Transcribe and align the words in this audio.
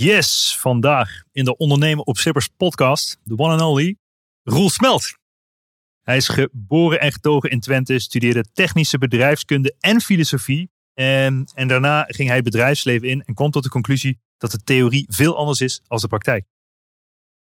Yes, 0.00 0.56
vandaag 0.58 1.22
in 1.32 1.44
de 1.44 1.56
Ondernemen 1.56 2.06
op 2.06 2.16
Sippers 2.16 2.48
podcast, 2.56 3.18
de 3.22 3.38
one 3.38 3.52
and 3.52 3.62
only, 3.62 3.96
Roel 4.42 4.70
Smelt. 4.70 5.18
Hij 6.02 6.16
is 6.16 6.28
geboren 6.28 7.00
en 7.00 7.12
getogen 7.12 7.50
in 7.50 7.60
Twente, 7.60 7.98
studeerde 7.98 8.44
technische 8.52 8.98
bedrijfskunde 8.98 9.74
en 9.80 10.00
filosofie. 10.00 10.70
En, 10.94 11.50
en 11.54 11.68
daarna 11.68 12.04
ging 12.08 12.28
hij 12.28 12.42
bedrijfsleven 12.42 13.08
in 13.08 13.22
en 13.24 13.34
kwam 13.34 13.50
tot 13.50 13.62
de 13.62 13.68
conclusie 13.68 14.18
dat 14.36 14.50
de 14.50 14.62
theorie 14.64 15.06
veel 15.08 15.36
anders 15.36 15.60
is 15.60 15.80
als 15.86 16.02
de 16.02 16.08
praktijk. 16.08 16.46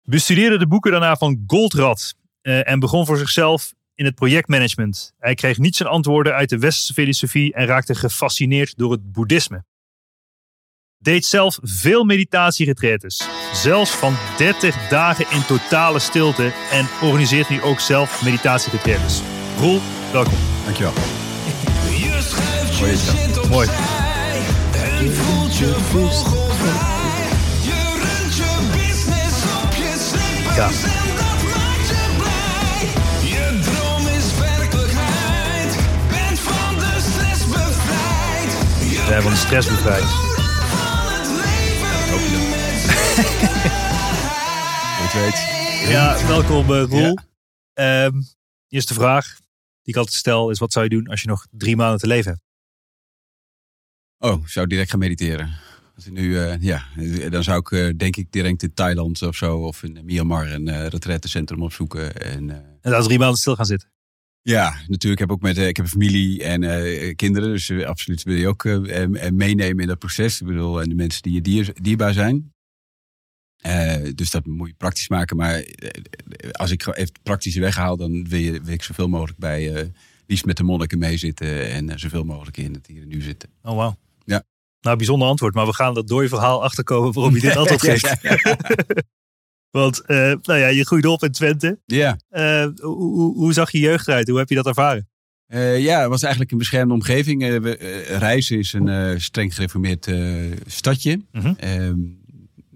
Bestudeerde 0.02 0.58
de 0.58 0.66
boeken 0.66 0.90
daarna 0.90 1.16
van 1.16 1.42
Goldrad 1.46 2.14
uh, 2.42 2.68
en 2.68 2.78
begon 2.78 3.06
voor 3.06 3.18
zichzelf 3.18 3.74
in 3.94 4.04
het 4.04 4.14
projectmanagement. 4.14 5.12
Hij 5.18 5.34
kreeg 5.34 5.58
niet 5.58 5.76
zijn 5.76 5.88
antwoorden 5.88 6.34
uit 6.34 6.48
de 6.48 6.58
westerse 6.58 6.92
filosofie 6.92 7.52
en 7.52 7.66
raakte 7.66 7.94
gefascineerd 7.94 8.76
door 8.76 8.92
het 8.92 9.12
boeddhisme. 9.12 9.64
Deed 11.00 11.24
zelf 11.24 11.58
veel 11.62 12.04
meditatieretretes, 12.04 13.28
zelfs 13.52 13.90
van 13.90 14.16
30 14.36 14.88
dagen 14.88 15.26
in 15.30 15.44
totale 15.44 15.98
stilte 15.98 16.52
en 16.70 16.88
organiseert 17.02 17.48
nu 17.48 17.62
ook 17.62 17.80
zelf 17.80 18.22
meditatieretretes. 18.22 19.22
Roel, 19.58 19.80
welkom. 20.12 20.38
Dankjewel. 20.64 20.92
Je 20.92 22.18
schuift 22.22 22.78
je 22.78 22.84
Mooi, 22.84 22.96
zit 22.96 23.38
op 23.38 23.48
Mooi. 23.48 23.68
En 24.72 25.14
voelt 25.14 25.56
je 25.56 25.74
vogelvrij. 25.90 27.28
Je 27.62 27.98
runt 28.02 28.36
je 28.36 28.68
business 28.72 29.42
op 29.64 29.72
je 29.72 29.94
slippen. 30.08 30.54
Ja. 30.54 30.66
En 30.66 31.14
dat 31.16 31.42
maakt 31.54 31.88
je 31.88 32.06
blij. 32.18 32.88
Je 33.30 33.58
droom 33.62 34.06
is 34.06 34.38
werkelijkheid. 34.38 35.76
Bent 36.08 36.40
van 36.40 36.74
de 36.78 37.00
stress 37.10 37.44
bevrijd. 37.46 38.52
Je 38.90 39.04
We 39.06 39.12
hebben 39.12 39.30
de 39.30 39.36
stress 39.36 39.68
bevrijd. 39.68 40.27
Ja, 45.88 46.26
welkom 46.26 46.70
uh, 46.70 46.82
Roel. 46.82 47.18
Ehm, 47.72 48.12
eerste 48.68 48.94
vraag 48.94 49.36
die 49.82 49.94
ik 49.94 49.96
altijd 49.96 50.16
stel 50.16 50.50
is 50.50 50.58
wat 50.58 50.72
zou 50.72 50.84
je 50.84 50.90
doen 50.90 51.08
als 51.08 51.22
je 51.22 51.28
nog 51.28 51.46
drie 51.50 51.76
maanden 51.76 51.98
te 51.98 52.06
leven 52.06 52.30
hebt? 52.30 52.42
Oh, 54.18 54.42
ik 54.42 54.48
zou 54.48 54.66
direct 54.66 54.90
gaan 54.90 54.98
mediteren. 54.98 55.58
Nu, 56.10 56.38
eh, 56.38 56.60
ja, 56.60 56.82
dan 57.28 57.42
zou 57.42 57.58
ik 57.58 57.70
eh, 57.70 57.88
denk 57.96 58.16
ik 58.16 58.32
direct 58.32 58.62
in 58.62 58.74
Thailand 58.74 59.22
of 59.22 59.36
zo 59.36 59.58
of 59.58 59.82
in 59.82 59.98
Myanmar 60.04 60.50
een 60.52 60.68
uh, 60.68 60.86
retraitecentrum 60.86 61.62
opzoeken. 61.62 62.16
En, 62.16 62.50
En 62.80 62.90
dan 62.90 63.02
drie 63.02 63.18
maanden 63.18 63.38
stil 63.38 63.56
gaan 63.56 63.66
zitten. 63.66 63.88
Ja, 64.48 64.74
natuurlijk 64.86 65.20
heb 65.20 65.28
ik 65.28 65.34
ook 65.34 65.42
met, 65.42 65.58
eh, 65.58 65.68
ik 65.68 65.76
heb 65.76 65.84
een 65.84 65.90
familie 65.90 66.42
en 66.42 66.62
eh, 66.62 67.14
kinderen, 67.16 67.50
dus 67.50 67.68
eh, 67.68 67.86
absoluut 67.86 68.22
wil 68.22 68.36
je 68.36 68.48
ook 68.48 68.64
eh, 68.64 69.02
eh, 69.02 69.32
meenemen 69.32 69.82
in 69.82 69.88
dat 69.88 69.98
proces. 69.98 70.40
Ik 70.40 70.46
bedoel, 70.46 70.80
en 70.82 70.88
de 70.88 70.94
mensen 70.94 71.22
die 71.22 71.32
je 71.32 71.40
dier, 71.40 71.72
dierbaar 71.80 72.12
zijn. 72.12 72.52
Eh, 73.58 73.96
dus 74.14 74.30
dat 74.30 74.46
moet 74.46 74.68
je 74.68 74.74
praktisch 74.74 75.08
maken. 75.08 75.36
Maar 75.36 75.54
eh, 75.54 76.50
als 76.52 76.70
ik 76.70 76.86
even 76.86 77.00
het 77.00 77.22
praktische 77.22 77.60
weghaal, 77.60 77.96
dan 77.96 78.28
wil, 78.28 78.38
je, 78.38 78.60
wil 78.62 78.74
ik 78.74 78.82
zoveel 78.82 79.08
mogelijk 79.08 79.38
bij, 79.38 79.74
eh, 79.74 79.86
liefst 80.26 80.44
met 80.44 80.56
de 80.56 80.62
monniken 80.62 80.98
meezitten 80.98 81.70
en 81.70 81.90
eh, 81.90 81.96
zoveel 81.96 82.24
mogelijk 82.24 82.56
in 82.56 82.74
het 82.74 82.86
hier 82.86 83.02
en 83.02 83.08
nu 83.08 83.20
zitten. 83.20 83.48
Oh, 83.62 83.76
wauw. 83.76 83.96
Ja. 84.24 84.42
Nou, 84.80 84.96
bijzonder 84.96 85.28
antwoord, 85.28 85.54
maar 85.54 85.66
we 85.66 85.74
gaan 85.74 85.94
dat 85.94 86.08
door 86.08 86.22
je 86.22 86.28
verhaal 86.28 86.62
achterkomen 86.62 87.12
waarom 87.12 87.34
je 87.34 87.40
dit 87.40 87.56
antwoord 87.66 87.82
Ja, 87.82 88.36
geeft. 88.36 89.04
Want, 89.70 90.00
eh, 90.00 90.16
nou 90.42 90.58
ja, 90.58 90.66
je 90.66 90.84
groeide 90.86 91.10
op 91.10 91.22
in 91.22 91.32
Twente. 91.32 91.80
Ja, 91.86 92.18
Eh, 92.28 92.66
hoe, 92.76 92.96
hoe, 92.96 93.34
hoe 93.34 93.52
zag 93.52 93.70
je 93.70 93.78
jeugd 93.78 94.08
eruit? 94.08 94.28
Hoe 94.28 94.38
heb 94.38 94.48
je 94.48 94.54
dat 94.54 94.66
ervaren? 94.66 95.08
Eh, 95.46 95.82
ja, 95.82 96.00
het 96.00 96.08
was 96.08 96.22
eigenlijk 96.22 96.52
een 96.52 96.58
beschermde 96.58 96.94
omgeving. 96.94 97.42
Rijssen 98.18 98.58
is 98.58 98.72
een 98.72 99.20
streng 99.20 99.54
gereformeerd 99.54 100.10
stadje. 100.66 101.20
Mhm. 101.32 101.54
Ehm, 101.56 101.98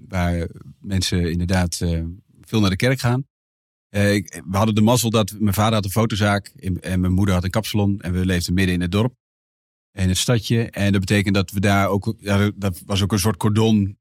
waar 0.09 0.49
mensen 0.81 1.31
inderdaad 1.31 1.77
veel 2.41 2.61
naar 2.61 2.71
de 2.71 2.77
kerk 2.77 3.01
gaan. 3.01 3.27
We 3.89 4.43
hadden 4.51 4.75
de 4.75 4.81
mazzel 4.81 5.11
dat 5.11 5.35
mijn 5.39 5.55
vader 5.55 5.75
had 5.75 5.85
een 5.85 5.91
fotozaak 5.91 6.53
en 6.57 6.81
en 6.81 7.01
mijn 7.01 7.13
moeder 7.13 7.35
had 7.35 7.45
een 7.45 7.51
kapsalon. 7.51 8.01
En 8.01 8.13
we 8.13 8.27
leefden 8.27 8.55
midden 8.55 8.75
in 8.75 8.81
het 8.81 8.93
dorp. 8.93 9.15
In 9.93 10.09
het 10.09 10.19
stadje. 10.19 10.71
En 10.71 10.93
dat 10.93 11.01
betekent 11.01 11.35
dat 11.35 11.51
we 11.51 11.61
daar 11.61 11.89
ook... 11.89 12.15
Ja, 12.19 12.51
dat 12.55 12.83
was 12.87 13.03
ook 13.03 13.13
een 13.13 13.19
soort 13.19 13.37
cordon 13.37 13.99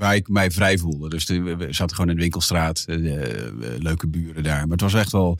waar 0.00 0.14
ik 0.14 0.28
mij 0.28 0.50
vrij 0.50 0.78
voelde. 0.78 1.08
Dus 1.08 1.26
de- 1.26 1.40
we 1.56 1.72
zaten 1.72 1.96
gewoon 1.96 2.10
in 2.10 2.16
de 2.16 2.22
winkelstraat. 2.22 2.84
eh, 2.86 2.96
leuke 3.78 4.08
buren 4.08 4.42
daar. 4.42 4.60
Maar 4.62 4.70
het 4.70 4.80
was 4.80 4.94
echt 4.94 5.12
wel 5.12 5.38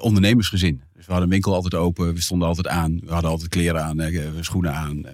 ondernemersgezin. 0.00 0.76
Dus 0.94 1.06
we 1.06 1.12
hadden 1.12 1.22
een 1.22 1.28
winkel 1.34 1.54
altijd 1.54 1.74
open. 1.74 2.14
We 2.14 2.20
stonden 2.20 2.48
altijd 2.48 2.66
aan. 2.68 3.00
We 3.04 3.12
hadden 3.12 3.30
altijd 3.30 3.50
kleren 3.50 3.84
aan, 3.84 4.00
eh, 4.00 4.28
schoenen 4.40 4.74
aan. 4.74 5.04
eh. 5.06 5.12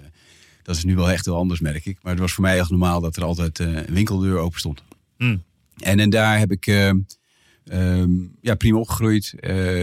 dat 0.63 0.77
is 0.77 0.85
nu 0.85 0.95
wel 0.97 1.11
echt 1.11 1.25
heel 1.25 1.37
anders, 1.37 1.61
merk 1.61 1.85
ik. 1.87 1.99
Maar 2.03 2.13
het 2.13 2.21
was 2.21 2.33
voor 2.33 2.43
mij 2.43 2.59
echt 2.59 2.71
normaal 2.71 3.01
dat 3.01 3.17
er 3.17 3.25
altijd 3.25 3.59
een 3.59 3.85
winkeldeur 3.89 4.37
open 4.39 4.59
stond. 4.59 4.83
Hmm. 5.17 5.43
En, 5.79 6.01
en 6.01 6.11
daar 6.11 6.39
heb 6.39 6.51
ik 6.51 6.67
eh, 6.67 6.89
ehm, 7.65 8.11
ja, 8.41 8.55
prima 8.55 8.79
opgegroeid. 8.79 9.35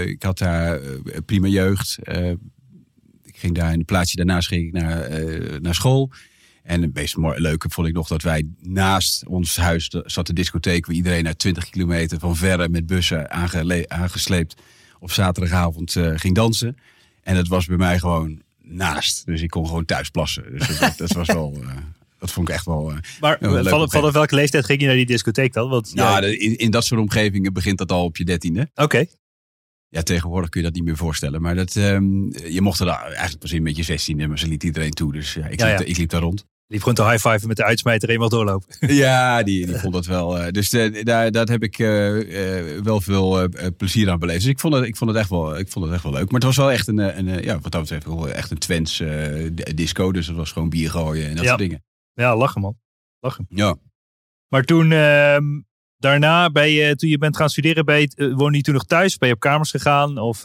Ik 0.06 0.24
had 0.24 0.38
daar 0.38 0.80
prima 1.26 1.48
jeugd. 1.48 1.98
Ik 3.24 3.38
ging 3.38 3.56
daar 3.56 3.72
in 3.72 3.78
het 3.78 3.88
plaatsje 3.88 4.16
daarnaast 4.16 4.48
ging 4.48 4.66
ik 4.68 4.72
naar, 4.74 5.10
naar 5.62 5.76
school. 5.76 6.12
En 6.64 6.82
het 6.82 6.94
meest 6.94 7.16
leuke 7.18 7.70
vond 7.70 7.88
ik 7.88 7.94
nog 7.94 8.08
dat 8.08 8.22
wij 8.22 8.48
naast 8.60 9.28
ons 9.28 9.56
huis 9.58 9.90
de- 9.90 10.04
zat 10.06 10.28
de 10.28 10.34
discotheek 10.34 10.86
waar 10.86 10.96
iedereen 10.96 11.28
uit 11.28 11.40
20 11.40 11.70
kilometer 11.70 12.20
van 12.20 12.36
verre 12.36 12.70
met 12.70 12.86
bussen 12.86 13.32
aangele- 13.32 13.86
aangesleept 13.88 14.62
op 15.00 15.12
zaterdagavond 15.12 15.96
eh, 15.96 16.12
ging 16.16 16.36
dansen. 16.36 16.78
En 17.24 17.36
dat 17.36 17.48
was 17.48 17.66
bij 17.66 17.78
mij 17.78 18.00
gewoon 18.00 18.42
naast. 18.62 19.26
Dus 19.26 19.42
ik 19.42 19.50
kon 19.50 19.68
gewoon 19.68 19.86
thuis 19.86 20.10
plassen. 20.10 20.44
Dus 20.58 20.80
dat, 20.80 20.98
dat 20.98 21.12
was 21.12 21.28
wel, 21.28 21.58
eh, 21.62 21.76
dat 22.20 22.32
vond 22.32 22.50
ik 22.50 22.54
echt 22.56 22.66
wel. 22.66 22.92
eh, 22.92 22.98
Maar 23.20 23.38
Ja, 23.54 23.64
van, 23.64 23.90
vanaf 23.92 24.14
welke 24.14 24.36
leeftijd 24.36 24.66
ging 24.66 24.80
je 24.82 24.86
naar 24.88 24.96
die 24.96 25.06
discotheek 25.06 25.54
dan? 25.54 25.70
Want, 25.70 25.92
ja, 25.94 26.10
nou, 26.10 26.22
de- 26.22 26.38
in, 26.38 26.56
in 26.58 26.72
dat 26.72 26.86
soort 26.86 27.02
omgevingen 27.02 27.54
begint 27.54 27.78
dat 27.78 27.92
al 27.92 28.04
op 28.04 28.18
je 28.18 28.26
dertiende. 28.26 28.70
Oké, 28.76 29.06
Ja, 29.90 30.02
tegenwoordig 30.02 30.50
kun 30.50 30.60
je 30.62 30.66
dat 30.68 30.76
niet 30.76 30.86
meer 30.86 30.98
voorstellen. 30.98 31.42
Maar 31.42 31.56
dat, 31.56 31.76
ehm, 31.76 32.04
je 32.48 32.62
mocht 32.62 32.80
er 32.80 32.86
daar 32.86 33.06
eigenlijk 33.06 33.40
pas 33.40 33.52
in 33.52 33.64
met 33.64 33.76
je 33.76 33.84
16e, 33.84 34.28
maar 34.28 34.40
ze 34.40 34.48
liet 34.48 34.64
iedereen 34.64 34.92
toe. 34.92 35.14
Dus 35.14 35.34
ja, 35.34 35.46
ik, 35.48 35.60
Ja, 35.60 35.68
ja. 35.68 35.80
ik 35.80 35.98
liep 35.98 36.10
daar 36.10 36.22
rond. 36.22 36.46
Die 36.72 36.80
begon 36.80 36.94
te 36.94 37.04
high-fiven 37.10 37.48
met 37.48 37.58
de 37.58 37.64
uitsmijter 37.64 38.20
mag 38.20 38.30
doorlopen. 38.30 38.76
ja, 38.96 39.44
die, 39.44 39.66
die 39.66 39.76
vond 39.76 39.94
dat 39.94 40.06
wel. 40.06 40.40
eh, 40.40 40.52
dus 40.52 40.74
eh, 40.74 41.04
daar, 41.04 41.32
daar 41.32 41.48
heb 41.48 41.64
ik 41.64 41.80
eh, 41.80 42.18
wel 42.84 43.02
veel 43.02 43.50
plezier 43.78 44.10
aan 44.10 44.20
beleefd. 44.20 44.40
Dus 44.42 44.50
ik 44.50 44.60
vond, 44.60 44.74
het, 44.74 44.84
ik, 44.86 44.96
vond 44.98 45.10
het 45.10 45.20
echt 45.20 45.30
wel, 45.30 45.58
ik 45.58 45.70
vond 45.70 45.86
het 45.86 45.94
echt 45.94 46.04
wel 46.04 46.12
leuk. 46.12 46.26
Maar 46.26 46.34
het 46.40 46.44
was 46.44 46.58
wel 46.58 46.72
echt 46.72 46.88
een, 46.88 46.98
een 46.98 47.44
ja, 47.44 47.60
wat 47.60 47.72
dat 47.72 47.82
betreft, 47.82 48.08
echt 48.34 48.52
een 48.52 48.58
Twents 48.58 49.04
disco. 49.54 50.12
Dus 50.12 50.28
het 50.28 50.36
was 50.36 50.52
gewoon 50.52 50.70
bier 50.70 50.90
gooien 50.90 51.28
en 51.30 51.36
dat 51.36 51.44
Ja. 51.44 51.48
soort 51.48 51.60
dingen. 51.62 51.84
Ja, 52.14 52.36
lachen 52.36 52.62
man. 52.62 52.78
Lachen. 53.20 53.46
Ja. 53.50 53.76
Maar 54.48 54.64
toen, 54.64 54.92
ehm, 54.92 55.44
daarna, 55.98 56.52
ben 56.52 56.70
je, 56.70 56.96
toen 56.96 57.10
je 57.10 57.18
bent 57.18 57.38
gaan 57.38 57.50
studeren, 57.50 57.86
eh, 57.86 58.34
woonde 58.34 58.58
je 58.58 58.64
toen 58.64 58.74
nog 58.74 58.86
thuis? 58.86 59.18
Ben 59.18 59.28
je 59.28 59.34
op 59.34 59.40
kamers 59.40 59.72
gegaan? 59.72 60.18
Of, 60.18 60.42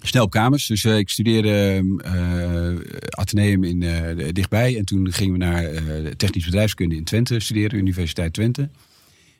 snel 0.00 0.24
op 0.24 0.30
kamers. 0.30 0.66
Dus 0.66 0.84
eh, 0.84 0.98
ik 0.98 1.08
studeerde 1.08 1.84
eh 2.02 2.98
Atheneum 3.10 3.64
in, 3.64 3.82
eh, 3.82 4.28
dichtbij. 4.32 4.76
En 4.76 4.84
toen 4.84 5.12
gingen 5.12 5.32
we 5.32 5.38
naar 5.38 5.70
technisch 6.16 6.44
bedrijfskunde 6.44 6.96
in 6.96 7.04
Twente 7.04 7.40
studeren, 7.40 7.78
Universiteit 7.78 8.32
Twente. 8.32 8.68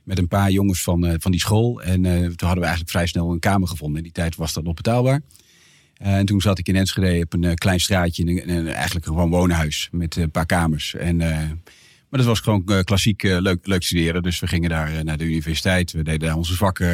Met 0.02 0.18
een 0.18 0.28
paar 0.28 0.50
jongens 0.50 0.82
van, 0.82 1.16
van 1.20 1.30
die 1.30 1.40
school. 1.40 1.82
En 1.82 2.02
toen 2.02 2.46
hadden 2.46 2.58
we 2.58 2.60
eigenlijk 2.60 2.90
vrij 2.90 3.06
snel 3.06 3.32
een 3.32 3.38
kamer 3.38 3.68
gevonden. 3.68 3.96
In 3.96 4.02
die 4.02 4.12
tijd 4.12 4.36
was 4.36 4.52
dat 4.52 4.64
nog 4.64 4.74
betaalbaar. 4.74 5.20
en 5.96 6.26
toen 6.26 6.40
zat 6.40 6.58
ik 6.58 6.68
in 6.68 6.76
Enschede 6.76 7.24
op 7.24 7.32
een 7.32 7.54
klein 7.54 7.80
straatje. 7.80 8.24
In 8.24 8.48
een, 8.48 8.68
eigenlijk 8.68 9.06
gewoon 9.06 9.30
woonhuis 9.30 9.88
met 9.92 10.16
een 10.16 10.30
paar 10.30 10.46
kamers. 10.46 10.94
En, 10.94 11.16
maar 11.16 12.20
dat 12.20 12.24
was 12.24 12.40
gewoon 12.40 12.84
klassiek 12.84 13.22
leuk, 13.22 13.66
leuk 13.66 13.82
studeren. 13.82 14.22
Dus 14.22 14.40
we 14.40 14.46
gingen 14.46 14.70
daar 14.70 15.04
naar 15.04 15.18
de 15.18 15.24
universiteit. 15.24 15.92
We 15.92 16.02
deden 16.02 16.28
daar 16.28 16.36
onze 16.36 16.56
vakken. 16.56 16.86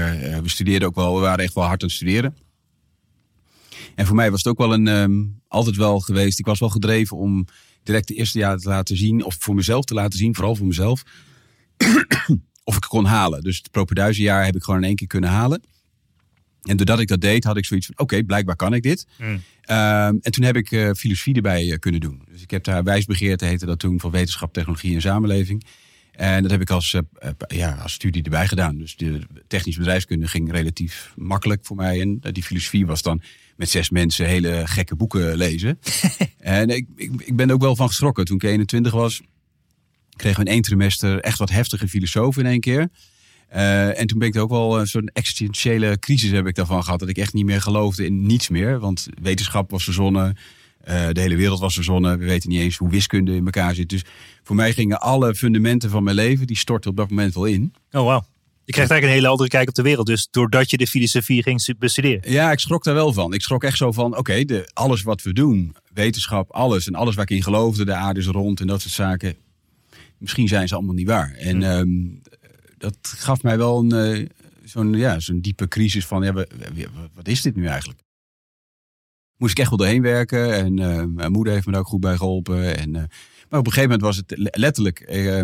we 0.43 0.49
studeerden 0.49 0.89
ook 0.89 0.95
wel. 0.95 1.15
We 1.15 1.21
waren 1.21 1.45
echt 1.45 1.55
wel 1.55 1.65
hard 1.65 1.83
aan 1.83 1.89
het 1.89 1.97
studeren. 1.97 2.35
En 3.95 4.07
voor 4.07 4.17
mij 4.17 4.31
was 4.31 4.43
het 4.43 4.53
ook 4.53 4.59
wel 4.59 4.73
een, 4.73 4.89
ehm, 4.89 5.23
altijd 5.49 5.77
wel 5.77 6.01
geweest. 6.01 6.39
Ik 6.39 6.47
was 6.47 6.59
wel 6.59 6.69
gedreven 6.69 7.17
om 7.17 7.47
direct 7.83 8.09
de 8.09 8.15
eerste 8.15 8.39
jaar 8.39 8.59
te 8.59 8.69
laten 8.69 8.97
zien. 8.97 9.25
Of 9.25 9.37
voor 9.39 9.55
mezelf 9.55 9.85
te 9.85 9.95
laten 9.95 10.19
zien, 10.19 10.35
vooral 10.35 10.57
voor 10.57 10.67
mezelf. 10.67 11.03
of 12.65 12.77
ik 12.77 12.83
het 12.83 12.87
kon 12.87 13.05
halen. 13.05 13.43
Dus 13.43 13.57
het 13.57 13.71
propenduizenjaar 13.71 14.45
heb 14.45 14.57
ik 14.57 14.63
gewoon 14.63 14.81
in 14.81 14.87
één 14.87 14.97
keer 14.97 15.07
kunnen 15.07 15.31
halen. 15.31 15.63
En 16.63 16.77
doordat 16.77 17.01
ik 17.01 17.09
dat 17.09 17.21
deed, 17.21 17.45
had 17.45 17.57
ik 17.57 17.65
zoiets 17.65 17.87
van: 17.87 17.99
oké, 17.99 18.23
blijkbaar 18.23 18.57
kan 18.57 18.75
ik 18.75 18.83
dit. 18.83 19.07
Mm. 19.19 19.43
Ehm, 19.61 20.17
en 20.21 20.33
toen 20.33 20.45
heb 20.45 20.57
ik 20.57 20.73
eh, 20.73 20.91
filosofie 20.93 21.35
erbij 21.35 21.71
eh, 21.71 21.79
kunnen 21.79 22.01
doen. 22.01 22.23
Dus 22.31 22.43
ik 22.43 22.51
heb 22.51 22.65
daar 22.65 22.83
wijsbegeerte, 22.83 23.45
heette 23.45 23.67
dat 23.67 23.79
toen, 23.79 24.01
van 24.01 24.11
wetenschap, 24.11 24.53
technologie 24.53 24.95
en 24.95 25.01
samenleving. 25.01 25.65
En 26.13 26.43
dat 26.43 26.51
heb 26.51 26.61
ik 26.61 26.71
als, 26.71 26.95
eh, 26.95 27.31
ja, 27.47 27.75
als 27.75 27.93
studie 27.93 28.23
erbij 28.23 28.49
gedaan. 28.49 28.79
Dus 28.79 28.97
de 28.97 29.21
technische 29.47 29.81
bedrijfskunde 29.81 30.29
ging 30.29 30.53
relatief 30.53 31.13
makkelijk 31.17 31.67
voor 31.67 31.77
mij. 31.77 32.01
En 32.01 32.19
die 32.21 32.43
filosofie 32.43 32.87
was 32.87 33.03
dan 33.03 33.23
met 33.57 33.69
zes 33.71 33.91
mensen 33.91 34.27
hele 34.27 34.63
gekke 34.65 34.97
boeken 34.97 35.37
lezen. 35.37 35.79
en 36.39 36.69
ik, 36.69 36.87
ik, 36.97 37.11
ik 37.19 37.37
ben 37.37 37.49
er 37.49 37.55
ook 37.55 37.61
wel 37.61 37.77
van 37.77 37.89
geschrokken. 37.89 38.25
Toen 38.25 38.37
ik 38.37 38.43
21 38.43 38.93
was, 38.93 39.23
kregen 40.17 40.41
we 40.41 40.47
in 40.47 40.53
één 40.53 40.63
trimester 40.63 41.21
echt 41.21 41.39
wat 41.39 41.51
heftige 41.51 41.89
filosofen 41.89 42.45
in 42.45 42.51
één 42.51 42.61
keer. 42.61 42.89
Eh, 43.49 44.01
en 44.01 44.07
toen 44.07 44.19
ben 44.19 44.29
ik 44.29 44.35
er 44.35 44.43
ook 44.43 44.51
wel 44.51 44.81
een 44.81 44.87
soort 44.87 45.13
existentiële 45.13 45.99
crisis 45.99 46.31
heb 46.31 46.47
ik 46.47 46.55
daarvan 46.55 46.85
gehad. 46.85 46.99
Dat 46.99 47.09
ik 47.09 47.19
echt 47.19 47.33
niet 47.33 47.45
meer 47.45 47.61
geloofde 47.61 48.05
in 48.05 48.27
niets 48.27 48.49
meer. 48.49 48.79
Want 48.79 49.09
wetenschap 49.23 49.71
was 49.71 49.85
verzonnen. 49.85 50.37
eh, 50.81 51.09
de 51.13 51.21
hele 51.21 51.37
wereld 51.37 51.61
was 51.61 51.75
verzonnen. 51.75 52.19
We 52.19 52.25
weten 52.25 52.51
niet 52.51 52.61
eens 52.61 52.77
hoe 52.77 52.91
wiskunde 52.91 53.35
in 53.35 53.45
elkaar 53.45 53.75
zit. 53.75 53.89
Dus 53.89 54.05
voor 54.43 54.57
mij 54.57 54.73
gingen 54.73 55.01
alle 55.01 55.35
fundamenten 55.35 55.91
van 55.91 56.03
mijn 56.03 56.17
leven, 56.17 56.47
die 56.47 56.57
stortten 56.57 56.91
op 56.91 56.97
dat 56.97 57.09
moment 57.09 57.35
wel 57.35 57.45
in. 57.45 57.75
Oh, 57.91 58.05
wauw. 58.05 58.25
Je 58.67 58.73
krijgt 58.73 58.91
eigenlijk 58.91 59.03
een 59.05 59.23
hele 59.25 59.29
andere 59.33 59.49
kijk 59.49 59.69
op 59.69 59.75
de 59.75 59.83
wereld. 59.83 60.07
Dus 60.07 60.29
doordat 60.31 60.71
je 60.71 60.77
de 60.77 60.87
filosofie 60.87 61.43
ging 61.43 61.61
stu- 61.61 61.75
bestuderen. 61.79 62.33
Ja, 62.33 62.53
ik 62.53 62.59
schrok 62.59 62.85
daar 62.85 62.95
wel 62.95 63.13
van. 63.13 63.33
Ik 63.35 63.43
schrok 63.43 63.65
echt 63.65 63.77
zo 63.77 63.93
van, 63.93 64.17
oké, 64.17 64.65
alles 64.73 65.03
wat 65.03 65.23
we 65.23 65.33
doen, 65.33 65.77
wetenschap, 65.93 66.51
alles 66.51 66.87
en 66.87 66.95
alles 66.95 67.15
waar 67.15 67.25
ik 67.25 67.37
in 67.37 67.43
geloofde, 67.43 67.85
de 67.85 67.95
aarde 67.95 68.21
is 68.21 68.27
rond 68.27 68.61
en 68.61 68.67
dat 68.67 68.81
soort 68.81 68.95
zaken, 68.95 69.37
misschien 70.19 70.49
zijn 70.49 70.69
ze 70.69 70.75
allemaal 70.75 70.95
niet 70.95 71.07
waar. 71.07 71.33
En 71.33 71.63
ehm, 71.63 71.89
dat 72.79 72.97
gaf 73.03 73.43
mij 73.43 73.57
wel 73.59 73.79
een, 73.79 73.93
eh, 73.93 74.27
zo'n 74.65 74.93
ja, 74.95 75.21
zo'n 75.21 75.41
diepe 75.41 75.69
crisis 75.69 76.07
van, 76.07 76.23
ja, 76.23 76.33
wat 77.15 77.29
is 77.29 77.43
dit 77.43 77.57
nu 77.57 77.67
eigenlijk? 77.67 78.01
Moest 79.37 79.53
ik 79.53 79.59
echt 79.59 79.69
wel 79.69 79.79
doorheen 79.79 80.03
werken 80.03 80.55
en 80.55 80.79
eh, 80.79 81.05
mijn 81.15 81.33
moeder 81.33 81.53
heeft 81.53 81.67
me 81.67 81.73
daar 81.73 81.81
ook 81.81 81.87
goed 81.87 82.01
bij 82.01 82.17
geholpen. 82.17 82.77
En, 82.79 82.95
eh, 82.97 83.03
maar 83.49 83.61
op 83.61 83.67
een 83.67 83.73
gegeven 83.73 83.83
moment 83.83 84.01
was 84.03 84.17
het 84.17 84.33
le- 84.39 84.49
letterlijk, 84.53 85.01
eh, 85.01 85.39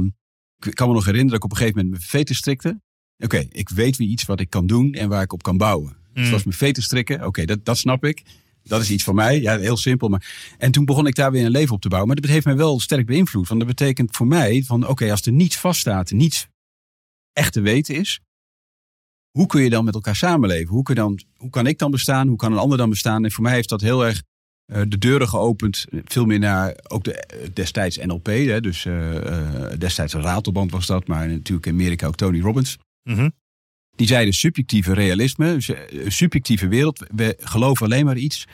ik 0.58 0.74
kan 0.74 0.88
me 0.88 0.94
nog 0.94 1.04
herinneren 1.04 1.26
dat 1.26 1.36
ik 1.36 1.44
op 1.44 1.50
een 1.50 1.56
gegeven 1.56 1.76
moment 1.78 1.96
mijn 1.98 2.08
veten 2.10 2.34
strikte. 2.34 2.80
Oké, 3.20 3.46
ik 3.50 3.68
weet 3.68 3.96
weer 3.96 4.08
iets 4.08 4.24
wat 4.24 4.40
ik 4.40 4.50
kan 4.50 4.66
doen 4.66 4.92
en 4.92 5.08
waar 5.08 5.22
ik 5.22 5.32
op 5.32 5.42
kan 5.42 5.56
bouwen. 5.56 5.96
Dus 6.14 6.24
Mm. 6.24 6.30
was 6.30 6.44
mijn 6.44 6.56
veten 6.56 6.82
strikken. 6.82 7.26
Oké, 7.26 7.44
dat, 7.44 7.64
dat 7.64 7.78
snap 7.78 8.04
ik. 8.04 8.22
Dat 8.62 8.80
is 8.80 8.90
iets 8.90 9.04
van 9.04 9.14
mij. 9.14 9.40
Ja, 9.40 9.58
heel 9.58 9.76
simpel. 9.76 10.08
Maar... 10.08 10.54
En 10.58 10.70
toen 10.72 10.84
begon 10.84 11.06
ik 11.06 11.14
daar 11.14 11.30
weer 11.32 11.44
een 11.44 11.50
leven 11.50 11.74
op 11.74 11.80
te 11.80 11.88
bouwen. 11.88 12.12
Maar 12.12 12.20
dat 12.20 12.30
heeft 12.30 12.44
mij 12.46 12.56
wel 12.56 12.80
sterk 12.80 13.06
beïnvloed. 13.06 13.48
Want 13.48 13.60
dat 13.60 13.68
betekent 13.68 14.16
voor 14.16 14.26
mij 14.26 14.62
van 14.66 14.86
oké, 14.88 15.10
als 15.10 15.22
er 15.22 15.32
niets 15.32 15.56
vaststaat, 15.56 16.10
niets 16.10 16.46
echt 17.32 17.52
te 17.52 17.60
weten 17.60 17.94
is. 17.94 18.20
Hoe 19.30 19.46
kun 19.46 19.62
je 19.62 19.70
dan 19.70 19.84
met 19.84 19.94
elkaar 19.94 20.16
samenleven? 20.16 20.68
Hoe, 20.68 20.82
kun 20.82 20.94
dan, 20.94 21.20
hoe 21.36 21.50
kan 21.50 21.66
ik 21.66 21.78
dan 21.78 21.90
bestaan? 21.90 22.28
Hoe 22.28 22.36
kan 22.36 22.52
een 22.52 22.58
ander 22.58 22.78
dan 22.78 22.90
bestaan? 22.90 23.24
En 23.24 23.30
voor 23.32 23.42
mij 23.42 23.54
heeft 23.54 23.68
dat 23.68 23.80
heel 23.80 24.06
erg 24.06 24.22
eh, 24.66 24.82
de 24.88 24.98
deuren 24.98 25.28
geopend. 25.28 25.84
Veel 26.04 26.24
meer 26.24 26.38
naar 26.38 26.74
ook 26.88 27.04
de, 27.04 27.14
eh, 27.14 27.48
destijds 27.52 27.96
NLP. 27.96 28.26
Hè, 28.26 28.60
dus 28.60 28.84
eh, 28.84 29.66
destijds 29.78 30.12
een 30.12 30.22
ratelband 30.22 30.70
was 30.70 30.86
dat. 30.86 31.06
Maar 31.06 31.28
natuurlijk 31.28 31.66
in 31.66 31.72
Amerika 31.72 32.06
ook 32.06 32.16
Tony 32.16 32.40
Robbins. 32.40 32.78
Mhm. 33.02 33.28
Die 33.96 34.06
zeiden 34.06 34.34
subjectieve 34.34 34.92
realisme, 34.94 35.56
eh, 35.66 36.04
een 36.04 36.12
subjectieve 36.12 36.68
wereld. 36.68 37.06
We 37.14 37.36
geloven 37.40 37.86
alleen 37.86 38.04
maar 38.04 38.16
iets 38.16 38.46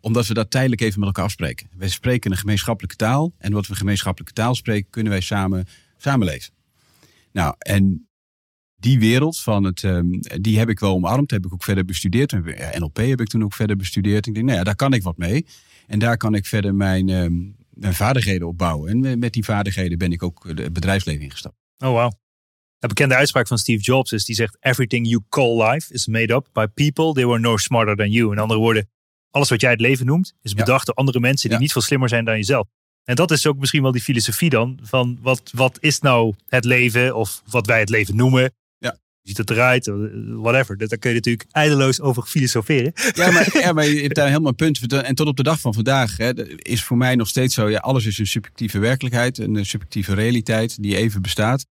omdat 0.00 0.26
we 0.26 0.34
dat 0.34 0.50
tijdelijk 0.50 0.80
even 0.80 0.98
met 0.98 1.08
elkaar 1.08 1.24
afspreken. 1.24 1.68
Wij 1.76 1.88
spreken 1.88 2.30
een 2.30 2.36
gemeenschappelijke 2.36 2.96
taal. 2.96 3.32
En 3.38 3.52
wat 3.52 3.66
we 3.66 3.74
gemeenschappelijke 3.74 4.34
taal 4.34 4.54
spreken, 4.54 4.90
kunnen 4.90 5.12
wij 5.12 5.20
samen 5.20 5.64
samenleven. 5.96 6.52
Nou, 7.32 7.54
en 7.58 8.08
die 8.76 8.98
wereld 8.98 9.40
van 9.40 9.64
het, 9.64 9.84
ehm, 9.84 10.10
die 10.40 10.58
heb 10.58 10.68
ik 10.68 10.80
wel 10.80 10.92
omarmd. 10.94 11.30
Heb 11.30 11.44
ik 11.44 11.52
ook 11.52 11.64
verder 11.64 11.84
bestudeerd. 11.84 12.32
NLP 12.78 12.96
heb 12.96 13.20
ik 13.20 13.26
toen 13.28 13.44
ook 13.44 13.54
verder 13.54 13.76
bestudeerd. 13.76 14.26
Ik 14.26 14.34
denk, 14.34 14.46
nou 14.46 14.58
ja, 14.58 14.64
daar 14.64 14.76
kan 14.76 14.92
ik 14.92 15.02
wat 15.02 15.16
mee. 15.18 15.46
En 15.86 15.98
daar 15.98 16.16
kan 16.16 16.34
ik 16.34 16.46
verder 16.46 16.74
mijn, 16.74 17.08
ehm, 17.08 17.34
mijn 17.70 17.94
vaardigheden 17.94 18.48
opbouwen. 18.48 18.90
En 18.90 19.00
met- 19.00 19.18
met 19.18 19.32
die 19.32 19.44
vaardigheden 19.44 19.98
ben 19.98 20.12
ik 20.12 20.22
ook 20.22 20.44
het 20.46 20.72
bedrijfsleven 20.72 21.22
ingestapt. 21.22 21.56
Oh, 21.78 21.92
wauw. 21.92 22.12
Een 22.84 22.90
bekende 22.90 23.14
uitspraak 23.14 23.46
van 23.46 23.58
Steve 23.58 23.82
Jobs 23.82 24.12
is, 24.12 24.24
die 24.24 24.34
zegt... 24.34 24.56
Everything 24.60 25.08
you 25.08 25.22
call 25.28 25.70
life 25.70 25.92
is 25.92 26.06
made 26.06 26.34
up 26.34 26.46
by 26.52 26.66
people. 26.74 27.12
They 27.12 27.26
were 27.26 27.38
no 27.38 27.56
smarter 27.56 27.96
than 27.96 28.10
you. 28.10 28.32
In 28.32 28.38
andere 28.38 28.60
woorden, 28.60 28.88
alles 29.30 29.48
wat 29.48 29.60
jij 29.60 29.70
het 29.70 29.80
leven 29.80 30.06
noemt... 30.06 30.34
is 30.42 30.50
Ja. 30.50 30.56
bedacht 30.56 30.86
door 30.86 30.94
andere 30.94 31.20
mensen 31.20 31.48
die 31.48 31.56
Ja. 31.58 31.62
niet 31.62 31.72
veel 31.72 31.82
slimmer 31.82 32.08
zijn 32.08 32.24
dan 32.24 32.36
jezelf. 32.36 32.66
En 33.04 33.14
dat 33.14 33.30
is 33.30 33.46
ook 33.46 33.58
misschien 33.58 33.82
wel 33.82 33.92
die 33.92 34.00
filosofie 34.02 34.50
dan... 34.50 34.78
van 34.82 35.18
wat, 35.22 35.50
wat 35.54 35.76
is 35.80 36.00
nou 36.00 36.34
het 36.48 36.64
leven 36.64 37.16
of 37.16 37.42
wat 37.46 37.66
wij 37.66 37.78
het 37.80 37.88
leven 37.88 38.16
noemen... 38.16 38.52
Ziet 39.22 39.36
het 39.36 39.50
eruit? 39.50 39.90
Whatever. 40.26 40.76
Daar 40.78 40.98
kun 40.98 41.10
je 41.10 41.16
natuurlijk 41.16 41.48
eindeloos 41.50 42.00
over 42.00 42.22
filosoferen. 42.22 42.92
Ja, 43.14 43.30
maar, 43.30 43.58
ja, 43.58 43.72
maar 43.72 43.86
je 43.86 44.02
hebt 44.02 44.14
daar 44.14 44.28
helemaal 44.28 44.48
een 44.48 44.54
punt. 44.54 44.92
En 44.92 45.14
tot 45.14 45.26
op 45.26 45.36
de 45.36 45.42
dag 45.42 45.60
van 45.60 45.74
vandaag 45.74 46.16
hè, 46.16 46.58
is 46.62 46.84
voor 46.84 46.96
mij 46.96 47.14
nog 47.14 47.28
steeds 47.28 47.54
zo. 47.54 47.70
Ja, 47.70 47.78
alles 47.78 48.04
is 48.06 48.18
een 48.18 48.26
subjectieve 48.26 48.78
werkelijkheid, 48.78 49.38
een 49.38 49.66
subjectieve 49.66 50.14
realiteit 50.14 50.82
die 50.82 50.96
even 50.96 51.22
bestaat. 51.22 51.66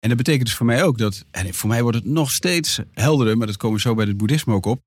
En 0.00 0.08
dat 0.08 0.16
betekent 0.16 0.44
dus 0.46 0.54
voor 0.54 0.66
mij 0.66 0.84
ook 0.84 0.98
dat, 0.98 1.24
en 1.30 1.54
voor 1.54 1.68
mij 1.68 1.82
wordt 1.82 1.96
het 1.96 2.06
nog 2.06 2.30
steeds 2.30 2.80
helderder, 2.92 3.36
maar 3.36 3.46
dat 3.46 3.56
komen 3.56 3.76
we 3.76 3.82
zo 3.82 3.94
bij 3.94 4.06
het 4.06 4.16
boeddhisme 4.16 4.54
ook 4.54 4.66
op. 4.66 4.80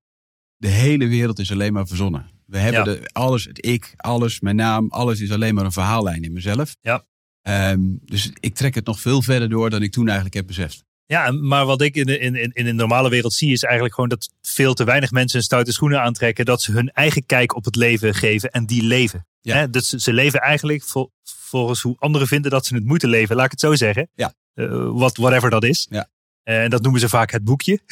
De 0.56 0.68
hele 0.68 1.06
wereld 1.08 1.38
is 1.38 1.52
alleen 1.52 1.72
maar 1.72 1.86
verzonnen. 1.86 2.30
We 2.46 2.58
hebben 2.58 2.84
Ja. 2.94 3.00
de, 3.00 3.08
alles, 3.12 3.44
het 3.44 3.66
ik, 3.66 3.94
alles, 3.96 4.40
mijn 4.40 4.56
naam, 4.56 4.86
alles 4.90 5.20
is 5.20 5.30
alleen 5.30 5.54
maar 5.54 5.64
een 5.64 5.72
verhaallijn 5.72 6.22
in 6.22 6.32
mezelf. 6.32 6.76
Ja. 6.80 7.04
Ehm, 7.42 7.80
dus 8.04 8.30
ik 8.40 8.54
trek 8.54 8.74
het 8.74 8.86
nog 8.86 9.00
veel 9.00 9.22
verder 9.22 9.48
door 9.48 9.70
dan 9.70 9.82
ik 9.82 9.92
toen 9.92 10.04
eigenlijk 10.06 10.34
heb 10.34 10.46
beseft. 10.46 10.84
Ja, 11.06 11.30
maar 11.30 11.66
wat 11.66 11.80
ik 11.82 11.96
in 11.96 12.06
de, 12.06 12.18
in, 12.18 12.34
in, 12.34 12.50
in 12.52 12.64
de 12.64 12.72
normale 12.72 13.10
wereld 13.10 13.32
zie, 13.32 13.52
is 13.52 13.62
eigenlijk 13.62 13.94
gewoon 13.94 14.08
dat 14.10 14.30
veel 14.42 14.74
te 14.74 14.84
weinig 14.84 15.10
mensen 15.10 15.38
een 15.38 15.44
stoute 15.44 15.72
schoenen 15.72 16.00
aantrekken. 16.02 16.44
Dat 16.44 16.62
ze 16.62 16.72
hun 16.72 16.90
eigen 16.90 17.26
kijk 17.26 17.54
op 17.56 17.64
het 17.64 17.76
leven 17.76 18.14
geven 18.14 18.50
en 18.50 18.66
die 18.66 18.82
leven. 18.82 19.26
Ja. 19.40 19.56
Hè, 19.56 19.70
dus 19.70 19.88
ze, 19.88 20.00
ze 20.00 20.12
leven 20.12 20.40
eigenlijk 20.40 20.82
vol- 20.82 21.12
volgens 21.22 21.80
hoe 21.82 21.96
anderen 21.98 22.28
vinden 22.28 22.50
dat 22.50 22.66
ze 22.66 22.74
het 22.74 22.84
moeten 22.84 23.08
leven, 23.08 23.36
laat 23.36 23.44
ik 23.44 23.50
het 23.50 23.60
zo 23.60 23.74
zeggen. 23.74 24.08
Ja. 24.14 24.34
Eh, 24.54 24.90
wat, 24.92 25.16
whatever 25.16 25.50
dat 25.50 25.64
is. 25.64 25.86
Ja. 25.90 26.08
En 26.42 26.70
dat 26.70 26.82
noemen 26.82 27.00
ze 27.00 27.08
vaak 27.08 27.30
het 27.30 27.44
boekje. 27.44 27.78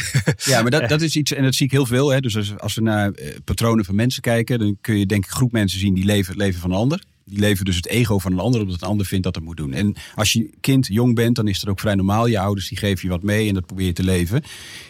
Ja, 0.45 0.63
maar 0.63 0.71
dat, 0.71 0.89
dat 0.89 1.03
is 1.03 1.17
iets, 1.17 1.33
en 1.33 1.43
dat 1.43 1.55
zie 1.55 1.67
ik 1.67 1.73
heel 1.73 1.87
veel. 1.87 2.09
Hè. 2.09 2.21
Dus 2.21 2.37
als, 2.37 2.59
als 2.59 2.75
we 2.75 2.81
naar 2.81 3.13
eh, 3.13 3.35
patronen 3.45 3.85
van 3.85 3.95
mensen 3.95 4.23
kijken, 4.23 4.59
dan 4.59 4.77
kun 4.81 4.99
je 4.99 5.07
denk 5.07 5.25
ik 5.25 5.31
groep 5.31 5.53
mensen 5.53 5.79
zien 5.79 5.95
die 5.95 6.05
leven 6.05 6.33
het 6.33 6.43
leven 6.43 6.61
van 6.61 6.71
een 6.71 6.77
ander. 6.77 7.05
Die 7.25 7.39
leven 7.39 7.65
dus 7.65 7.77
het 7.77 7.87
ego 7.87 8.19
van 8.19 8.33
een 8.33 8.39
ander, 8.39 8.61
omdat 8.61 8.83
een 8.83 8.89
ander 8.89 9.07
vindt 9.07 9.25
dat 9.25 9.35
het 9.35 9.45
moet 9.45 9.57
doen. 9.57 9.73
En 9.73 9.95
als 10.15 10.33
je 10.33 10.51
kind 10.61 10.87
jong 10.87 11.15
bent, 11.15 11.37
dan 11.37 11.49
is 11.49 11.61
dat 11.61 11.71
ook 11.71 11.81
vrij 11.81 11.95
normaal. 11.95 12.27
Je 12.27 12.39
ouders 12.39 12.69
die 12.69 12.79
geven 12.79 13.01
je 13.03 13.09
wat 13.09 13.23
mee 13.23 13.49
en 13.49 13.55
dat 13.55 13.67
probeer 13.67 13.87
je 13.87 13.93
te 13.93 14.05
leven. 14.05 14.43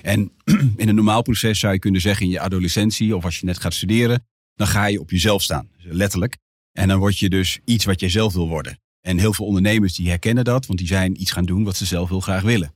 En 0.02 0.30
in 0.76 0.88
een 0.88 0.94
normaal 0.94 1.22
proces 1.22 1.58
zou 1.58 1.72
je 1.72 1.78
kunnen 1.78 2.00
zeggen 2.00 2.26
in 2.26 2.32
je 2.32 2.40
adolescentie 2.40 3.16
of 3.16 3.24
als 3.24 3.38
je 3.38 3.46
net 3.46 3.60
gaat 3.60 3.74
studeren, 3.74 4.26
dan 4.54 4.66
ga 4.66 4.86
je 4.86 5.00
op 5.00 5.10
jezelf 5.10 5.42
staan, 5.42 5.68
dus 5.76 5.92
letterlijk. 5.92 6.36
En 6.72 6.88
dan 6.88 6.98
word 6.98 7.18
je 7.18 7.28
dus 7.28 7.58
iets 7.64 7.84
wat 7.84 8.00
jij 8.00 8.08
zelf 8.08 8.32
wil 8.32 8.48
worden. 8.48 8.78
En 9.02 9.18
heel 9.18 9.32
veel 9.32 9.46
ondernemers 9.46 9.94
die 9.94 10.08
herkennen 10.08 10.44
dat, 10.44 10.66
want 10.66 10.78
die 10.78 10.88
zijn 10.88 11.20
iets 11.20 11.30
gaan 11.30 11.44
doen 11.44 11.64
wat 11.64 11.76
ze 11.76 11.86
zelf 11.86 12.08
heel 12.08 12.20
graag 12.20 12.42
willen. 12.42 12.74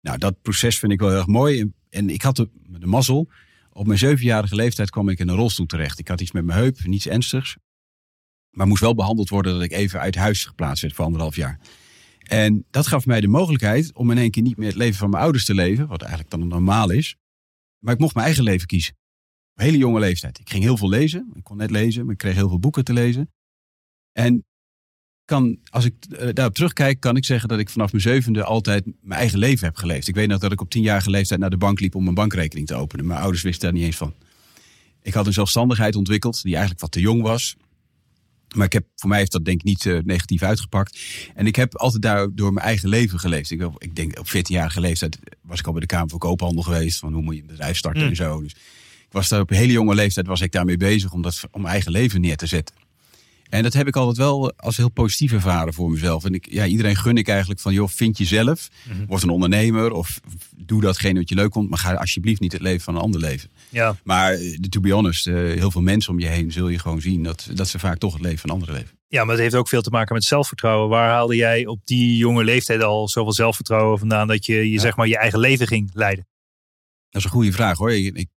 Nou, 0.00 0.18
dat 0.18 0.42
proces 0.42 0.78
vind 0.78 0.92
ik 0.92 1.00
wel 1.00 1.08
heel 1.08 1.18
erg 1.18 1.26
mooi. 1.26 1.72
En, 1.90 2.10
ik 2.10 2.22
had 2.22 2.36
de, 2.36 2.48
mazzel. 2.80 3.30
Op 3.72 3.86
mijn 3.86 3.98
zevenjarige 3.98 4.54
leeftijd 4.54 4.90
kwam 4.90 5.08
ik 5.08 5.18
in 5.18 5.28
een 5.28 5.36
rolstoel 5.36 5.66
terecht. 5.66 5.98
Ik 5.98 6.08
had 6.08 6.20
iets 6.20 6.32
met 6.32 6.44
mijn 6.44 6.58
heup, 6.58 6.84
niets 6.84 7.06
ernstigs. 7.06 7.56
Maar 8.50 8.66
moest 8.66 8.80
wel 8.80 8.94
behandeld 8.94 9.28
worden 9.28 9.52
dat 9.52 9.62
ik 9.62 9.72
even 9.72 10.00
uit 10.00 10.14
huis 10.14 10.44
geplaatst 10.44 10.82
werd 10.82 10.94
voor 10.94 11.04
anderhalf 11.04 11.36
jaar. 11.36 11.60
En 12.18 12.66
dat 12.70 12.86
gaf 12.86 13.06
mij 13.06 13.20
de 13.20 13.28
mogelijkheid 13.28 13.94
om 13.94 14.10
in 14.10 14.18
één 14.18 14.30
keer 14.30 14.42
niet 14.42 14.56
meer 14.56 14.68
het 14.68 14.76
leven 14.76 14.98
van 14.98 15.10
mijn 15.10 15.22
ouders 15.22 15.44
te 15.44 15.54
leven. 15.54 15.86
Wat 15.86 16.00
eigenlijk 16.00 16.30
dan 16.30 16.48
normaal 16.48 16.90
is. 16.90 17.16
Maar 17.78 17.94
ik 17.94 18.00
mocht 18.00 18.14
mijn 18.14 18.26
eigen 18.26 18.44
leven 18.44 18.66
kiezen. 18.66 18.96
Hele 19.54 19.76
jonge 19.76 19.98
leeftijd. 19.98 20.38
Ik 20.38 20.50
ging 20.50 20.62
heel 20.62 20.76
veel 20.76 20.88
lezen. 20.88 21.30
Ik 21.34 21.44
kon 21.44 21.56
net 21.56 21.70
lezen, 21.70 22.02
maar 22.04 22.12
ik 22.12 22.18
kreeg 22.18 22.34
heel 22.34 22.48
veel 22.48 22.58
boeken 22.58 22.84
te 22.84 22.92
lezen. 22.92 23.32
En 24.12 24.44
kan, 25.28 25.58
als 25.70 25.84
ik 25.84 25.94
eh, 26.10 26.28
daarop 26.32 26.54
terugkijk, 26.54 27.00
kan 27.00 27.16
ik 27.16 27.24
zeggen 27.24 27.48
dat 27.48 27.58
ik 27.58 27.68
vanaf 27.68 27.90
mijn 27.92 28.02
zevende 28.02 28.44
altijd 28.44 28.84
mijn 28.84 29.20
eigen 29.20 29.38
leven 29.38 29.66
heb 29.66 29.76
geleefd. 29.76 30.08
Ik 30.08 30.14
weet 30.14 30.28
nog 30.28 30.38
dat 30.38 30.52
ik 30.52 30.60
op 30.60 30.70
tienjarige 30.70 31.10
leeftijd 31.10 31.40
naar 31.40 31.50
de 31.50 31.56
bank 31.56 31.80
liep 31.80 31.94
om 31.94 32.08
een 32.08 32.14
bankrekening 32.14 32.66
te 32.66 32.74
openen. 32.74 33.06
Mijn 33.06 33.20
ouders 33.20 33.42
wisten 33.42 33.62
daar 33.62 33.72
niet 33.72 33.84
eens 33.84 33.96
van. 33.96 34.14
Ik 35.02 35.14
had 35.14 35.26
een 35.26 35.32
zelfstandigheid 35.32 35.96
ontwikkeld 35.96 36.42
die 36.42 36.52
eigenlijk 36.52 36.80
wat 36.80 36.92
te 36.92 37.00
jong 37.00 37.22
was. 37.22 37.56
Maar 38.54 38.66
ik 38.66 38.72
heb, 38.72 38.84
voor 38.94 39.08
mij 39.08 39.18
heeft 39.18 39.32
dat 39.32 39.44
denk 39.44 39.58
ik 39.58 39.64
niet 39.64 39.86
eh, 39.86 39.98
negatief 40.04 40.42
uitgepakt. 40.42 40.98
En 41.34 41.46
ik 41.46 41.56
heb 41.56 41.76
altijd 41.76 42.02
daar 42.02 42.34
door 42.34 42.52
mijn 42.52 42.66
eigen 42.66 42.88
leven 42.88 43.18
geleefd. 43.18 43.50
Ik, 43.50 43.68
ik 43.78 43.96
denk 43.96 44.18
op 44.18 44.28
14-jarige 44.28 44.80
leeftijd 44.80 45.18
was 45.42 45.58
ik 45.58 45.66
al 45.66 45.72
bij 45.72 45.80
de 45.80 45.86
Kamer 45.86 46.08
van 46.08 46.18
Koophandel 46.18 46.62
geweest. 46.62 46.98
Van 46.98 47.12
hoe 47.12 47.22
moet 47.22 47.34
je 47.34 47.40
een 47.40 47.46
bedrijf 47.46 47.76
starten 47.76 48.02
Mm. 48.02 48.08
en 48.08 48.16
zo. 48.16 48.42
Dus 48.42 48.52
ik 48.52 49.12
was 49.12 49.28
daar 49.28 49.40
op 49.40 49.50
een 49.50 49.56
hele 49.56 49.72
jonge 49.72 49.94
leeftijd 49.94 50.26
was 50.26 50.40
ik 50.40 50.52
daarmee 50.52 50.76
bezig 50.76 51.12
om, 51.12 51.22
dat, 51.22 51.40
om 51.50 51.60
mijn 51.60 51.72
eigen 51.72 51.92
leven 51.92 52.20
neer 52.20 52.36
te 52.36 52.46
zetten. 52.46 52.74
En 53.48 53.62
dat 53.62 53.72
heb 53.72 53.86
ik 53.86 53.96
altijd 53.96 54.16
wel 54.16 54.52
als 54.56 54.76
heel 54.76 54.88
positief 54.88 55.32
ervaren 55.32 55.74
voor 55.74 55.90
mezelf. 55.90 56.24
En 56.24 56.34
ik, 56.34 56.46
ja, 56.50 56.66
iedereen 56.66 56.96
gun 56.96 57.16
ik 57.16 57.28
eigenlijk 57.28 57.60
van, 57.60 57.72
joh, 57.72 57.88
vind 57.88 58.18
jezelf. 58.18 58.68
Mhm. 58.88 59.06
Word 59.06 59.22
een 59.22 59.28
ondernemer 59.28 59.92
of 59.92 60.20
doe 60.56 60.80
datgene 60.80 61.18
wat 61.18 61.28
je 61.28 61.34
leuk 61.34 61.52
vond. 61.52 61.68
Maar 61.70 61.78
ga 61.78 61.94
alsjeblieft 61.94 62.40
niet 62.40 62.52
het 62.52 62.60
leven 62.62 62.80
van 62.80 62.94
een 62.94 63.00
ander 63.00 63.20
leven. 63.20 63.50
Ja, 63.68 63.96
Maar 64.04 64.32
eh, 64.32 64.54
to 64.54 64.80
be 64.80 64.90
honest, 64.90 65.26
eh, 65.26 65.34
heel 65.34 65.70
veel 65.70 65.80
mensen 65.82 66.12
om 66.12 66.18
je 66.20 66.26
heen 66.26 66.52
zul 66.52 66.68
je 66.68 66.78
gewoon 66.78 67.00
zien 67.00 67.22
dat, 67.22 67.50
dat 67.54 67.68
ze 67.68 67.78
vaak 67.78 67.98
toch 67.98 68.12
het 68.12 68.22
leven 68.22 68.38
van 68.38 68.50
anderen 68.50 68.74
leven. 68.74 68.98
ja, 69.08 69.22
maar 69.24 69.34
het 69.34 69.42
heeft 69.42 69.54
ook 69.54 69.68
veel 69.68 69.82
te 69.82 69.90
maken 69.90 70.14
met 70.14 70.24
zelfvertrouwen. 70.24 70.88
Waar 70.88 71.10
haalde 71.10 71.36
jij 71.36 71.66
op 71.66 71.80
die 71.84 72.16
jonge 72.16 72.44
leeftijd 72.44 72.82
al 72.82 73.08
zoveel 73.08 73.32
zelfvertrouwen 73.32 73.98
vandaan 73.98 74.26
dat 74.28 74.46
je, 74.46 74.54
je 74.54 74.70
Ja. 74.70 74.80
zeg 74.80 74.96
maar 74.96 75.06
je 75.08 75.18
eigen 75.18 75.38
leven 75.38 75.66
ging 75.66 75.90
leiden? 75.92 76.26
Dat 77.10 77.20
is 77.20 77.24
een 77.24 77.30
goede 77.36 77.52
vraag 77.52 77.78
hoor. 77.78 77.92
Ik, 77.92 78.16
ik 78.16 78.28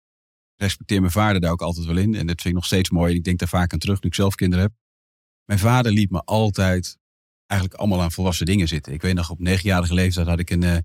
respecteer 0.56 1.00
mijn 1.00 1.12
vader 1.12 1.40
daar 1.40 1.50
ook 1.50 1.62
altijd 1.62 1.86
wel 1.86 1.96
in. 1.96 2.14
En 2.14 2.26
dat 2.26 2.40
vind 2.40 2.44
ik 2.44 2.54
nog 2.54 2.64
steeds 2.64 2.90
mooi. 2.90 3.14
Ik 3.14 3.24
denk 3.24 3.38
daar 3.38 3.48
vaak 3.48 3.72
aan 3.72 3.78
terug 3.78 4.02
nu 4.02 4.08
ik 4.08 4.14
zelf 4.14 4.34
kinderen 4.34 4.64
heb. 4.64 4.72
Mijn 5.50 5.62
vader 5.62 5.92
liet 5.92 6.10
me 6.10 6.22
altijd 6.24 6.98
eigenlijk 7.46 7.80
allemaal 7.80 8.02
aan 8.02 8.12
volwassen 8.12 8.46
dingen 8.46 8.68
zitten. 8.68 8.92
Ik 8.92 9.02
weet 9.02 9.14
nog, 9.14 9.30
op 9.30 9.38
negenjarige 9.40 9.94
leeftijd 9.94 10.26
had 10.26 10.38
ik 10.38 10.50
een 10.50 10.62
eh, 10.62 10.76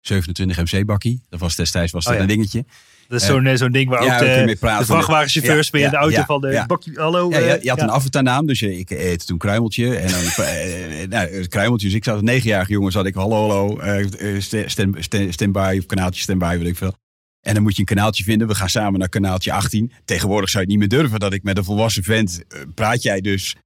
27 0.00 0.56
MC-bakkie. 0.72 1.22
Dat 1.28 1.40
was 1.40 1.56
destijds 1.56 1.92
was 1.92 2.04
dat 2.04 2.12
Oh 2.12 2.18
ja. 2.18 2.24
een 2.24 2.30
dingetje. 2.30 2.64
Dat 3.08 3.20
is 3.20 3.26
Eh, 3.26 3.34
zo'n 3.34 3.46
eh, 3.46 3.56
zo'n 3.56 3.72
ding 3.72 3.88
waar 3.88 4.04
ja, 4.04 4.14
ook 4.14 4.20
mee 4.20 4.46
de, 4.46 4.52
de 4.52 4.56
vrachtwagenchauffeurs 4.56 5.66
Ja, 5.66 5.70
ben 5.70 5.80
je 5.80 5.86
in 5.86 5.92
de 5.92 5.96
ja, 5.96 6.02
auto 6.02 6.16
ja, 6.18 6.24
van 6.24 6.40
de 6.40 6.48
ja. 6.48 6.66
bakje, 6.66 6.92
hallo. 6.94 7.30
Ja, 7.30 7.38
je, 7.38 7.44
eh, 7.44 7.62
je 7.62 7.68
had 7.68 7.78
ja. 7.78 7.84
een 7.84 7.90
afvalnaam, 7.90 8.46
dus 8.46 8.58
je, 8.58 8.78
ik 8.78 8.90
eette 8.90 9.24
toen 9.24 9.38
kruimeltje. 9.38 9.96
En 9.96 10.10
dan, 10.10 10.20
eh, 10.20 11.02
eh, 11.02 11.08
nou, 11.08 11.46
kruimeltje. 11.46 11.86
Dus 11.86 11.96
ik 11.96 12.04
zat 12.04 12.14
als 12.14 12.22
negenjarige 12.22 12.72
jongen, 12.72 12.92
zat 12.92 13.06
ik 13.06 13.14
hallo, 13.14 13.48
hallo, 13.48 13.78
eh, 13.78 14.34
eh, 14.34 14.40
stand, 14.40 14.70
stand, 14.70 14.96
stand- 15.04 15.32
standby 15.32 15.76
of 15.78 15.86
kanaaltje 15.86 16.22
standby, 16.22 16.56
weet 16.58 16.66
ik 16.66 16.76
veel. 16.76 16.94
En 17.40 17.54
dan 17.54 17.62
moet 17.62 17.74
je 17.74 17.80
een 17.80 17.86
kanaaltje 17.86 18.24
vinden. 18.24 18.48
We 18.48 18.54
gaan 18.54 18.68
samen 18.68 18.98
naar 18.98 19.08
kanaaltje 19.08 19.52
18. 19.52 19.92
Tegenwoordig 20.04 20.48
zou 20.50 20.64
je 20.64 20.70
het 20.70 20.80
niet 20.80 20.90
meer 20.90 21.00
durven 21.00 21.20
dat 21.20 21.32
ik 21.32 21.42
met 21.42 21.56
een 21.56 21.64
volwassen 21.64 22.02
vent 22.02 22.44
eh, 22.48 22.60
praat 22.74 23.02
jij 23.02 23.20
dus 23.20 23.56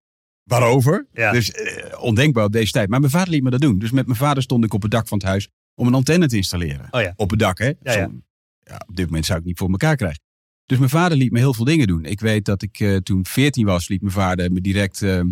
waarover. 0.50 1.06
Ja. 1.12 1.32
Dus 1.32 1.50
eh, 1.50 2.02
ondenkbaar 2.02 2.44
op 2.44 2.52
deze 2.52 2.72
tijd. 2.72 2.88
Maar 2.88 3.00
mijn 3.00 3.12
vader 3.12 3.28
liet 3.30 3.42
me 3.42 3.50
dat 3.50 3.60
doen. 3.60 3.78
Dus 3.78 3.90
met 3.90 4.06
mijn 4.06 4.18
vader 4.18 4.42
stond 4.42 4.64
ik 4.64 4.74
op 4.74 4.82
het 4.82 4.90
dak 4.90 5.08
van 5.08 5.18
het 5.18 5.26
huis 5.26 5.48
om 5.74 5.86
een 5.86 5.94
antenne 5.94 6.26
te 6.28 6.36
installeren. 6.36 6.88
Oh 6.90 7.00
ja. 7.00 7.12
Op 7.16 7.30
het 7.30 7.38
dak, 7.38 7.58
hè? 7.58 7.66
Ja, 7.66 7.74
ja. 7.82 7.92
Zo- 7.92 8.20
ja, 8.62 8.82
op 8.88 8.96
dit 8.96 9.06
moment 9.06 9.26
zou 9.26 9.38
ik 9.38 9.44
niet 9.44 9.58
voor 9.58 9.70
elkaar 9.70 9.96
krijgen. 9.96 10.20
Dus 10.66 10.78
mijn 10.78 10.90
vader 10.90 11.16
liet 11.18 11.32
me 11.32 11.38
heel 11.38 11.54
veel 11.54 11.64
dingen 11.64 11.86
doen. 11.86 12.04
Ik 12.04 12.20
weet 12.20 12.44
dat 12.44 12.62
ik 12.62 12.80
eh, 12.80 12.96
toen 12.96 13.26
14 13.26 13.66
was, 13.66 13.88
liet 13.88 14.00
mijn 14.00 14.12
vader 14.12 14.52
me 14.52 14.60
direct 14.60 15.02
ehm, 15.02 15.28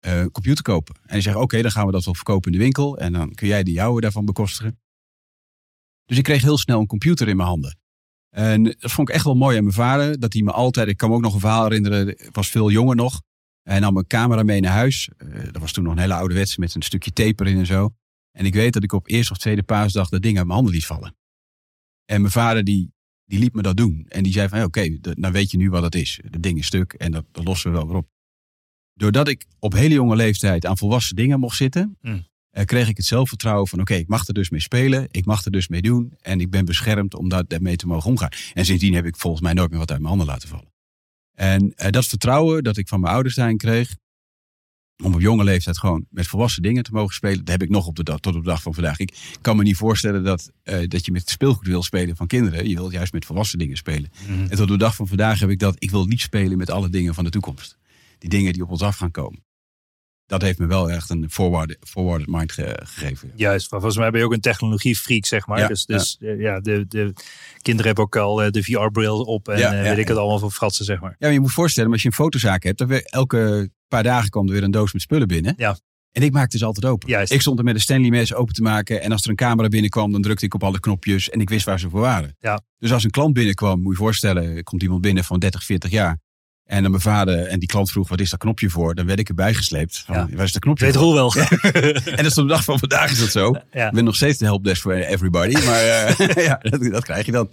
eh, 0.00 0.18
een 0.20 0.30
computer 0.30 0.62
kopen. 0.64 0.94
En 0.94 1.02
hij 1.10 1.20
zegt, 1.20 1.36
oké, 1.36 1.62
dan 1.62 1.70
gaan 1.70 1.86
we 1.86 1.92
dat 1.92 2.04
wel 2.04 2.14
verkopen 2.14 2.52
in 2.52 2.58
de 2.58 2.64
winkel. 2.64 2.98
En 2.98 3.12
dan 3.12 3.34
kun 3.34 3.46
jij 3.48 3.62
de 3.62 3.72
jouwe 3.72 4.00
daarvan 4.00 4.24
bekostigen. 4.24 4.80
Dus 6.04 6.18
ik 6.18 6.24
kreeg 6.24 6.42
heel 6.42 6.58
snel 6.58 6.80
een 6.80 6.86
computer 6.86 7.28
in 7.28 7.36
mijn 7.36 7.48
handen. 7.48 7.78
En 8.30 8.62
dat 8.62 8.76
vond 8.92 9.08
ik 9.08 9.14
echt 9.14 9.24
wel 9.24 9.34
mooi 9.36 9.56
aan 9.56 9.62
mijn 9.62 9.74
vader. 9.74 10.20
Dat 10.20 10.32
hij 10.32 10.42
me 10.42 10.52
altijd, 10.52 10.88
ik 10.88 10.96
kan 10.96 11.08
me 11.08 11.14
ook 11.14 11.20
nog 11.22 11.34
een 11.34 11.40
verhaal 11.40 11.62
herinneren. 11.62 12.08
Ik 12.08 12.28
was 12.32 12.48
veel 12.48 12.70
jonger 12.70 12.96
nog. 12.96 13.22
Hij 13.70 13.78
nam 13.80 13.96
een 13.96 14.06
camera 14.06 14.42
mee 14.42 14.60
naar 14.60 14.72
huis. 14.72 15.08
Eh, 15.16 15.42
dat 15.44 15.56
was 15.60 15.72
toen 15.72 15.84
nog 15.84 15.92
een 15.92 15.98
hele 15.98 16.14
ouderwetse 16.14 16.60
met 16.60 16.74
een 16.74 16.82
stukje 16.82 17.12
tape 17.12 17.44
erin 17.44 17.58
en 17.58 17.66
zo. 17.66 17.94
En 18.32 18.44
ik 18.44 18.54
weet 18.54 18.72
dat 18.72 18.82
ik 18.82 18.92
op 18.92 19.08
eerste 19.08 19.32
of 19.32 19.38
tweede 19.38 19.62
paasdag 19.62 20.08
dat 20.08 20.22
ding 20.22 20.36
uit 20.36 20.44
mijn 20.46 20.56
handen 20.56 20.74
liet 20.74 20.86
vallen. 20.86 21.16
En 22.04 22.20
mijn 22.20 22.32
vader 22.32 22.64
die, 22.64 22.92
die 23.24 23.38
liet 23.38 23.54
me 23.54 23.62
dat 23.62 23.76
doen. 23.76 24.06
En 24.08 24.22
die 24.22 24.32
zei 24.32 24.48
van, 24.48 24.62
oké, 24.62 24.98
d- 25.00 25.14
dan 25.16 25.32
weet 25.32 25.50
je 25.50 25.56
nu 25.56 25.70
wat 25.70 25.82
het 25.82 25.94
is. 25.94 26.20
Het 26.30 26.42
ding 26.42 26.58
is 26.58 26.66
stuk 26.66 26.92
en 26.92 27.12
dat, 27.12 27.24
dat 27.32 27.44
lossen 27.44 27.70
we 27.70 27.76
wel 27.76 27.86
weer 27.86 27.96
op. 27.96 28.08
Doordat 28.94 29.28
ik 29.28 29.46
op 29.58 29.72
hele 29.72 29.94
jonge 29.94 30.16
leeftijd 30.16 30.66
aan 30.66 30.78
volwassen 30.78 31.16
dingen 31.16 31.40
mocht 31.40 31.56
zitten, 31.56 31.96
Mm. 32.00 32.26
eh, 32.50 32.64
kreeg 32.64 32.88
ik 32.88 32.96
het 32.96 33.06
zelfvertrouwen 33.06 33.68
van, 33.68 33.80
oké, 33.80 33.94
ik 33.94 34.08
mag 34.08 34.26
er 34.26 34.34
dus 34.34 34.50
mee 34.50 34.60
spelen. 34.60 35.08
Ik 35.10 35.24
mag 35.24 35.44
er 35.44 35.50
dus 35.50 35.68
mee 35.68 35.82
doen. 35.82 36.14
En 36.20 36.40
ik 36.40 36.50
ben 36.50 36.64
beschermd 36.64 37.14
om 37.14 37.28
daar- 37.28 37.46
daarmee 37.46 37.76
te 37.76 37.86
mogen 37.86 38.10
omgaan. 38.10 38.30
En 38.54 38.64
sindsdien 38.64 38.94
heb 38.94 39.04
ik 39.04 39.16
volgens 39.16 39.42
mij 39.42 39.52
nooit 39.52 39.70
meer 39.70 39.78
wat 39.78 39.90
uit 39.90 39.98
mijn 40.00 40.10
handen 40.10 40.26
laten 40.32 40.48
vallen. 40.48 40.69
En 41.40 41.72
eh, 41.74 41.90
dat 41.90 42.06
vertrouwen 42.06 42.64
dat 42.64 42.76
ik 42.76 42.88
van 42.88 43.00
mijn 43.00 43.12
ouders 43.12 43.34
daarin 43.34 43.56
kreeg, 43.56 43.96
om 45.02 45.14
op 45.14 45.20
jonge 45.20 45.44
leeftijd 45.44 45.78
gewoon 45.78 46.06
met 46.10 46.26
volwassen 46.26 46.62
dingen 46.62 46.82
te 46.82 46.92
mogen 46.92 47.14
spelen. 47.14 47.38
Dat 47.38 47.48
heb 47.48 47.62
ik 47.62 47.68
nog 47.68 47.86
op 47.86 47.96
de 47.96 48.02
dag, 48.02 48.20
tot 48.20 48.34
op 48.34 48.42
de 48.42 48.48
dag 48.48 48.62
van 48.62 48.74
vandaag. 48.74 48.98
Ik 48.98 49.38
kan 49.40 49.56
me 49.56 49.62
niet 49.62 49.76
voorstellen 49.76 50.24
dat, 50.24 50.50
eh, 50.62 50.88
dat 50.88 51.04
je 51.04 51.12
met 51.12 51.30
speelgoed 51.30 51.66
wil 51.66 51.82
spelen 51.82 52.16
van 52.16 52.26
kinderen. 52.26 52.68
Je 52.68 52.74
wilt 52.74 52.92
juist 52.92 53.12
met 53.12 53.24
volwassen 53.24 53.58
dingen 53.58 53.76
spelen. 53.76 54.10
Mhm. 54.26 54.40
En 54.40 54.48
tot 54.48 54.60
op 54.60 54.68
de 54.68 54.76
dag 54.76 54.94
van 54.94 55.08
vandaag 55.08 55.40
heb 55.40 55.50
ik 55.50 55.58
dat. 55.58 55.76
Ik 55.78 55.90
wil 55.90 56.06
niet 56.06 56.20
spelen 56.20 56.58
met 56.58 56.70
alle 56.70 56.88
dingen 56.88 57.14
van 57.14 57.24
de 57.24 57.30
toekomst. 57.30 57.78
Die 58.18 58.30
dingen 58.30 58.52
die 58.52 58.62
op 58.62 58.70
ons 58.70 58.82
af 58.82 58.96
gaan 58.96 59.10
komen. 59.10 59.44
Dat 60.30 60.42
heeft 60.42 60.58
me 60.58 60.66
wel 60.66 60.90
echt 60.90 61.10
een 61.10 61.30
forward, 61.30 61.76
forward 61.80 62.26
mind 62.26 62.52
ge- 62.52 62.80
gegeven. 62.84 63.32
Juist, 63.34 63.70
maar 63.70 63.80
volgens 63.80 64.00
mij 64.00 64.10
ben 64.10 64.20
je 64.20 64.26
ook 64.26 64.32
een 64.32 64.40
technologiefreak, 64.40 65.24
zeg 65.26 65.46
maar. 65.46 65.58
Ja, 65.58 65.66
dus 65.66 65.86
dus 65.86 66.16
eh, 66.20 66.40
ja, 66.40 66.60
de, 66.60 66.84
de 66.88 67.12
kinderen 67.62 67.86
hebben 67.86 68.04
ook 68.04 68.16
al 68.16 68.42
eh, 68.42 68.50
de 68.50 68.62
VR-bril 68.62 69.20
op 69.22 69.48
en 69.48 69.58
Ja, 69.58 69.72
eh, 69.74 69.82
weet 69.82 69.98
ik 69.98 70.08
het 70.08 70.16
allemaal 70.16 70.38
voor 70.38 70.50
fratsen, 70.50 70.84
zeg 70.84 71.00
maar. 71.00 71.10
Ja, 71.10 71.16
maar 71.18 71.32
je 71.32 71.40
moet 71.40 71.52
voorstellen, 71.52 71.92
als 71.92 72.02
je 72.02 72.08
een 72.08 72.14
fotozaak 72.14 72.62
hebt, 72.62 72.78
dan 72.78 72.86
weer 72.88 73.02
elke 73.04 73.70
paar 73.88 74.02
dagen 74.02 74.30
kwam 74.30 74.46
er 74.46 74.52
weer 74.52 74.62
een 74.62 74.70
doos 74.70 74.92
met 74.92 75.02
spullen 75.02 75.28
binnen. 75.28 75.54
Ja. 75.56 75.78
En 76.12 76.22
ik 76.22 76.32
maakte 76.32 76.58
ze 76.58 76.64
altijd 76.64 76.84
open. 76.92 77.08
Juist. 77.08 77.32
Ik 77.32 77.40
stond 77.40 77.58
er 77.58 77.64
met 77.64 77.74
een 77.74 77.80
Stanley 77.80 78.10
mes 78.10 78.34
open 78.34 78.54
te 78.54 78.62
maken. 78.62 79.02
En 79.02 79.12
als 79.12 79.22
er 79.22 79.30
een 79.30 79.36
camera 79.36 79.68
binnenkwam, 79.68 80.12
dan 80.12 80.22
drukte 80.22 80.44
ik 80.44 80.54
op 80.54 80.62
alle 80.62 80.80
knopjes. 80.80 81.30
En 81.30 81.40
ik 81.40 81.48
wist 81.48 81.64
waar 81.64 81.80
ze 81.80 81.90
voor 81.90 82.00
waren. 82.00 82.36
Ja. 82.38 82.60
Dus 82.78 82.92
als 82.92 83.04
een 83.04 83.10
klant 83.10 83.32
binnenkwam, 83.34 83.76
moet 83.76 83.84
je 83.84 83.90
je 83.90 83.96
voorstellen, 84.04 84.62
komt 84.62 84.82
iemand 84.82 85.00
binnen 85.00 85.24
van 85.24 85.38
30, 85.38 85.64
40 85.64 85.90
jaar. 85.90 86.18
En 86.70 86.82
dan 86.82 86.90
mijn 86.90 87.02
vader 87.02 87.46
en 87.46 87.58
die 87.58 87.68
klant 87.68 87.90
vroeg, 87.90 88.08
wat 88.08 88.20
is 88.20 88.30
dat 88.30 88.38
knopje 88.38 88.70
voor? 88.70 88.94
Dan 88.94 89.06
werd 89.06 89.18
ik 89.18 89.28
erbij 89.28 89.54
gesleept. 89.54 90.02
Van, 90.06 90.14
Ja. 90.14 90.28
Waar 90.34 90.44
is 90.44 90.52
dat 90.52 90.62
knopje 90.62 90.84
Weet? 90.84 90.94
Roel 90.96 91.14
wel. 91.14 91.34
En 92.04 92.16
dat 92.16 92.24
is 92.26 92.38
op 92.38 92.46
de 92.48 92.52
dag 92.52 92.64
van 92.64 92.78
vandaag 92.78 93.10
is 93.10 93.18
dat 93.18 93.30
zo. 93.30 93.54
Ja. 93.72 93.86
Ik 93.86 93.92
ben 93.92 94.04
nog 94.04 94.14
steeds 94.16 94.38
de 94.38 94.44
helpdesk 94.44 94.82
voor 94.82 94.92
everybody. 94.92 95.52
Maar 95.64 95.80
eh, 95.82 96.44
ja, 96.46 96.58
dat, 96.62 96.82
dat 96.92 97.04
krijg 97.04 97.26
je 97.26 97.32
dan. 97.32 97.50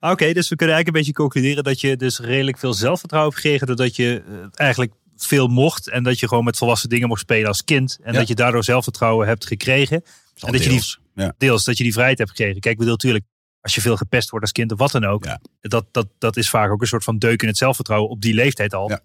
Oké, 0.00 0.32
dus 0.32 0.48
we 0.48 0.56
kunnen 0.56 0.76
eigenlijk 0.76 0.86
een 0.86 0.92
beetje 0.92 1.12
concluderen 1.12 1.64
dat 1.64 1.80
je 1.80 1.96
dus 1.96 2.18
redelijk 2.18 2.58
veel 2.58 2.74
zelfvertrouwen 2.74 3.32
hebt 3.32 3.42
gekregen. 3.42 3.66
Doordat 3.66 3.96
je 3.96 4.22
eh, 4.28 4.34
eigenlijk 4.54 4.92
veel 5.16 5.46
mocht. 5.46 5.88
En 5.88 6.02
dat 6.02 6.18
je 6.20 6.28
gewoon 6.28 6.44
met 6.44 6.56
volwassen 6.56 6.88
dingen 6.88 7.08
mocht 7.08 7.20
spelen 7.20 7.48
als 7.48 7.64
kind. 7.64 7.98
En 8.02 8.12
Ja. 8.12 8.18
dat 8.18 8.28
je 8.28 8.34
daardoor 8.34 8.64
zelfvertrouwen 8.64 9.26
hebt 9.26 9.46
gekregen. 9.46 9.96
En 10.40 10.52
dat 10.52 10.62
je 10.62 10.68
die- 10.68 10.98
Deels. 11.14 11.34
Deels 11.38 11.64
dat 11.64 11.76
je 11.76 11.82
die 11.82 11.92
vrijheid 11.92 12.18
hebt 12.18 12.30
gekregen. 12.30 12.60
Kijk, 12.60 12.72
ik 12.72 12.78
bedoel 12.78 12.92
natuurlijk, 12.94 13.24
als 13.60 13.74
je 13.74 13.80
veel 13.80 13.96
gepest 13.96 14.30
wordt 14.30 14.44
als 14.44 14.54
kind 14.54 14.72
of 14.72 14.78
wat 14.78 14.90
dan 14.90 15.04
ook. 15.04 15.24
Ja. 15.24 15.40
Dat, 15.60 15.86
dat, 15.90 16.08
dat 16.18 16.36
is 16.36 16.50
vaak 16.50 16.70
ook 16.70 16.80
een 16.80 16.86
soort 16.86 17.04
van 17.04 17.18
deuk 17.18 17.42
in 17.42 17.48
het 17.48 17.56
zelfvertrouwen 17.56 18.10
op 18.10 18.20
die 18.20 18.34
leeftijd 18.34 18.74
al. 18.74 18.88
Ja. 18.88 19.00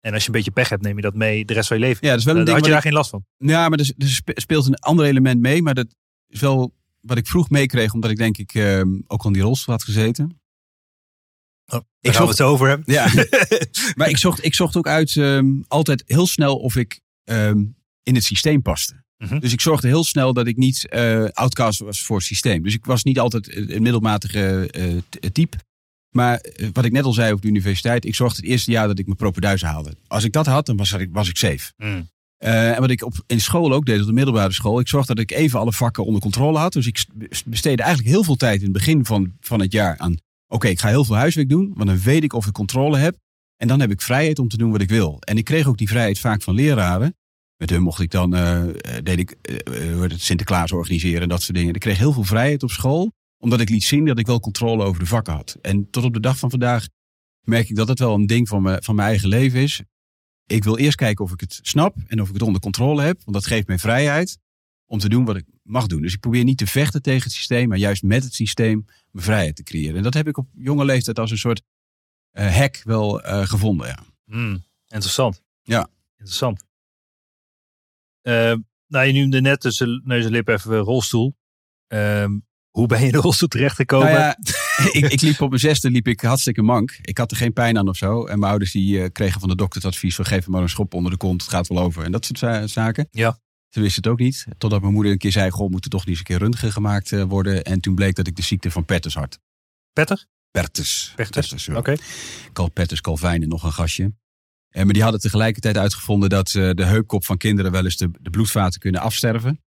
En 0.00 0.12
als 0.12 0.22
je 0.22 0.28
een 0.28 0.34
beetje 0.34 0.50
pech 0.50 0.68
hebt, 0.68 0.82
neem 0.82 0.96
je 0.96 1.02
dat 1.02 1.14
mee 1.14 1.44
de 1.44 1.52
rest 1.52 1.68
van 1.68 1.76
je 1.78 1.82
leven. 1.82 1.98
Ja, 2.04 2.10
dat 2.10 2.18
is 2.18 2.24
wel 2.24 2.36
een 2.36 2.44
ding 2.44 2.56
had 2.56 2.64
je 2.64 2.70
daar 2.70 2.80
ik- 2.80 2.84
geen 2.86 2.96
last 2.96 3.10
van. 3.10 3.24
Ja, 3.36 3.68
maar 3.68 3.78
er, 3.78 3.92
er 3.98 4.08
spe- 4.08 4.40
speelt 4.40 4.66
een 4.66 4.74
ander 4.74 5.06
element 5.06 5.40
mee. 5.40 5.62
Maar 5.62 5.74
dat 5.74 5.94
is 6.28 6.40
wel 6.40 6.74
wat 7.00 7.18
ik 7.18 7.26
vroeg 7.26 7.50
meekreeg. 7.50 7.92
Omdat 7.92 8.10
ik 8.10 8.16
denk 8.16 8.38
ik 8.38 8.54
ehm, 8.54 8.88
ook 9.06 9.20
al 9.20 9.26
in 9.26 9.32
die 9.32 9.42
rolstoel 9.42 9.74
had 9.74 9.84
gezeten. 9.84 10.40
Daar 11.64 11.80
Ik 12.00 12.12
we 12.12 12.24
het 12.24 12.40
over 12.40 12.68
hebben. 12.68 12.92
Ja, 12.94 13.06
maar 13.96 14.08
ik 14.08 14.16
zocht, 14.16 14.44
ik 14.44 14.54
zocht 14.54 14.76
ook 14.76 14.86
uit 14.86 15.16
ehm, 15.16 15.60
altijd 15.68 16.02
heel 16.06 16.26
snel 16.26 16.56
of 16.58 16.76
ik 16.76 17.00
ehm, 17.24 17.64
in 18.02 18.14
het 18.14 18.24
systeem 18.24 18.62
paste. 18.62 19.04
Mhm. 19.24 19.38
Dus 19.38 19.52
ik 19.52 19.60
zorgde 19.60 19.86
heel 19.88 20.04
snel 20.04 20.32
dat 20.32 20.46
ik 20.46 20.56
niet 20.56 20.88
eh, 20.88 21.24
outcast 21.32 21.78
was 21.80 22.02
voor 22.02 22.16
het 22.16 22.26
systeem. 22.26 22.62
Dus 22.62 22.74
ik 22.74 22.84
was 22.84 23.02
niet 23.04 23.18
altijd 23.18 23.56
een 23.56 23.82
middelmatige 23.82 24.68
eh, 24.70 24.84
t- 25.08 25.34
type. 25.34 25.56
Maar 26.10 26.36
eh, 26.38 26.68
wat 26.72 26.84
ik 26.84 26.92
net 26.92 27.04
al 27.04 27.12
zei 27.12 27.32
op 27.32 27.42
de 27.42 27.48
universiteit, 27.48 28.04
ik 28.04 28.14
zorgde 28.14 28.36
het 28.40 28.50
eerste 28.50 28.70
jaar 28.70 28.86
dat 28.86 28.98
ik 28.98 29.04
mijn 29.04 29.16
propenduizen 29.16 29.68
haalde. 29.68 29.94
Als 30.06 30.24
ik 30.24 30.32
dat 30.32 30.46
had, 30.46 30.66
dan 30.66 30.76
was 30.76 30.92
ik, 30.92 31.08
was 31.12 31.28
ik 31.28 31.36
safe. 31.36 31.72
Mm. 31.76 32.08
Eh, 32.36 32.70
en 32.74 32.80
wat 32.80 32.90
ik 32.90 33.04
op, 33.04 33.14
in 33.26 33.40
school 33.40 33.72
ook 33.72 33.86
deed, 33.86 34.00
op 34.00 34.06
de 34.06 34.12
middelbare 34.12 34.52
school, 34.52 34.80
ik 34.80 34.88
zorgde 34.88 35.14
dat 35.14 35.22
ik 35.22 35.30
even 35.30 35.58
alle 35.58 35.72
vakken 35.72 36.04
onder 36.04 36.20
controle 36.20 36.58
had. 36.58 36.72
Dus 36.72 36.86
ik 36.86 36.96
st- 36.98 37.44
besteedde 37.46 37.82
eigenlijk 37.82 38.14
heel 38.14 38.24
veel 38.24 38.36
tijd 38.36 38.56
in 38.58 38.64
het 38.64 38.72
begin 38.72 39.04
van, 39.04 39.32
van 39.40 39.60
het 39.60 39.72
jaar 39.72 39.98
aan, 39.98 40.16
oké, 40.48 40.68
ik 40.68 40.80
ga 40.80 40.88
heel 40.88 41.04
veel 41.04 41.16
huiswerk 41.16 41.48
doen, 41.48 41.72
want 41.74 41.88
dan 41.88 41.98
weet 42.00 42.22
ik 42.22 42.32
of 42.32 42.46
ik 42.46 42.52
controle 42.52 42.98
heb. 42.98 43.16
En 43.56 43.68
dan 43.68 43.80
heb 43.80 43.90
ik 43.90 44.00
vrijheid 44.00 44.38
om 44.38 44.48
te 44.48 44.56
doen 44.56 44.70
wat 44.70 44.80
ik 44.80 44.88
wil. 44.88 45.16
En 45.20 45.36
ik 45.36 45.44
kreeg 45.44 45.66
ook 45.66 45.78
die 45.78 45.88
vrijheid 45.88 46.18
vaak 46.18 46.42
van 46.42 46.54
leraren. 46.54 47.14
Met 47.60 47.70
hun 47.70 47.82
mocht 47.82 48.00
ik 48.00 48.10
dan, 48.10 48.34
eh, 48.34 48.64
deed 49.02 49.18
ik 49.18 49.36
heet 49.42 50.10
het, 50.10 50.20
Sinterklaas 50.20 50.72
organiseren 50.72 51.22
en 51.22 51.28
dat 51.28 51.42
soort 51.42 51.56
dingen. 51.56 51.74
Ik 51.74 51.80
kreeg 51.80 51.98
heel 51.98 52.12
veel 52.12 52.24
vrijheid 52.24 52.62
op 52.62 52.70
school, 52.70 53.12
omdat 53.38 53.60
ik 53.60 53.68
liet 53.68 53.84
zien 53.84 54.04
dat 54.04 54.18
ik 54.18 54.26
wel 54.26 54.40
controle 54.40 54.84
over 54.84 55.00
de 55.00 55.06
vakken 55.06 55.32
had. 55.32 55.58
En 55.62 55.90
tot 55.90 56.04
op 56.04 56.12
de 56.14 56.20
dag 56.20 56.38
van 56.38 56.50
vandaag 56.50 56.88
merk 57.40 57.68
ik 57.68 57.76
dat 57.76 57.88
het 57.88 57.98
wel 57.98 58.14
een 58.14 58.26
ding 58.26 58.48
van, 58.48 58.62
me, 58.62 58.78
van 58.82 58.94
mijn 58.94 59.08
eigen 59.08 59.28
leven 59.28 59.60
is. 59.60 59.82
Ik 60.46 60.64
wil 60.64 60.76
eerst 60.76 60.96
kijken 60.96 61.24
of 61.24 61.32
ik 61.32 61.40
het 61.40 61.58
snap 61.62 61.96
en 62.06 62.20
of 62.20 62.28
ik 62.28 62.34
het 62.34 62.42
onder 62.42 62.60
controle 62.60 63.02
heb. 63.02 63.20
Want 63.24 63.36
dat 63.36 63.46
geeft 63.46 63.66
mij 63.66 63.78
vrijheid 63.78 64.38
om 64.86 64.98
te 64.98 65.08
doen 65.08 65.24
wat 65.24 65.36
ik 65.36 65.44
mag 65.62 65.86
doen. 65.86 66.02
Dus 66.02 66.14
ik 66.14 66.20
probeer 66.20 66.44
niet 66.44 66.58
te 66.58 66.66
vechten 66.66 67.02
tegen 67.02 67.22
het 67.22 67.32
systeem, 67.32 67.68
maar 67.68 67.78
juist 67.78 68.02
met 68.02 68.24
het 68.24 68.34
systeem 68.34 68.86
mijn 69.10 69.24
vrijheid 69.24 69.56
te 69.56 69.62
creëren. 69.62 69.96
En 69.96 70.02
dat 70.02 70.14
heb 70.14 70.28
ik 70.28 70.36
op 70.36 70.48
jonge 70.54 70.84
leeftijd 70.84 71.18
als 71.18 71.30
een 71.30 71.38
soort 71.38 71.62
eh 72.30 72.56
hack 72.56 72.80
wel 72.84 73.20
gevonden. 73.24 73.86
Ja. 73.86 74.04
Mm, 74.24 74.64
interessant. 74.88 75.42
Ja. 75.62 75.88
Interessant. 76.16 76.68
Eh, 78.22 78.54
nou, 78.86 79.06
je 79.06 79.12
noemde 79.20 79.40
net 79.40 79.60
tussen 79.60 80.02
neus 80.04 80.24
en 80.24 80.30
lip 80.30 80.48
even 80.48 80.78
rolstoel. 80.78 81.36
Ehm, 81.86 82.38
hoe 82.70 82.86
ben 82.86 83.00
je 83.00 83.06
in 83.06 83.12
de 83.12 83.18
rolstoel 83.18 83.48
terechtgekomen? 83.48 84.06
Nou 84.12 84.18
ja, 84.20 84.36
ik, 84.92 85.12
ik 85.12 85.20
liep 85.20 85.40
op 85.40 85.48
mijn 85.48 85.60
zesde 85.60 85.90
liep 85.90 86.08
ik 86.08 86.20
hartstikke 86.20 86.62
mank. 86.62 86.98
Ik 87.02 87.18
had 87.18 87.30
er 87.30 87.36
geen 87.36 87.52
pijn 87.52 87.78
aan 87.78 87.88
of 87.88 87.96
zo. 87.96 88.26
En 88.26 88.38
mijn 88.38 88.50
ouders 88.50 88.72
die 88.72 89.02
eh, 89.02 89.08
kregen 89.12 89.40
van 89.40 89.48
de 89.48 89.56
dokter 89.56 89.82
het 89.82 89.92
advies 89.92 90.14
van 90.14 90.24
geef 90.24 90.42
hem 90.44 90.52
maar 90.52 90.62
een 90.62 90.68
schop 90.68 90.94
onder 90.94 91.10
de 91.12 91.16
kont. 91.18 91.40
Het 91.42 91.50
gaat 91.50 91.68
wel 91.68 91.78
over. 91.82 92.04
En 92.04 92.12
dat 92.12 92.24
soort 92.24 92.38
za- 92.38 92.66
zaken. 92.66 93.08
Ja. 93.10 93.38
Ze 93.68 93.80
wisten 93.80 94.02
het 94.02 94.12
ook 94.12 94.18
niet. 94.18 94.46
Totdat 94.58 94.80
mijn 94.80 94.92
moeder 94.92 95.12
een 95.12 95.18
keer 95.18 95.32
zei, 95.32 95.50
goh, 95.50 95.70
moet 95.70 95.84
er 95.84 95.90
toch 95.90 96.00
niet 96.00 96.08
eens 96.08 96.18
een 96.18 96.24
keer 96.24 96.38
röntgen 96.38 96.72
gemaakt 96.72 97.12
eh, 97.12 97.22
worden. 97.22 97.64
En 97.64 97.80
toen 97.80 97.94
bleek 97.94 98.14
dat 98.14 98.26
ik 98.26 98.36
de 98.36 98.42
ziekte 98.42 98.70
van 98.70 98.84
Pertus 98.84 99.14
had. 99.14 99.38
Petter? 99.92 100.26
Pertus. 100.50 101.12
Pertus. 101.16 101.68
Oké. 101.68 101.96
Calvijn 103.00 103.42
en 103.42 103.48
nog 103.48 103.62
een 103.62 103.72
gastje. 103.72 104.12
En 104.70 104.84
maar 104.84 104.94
die 104.94 105.02
hadden 105.02 105.20
tegelijkertijd 105.20 105.76
uitgevonden 105.76 106.28
dat 106.28 106.48
de 106.48 106.84
heupkop 106.84 107.24
van 107.24 107.36
kinderen 107.36 107.72
wel 107.72 107.84
eens 107.84 107.96
de, 107.96 108.10
de 108.20 108.30
bloedvaten 108.30 108.80
kunnen 108.80 109.00
afsterven. 109.00 109.62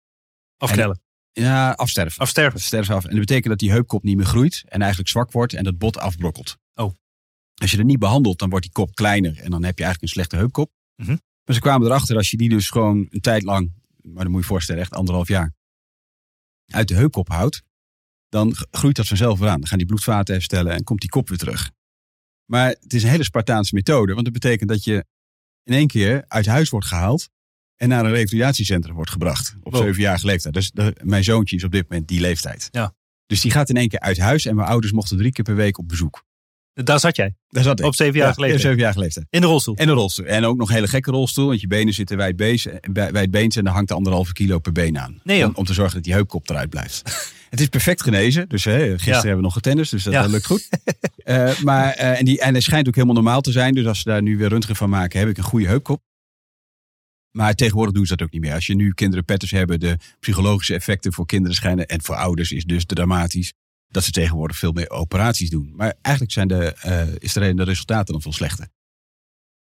Afknellen. 0.56 1.00
Ja, 1.32 1.70
afsterven. 1.70 2.20
Afsterven. 2.20 2.60
Sterven 2.60 2.94
af. 2.94 3.04
En 3.04 3.10
dat 3.10 3.18
betekent 3.18 3.48
dat 3.48 3.58
die 3.58 3.70
heupkop 3.70 4.02
niet 4.02 4.16
meer 4.16 4.26
groeit 4.26 4.62
en 4.66 4.80
eigenlijk 4.80 5.10
zwak 5.10 5.32
wordt 5.32 5.52
en 5.52 5.64
dat 5.64 5.78
bot 5.78 5.98
afbrokkelt. 5.98 6.56
Oh. 6.74 6.92
Als 7.54 7.70
je 7.70 7.76
het 7.76 7.86
niet 7.86 7.98
behandelt, 7.98 8.38
dan 8.38 8.50
wordt 8.50 8.64
die 8.64 8.74
kop 8.74 8.94
kleiner 8.94 9.38
en 9.38 9.50
dan 9.50 9.64
heb 9.64 9.78
je 9.78 9.84
eigenlijk 9.84 10.02
een 10.02 10.08
slechte 10.08 10.36
heupkop. 10.36 10.70
Mhm. 10.96 11.16
Maar 11.44 11.54
ze 11.54 11.60
kwamen 11.60 11.86
erachter 11.86 12.16
als 12.16 12.30
je 12.30 12.36
die 12.36 12.48
dus 12.48 12.70
gewoon 12.70 13.06
een 13.10 13.20
tijd 13.20 13.42
lang, 13.42 13.72
maar 14.02 14.22
dan 14.22 14.26
moet 14.26 14.40
je 14.40 14.46
je 14.46 14.52
voorstellen, 14.52 14.82
echt 14.82 14.94
anderhalf 14.94 15.28
jaar, 15.28 15.54
uit 16.66 16.88
de 16.88 16.94
heupkop 16.94 17.28
houdt, 17.28 17.62
dan 18.28 18.56
groeit 18.70 18.96
dat 18.96 19.06
vanzelf 19.06 19.38
weer 19.38 19.48
aan. 19.48 19.58
Dan 19.58 19.68
gaan 19.68 19.78
die 19.78 19.86
bloedvaten 19.86 20.34
herstellen 20.34 20.72
en 20.72 20.84
komt 20.84 21.00
die 21.00 21.10
kop 21.10 21.28
weer 21.28 21.38
terug. 21.38 21.70
Maar 22.50 22.68
het 22.68 22.92
is 22.94 23.02
een 23.02 23.08
hele 23.08 23.24
Spartaanse 23.24 23.74
methode, 23.74 24.12
want 24.12 24.24
dat 24.24 24.32
betekent 24.32 24.68
dat 24.68 24.84
je 24.84 25.04
in 25.62 25.72
één 25.74 25.86
keer 25.86 26.24
uit 26.28 26.46
huis 26.46 26.68
wordt 26.70 26.86
gehaald 26.86 27.28
en 27.76 27.88
naar 27.88 28.04
een 28.04 28.10
revalidatiecentrum 28.12 28.94
wordt 28.94 29.10
gebracht. 29.10 29.56
Op 29.62 29.72
Wow. 29.72 29.82
zevenjarige 29.82 30.26
leeftijd. 30.26 30.54
Dus 30.54 30.70
de- 30.70 30.96
mijn 31.02 31.24
zoontje 31.24 31.56
is 31.56 31.64
op 31.64 31.72
dit 31.72 31.88
moment 31.88 32.08
die 32.08 32.20
leeftijd. 32.20 32.68
Ja. 32.70 32.94
Dus 33.26 33.40
die 33.40 33.50
gaat 33.50 33.68
in 33.68 33.76
één 33.76 33.88
keer 33.88 34.00
uit 34.00 34.18
huis 34.18 34.44
en 34.46 34.54
mijn 34.54 34.68
ouders 34.68 34.92
mochten 34.92 35.16
drie 35.16 35.32
keer 35.32 35.44
per 35.44 35.54
week 35.54 35.78
op 35.78 35.88
bezoek. 35.88 36.24
Daar 36.84 37.00
zat 37.00 37.16
jij. 37.16 37.34
Daar 37.48 37.62
zat 37.64 37.78
ik. 37.80 37.84
Op 37.86 37.94
zevenjarige 37.94 38.40
Ja, 38.40 38.46
leeftijd. 38.46 38.66
zevenjarige 38.66 38.98
leeftijd. 39.00 39.26
In 39.30 39.40
de 39.40 39.46
rolstoel. 39.46 39.74
En 39.76 39.88
een 39.88 39.94
rolstoel. 39.94 40.26
En 40.26 40.44
ook 40.44 40.56
nog 40.56 40.68
een 40.68 40.74
hele 40.74 40.88
gekke 40.88 41.10
rolstoel, 41.10 41.46
want 41.46 41.60
je 41.60 41.66
benen 41.66 41.94
zitten 41.94 42.16
wijdbeens, 42.16 42.66
wijdbeens 42.92 43.56
en 43.56 43.66
er 43.66 43.72
hangt 43.72 43.90
er 43.90 43.96
anderhalve 43.96 44.32
kilo 44.32 44.58
per 44.58 44.72
been 44.72 44.98
aan. 44.98 45.20
Nee, 45.24 45.44
om, 45.46 45.52
om 45.54 45.64
te 45.64 45.72
zorgen 45.74 45.94
dat 45.94 46.04
die 46.04 46.12
heupkop 46.12 46.48
eruit 46.50 46.70
blijft. 46.70 47.02
het 47.50 47.60
is 47.60 47.66
perfect 47.66 48.02
genezen. 48.02 48.48
Dus 48.48 48.64
hè, 48.64 48.72
gisteren 48.90 49.06
Ja. 49.14 49.18
hebben 49.20 49.36
we 49.36 49.42
nog 49.42 49.52
getennist, 49.52 49.90
dus 49.90 50.02
dat, 50.02 50.12
Ja. 50.12 50.22
dat 50.22 50.30
lukt 50.30 50.46
goed. 50.46 50.68
Eh, 51.28 51.58
maar, 51.58 51.92
eh, 51.92 52.18
en, 52.18 52.24
die, 52.24 52.40
en 52.40 52.52
hij 52.52 52.60
schijnt 52.60 52.88
ook 52.88 52.94
helemaal 52.94 53.14
normaal 53.16 53.40
te 53.40 53.52
zijn. 53.52 53.74
Dus 53.74 53.86
als 53.86 53.98
ze 54.02 54.08
daar 54.08 54.22
nu 54.22 54.36
weer 54.36 54.48
röntgen 54.48 54.76
van 54.76 54.90
maken, 54.90 55.18
heb 55.18 55.28
ik 55.28 55.36
een 55.36 55.42
goede 55.42 55.66
heupkop. 55.66 56.02
Maar 57.30 57.54
tegenwoordig 57.54 57.94
doen 57.94 58.06
ze 58.06 58.16
dat 58.16 58.26
ook 58.26 58.32
niet 58.32 58.40
meer. 58.42 58.54
Als 58.54 58.66
je 58.66 58.74
nu 58.74 58.92
kinderen 58.92 59.24
petters 59.24 59.50
hebben, 59.50 59.80
de 59.80 59.96
psychologische 60.20 60.74
effecten 60.74 61.12
voor 61.12 61.26
kinderen 61.26 61.56
schijnen 61.56 61.86
en 61.86 62.02
voor 62.02 62.14
ouders 62.14 62.52
is 62.52 62.64
dus 62.64 62.84
dramatisch. 62.84 63.52
Dat 63.88 64.04
ze 64.04 64.10
tegenwoordig 64.10 64.56
veel 64.56 64.72
meer 64.72 64.90
operaties 64.90 65.50
doen. 65.50 65.72
Maar 65.74 65.94
eigenlijk 66.00 66.34
zijn 66.34 66.48
de, 66.48 66.72
eh, 66.74 67.14
is 67.18 67.32
de, 67.32 67.54
de 67.54 67.62
resultaten 67.62 68.12
dan 68.12 68.22
veel 68.22 68.32
slechter. 68.32 68.68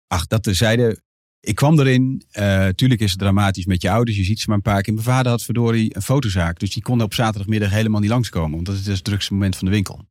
Ach, 0.08 0.28
dat 0.28 0.44
terzijde. 0.44 1.04
Ik 1.40 1.56
kwam 1.56 1.80
erin. 1.80 2.24
eh, 2.32 2.68
tuurlijk 2.68 3.02
is 3.02 3.12
het 3.12 3.20
dramatisch 3.20 3.66
met 3.66 3.82
je 3.82 3.92
ouders. 3.92 4.18
Je 4.18 4.24
ziet 4.24 4.40
ze 4.40 4.46
maar 4.48 4.58
een 4.58 4.64
paar 4.64 4.82
keer. 4.82 4.94
Mijn 4.94 5.06
vader 5.06 5.32
had 5.32 5.44
verdorie 5.44 5.96
een 5.96 6.02
fotozaak. 6.02 6.60
Dus 6.60 6.74
die 6.74 6.84
kon 6.84 7.02
op 7.02 7.14
zaterdagmiddag 7.14 7.70
helemaal 7.70 8.02
niet 8.02 8.10
langskomen. 8.10 8.52
Want 8.52 8.66
dat 8.66 8.76
is 8.76 8.86
het 8.86 9.04
drukste 9.04 9.34
moment 9.34 9.56
van 9.56 9.68
de 9.68 9.74
winkel. 9.74 10.08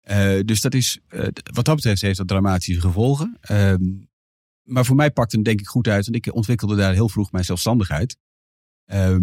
Eh, 0.00 0.40
dus 0.44 0.60
dat 0.60 0.74
is, 0.74 0.98
wat 1.52 1.64
dat 1.64 1.74
betreft 1.74 2.00
heeft 2.00 2.16
dat 2.16 2.28
dramatische 2.28 2.80
gevolgen. 2.80 3.36
Ehm, 3.40 3.82
maar 4.62 4.84
voor 4.84 4.96
mij 4.96 5.10
pakte 5.10 5.36
het 5.36 5.44
denk 5.44 5.60
ik 5.60 5.66
goed 5.66 5.88
uit. 5.88 6.04
Want 6.04 6.26
ik 6.26 6.34
ontwikkelde 6.34 6.76
daar 6.76 6.92
heel 6.92 7.08
vroeg 7.08 7.32
mijn 7.32 7.44
zelfstandigheid. 7.44 8.16
Ehm, 8.84 9.22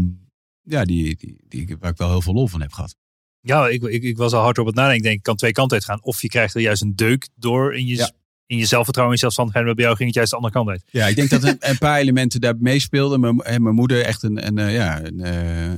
ja, 0.62 0.86
die, 0.86 1.16
die, 1.16 1.38
die, 1.48 1.78
waar 1.80 1.92
ik 1.92 1.98
wel 1.98 2.10
heel 2.10 2.22
veel 2.22 2.34
lol 2.34 2.48
van 2.48 2.62
heb 2.62 2.74
gehad. 2.74 2.96
Ja, 3.42 3.68
ik, 3.68 3.84
ik, 3.84 4.04
ik 4.04 4.18
was 4.18 4.34
al 4.34 4.42
hard 4.42 4.58
op 4.58 4.66
het 4.66 4.76
nadenken. 4.76 4.98
Ik 4.98 5.04
denk, 5.12 5.24
kan 5.24 5.36
twee 5.36 5.52
kanten 5.52 5.78
uit 5.78 5.86
gaan. 5.86 6.04
Of 6.04 6.22
je 6.22 6.28
krijgt 6.28 6.56
er 6.56 6.62
juist 6.62 6.82
een 6.82 6.96
deuk 6.96 7.28
door 7.36 7.76
in 7.76 7.86
je, 7.86 7.96
Ja. 7.96 8.12
in 8.46 8.58
je 8.58 8.66
zelfvertrouwen 8.66 9.14
en 9.16 9.20
zelfstandigheid. 9.22 9.66
Maar 9.66 9.76
bij 9.76 9.84
jou 9.84 9.96
ging 9.96 10.08
het 10.08 10.18
juist 10.18 10.32
de 10.32 10.38
andere 10.38 10.54
kant 10.56 10.70
uit. 10.70 10.84
Ja, 10.92 11.08
ik 11.08 11.16
denk 11.16 11.30
dat 11.30 11.44
een, 11.44 11.56
een 11.60 11.78
paar 11.78 11.98
elementen 12.00 12.42
daar 12.42 12.56
meespeelden. 12.60 13.20
Mijn, 13.20 13.36
mijn 13.64 13.76
moeder, 13.76 14.02
echt 14.04 14.24
een, 14.24 14.48
een, 14.48 14.58
eh, 14.58 14.74
ja, 14.74 15.04
een, 15.06 15.20
eh, 15.20 15.72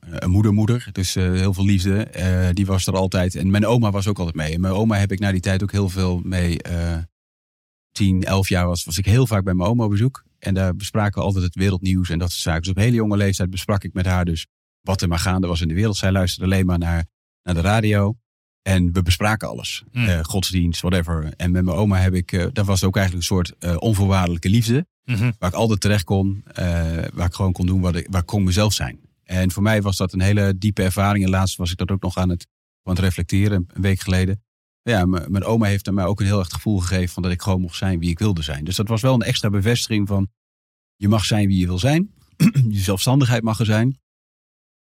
een 0.00 0.30
moedermoeder. 0.30 0.88
Dus 0.92 1.16
eh, 1.16 1.22
heel 1.32 1.54
veel 1.54 1.64
liefde. 1.64 2.04
Eh, 2.04 2.48
die 2.52 2.66
was 2.66 2.86
er 2.86 2.94
altijd. 2.96 3.34
En 3.34 3.50
mijn 3.50 3.66
oma 3.66 3.90
was 3.90 4.06
ook 4.08 4.18
altijd 4.18 4.36
mee. 4.36 4.52
En 4.54 4.60
mijn 4.60 4.74
oma 4.74 4.96
heb 4.96 5.12
ik 5.12 5.18
na 5.18 5.32
die 5.32 5.40
tijd 5.40 5.62
ook 5.62 5.72
heel 5.72 5.88
veel 5.88 6.20
mee. 6.24 6.62
eh 6.62 6.96
10, 7.92 8.24
11 8.24 8.48
jaar 8.48 8.66
was, 8.66 8.84
was 8.84 8.98
ik 8.98 9.04
heel 9.04 9.26
vaak 9.26 9.44
bij 9.44 9.54
mijn 9.54 9.68
oma 9.68 9.84
op 9.84 9.90
bezoek. 9.90 10.24
En 10.38 10.54
daar 10.54 10.76
bespraken 10.76 11.18
we 11.20 11.26
altijd 11.26 11.44
het 11.44 11.54
wereldnieuws 11.54 12.10
en 12.10 12.18
dat 12.18 12.30
soort 12.30 12.42
zaken. 12.42 12.60
Dus 12.62 12.70
op 12.70 12.76
hele 12.76 12.94
jonge 12.96 13.16
leeftijd 13.16 13.50
besprak 13.50 13.84
ik 13.84 13.92
met 13.92 14.06
haar 14.06 14.24
dus 14.24 14.46
wat 14.86 15.02
er 15.02 15.08
maar 15.08 15.18
gaande 15.18 15.46
was 15.46 15.60
in 15.60 15.68
de 15.68 15.74
wereld. 15.74 15.96
Zij 15.96 16.12
luisterde 16.12 16.52
alleen 16.52 16.66
maar 16.66 16.78
naar, 16.78 17.06
naar 17.42 17.54
de 17.54 17.60
radio. 17.60 18.16
En 18.62 18.92
we 18.92 19.02
bespraken 19.02 19.48
alles. 19.48 19.84
Eh, 19.92 20.24
godsdienst, 20.24 20.80
whatever. 20.80 21.32
En 21.36 21.50
met 21.50 21.64
mijn 21.64 21.76
oma 21.76 21.96
heb 21.96 22.14
ik, 22.14 22.32
eh 22.32 22.46
daar 22.52 22.64
was 22.64 22.84
ook 22.84 22.96
eigenlijk 22.96 23.28
een 23.28 23.36
soort 23.36 23.54
eh, 23.58 23.76
onvoorwaardelijke 23.78 24.48
liefde. 24.48 24.86
Mhm. 25.04 25.30
Waar 25.38 25.50
ik 25.50 25.56
altijd 25.56 25.80
terecht 25.80 26.04
kon. 26.04 26.44
waar 27.12 27.26
ik 27.26 27.34
gewoon 27.34 27.52
kon 27.52 27.66
doen 27.66 27.80
wat 27.80 27.96
ik, 27.96 28.06
waar 28.10 28.20
ik 28.20 28.26
kon 28.26 28.44
mezelf 28.44 28.72
zijn. 28.72 29.00
En 29.24 29.50
voor 29.50 29.62
mij 29.62 29.82
was 29.82 29.96
dat 29.96 30.12
een 30.12 30.20
hele 30.20 30.58
diepe 30.58 30.82
ervaring. 30.82 31.24
En 31.24 31.30
laatst 31.30 31.56
was 31.56 31.70
ik 31.70 31.76
dat 31.76 31.90
ook 31.90 32.02
nog 32.02 32.16
aan 32.16 32.28
het, 32.28 32.46
aan 32.82 32.94
het 32.94 33.04
reflecteren, 33.04 33.66
een 33.72 33.82
week 33.82 34.00
geleden. 34.00 34.42
Ja, 34.82 35.04
mijn 35.06 35.44
oma 35.44 35.66
heeft 35.66 35.90
mij 35.90 36.04
ook 36.04 36.20
een 36.20 36.26
heel 36.26 36.38
erg 36.38 36.48
gevoel 36.48 36.78
gegeven 36.78 37.08
van 37.08 37.22
dat 37.22 37.32
ik 37.32 37.42
gewoon 37.42 37.60
mocht 37.60 37.76
zijn 37.76 37.98
wie 37.98 38.10
ik 38.10 38.18
wilde 38.18 38.42
zijn. 38.42 38.64
Dus 38.64 38.76
dat 38.76 38.88
was 38.88 39.02
wel 39.02 39.14
een 39.14 39.22
extra 39.22 39.50
bevestiging 39.50 40.08
van 40.08 40.28
je 40.96 41.08
mag 41.08 41.24
zijn 41.24 41.48
wie 41.48 41.58
je 41.58 41.66
wil 41.66 41.78
zijn. 41.78 42.10
je 42.68 42.78
zelfstandigheid 42.78 43.42
mag 43.42 43.58
er 43.58 43.66
zijn. 43.66 43.98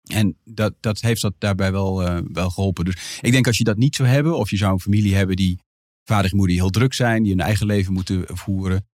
En 0.08 0.38
dat, 0.44 0.74
dat 0.80 1.02
heeft 1.02 1.22
dat 1.22 1.34
daarbij 1.38 1.72
wel, 1.72 2.04
eh, 2.04 2.18
wel 2.32 2.50
geholpen. 2.50 2.86
Dus 2.86 3.20
ik 3.22 3.32
denk 3.32 3.48
als 3.48 3.58
je 3.58 3.64
dat 3.64 3.78
niet 3.78 3.96
zou 3.96 4.10
hebben, 4.10 4.38
of 4.38 4.50
je 4.50 4.58
zou 4.58 4.74
een 4.74 4.80
familie 4.80 5.16
hebben 5.16 5.36
die 5.36 5.60
vader 6.04 6.32
en 6.32 6.38
moeder 6.38 6.56
heel 6.56 6.70
druk 6.70 6.94
zijn, 6.94 7.24
die 7.24 7.32
hun 7.32 7.42
eigen 7.42 7.66
leven 7.66 7.94
moeten 7.94 8.24
voeren. 8.28 8.88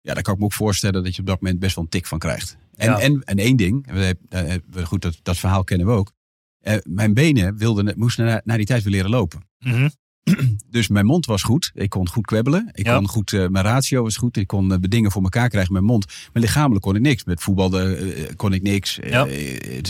Ja, 0.00 0.14
dan 0.14 0.22
kan 0.22 0.32
ik 0.34 0.38
me 0.38 0.44
ook 0.44 0.52
voorstellen 0.52 1.04
dat 1.04 1.14
je 1.14 1.20
op 1.20 1.26
dat 1.26 1.40
moment 1.40 1.60
best 1.60 1.74
wel 1.74 1.84
een 1.84 1.90
tik 1.90 2.06
van 2.06 2.18
krijgt. 2.18 2.56
En, 2.74 2.90
Ja. 2.90 3.00
en, 3.00 3.22
en 3.24 3.38
één 3.38 3.56
ding, 3.56 3.86
we 3.92 4.16
eh, 4.28 4.84
goed, 4.84 5.02
dat, 5.02 5.18
dat 5.22 5.36
verhaal 5.38 5.64
kennen 5.64 5.86
we 5.86 5.92
ook. 5.92 6.12
Eh, 6.58 6.76
mijn 6.82 7.14
benen 7.14 7.56
wilden, 7.56 7.94
moesten 7.96 8.24
na, 8.24 8.40
na 8.44 8.56
die 8.56 8.66
tijd 8.66 8.82
weer 8.82 8.92
leren 8.92 9.10
lopen. 9.10 9.48
Mhm. 9.58 9.88
Dus 10.70 10.88
mijn 10.88 11.06
mond 11.06 11.26
was 11.26 11.42
goed. 11.42 11.70
Ik 11.74 11.90
kon 11.90 12.08
goed 12.08 12.26
kwebbelen. 12.26 12.70
Ik 12.72 12.86
Ja. 12.86 12.96
kon 12.96 13.08
goed, 13.08 13.32
eh, 13.32 13.46
mijn 13.46 13.64
ratio 13.64 14.02
was 14.02 14.16
goed. 14.16 14.36
Ik 14.36 14.46
kon 14.46 14.72
eh, 14.72 14.78
dingen 14.80 15.10
voor 15.10 15.22
elkaar 15.22 15.48
krijgen 15.48 15.72
met 15.72 15.82
mijn 15.82 15.92
mond. 15.92 16.06
Maar 16.32 16.42
lichamelijk 16.42 16.82
kon 16.82 16.94
ik 16.96 17.00
niks. 17.02 17.24
Met 17.24 17.40
voetbal 17.42 17.80
eh, 17.80 18.26
kon 18.36 18.52
ik 18.52 18.62
niks. 18.62 18.98
Ja. 19.02 19.26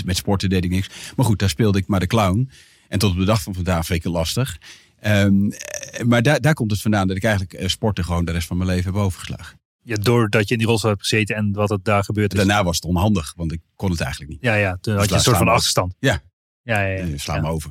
met 0.04 0.16
sporten 0.16 0.48
deed 0.48 0.64
ik 0.64 0.70
niks. 0.70 0.88
Maar 1.16 1.26
goed, 1.26 1.38
daar 1.38 1.48
speelde 1.48 1.78
ik 1.78 1.86
maar 1.86 2.00
de 2.00 2.06
clown. 2.06 2.50
En 2.88 2.98
tot 2.98 3.10
op 3.12 3.18
de 3.18 3.24
dag 3.24 3.42
van 3.42 3.54
vandaag 3.54 3.86
vind 3.86 3.98
ik 3.98 4.04
het 4.04 4.12
lastig. 4.12 4.58
Ehm, 5.00 5.50
eh, 5.50 6.04
maar 6.06 6.22
daar, 6.22 6.40
daar 6.40 6.54
komt 6.54 6.70
het 6.70 6.80
vandaan 6.80 7.06
dat 7.08 7.16
ik 7.16 7.24
eigenlijk 7.24 7.70
sporten 7.70 8.04
gewoon 8.04 8.24
de 8.24 8.32
rest 8.32 8.46
van 8.46 8.56
mijn 8.56 8.68
leven 8.70 8.92
heb 8.92 9.02
overgeslagen. 9.02 9.60
Ja, 9.82 9.96
doordat 9.96 10.46
je 10.46 10.52
in 10.52 10.58
die 10.58 10.68
rolstoel 10.68 10.90
hebt 10.90 11.02
gezeten 11.02 11.36
en 11.36 11.52
wat 11.52 11.68
het 11.68 11.84
daar 11.84 12.04
gebeurd 12.04 12.32
is. 12.32 12.38
Daarna 12.38 12.64
was 12.64 12.76
het 12.76 12.84
onhandig, 12.84 13.32
want 13.36 13.52
ik 13.52 13.60
kon 13.76 13.90
het 13.90 14.00
eigenlijk 14.00 14.30
niet. 14.30 14.40
Ja, 14.42 14.54
ja. 14.54 14.78
Toen 14.80 14.96
had 14.96 15.08
je 15.08 15.14
een 15.14 15.20
soort 15.20 15.36
van 15.36 15.48
achterstand. 15.48 15.94
Ja. 15.98 16.22
Ja, 16.62 16.80
ja, 16.80 16.96
ja. 16.96 17.02
Eh, 17.12 17.18
Sla 17.18 17.34
Ja. 17.34 17.40
me 17.40 17.48
over. 17.48 17.70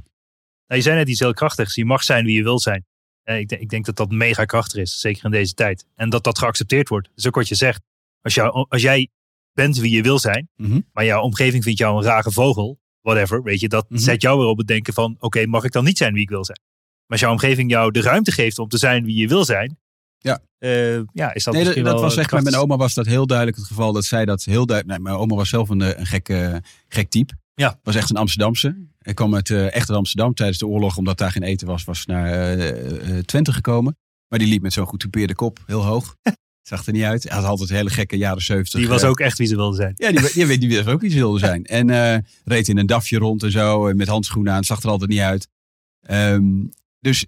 Nou, 0.67 0.79
je 0.81 0.81
zei 0.81 0.95
net 0.97 1.09
iets 1.09 1.19
heel 1.19 1.33
krachtigs. 1.33 1.75
Je 1.75 1.85
mag 1.85 2.03
zijn 2.03 2.25
wie 2.25 2.35
je 2.35 2.43
wil 2.43 2.59
zijn. 2.59 2.85
Eh, 3.23 3.39
ik, 3.39 3.47
denk, 3.49 3.61
ik 3.61 3.69
denk 3.69 3.85
dat 3.85 3.95
dat 3.95 4.11
mega 4.11 4.45
krachtig 4.45 4.81
is. 4.81 4.99
Zeker 4.99 5.25
in 5.25 5.31
deze 5.31 5.53
tijd. 5.53 5.85
En 5.95 6.09
dat 6.09 6.23
dat 6.23 6.37
geaccepteerd 6.39 6.89
wordt. 6.89 7.07
Dat 7.07 7.17
is 7.17 7.27
ook 7.27 7.35
wat 7.35 7.47
je 7.47 7.55
zegt. 7.55 7.81
Als, 8.21 8.33
jou, 8.33 8.65
als 8.69 8.81
jij 8.81 9.09
bent 9.53 9.77
wie 9.77 9.91
je 9.95 10.01
wil 10.01 10.19
zijn. 10.19 10.49
Mhm. 10.55 10.79
Maar 10.93 11.05
jouw 11.05 11.21
omgeving 11.21 11.63
vindt 11.63 11.79
jou 11.79 11.97
een 11.97 12.03
rare 12.03 12.31
vogel. 12.31 12.79
Whatever. 13.01 13.43
Weet 13.43 13.59
je, 13.59 13.67
dat 13.67 13.89
Mhm. 13.89 13.99
zet 13.99 14.21
jou 14.21 14.37
weer 14.39 14.47
op 14.47 14.57
het 14.57 14.67
denken 14.67 14.93
van. 14.93 15.15
Oké, 15.19 15.45
mag 15.45 15.63
ik 15.63 15.71
dan 15.71 15.83
niet 15.83 15.97
zijn 15.97 16.13
wie 16.13 16.21
ik 16.21 16.29
wil 16.29 16.45
zijn? 16.45 16.59
Maar 16.59 17.17
als 17.17 17.19
jouw 17.19 17.31
omgeving 17.31 17.69
jou 17.71 17.91
de 17.91 18.01
ruimte 18.01 18.31
geeft 18.31 18.59
om 18.59 18.67
te 18.67 18.77
zijn 18.77 19.05
wie 19.05 19.15
je 19.15 19.27
wil 19.27 19.45
zijn. 19.45 19.77
Ja. 20.17 20.39
eh, 20.57 20.95
ja, 21.13 21.33
is 21.33 21.43
dat 21.43 21.53
Nee, 21.53 21.63
dat, 21.83 21.99
was 21.99 22.17
echt, 22.17 22.31
met 22.31 22.31
mijn 22.31 22.43
krachtig. 22.43 22.61
oma 22.61 22.77
was 22.77 22.93
dat 22.93 23.05
heel 23.05 23.27
duidelijk 23.27 23.57
het 23.57 23.65
geval 23.67 23.93
dat 23.93 24.05
zij 24.05 24.25
dat 24.25 24.43
heel 24.43 24.65
duidelijk. 24.65 24.97
Nee, 24.99 25.07
mijn 25.09 25.21
oma 25.21 25.35
was 25.35 25.49
zelf 25.49 25.69
een, 25.69 25.81
eh, 25.81 25.99
een 25.99 26.05
gek, 26.05 26.29
eh, 26.29 26.55
gek 26.87 27.09
type. 27.09 27.33
Ja. 27.61 27.79
Was 27.83 27.95
echt 27.95 28.09
een 28.09 28.15
Amsterdamse. 28.15 28.87
Ik 29.01 29.15
kwam 29.15 29.35
uit 29.35 29.49
eh 29.49 29.75
echt 29.75 29.89
Amsterdam 29.89 30.33
tijdens 30.33 30.57
de 30.57 30.67
oorlog, 30.67 30.97
omdat 30.97 31.17
daar 31.17 31.31
geen 31.31 31.43
eten 31.43 31.67
was, 31.67 31.83
was 31.83 32.05
naar 32.05 32.25
eh, 32.25 33.17
eh, 33.17 33.23
Twente 33.23 33.53
gekomen. 33.53 33.97
Maar 34.27 34.39
die 34.39 34.47
liep 34.47 34.61
met 34.61 34.73
zo'n 34.73 34.87
getupeerde 34.87 35.35
kop, 35.35 35.59
heel 35.65 35.83
hoog. 35.85 36.15
Zag 36.69 36.85
er 36.85 36.93
niet 36.93 37.03
uit. 37.03 37.23
Hij 37.23 37.37
had 37.37 37.45
altijd 37.45 37.69
hele 37.69 37.89
gekke 37.89 38.17
jaren 38.17 38.41
70. 38.41 38.79
Die 38.79 38.89
was 38.89 39.03
ook 39.03 39.19
echt 39.19 39.37
wie 39.37 39.47
ze 39.47 39.55
wilde 39.55 39.75
zijn. 39.75 39.93
Ja, 39.95 40.11
die, 40.11 40.19
die, 40.33 40.45
die, 40.47 40.57
die 40.57 40.69
wist 40.69 40.87
ook 40.87 41.01
wie 41.01 41.09
ze 41.09 41.15
wilde 41.17 41.39
zijn. 41.39 41.63
En 41.79 42.25
reed 42.45 42.67
in 42.67 42.77
een 42.77 42.85
dafje 42.85 43.17
rond 43.17 43.43
en 43.43 43.51
zo, 43.51 43.93
met 43.93 44.07
handschoenen 44.07 44.53
aan. 44.53 44.63
Zag 44.63 44.83
er 44.83 44.89
altijd 44.89 45.09
niet 45.09 45.19
uit. 45.19 45.47
Ehm, 46.01 46.65
dus 46.99 47.25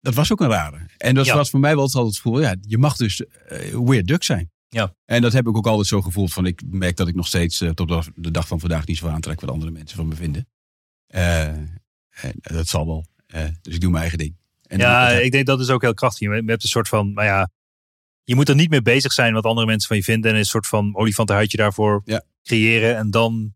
dat 0.00 0.14
was 0.14 0.32
ook 0.32 0.40
een 0.40 0.48
rare. 0.48 0.78
En 0.98 1.14
dat 1.14 1.26
Ja. 1.26 1.34
was 1.34 1.50
voor 1.50 1.60
mij 1.60 1.74
wel 1.74 1.82
altijd 1.82 2.04
het 2.06 2.16
gevoel, 2.16 2.40
ja, 2.40 2.54
je 2.60 2.78
mag 2.78 2.96
dus 2.96 3.24
eh, 3.26 3.78
weird 3.78 4.06
duck 4.06 4.22
zijn. 4.22 4.51
Ja. 4.74 4.94
En 5.04 5.22
dat 5.22 5.32
heb 5.32 5.46
ik 5.46 5.56
ook 5.56 5.66
altijd 5.66 5.86
zo 5.86 6.02
gevoeld 6.02 6.32
van, 6.32 6.46
ik 6.46 6.62
merk 6.66 6.96
dat 6.96 7.08
ik 7.08 7.14
nog 7.14 7.26
steeds 7.26 7.60
eh, 7.60 7.70
tot 7.70 7.88
de- 8.14 8.30
dag 8.30 8.46
van 8.46 8.60
vandaag 8.60 8.86
niet 8.86 8.96
zo 8.96 9.08
aantrek 9.08 9.40
wat 9.40 9.50
andere 9.50 9.70
mensen 9.70 9.96
van 9.96 10.08
me 10.08 10.14
vinden. 10.14 10.48
Eh, 11.06 11.46
en 11.46 12.32
dat 12.40 12.66
zal 12.68 12.86
wel. 12.86 13.06
Eh, 13.26 13.44
dus 13.62 13.74
ik 13.74 13.80
doe 13.80 13.90
mijn 13.90 14.02
eigen 14.02 14.18
ding. 14.18 14.36
En 14.62 14.78
ja, 14.78 15.08
ik 15.10 15.32
denk 15.32 15.46
dat 15.46 15.60
is 15.60 15.68
ook 15.70 15.82
heel 15.82 15.94
krachtig. 15.94 16.28
Je 16.28 16.42
hebt 16.46 16.62
een 16.62 16.68
soort 16.68 16.88
van, 16.88 17.12
nou 17.12 17.26
ja, 17.26 17.50
je 18.24 18.34
moet 18.34 18.48
er 18.48 18.54
niet 18.54 18.70
mee 18.70 18.82
bezig 18.82 19.12
zijn 19.12 19.32
wat 19.34 19.44
andere 19.44 19.66
mensen 19.66 19.88
van 19.88 19.96
je 19.96 20.02
vinden. 20.02 20.30
En 20.32 20.36
een 20.38 20.44
soort 20.44 20.66
van 20.66 20.96
olifantenhuidje 20.96 21.56
daarvoor 21.56 22.02
Ja. 22.04 22.22
creëren. 22.42 22.96
En 22.96 23.10
dan 23.10 23.54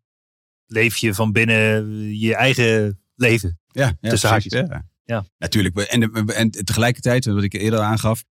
leef 0.67 0.97
je 0.97 1.15
van 1.15 1.33
binnen 1.33 1.87
je 2.19 2.35
eigen 2.35 3.01
leven. 3.15 3.59
ja, 3.67 3.85
ja, 4.01 4.11
tussen 4.11 4.29
precies. 4.31 4.53
haakjes. 4.53 4.71
Ja. 4.71 4.85
Ja. 5.05 5.25
Natuurlijk. 5.39 5.77
En, 5.77 6.13
en 6.27 6.51
tegelijkertijd, 6.51 7.25
wat 7.25 7.43
ik 7.43 7.53
eerder 7.53 7.81
aangaf, 7.81 8.25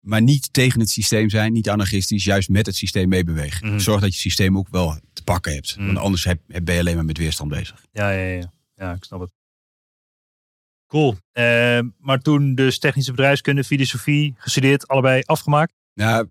maar 0.00 0.22
niet 0.22 0.52
tegen 0.52 0.80
het 0.80 0.90
systeem 0.90 1.30
zijn, 1.30 1.52
niet 1.52 1.68
anarchistisch, 1.68 2.24
juist 2.24 2.48
met 2.48 2.66
het 2.66 2.76
systeem 2.76 3.08
meebewegen. 3.08 3.68
Mhm. 3.68 3.78
Zorg 3.78 4.00
dat 4.00 4.14
je 4.14 4.20
systeem 4.20 4.58
ook 4.58 4.68
wel 4.70 4.98
te 5.12 5.22
pakken 5.22 5.52
hebt. 5.52 5.76
Mhm. 5.76 5.86
Want 5.86 5.98
anders 5.98 6.24
heb, 6.24 6.40
ben 6.46 6.74
je 6.74 6.80
alleen 6.80 6.94
maar 6.94 7.04
met 7.04 7.18
weerstand 7.18 7.50
bezig. 7.50 7.84
Ja, 7.92 8.10
ja, 8.10 8.26
ja. 8.34 8.52
Ja, 8.74 8.92
ik 8.92 9.04
snap 9.04 9.20
het. 9.20 9.30
Cool. 10.86 11.16
Eh, 11.32 11.78
maar 11.98 12.18
toen 12.20 12.54
dus 12.54 12.78
technische 12.78 13.10
bedrijfskunde, 13.10 13.64
filosofie 13.64 14.34
gestudeerd, 14.36 14.88
allebei 14.88 15.22
afgemaakt. 15.24 15.72
Nou, 15.94 16.28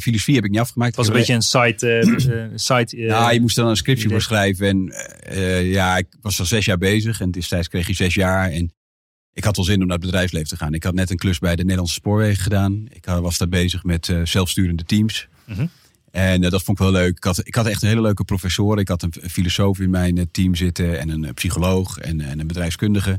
filosofie 0.00 0.34
heb 0.34 0.44
ik 0.44 0.50
niet 0.50 0.60
afgemaakt. 0.60 0.96
Het 0.96 1.06
was 1.06 1.08
een 1.08 1.12
beetje 1.20 1.34
een 1.34 1.42
site. 1.42 1.88
eh, 1.88 2.50
site 2.54 2.96
Ja, 2.96 3.30
je 3.30 3.40
moest 3.40 3.56
dan 3.56 3.68
een 3.68 3.76
scriptie 3.76 4.08
voor 4.08 4.22
schrijven. 4.22 4.68
En 4.68 4.92
ja, 5.66 5.96
ik 5.96 6.06
was 6.20 6.38
al 6.40 6.44
zes 6.46 6.64
jaar 6.64 6.78
bezig. 6.78 7.20
En 7.20 7.30
destijds 7.30 7.68
kreeg 7.68 7.86
je 7.86 7.94
zes 7.94 8.14
jaar. 8.14 8.50
En 8.50 8.74
ik 9.34 9.44
had 9.44 9.56
wel 9.56 9.64
zin 9.64 9.80
om 9.80 9.86
naar 9.86 9.96
het 9.96 10.06
bedrijfsleven 10.06 10.48
te 10.48 10.56
gaan. 10.56 10.74
Ik 10.74 10.82
had 10.82 10.94
net 10.94 11.10
een 11.10 11.16
klus 11.16 11.38
bij 11.38 11.56
de 11.56 11.62
Nederlandse 11.62 11.94
Spoorwegen 11.94 12.42
gedaan. 12.42 12.86
Ik 12.88 13.04
was 13.04 13.38
daar 13.38 13.48
bezig 13.48 13.84
met 13.84 14.08
eh, 14.08 14.20
zelfsturende 14.24 14.84
teams. 14.84 15.28
Mhm. 15.46 15.66
En 16.10 16.44
eh, 16.44 16.50
dat 16.50 16.62
vond 16.62 16.78
ik 16.78 16.84
wel 16.84 16.92
leuk. 16.92 17.16
Ik 17.16 17.24
had, 17.24 17.46
ik 17.46 17.54
had 17.54 17.66
echt 17.66 17.82
een 17.82 17.88
hele 17.88 18.00
leuke 18.00 18.24
professoren. 18.24 18.78
Ik 18.78 18.88
had 18.88 19.02
een 19.02 19.12
filosoof 19.30 19.78
in 19.78 19.90
mijn 19.90 20.18
eh, 20.18 20.24
team 20.30 20.54
zitten. 20.54 20.98
En 20.98 21.08
een 21.08 21.34
psycholoog 21.34 21.98
en, 21.98 22.20
en 22.20 22.40
een 22.40 22.46
bedrijfskundige. 22.46 23.18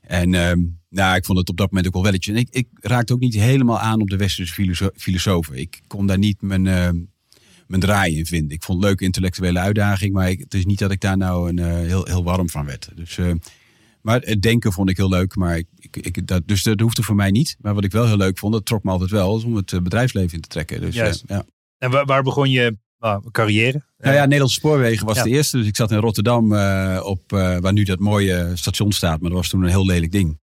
En 0.00 0.34
ehm, 0.34 0.60
nou, 0.88 1.16
ik 1.16 1.24
vond 1.24 1.38
het 1.38 1.48
op 1.48 1.56
dat 1.56 1.66
moment 1.66 1.86
ook 1.86 1.92
wel 1.92 2.02
welletje. 2.02 2.32
En 2.32 2.38
ik, 2.38 2.48
ik 2.50 2.68
raakte 2.80 3.12
ook 3.12 3.20
niet 3.20 3.34
helemaal 3.34 3.78
aan 3.78 4.00
op 4.00 4.10
de 4.10 4.16
westerse 4.16 4.52
filoso- 4.52 4.90
filosofen. 4.96 5.58
Ik 5.58 5.80
kon 5.86 6.06
daar 6.06 6.18
niet 6.18 6.42
mijn, 6.42 6.62
mijn 7.66 7.80
draai 7.80 8.16
in 8.16 8.26
vinden. 8.26 8.56
Ik 8.56 8.62
vond 8.62 8.76
het 8.76 8.76
een 8.76 8.88
leuke 8.88 9.04
intellectuele 9.04 9.58
uitdaging. 9.58 10.12
Maar 10.12 10.30
ik, 10.30 10.38
het 10.38 10.54
is 10.54 10.64
niet 10.64 10.78
dat 10.78 10.90
ik 10.90 11.00
daar 11.00 11.16
nou 11.16 11.48
een, 11.48 11.58
heel, 11.58 12.04
heel 12.04 12.24
warm 12.24 12.48
van 12.48 12.66
werd. 12.66 12.90
Dus, 12.94 13.18
maar 14.02 14.20
het 14.20 14.42
denken 14.42 14.72
vond 14.72 14.90
ik 14.90 14.96
heel 14.96 15.08
leuk. 15.08 15.36
Maar 15.36 15.56
ik, 15.56 15.66
ik, 15.78 15.96
ik, 15.96 16.26
dat, 16.26 16.42
dus 16.46 16.62
dat 16.62 16.80
hoefde 16.80 17.02
voor 17.02 17.14
mij 17.14 17.30
niet. 17.30 17.56
Maar 17.60 17.74
wat 17.74 17.84
ik 17.84 17.92
wel 17.92 18.06
heel 18.06 18.16
leuk 18.16 18.38
vond, 18.38 18.52
dat 18.52 18.66
trok 18.66 18.82
me 18.82 18.90
altijd 18.90 19.10
wel, 19.10 19.36
is 19.36 19.44
om 19.44 19.56
het 19.56 19.72
eh, 19.72 19.80
bedrijfsleven 19.80 20.34
in 20.34 20.40
te 20.40 20.48
trekken. 20.48 20.80
Dus, 20.80 20.96
eh, 20.96 21.12
ja. 21.26 21.44
En 21.78 21.90
waar, 21.90 22.04
waar 22.04 22.22
begon 22.22 22.50
je 22.50 22.76
nou, 22.98 23.30
carrière? 23.30 23.82
Nou 23.98 24.14
ja, 24.14 24.22
Nederlandse 24.22 24.58
Spoorwegen 24.58 25.06
was 25.06 25.16
Ja. 25.16 25.22
de 25.22 25.30
eerste. 25.30 25.56
Dus 25.56 25.66
ik 25.66 25.76
zat 25.76 25.90
in 25.90 25.98
Rotterdam, 25.98 26.52
eh, 26.52 27.00
op, 27.04 27.30
waar 27.30 27.72
nu 27.72 27.82
dat 27.82 27.98
mooie 27.98 28.50
station 28.54 28.92
staat. 28.92 29.20
Maar 29.20 29.30
dat 29.30 29.38
was 29.38 29.48
toen 29.48 29.62
een 29.62 29.68
heel 29.68 29.86
lelijk 29.86 30.12
ding. 30.12 30.38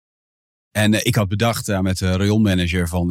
En 0.71 1.05
ik 1.05 1.15
had 1.15 1.27
bedacht 1.27 1.81
met 1.81 1.97
de 1.97 2.15
rayonmanager 2.15 2.87
van... 2.87 3.07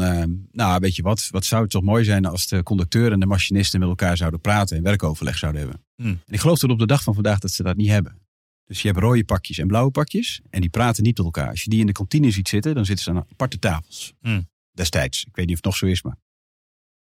nou, 0.53 0.81
weet 0.81 0.97
je 0.97 1.03
wat, 1.03 1.29
wat 1.31 1.45
zou 1.45 1.63
het 1.63 1.71
toch 1.71 1.83
mooi 1.83 2.05
zijn 2.05 2.25
als 2.25 2.47
de 2.47 2.63
conducteur 2.63 3.13
en 3.13 3.21
de 3.21 3.27
machinisten 3.27 3.81
met 3.81 3.89
elkaar 3.89 4.17
zouden 4.17 4.41
praten 4.41 4.77
en 4.77 4.83
werkoverleg 4.83 5.39
zouden 5.39 5.61
hebben. 5.61 5.85
Hmm. 5.97 6.21
En 6.27 6.35
ik 6.35 6.41
geloof 6.41 6.59
tot 6.59 6.71
op 6.71 6.79
de 6.79 6.87
dag 6.87 7.03
van 7.03 7.15
vandaag 7.15 7.39
dat 7.39 7.51
ze 7.51 7.63
dat 7.63 7.77
niet 7.77 7.89
hebben. 7.89 8.26
Dus 8.67 8.83
je 8.83 8.89
hebt 8.89 9.01
rode 9.01 9.25
pakjes 9.25 9.59
en 9.59 9.67
blauwe 9.67 9.91
pakjes 9.91 10.41
en 10.51 10.61
die 10.61 10.71
praten 10.71 11.03
niet 11.03 11.17
met 11.17 11.27
elkaar. 11.27 11.49
Als 11.49 11.63
je 11.63 11.71
die 11.71 11.81
in 11.81 11.87
de 11.87 11.93
kantine 11.93 12.31
ziet 12.31 12.49
zitten, 12.49 12.75
dan 12.75 12.85
zitten 12.85 13.05
ze 13.05 13.11
aan 13.11 13.27
aparte 13.31 13.59
tafels. 13.59 14.15
Hmm. 14.21 14.49
Destijds. 14.73 15.25
Ik 15.25 15.37
weet 15.37 15.47
niet 15.47 15.57
of 15.57 15.65
het 15.65 15.65
nog 15.65 15.77
zo 15.77 15.87
is, 15.87 16.03
maar... 16.03 16.17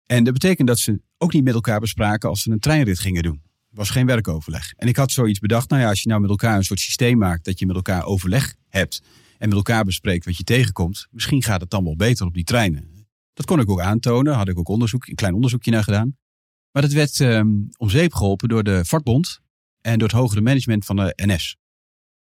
En 0.06 0.24
dat 0.24 0.34
betekent 0.34 0.68
dat 0.68 0.80
ze 0.80 1.02
ook 1.18 1.34
niet 1.34 1.44
met 1.44 1.54
elkaar 1.54 1.80
bespraken 1.80 2.30
als 2.30 2.42
ze 2.42 2.52
een 2.52 2.60
treinrit 2.60 3.00
gingen 3.00 3.24
doen. 3.24 3.42
Er 3.44 3.78
was 3.78 3.90
geen 3.90 4.06
werkoverleg. 4.06 4.74
En 4.74 4.88
ik 4.88 4.96
had 4.96 5.12
zoiets 5.12 5.40
bedacht, 5.40 5.70
nou 5.70 5.82
ja, 5.82 5.90
als 5.90 6.02
je 6.02 6.10
nou 6.10 6.22
met 6.22 6.30
elkaar 6.30 6.58
een 6.58 6.64
soort 6.64 6.80
systeem 6.80 7.18
maakt, 7.18 7.46
dat 7.46 7.60
je 7.60 7.66
met 7.66 7.76
elkaar 7.76 8.06
overleg 8.06 8.56
hebt 8.68 9.02
en 9.38 9.48
met 9.48 9.58
elkaar 9.58 9.84
bespreekt 9.84 10.26
wat 10.26 10.38
je 10.38 10.44
tegenkomt, 10.44 11.08
misschien 11.12 11.44
gaat 11.44 11.62
het 11.62 11.70
dan 11.70 11.84
wel 11.84 11.96
beter 11.96 12.26
op 12.26 12.34
die 12.34 12.44
treinen. 12.44 13.08
Dat 13.34 13.46
kon 13.46 13.60
ik 13.60 13.70
ook 13.70 13.82
aantonen, 13.82 14.34
had 14.34 14.48
ik 14.48 14.60
ook 14.60 14.68
onderzoek, 14.68 15.08
een 15.08 15.16
klein 15.16 15.34
onderzoekje 15.34 15.72
naar 15.72 15.84
gedaan. 15.84 16.18
Maar 16.72 16.82
dat 16.82 16.92
werd 16.92 17.20
ehm, 17.20 17.50
om 17.78 17.90
zeep 17.90 18.14
geholpen 18.14 18.50
door 18.50 18.64
de 18.64 18.86
vakbond 18.86 19.41
en 19.82 20.00
door 20.00 20.08
het 20.08 20.17
hogere 20.17 20.41
management 20.41 20.86
van 20.86 20.96
de 20.96 21.13
NS. 21.15 21.58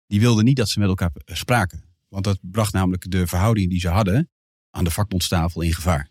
Die 0.08 0.20
wilden 0.20 0.46
niet 0.46 0.56
dat 0.56 0.70
ze 0.70 0.80
met 0.80 0.88
elkaar 0.88 1.12
eh, 1.14 1.36
spraken. 1.36 1.84
Want 2.08 2.24
dat 2.24 2.40
bracht 2.42 2.74
namelijk 2.74 3.12
de 3.12 3.28
verhouding 3.28 3.70
die 3.70 3.80
ze 3.80 3.90
hadden 3.90 4.30
aan 4.70 4.84
de 4.84 4.92
vakbondstafel 4.92 5.62
in 5.62 5.74
gevaar. 5.74 6.10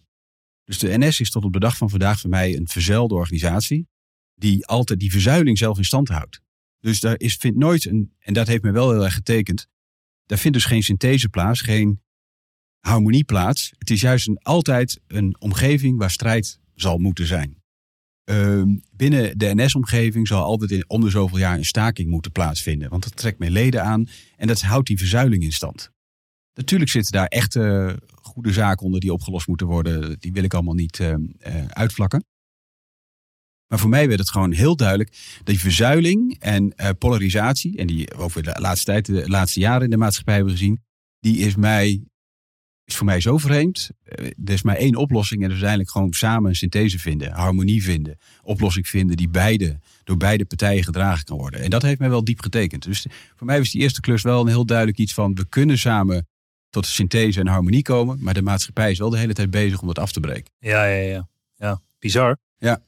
Dus 0.65 0.79
de 0.79 0.99
NS 0.99 1.21
is 1.21 1.31
tot 1.31 1.45
op 1.45 1.53
de 1.53 1.59
dag 1.59 1.77
van 1.77 1.91
vandaag 1.91 2.21
voor 2.21 2.31
mij 2.31 2.57
een 2.57 2.69
verzuilde 2.69 3.15
organisatie. 3.15 3.89
Die 4.35 4.67
altijd 4.67 5.01
die 5.01 5.11
verzuiling 5.11 5.59
zelf 5.59 5.79
in 5.79 5.85
stand 5.85 6.09
houdt. 6.09 6.41
Dus 6.81 7.01
daar 7.01 7.15
is, 7.19 7.37
vindt 7.37 7.59
nooit 7.59 7.87
een, 7.87 8.15
en 8.19 8.33
dat 8.33 8.47
heeft 8.47 8.63
me 8.63 8.71
wel 8.71 8.93
heel 8.93 9.05
erg 9.05 9.15
getekend. 9.15 9.69
Daar 10.27 10.39
vindt 10.39 10.57
dus 10.57 10.67
geen 10.67 10.83
synthese 10.83 11.29
plaats, 11.29 11.61
geen 11.61 12.03
harmonie 12.81 13.25
plaats. 13.25 13.73
Het 13.79 13.91
is 13.91 14.01
juist 14.01 14.29
een, 14.29 14.39
altijd 14.39 15.01
een 15.07 15.37
omgeving 15.41 15.99
waar 15.99 16.11
strijd 16.11 16.61
zal 16.75 16.99
moeten 16.99 17.27
zijn. 17.27 17.62
Ehm, 18.33 18.77
binnen 18.97 19.39
de 19.39 19.55
NS-omgeving 19.55 20.27
zal 20.29 20.43
altijd 20.43 20.71
in, 20.71 20.85
om 20.87 21.01
de 21.01 21.11
zoveel 21.11 21.39
jaar 21.39 21.59
een 21.59 21.65
staking 21.65 22.11
moeten 22.11 22.33
plaatsvinden. 22.33 22.91
Want 22.91 23.03
dat 23.03 23.17
trekt 23.17 23.39
meer 23.39 23.51
leden 23.51 23.85
aan 23.85 24.09
en 24.37 24.47
dat 24.47 24.61
houdt 24.61 24.87
die 24.87 24.99
verzuiling 24.99 25.43
in 25.43 25.53
stand. 25.53 25.91
Natuurlijk 26.55 26.91
zitten 26.91 27.13
daar 27.13 27.27
echte 27.27 27.99
goede 28.15 28.53
zaken 28.53 28.87
onder 28.87 29.01
die 29.01 29.13
opgelost 29.13 29.47
moeten 29.47 29.67
worden. 29.67 30.17
Die 30.21 30.33
wil 30.33 30.43
ik 30.43 30.55
allemaal 30.55 30.75
niet 30.75 31.01
eh, 31.01 31.13
eh, 31.13 31.67
uitvlakken. 31.67 32.25
Maar 33.67 33.79
voor 33.79 33.91
mij 33.91 34.09
werd 34.09 34.21
het 34.21 34.31
gewoon 34.31 34.53
heel 34.53 34.77
duidelijk. 34.77 35.41
Die 35.45 35.59
verzuiling 35.59 36.37
en 36.39 36.77
eh, 36.77 36.91
polarisatie. 36.99 37.77
En 37.77 37.87
die 37.87 38.15
over 38.15 38.43
de 38.43 38.57
laatste 38.61 38.85
tijd, 38.85 39.07
de 39.07 39.29
laatste 39.29 39.61
jaren 39.61 39.85
in 39.85 39.91
de 39.91 39.97
maatschappij 39.97 40.35
hebben 40.35 40.53
gezien. 40.53 40.83
Die 41.21 41.37
is 41.37 41.57
mij. 41.57 42.03
Is 42.93 42.99
voor 42.99 43.07
mij 43.07 43.21
zo 43.21 43.37
vreemd. 43.39 43.91
Eh, 44.05 44.27
er 44.27 44.53
is 44.53 44.63
maar 44.63 44.77
één 44.77 44.97
oplossing. 44.97 45.43
En 45.43 45.49
dat 45.49 45.57
is 45.57 45.63
uiteindelijk 45.63 45.91
gewoon 45.91 46.13
samen 46.13 46.49
een 46.49 46.57
synthese 46.57 46.99
vinden. 46.99 47.33
Harmonie 47.33 47.83
vinden. 47.83 48.19
Oplossing 48.43 48.89
vinden 48.89 49.17
die 49.17 49.29
beide, 49.29 49.79
door 50.05 50.17
beide 50.17 50.45
partijen 50.45 50.85
gedragen 50.85 51.25
kan 51.25 51.37
worden. 51.37 51.61
En 51.61 51.71
dat 51.71 51.83
heeft 51.83 51.99
mij 51.99 52.09
wel 52.09 52.25
diep 52.25 52.41
getekend. 52.41 52.83
Dus 52.83 53.07
voor 53.37 53.47
mij 53.47 53.59
was 53.59 53.71
die 53.71 53.81
eerste 53.81 54.01
klus 54.01 54.23
wel 54.23 54.41
een 54.41 54.47
heel 54.47 54.67
duidelijk 54.67 54.99
iets 54.99 55.15
van. 55.15 55.35
We 55.35 55.49
kunnen 55.49 55.79
samen 55.79 56.29
tot 56.71 56.87
synthese 56.87 57.41
en 57.41 57.47
harmonie 57.47 57.83
komen. 57.83 58.19
Maar 58.21 58.35
de 58.35 58.43
maatschappij 58.43 58.91
is 58.91 58.99
wel 58.99 59.11
de 59.11 59.19
hele 59.19 59.33
tijd 59.33 59.51
bezig 59.51 59.81
om 59.81 59.87
dat 59.87 59.99
af 59.99 60.13
te 60.13 60.21
breken. 60.21 60.53
Ja, 60.59 60.85
ja, 60.85 61.03
ja. 61.03 61.29
ja. 61.55 61.81
Bizar. 61.99 62.37
Ja. 62.59 62.83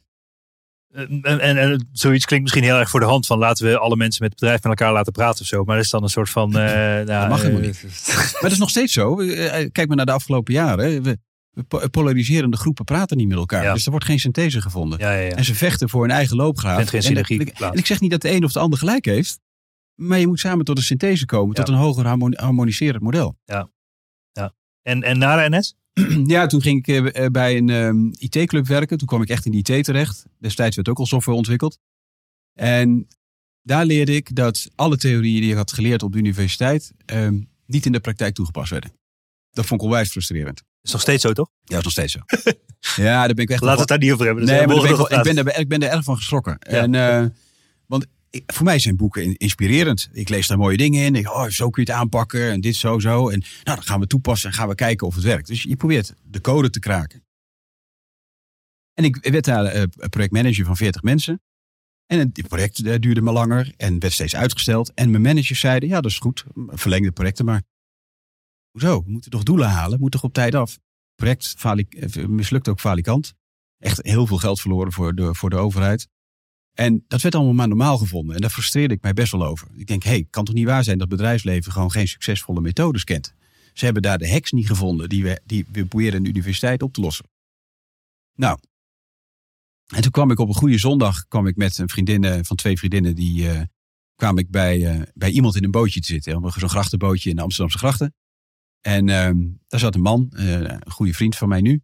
Eh, 0.95 1.03
En, 1.03 1.41
en, 1.41 1.57
en 1.57 1.89
zoiets 1.93 2.25
klinkt 2.25 2.45
misschien 2.45 2.65
heel 2.65 2.79
erg 2.79 2.91
voor 2.91 3.01
de 3.01 3.07
hand 3.07 3.27
van 3.27 3.39
laten 3.39 3.67
we 3.67 3.79
alle 3.79 3.97
mensen 3.97 4.23
met 4.23 4.31
het 4.31 4.41
bedrijf 4.41 4.63
met 4.63 4.79
elkaar 4.79 4.93
laten 4.93 5.13
praten 5.13 5.41
of 5.41 5.47
zo. 5.47 5.65
Maar 5.65 5.77
dat 5.77 5.85
is 5.85 5.91
dan 5.91 6.03
een 6.03 6.09
soort 6.09 6.31
van. 6.31 6.57
eh 6.59 6.65
nou, 6.75 7.05
Dat 7.05 7.29
mag 7.29 7.41
helemaal 7.43 7.61
eh, 7.63 7.67
niet. 7.67 7.83
Maar 8.13 8.43
het 8.43 8.53
is 8.53 8.59
nog 8.59 8.71
steeds 8.71 8.93
zo. 8.93 9.15
Kijk 9.73 9.87
maar 9.87 9.97
naar 9.97 10.07
de 10.07 10.13
afgelopen 10.13 10.55
jaren. 10.55 11.03
We, 11.03 11.19
we 11.51 11.63
po- 11.63 11.89
polariserende 11.89 12.57
groepen 12.57 12.85
praten 12.85 13.17
niet 13.17 13.29
met 13.29 13.37
elkaar. 13.39 13.63
Ja. 13.63 13.73
Dus 13.73 13.85
er 13.85 13.91
wordt 13.91 14.07
geen 14.07 14.19
synthese 14.21 14.61
gevonden. 14.61 14.99
Ja, 14.99 15.13
ja, 15.13 15.21
ja. 15.21 15.35
En 15.37 15.45
ze 15.45 15.55
vechten 15.55 15.89
voor 15.89 16.03
hun 16.03 16.11
eigen 16.11 16.37
loopgraaf. 16.37 16.75
Vindt 16.77 16.91
geen 16.91 17.01
En 17.01 17.07
synergie. 17.07 17.53
En 17.53 17.73
ik 17.79 17.87
zeg 17.87 18.01
niet 18.01 18.11
dat 18.11 18.21
de 18.21 18.31
een 18.31 18.45
of 18.45 18.53
de 18.53 18.59
ander 18.59 18.79
gelijk 18.79 19.05
heeft. 19.05 19.41
Maar 19.95 20.19
je 20.19 20.27
moet 20.27 20.41
samen 20.41 20.65
tot 20.65 20.77
een 20.79 20.83
synthese 20.85 21.27
komen. 21.27 21.57
Ja. 21.57 21.63
Tot 21.63 21.75
een 21.75 21.81
hoger 21.81 22.07
harmoni- 22.07 22.37
harmoniserend 22.37 23.03
model. 23.03 23.37
En, 24.83 25.03
en 25.03 25.19
na 25.19 25.49
de 25.49 25.57
NS? 25.57 25.75
Ja, 26.27 26.47
toen 26.47 26.63
ging 26.63 26.87
ik 26.87 27.13
eh, 27.13 27.27
bij 27.27 27.57
een 27.57 27.69
ehm, 27.69 28.07
IT-club 28.11 28.67
werken. 28.67 28.99
Toen 28.99 29.07
kwam 29.07 29.23
ik 29.23 29.29
echt 29.29 29.45
in 29.47 29.53
de 29.53 29.73
IT 29.73 29.85
terecht. 29.85 30.25
Destijds 30.39 30.77
werd 30.77 30.89
ook 30.89 30.99
al 30.99 31.07
software 31.07 31.37
ontwikkeld. 31.39 31.79
En 32.55 33.07
daar 33.63 33.85
leerde 33.85 34.15
ik 34.15 34.37
dat 34.37 34.71
alle 34.75 34.97
theorieën 34.97 35.41
die 35.41 35.51
ik 35.51 35.57
had 35.57 35.73
geleerd 35.73 36.03
op 36.03 36.13
de 36.13 36.19
universiteit... 36.19 36.93
ehm, 37.05 37.41
niet 37.67 37.87
in 37.87 37.93
de 37.93 38.01
praktijk 38.01 38.35
toegepast 38.35 38.71
werden. 38.71 38.93
Dat 39.51 39.67
vond 39.67 39.81
ik 39.81 39.87
onwijs 39.87 40.11
frustrerend. 40.11 40.63
Is 40.83 40.93
nog 40.93 41.01
steeds 41.01 41.23
zo, 41.23 41.33
toch? 41.33 41.51
Ja, 41.63 41.79
is 41.79 41.83
nog 41.85 41.93
steeds 41.93 42.13
zo. 42.13 42.21
ja, 43.03 43.27
daar 43.27 43.35
ben 43.35 43.45
ik 43.45 43.51
echt... 43.51 43.61
Laten 43.63 43.75
we 43.75 43.81
het 43.81 43.89
daar 43.89 43.99
niet 43.99 44.13
over 44.13 44.27
hebben. 44.27 44.47
Dus 44.47 44.53
nee, 44.53 44.67
maar 44.67 44.77
ben 44.77 44.91
ik, 44.91 44.97
wel- 44.97 45.13
ik, 45.13 45.23
ben 45.23 45.35
daar, 45.35 45.59
ik 45.59 45.69
ben 45.69 45.81
daar 45.81 45.91
erg 45.91 46.05
van 46.05 46.17
geschrokken. 46.17 46.59
En, 46.59 46.95
eh, 46.95 47.27
want 47.87 48.07
voor 48.47 48.65
mij 48.65 48.79
zijn 48.79 48.97
boeken 48.97 49.23
in- 49.23 49.37
inspirerend. 49.37 50.09
Ik 50.13 50.29
lees 50.29 50.47
daar 50.47 50.59
mooie 50.59 50.77
dingen 50.77 51.05
in. 51.05 51.15
Ik, 51.15 51.29
oh, 51.31 51.47
zo 51.47 51.71
kun 51.71 51.85
je 51.85 51.91
het 51.91 52.01
aanpakken 52.01 52.51
en 52.51 52.61
dit 52.61 52.77
zo, 52.77 52.99
zo. 52.99 53.29
En 53.29 53.39
nou, 53.41 53.77
dan 53.77 53.83
gaan 53.83 54.01
we 54.01 54.07
toepassen 54.07 54.51
en 54.51 54.57
gaan 54.57 54.69
we 54.69 54.75
kijken 54.75 55.07
of 55.07 55.15
het 55.15 55.25
werkt. 55.25 55.47
Dus 55.47 55.63
je 55.63 55.77
probeert 55.77 56.15
de 56.23 56.41
code 56.41 56.71
te 56.71 56.79
kraken. 56.81 57.25
En 58.95 59.05
ik 59.05 59.17
werd 59.31 59.45
daar 59.45 59.65
eh, 59.65 59.83
projectmanager 60.11 60.65
van 60.65 60.77
40 60.77 61.03
mensen. 61.03 61.43
En 62.07 62.19
het 62.19 62.49
project 62.49 62.87
eh, 62.87 62.99
duurde 62.99 63.21
maar 63.21 63.33
langer 63.35 63.73
en 63.77 63.99
werd 63.99 64.13
steeds 64.13 64.37
uitgesteld. 64.37 64.95
En 64.95 65.11
mijn 65.11 65.23
managers 65.23 65.61
zeiden, 65.61 65.89
ja, 65.89 66.01
dat 66.01 66.11
is 66.11 66.19
goed. 66.19 66.45
Verleng 66.67 67.05
de 67.05 67.13
projecten 67.13 67.45
maar. 67.45 67.63
Hoezo? 68.71 69.03
We 69.05 69.11
moeten 69.11 69.31
toch 69.31 69.43
doelen 69.43 69.69
halen? 69.69 70.01
Moet 70.01 70.13
toch 70.13 70.23
op 70.25 70.33
tijd 70.33 70.55
af? 70.55 70.79
project 71.15 71.55
fali- 71.59 71.87
eh, 71.89 72.27
mislukt 72.27 72.69
ook 72.69 72.81
falikant. 72.81 73.35
Echt 73.79 74.03
heel 74.03 74.27
veel 74.27 74.39
geld 74.39 74.61
verloren 74.61 74.93
voor 74.93 75.15
de, 75.15 75.35
voor 75.35 75.51
de 75.51 75.57
overheid. 75.57 76.09
En 76.75 77.05
dat 77.09 77.23
werd 77.23 77.35
allemaal 77.35 77.55
maar 77.55 77.69
normaal 77.69 77.99
gevonden. 77.99 78.35
En 78.35 78.41
daar 78.41 78.51
frustreerde 78.51 78.95
ik 78.95 79.03
mij 79.03 79.13
best 79.13 79.33
wel 79.33 79.45
over. 79.45 79.69
Ik 79.75 79.87
denk, 79.87 80.03
hé, 80.03 80.11
hey, 80.11 80.27
kan 80.31 80.45
toch 80.45 80.55
niet 80.55 80.67
waar 80.67 80.85
zijn 80.85 80.99
dat 80.99 81.09
bedrijfsleven 81.09 81.73
gewoon 81.73 81.91
geen 81.91 82.09
succesvolle 82.09 82.61
methodes 82.61 83.05
kent? 83.05 83.35
Ze 83.73 83.85
hebben 83.85 84.03
daar 84.03 84.19
de 84.19 84.31
hacks 84.31 84.53
niet 84.53 84.67
gevonden 84.67 85.09
die 85.09 85.23
we, 85.23 85.41
die 85.45 85.67
we 85.73 85.87
proberen 85.87 86.17
in 86.17 86.23
de 86.23 86.29
universiteit 86.29 86.83
op 86.83 86.93
te 86.93 87.01
lossen. 87.01 87.27
Nou, 88.35 88.59
en 89.87 90.03
toen 90.03 90.11
kwam 90.11 90.31
ik 90.31 90.39
op 90.39 90.49
een 90.49 90.55
goede 90.55 90.79
zondag 90.79 91.29
kwam 91.29 91.47
ik 91.47 91.57
met 91.57 91.79
een 91.79 91.89
vriendin 91.89 92.25
eh, 92.25 92.39
van 92.43 92.57
twee 92.57 92.79
vriendinnen. 92.79 93.15
Die 93.15 93.51
eh, 93.51 93.61
kwam 94.15 94.39
ik 94.39 94.51
bij, 94.51 94.87
eh, 94.87 95.03
bij 95.15 95.31
iemand 95.31 95.57
in 95.57 95.65
een 95.65 95.71
bootje 95.71 96.01
te 96.01 96.07
zitten. 96.07 96.53
Zo'n 96.57 96.69
grachtenbootje 96.69 97.31
in 97.31 97.37
de 97.37 97.43
Amsterdamse 97.43 97.79
grachten. 97.79 98.15
En 98.81 99.09
ehm, 99.09 99.37
daar 99.67 99.81
zat 99.81 99.95
een 99.95 100.01
man, 100.01 100.29
een 100.31 100.91
goede 100.91 101.15
vriend 101.15 101.37
van 101.37 101.49
mij 101.49 101.61
nu. 101.61 101.83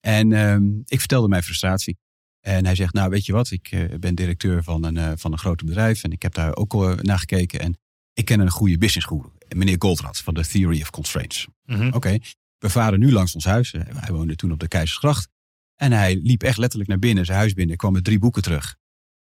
En 0.00 0.32
ehm, 0.32 0.64
ik 0.84 0.98
vertelde 0.98 1.28
mijn 1.28 1.42
frustratie. 1.42 1.98
En 2.40 2.64
hij 2.64 2.74
zegt, 2.74 2.92
nou 2.94 3.10
weet 3.10 3.26
je 3.26 3.32
wat, 3.32 3.50
ik 3.50 3.68
eh, 3.70 3.98
ben 3.98 4.14
directeur 4.14 4.62
van 4.62 4.84
een, 4.84 4.96
eh, 4.96 5.12
van 5.16 5.32
een 5.32 5.38
groot 5.38 5.64
bedrijf. 5.64 6.02
En 6.04 6.12
ik 6.12 6.22
heb 6.22 6.34
daar 6.34 6.56
ook 6.56 7.02
naar 7.02 7.18
gekeken. 7.18 7.60
En 7.60 7.78
ik 8.12 8.24
ken 8.24 8.40
een 8.40 8.50
goede 8.50 8.78
business 8.78 9.06
guru. 9.06 9.28
meneer 9.56 9.76
Goldratt 9.78 10.18
van 10.22 10.34
de 10.34 10.46
Theory 10.46 10.80
of 10.80 10.90
Constraints. 10.90 11.46
Mhm. 11.64 11.90
Oké, 11.92 12.18
we 12.58 12.70
varen 12.70 12.98
nu 12.98 13.12
langs 13.12 13.34
ons 13.34 13.44
huis. 13.44 13.72
Eh, 13.72 13.82
Hij 13.94 14.14
woonde 14.14 14.36
toen 14.36 14.52
op 14.52 14.58
de 14.60 14.68
Keizersgracht. 14.68 15.28
En 15.76 15.92
hij 15.92 16.16
liep 16.16 16.42
echt 16.42 16.58
letterlijk 16.58 16.90
naar 16.90 16.98
binnen, 16.98 17.24
zijn 17.24 17.38
huis 17.38 17.52
binnen. 17.52 17.76
kwam 17.76 17.92
met 17.92 18.04
drie 18.04 18.18
boeken 18.18 18.42
terug. 18.42 18.76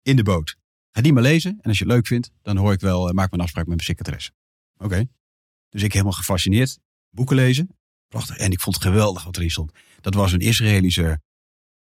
In 0.02 0.16
de 0.16 0.24
boot. 0.24 0.56
Ga 0.92 1.02
die 1.02 1.14
maar 1.14 1.24
lezen. 1.24 1.52
En 1.62 1.70
als 1.70 1.78
je 1.78 1.84
het 1.84 1.94
leuk 1.94 2.08
vindt, 2.08 2.32
dan 2.42 2.58
hoor 2.58 2.74
ik 2.74 2.80
wel, 2.80 3.14
maak 3.14 3.32
me 3.32 3.38
een 3.38 3.44
afspraak 3.44 3.66
met 3.66 3.76
mijn 3.76 3.88
secretaresse. 3.88 4.32
Oké. 4.78 5.06
Dus 5.70 5.84
ik 5.84 5.92
helemaal 5.94 6.14
gefascineerd. 6.14 6.80
Boeken 7.10 7.36
lezen. 7.36 7.70
Prachtig. 8.08 8.38
En 8.38 8.52
ik 8.52 8.60
vond 8.60 8.76
het 8.76 8.84
geweldig 8.86 9.24
wat 9.24 9.38
erin 9.38 9.52
stond. 9.52 9.72
Dat 10.02 10.14
was 10.14 10.32
een 10.32 10.40
Israëlische 10.40 11.22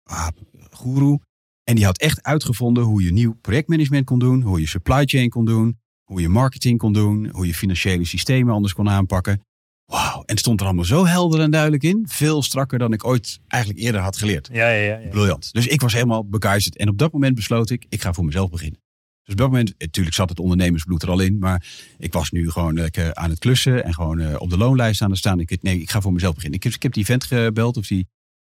ah, 0.09 0.29
goeroe. 0.71 1.21
En 1.65 1.75
die 1.75 1.85
had 1.85 1.99
echt 1.99 2.23
uitgevonden 2.23 2.85
hoe 2.85 3.03
je 3.03 3.13
nieuw 3.13 3.35
projectmanagement 3.41 4.05
kon 4.05 4.19
doen. 4.19 4.43
Hoe 4.43 4.61
je 4.61 4.67
supply 4.67 5.05
chain 5.05 5.29
kon 5.29 5.45
doen. 5.45 5.79
Hoe 6.05 6.21
je 6.21 6.29
marketing 6.29 6.79
kon 6.79 6.93
doen. 6.93 7.29
Hoe 7.33 7.47
je 7.47 7.55
financiële 7.55 8.05
systemen 8.05 8.55
anders 8.55 8.75
kon 8.75 8.89
aanpakken. 8.89 9.43
Wauw. 9.85 10.17
En 10.17 10.23
het 10.27 10.39
stond 10.39 10.61
er 10.61 10.67
allemaal 10.67 10.85
zo 10.85 11.07
helder 11.07 11.41
en 11.41 11.51
duidelijk 11.51 11.83
in. 11.83 12.05
Veel 12.09 12.43
strakker 12.43 12.79
dan 12.79 12.93
ik 12.93 13.05
ooit 13.05 13.41
eigenlijk 13.47 13.83
eerder 13.83 14.01
had 14.01 14.17
geleerd. 14.17 14.49
Ja, 14.53 14.69
ja, 14.69 14.83
ja. 14.83 14.99
ja. 14.99 15.09
Briljant. 15.09 15.53
Dus 15.53 15.67
ik 15.67 15.81
was 15.81 15.93
helemaal 15.93 16.29
begeisterd. 16.29 16.77
En 16.77 16.89
op 16.89 16.99
dat 16.99 17.13
moment 17.13 17.35
besloot 17.35 17.71
ik, 17.71 17.87
ik 17.89 18.03
ga 18.03 18.13
voor 18.13 18.25
mezelf 18.25 18.51
beginnen. 18.51 18.81
Dus 19.23 19.33
op 19.33 19.43
dat 19.43 19.51
moment, 19.51 19.75
natuurlijk 19.79 20.17
zat 20.17 20.29
het 20.29 20.39
ondernemersbloed 20.39 21.03
er 21.03 21.11
al 21.11 21.21
in. 21.21 21.39
Maar 21.39 21.67
ik 21.99 22.13
was 22.13 22.31
nu 22.31 22.51
gewoon 22.51 22.75
lekker 22.75 23.15
aan 23.15 23.31
het 23.31 23.39
klussen. 23.39 23.85
En 23.85 23.95
gewoon 23.95 24.21
eh, 24.21 24.41
op 24.41 24.51
de 24.51 24.57
loonlijst 24.57 25.03
aan 25.03 25.11
het 25.11 25.19
staan. 25.19 25.41
Ik, 25.41 25.63
nee, 25.63 25.81
ik 25.81 25.91
ga 25.91 26.01
voor 26.01 26.13
mezelf 26.13 26.35
beginnen. 26.35 26.59
Ik 26.59 26.65
heb, 26.65 26.75
ik 26.75 26.83
heb 26.83 26.93
die 26.93 27.05
vent 27.05 27.25
gebeld. 27.25 27.77
Of 27.77 27.87
die 27.87 28.09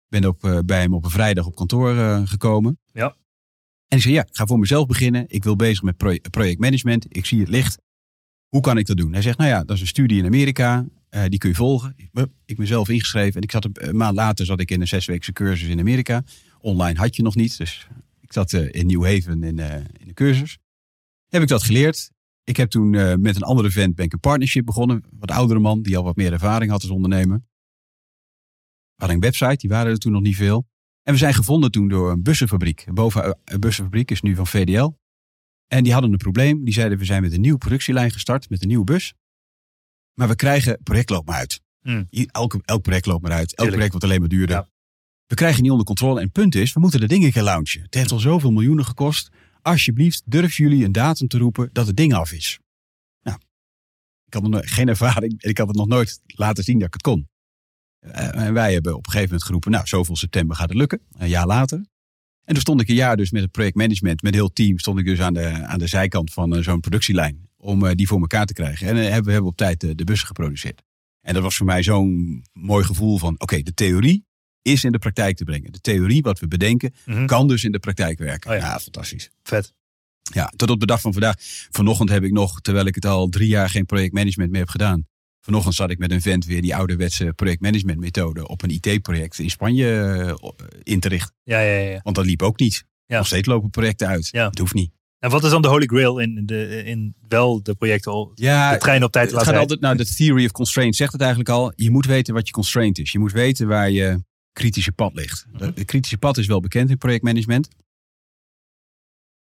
ben 0.08 0.26
ook 0.26 0.44
eh, 0.44 0.60
bij 0.66 0.82
hem 0.82 0.94
op 0.94 1.04
een 1.04 1.10
vrijdag 1.10 1.46
op 1.46 1.56
kantoor 1.56 1.98
eh, 1.98 2.22
gekomen. 2.26 2.80
Ja. 2.92 3.16
En 3.88 3.98
ik 3.98 4.04
zei, 4.04 4.14
ja, 4.14 4.22
ik 4.22 4.36
ga 4.36 4.46
voor 4.46 4.60
mezelf 4.60 4.86
beginnen. 4.86 5.26
Ik 5.28 5.44
wil 5.44 5.56
bezig 5.56 5.82
met 5.82 5.98
proje- 5.98 6.22
projectmanagement. 6.30 7.06
Ik 7.10 7.26
zie 7.26 7.40
het 7.40 7.50
licht. 7.50 7.78
Hoe 8.48 8.62
kan 8.62 8.78
ik 8.78 8.86
dat 8.86 8.98
doen? 8.98 9.14
Hij 9.14 9.22
zegt, 9.22 9.38
nou 9.38 9.50
ja, 9.50 9.64
dat 9.64 9.76
is 9.76 9.82
een 9.82 9.88
studie 9.88 10.18
in 10.20 10.26
Amerika. 10.26 10.86
Eh, 11.10 11.24
die 11.28 11.40
kun 11.40 11.50
je 11.50 11.56
volgen. 11.56 11.96
Ik, 12.46 12.58
ben 12.58 12.68
zelf 12.68 12.90
ingeschreven. 12.90 13.36
En 13.36 13.42
ik 13.42 13.52
zat 13.52 13.68
een, 13.72 13.98
maand 13.98 14.16
later 14.16 14.46
zat 14.46 14.60
ik 14.60 14.72
in 14.72 14.82
een 14.82 14.88
zesweekse 14.88 15.34
cursus 15.34 15.68
in 15.68 15.80
Amerika. 15.80 16.24
Online 16.60 17.00
had 17.00 17.16
je 17.16 17.24
nog 17.24 17.36
niet. 17.36 17.58
Dus 17.58 17.88
ik 18.22 18.34
zat 18.34 18.54
in 18.54 18.88
New 18.88 19.06
Haven 19.06 19.44
in, 19.44 19.60
in 19.60 20.08
de 20.08 20.14
cursus. 20.14 20.58
Heb 21.28 21.42
ik 21.42 21.48
dat 21.48 21.64
geleerd. 21.64 22.12
Ik 22.44 22.58
heb 22.58 22.70
toen 22.70 22.90
met 23.22 23.36
een 23.36 23.42
andere 23.42 23.72
vent 23.72 23.96
ben 23.96 24.06
ik 24.06 24.14
een 24.14 24.20
partnership 24.20 24.66
begonnen. 24.66 25.04
Wat 25.12 25.32
oudere 25.32 25.60
man 25.60 25.82
die 25.82 25.98
al 25.98 26.04
wat 26.04 26.16
meer 26.16 26.34
ervaring 26.34 26.72
had 26.72 26.82
als 26.82 26.92
ondernemer. 26.92 27.42
We 28.98 29.04
hadden 29.06 29.16
een 29.24 29.30
website, 29.32 29.58
die 29.58 29.70
waren 29.70 29.92
er 29.92 29.98
toen 29.98 30.12
nog 30.12 30.22
niet 30.22 30.36
veel. 30.36 30.68
En 31.04 31.14
we 31.14 31.20
zijn 31.20 31.34
gevonden 31.34 31.72
toen 31.72 31.88
door 31.88 32.12
een 32.12 32.24
bussenfabriek. 32.24 32.86
Boven 32.94 33.24
eh, 33.24 33.32
een 33.44 33.60
bussenfabriek 33.60 34.12
is 34.12 34.22
nu 34.22 34.36
van 34.36 34.48
VDL. 34.48 34.92
En 35.68 35.84
die 35.84 35.94
hadden 35.94 36.12
een 36.12 36.18
probleem. 36.18 36.64
Die 36.64 36.74
zeiden 36.74 36.98
we 36.98 37.06
zijn 37.06 37.22
met 37.22 37.34
een 37.34 37.42
nieuwe 37.42 37.58
productielijn 37.58 38.12
gestart 38.12 38.50
met 38.50 38.62
een 38.62 38.68
nieuwe 38.68 38.84
bus. 38.84 39.14
Maar 40.14 40.28
we 40.28 40.36
krijgen 40.36 40.80
project 40.84 41.10
loopt 41.10 41.28
maar 41.28 41.38
uit. 41.38 41.62
Hmm. 41.82 42.08
Elke, 42.32 42.62
elk 42.66 42.82
project 42.82 43.06
loopt 43.06 43.22
maar 43.22 43.32
uit. 43.32 43.40
Elk 43.50 43.50
Tuurlijk. 43.50 43.72
project 43.76 43.92
wordt 43.92 44.06
alleen 44.06 44.20
maar 44.20 44.30
duurder. 44.30 44.56
Ja. 44.56 44.70
We 45.26 45.36
krijgen 45.36 45.62
niet 45.62 45.72
onder 45.72 45.86
controle. 45.86 46.18
En 46.20 46.24
het 46.24 46.34
punt 46.34 46.56
is, 46.56 46.74
we 46.74 46.80
moeten 46.80 47.00
de 47.00 47.08
dingen 47.08 47.32
gaan 47.32 47.44
launchen. 47.44 47.82
Het 47.82 47.94
heeft 47.94 48.12
al 48.12 48.20
zoveel 48.20 48.52
miljoenen 48.52 48.86
gekost. 48.86 49.30
Alsjeblieft, 49.62 50.24
durven 50.26 50.64
jullie 50.64 50.86
een 50.86 50.92
datum 50.92 51.28
te 51.28 51.38
roepen 51.38 51.70
dat 51.72 51.88
het 51.88 51.96
ding 51.98 52.14
af 52.14 52.32
is. 52.32 52.60
Nou, 53.22 53.38
ik 54.26 54.34
had 54.34 54.42
nog 54.42 54.52
no- 54.52 54.62
geen 54.64 54.88
ervaring. 54.88 55.42
En 55.42 55.50
ik 55.50 55.58
had 55.58 55.68
het 55.68 55.76
nog 55.78 55.88
nooit 55.88 56.22
laten 56.26 56.64
zien 56.64 56.78
dat 56.78 56.88
ik 56.88 56.94
het 56.94 57.02
kon. 57.02 57.30
Eh, 58.12 58.46
en 58.46 58.54
wij 58.54 58.74
hebben 58.74 58.92
op 58.92 58.98
een 59.06 59.12
gegeven 59.12 59.28
moment 59.28 59.44
geroepen, 59.46 59.72
nou, 59.72 59.88
zoveel 59.88 60.16
september 60.16 60.56
gaat 60.56 60.70
het 60.70 60.78
lukken. 60.78 61.02
Een 61.18 61.30
jaar 61.30 61.48
later. 61.48 61.78
En 62.44 62.54
toen 62.54 62.62
stond 62.62 62.82
ik 62.82 62.90
een 62.90 62.96
jaar 62.96 63.18
dus 63.18 63.32
met 63.32 63.42
het 63.42 63.52
projectmanagement, 63.52 64.22
met 64.22 64.34
heel 64.34 64.54
team, 64.54 64.80
stond 64.80 65.00
ik 65.00 65.06
dus 65.06 65.20
aan 65.20 65.34
de, 65.34 65.48
aan 65.48 65.80
de 65.80 65.88
zijkant 65.88 66.34
van 66.34 66.56
eh, 66.56 66.64
zo'n 66.64 66.80
productielijn. 66.80 67.50
Om 67.58 67.86
eh, 67.86 67.92
die 67.96 68.08
voor 68.08 68.20
elkaar 68.20 68.46
te 68.46 68.54
krijgen. 68.54 68.88
En 68.88 68.96
hebben 68.96 69.24
we 69.26 69.32
hebben 69.32 69.50
op 69.50 69.58
tijd 69.58 69.80
de, 69.80 69.96
de 69.96 70.04
bussen 70.04 70.28
geproduceerd. 70.28 70.82
En 71.22 71.34
dat 71.34 71.44
was 71.44 71.56
voor 71.56 71.66
mij 71.66 71.84
zo'n 71.84 72.44
mooi 72.54 72.86
gevoel 72.86 73.18
van, 73.18 73.36
oké, 73.38 73.62
de 73.62 73.74
theorie 73.74 74.26
is 74.62 74.84
in 74.84 74.92
de 74.92 74.98
praktijk 75.00 75.38
te 75.38 75.44
brengen. 75.44 75.72
De 75.72 75.80
theorie, 75.80 76.22
wat 76.22 76.40
we 76.40 76.48
bedenken, 76.48 76.94
Mhm. 77.06 77.26
kan 77.26 77.48
dus 77.48 77.64
in 77.64 77.72
de 77.72 77.80
praktijk 77.80 78.18
werken. 78.20 78.52
Oh 78.52 78.58
ja. 78.58 78.64
ja. 78.66 78.80
fantastisch. 78.80 79.30
Vet. 79.44 79.74
Ja, 80.34 80.54
tot 80.56 80.70
op 80.70 80.80
de 80.80 80.86
dag 80.86 81.02
van 81.02 81.12
vandaag. 81.12 81.36
Vanochtend 81.70 82.10
heb 82.10 82.24
ik 82.24 82.32
nog, 82.32 82.62
terwijl 82.62 82.86
ik 82.86 82.96
het 82.96 83.06
al 83.06 83.28
drie 83.30 83.48
jaar 83.48 83.70
geen 83.70 83.86
projectmanagement 83.86 84.52
meer 84.52 84.60
heb 84.60 84.70
gedaan. 84.70 85.08
Vanochtend 85.48 85.76
zat 85.76 85.90
ik 85.90 85.98
met 85.98 86.12
een 86.12 86.22
vent 86.22 86.46
weer 86.46 86.62
die 86.62 86.76
ouderwetse 86.76 87.34
projectmanagementmethode 87.34 88.48
op 88.48 88.64
een 88.64 88.70
IT-project 88.70 89.40
in 89.40 89.50
Spanje 89.50 90.02
eh, 90.42 90.50
in 90.84 91.00
te 91.00 91.08
richten. 91.08 91.36
Ja, 91.44 91.60
ja, 91.60 91.78
ja. 91.78 92.00
Want 92.04 92.16
dat 92.16 92.26
liep 92.26 92.42
ook 92.42 92.60
niet. 92.60 92.84
Ja. 93.06 93.18
Nog 93.18 93.26
steeds 93.26 93.48
lopen 93.48 93.70
projecten 93.70 94.08
uit. 94.08 94.28
Ja. 94.32 94.50
Het 94.50 94.60
hoeft 94.60 94.74
niet. 94.74 94.92
En 95.20 95.30
wat 95.30 95.44
is 95.44 95.50
dan 95.50 95.62
de 95.62 95.68
holy 95.68 95.86
grail 95.86 96.20
in, 96.20 96.46
de, 96.46 96.84
in 96.84 97.16
wel 97.28 97.64
de 97.64 97.76
projecten 97.76 98.12
al 98.12 98.32
Ja, 98.36 98.72
de 98.72 98.78
trein 98.78 99.04
op 99.04 99.12
tijd 99.12 99.32
laten 99.32 99.48
gaat 99.48 99.58
altijd, 99.60 99.80
nou, 99.80 99.98
de 99.98 100.06
theory 100.06 100.46
of 100.46 100.52
constraint 100.52 100.96
zegt 100.96 101.12
het 101.12 101.22
eigenlijk 101.22 101.52
al. 101.52 101.74
Je 101.76 101.92
moet 101.92 102.06
weten 102.06 102.34
wat 102.34 102.48
je 102.48 102.54
constraint 102.54 103.00
is. 103.00 103.12
Je 103.12 103.20
moet 103.20 103.32
weten 103.32 103.68
waar 103.68 103.90
je 103.90 104.24
kritische 104.54 104.92
pad 104.92 105.14
ligt. 105.14 105.46
Mhm. 105.52 105.64
Het 105.64 105.86
kritische 105.86 106.18
pad 106.18 106.38
is 106.38 106.48
wel 106.48 106.60
bekend 106.60 106.90
in 106.90 106.98
projectmanagement. 106.98 107.68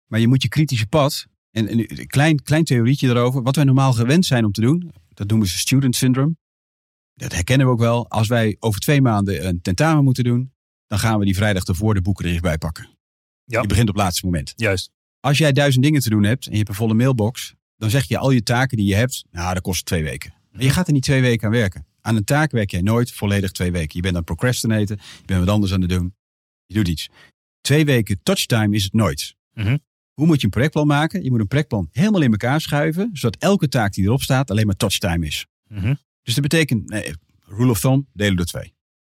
Maar 0.07 0.19
je 0.19 0.27
moet 0.27 0.41
je 0.41 0.47
kritische 0.47 0.87
pad, 0.87 1.25
en, 1.51 1.67
en 1.67 1.79
een 1.79 2.07
klein, 2.07 2.41
klein 2.41 2.63
theorietje 2.63 3.09
erover, 3.09 3.41
wat 3.41 3.55
wij 3.55 3.65
normaal 3.65 3.93
gewend 3.93 4.25
zijn 4.25 4.45
om 4.45 4.51
te 4.51 4.61
doen, 4.61 4.91
dat 5.15 5.29
noemen 5.29 5.47
ze 5.47 5.57
student 5.57 5.95
syndrome. 5.95 6.35
Dat 7.13 7.31
herkennen 7.31 7.67
we 7.67 7.73
ook 7.73 7.79
wel. 7.79 8.09
Als 8.09 8.27
wij 8.27 8.55
over 8.59 8.79
twee 8.79 9.01
maanden 9.01 9.47
een 9.47 9.61
tentamen 9.61 10.03
moeten 10.03 10.23
doen, 10.23 10.53
dan 10.87 10.99
gaan 10.99 11.19
we 11.19 11.25
die 11.25 11.35
vrijdag 11.35 11.63
ervoor 11.63 11.93
de 11.93 12.01
boeken 12.01 12.25
er 12.25 12.31
eens 12.31 12.39
bij 12.39 12.57
pakken. 12.57 12.89
Ja. 13.43 13.61
Je 13.61 13.67
begint 13.67 13.89
op 13.89 13.95
het 13.95 14.03
laatste 14.03 14.25
moment. 14.25 14.53
Juist. 14.55 14.91
Als 15.19 15.37
jij 15.37 15.51
duizend 15.51 15.83
dingen 15.83 16.01
te 16.01 16.09
doen 16.09 16.23
hebt 16.23 16.45
en 16.45 16.51
je 16.51 16.57
hebt 16.57 16.69
een 16.69 16.75
volle 16.75 16.93
mailbox, 16.93 17.53
dan 17.77 17.89
zeg 17.89 18.07
je 18.07 18.17
al 18.17 18.31
je 18.31 18.43
taken 18.43 18.77
die 18.77 18.85
je 18.85 18.95
hebt, 18.95 19.25
nou, 19.31 19.53
dat 19.53 19.63
kost 19.63 19.85
twee 19.85 20.03
weken. 20.03 20.33
Maar 20.51 20.63
je 20.63 20.69
gaat 20.69 20.87
er 20.87 20.93
niet 20.93 21.03
twee 21.03 21.21
weken 21.21 21.45
aan 21.45 21.53
werken. 21.53 21.85
Aan 22.01 22.15
een 22.15 22.23
taak 22.23 22.51
werk 22.51 22.71
jij 22.71 22.81
nooit 22.81 23.11
volledig 23.11 23.51
twee 23.51 23.71
weken. 23.71 23.95
Je 23.95 24.01
bent 24.01 24.13
aan 24.13 24.21
het 24.21 24.25
procrastinaten, 24.25 24.97
je 25.19 25.25
bent 25.25 25.39
wat 25.39 25.49
anders 25.49 25.73
aan 25.73 25.81
het 25.81 25.89
doen. 25.89 26.15
Je 26.65 26.73
doet 26.73 26.87
iets. 26.87 27.09
Twee 27.61 27.85
weken 27.85 28.19
touchtime 28.23 28.75
is 28.75 28.83
het 28.83 28.93
nooit. 28.93 29.35
Mhm. 29.53 29.77
Hoe 30.15 30.25
moet 30.25 30.39
je 30.39 30.45
een 30.45 30.51
projectplan 30.51 30.87
maken? 30.87 31.23
Je 31.23 31.31
moet 31.31 31.39
een 31.39 31.47
projectplan 31.47 31.89
helemaal 31.91 32.21
in 32.21 32.31
elkaar 32.31 32.61
schuiven, 32.61 33.09
zodat 33.13 33.41
elke 33.41 33.67
taak 33.67 33.93
die 33.93 34.03
erop 34.03 34.21
staat 34.21 34.51
alleen 34.51 34.65
maar 34.65 34.75
touchtime 34.75 35.25
is. 35.25 35.45
Mhm. 35.67 35.93
Dus 36.23 36.33
dat 36.33 36.43
betekent, 36.43 36.89
nee, 36.89 37.13
rule 37.39 37.69
of 37.69 37.79
thumb, 37.79 38.05
delen 38.13 38.35
door 38.35 38.45
twee. 38.45 38.73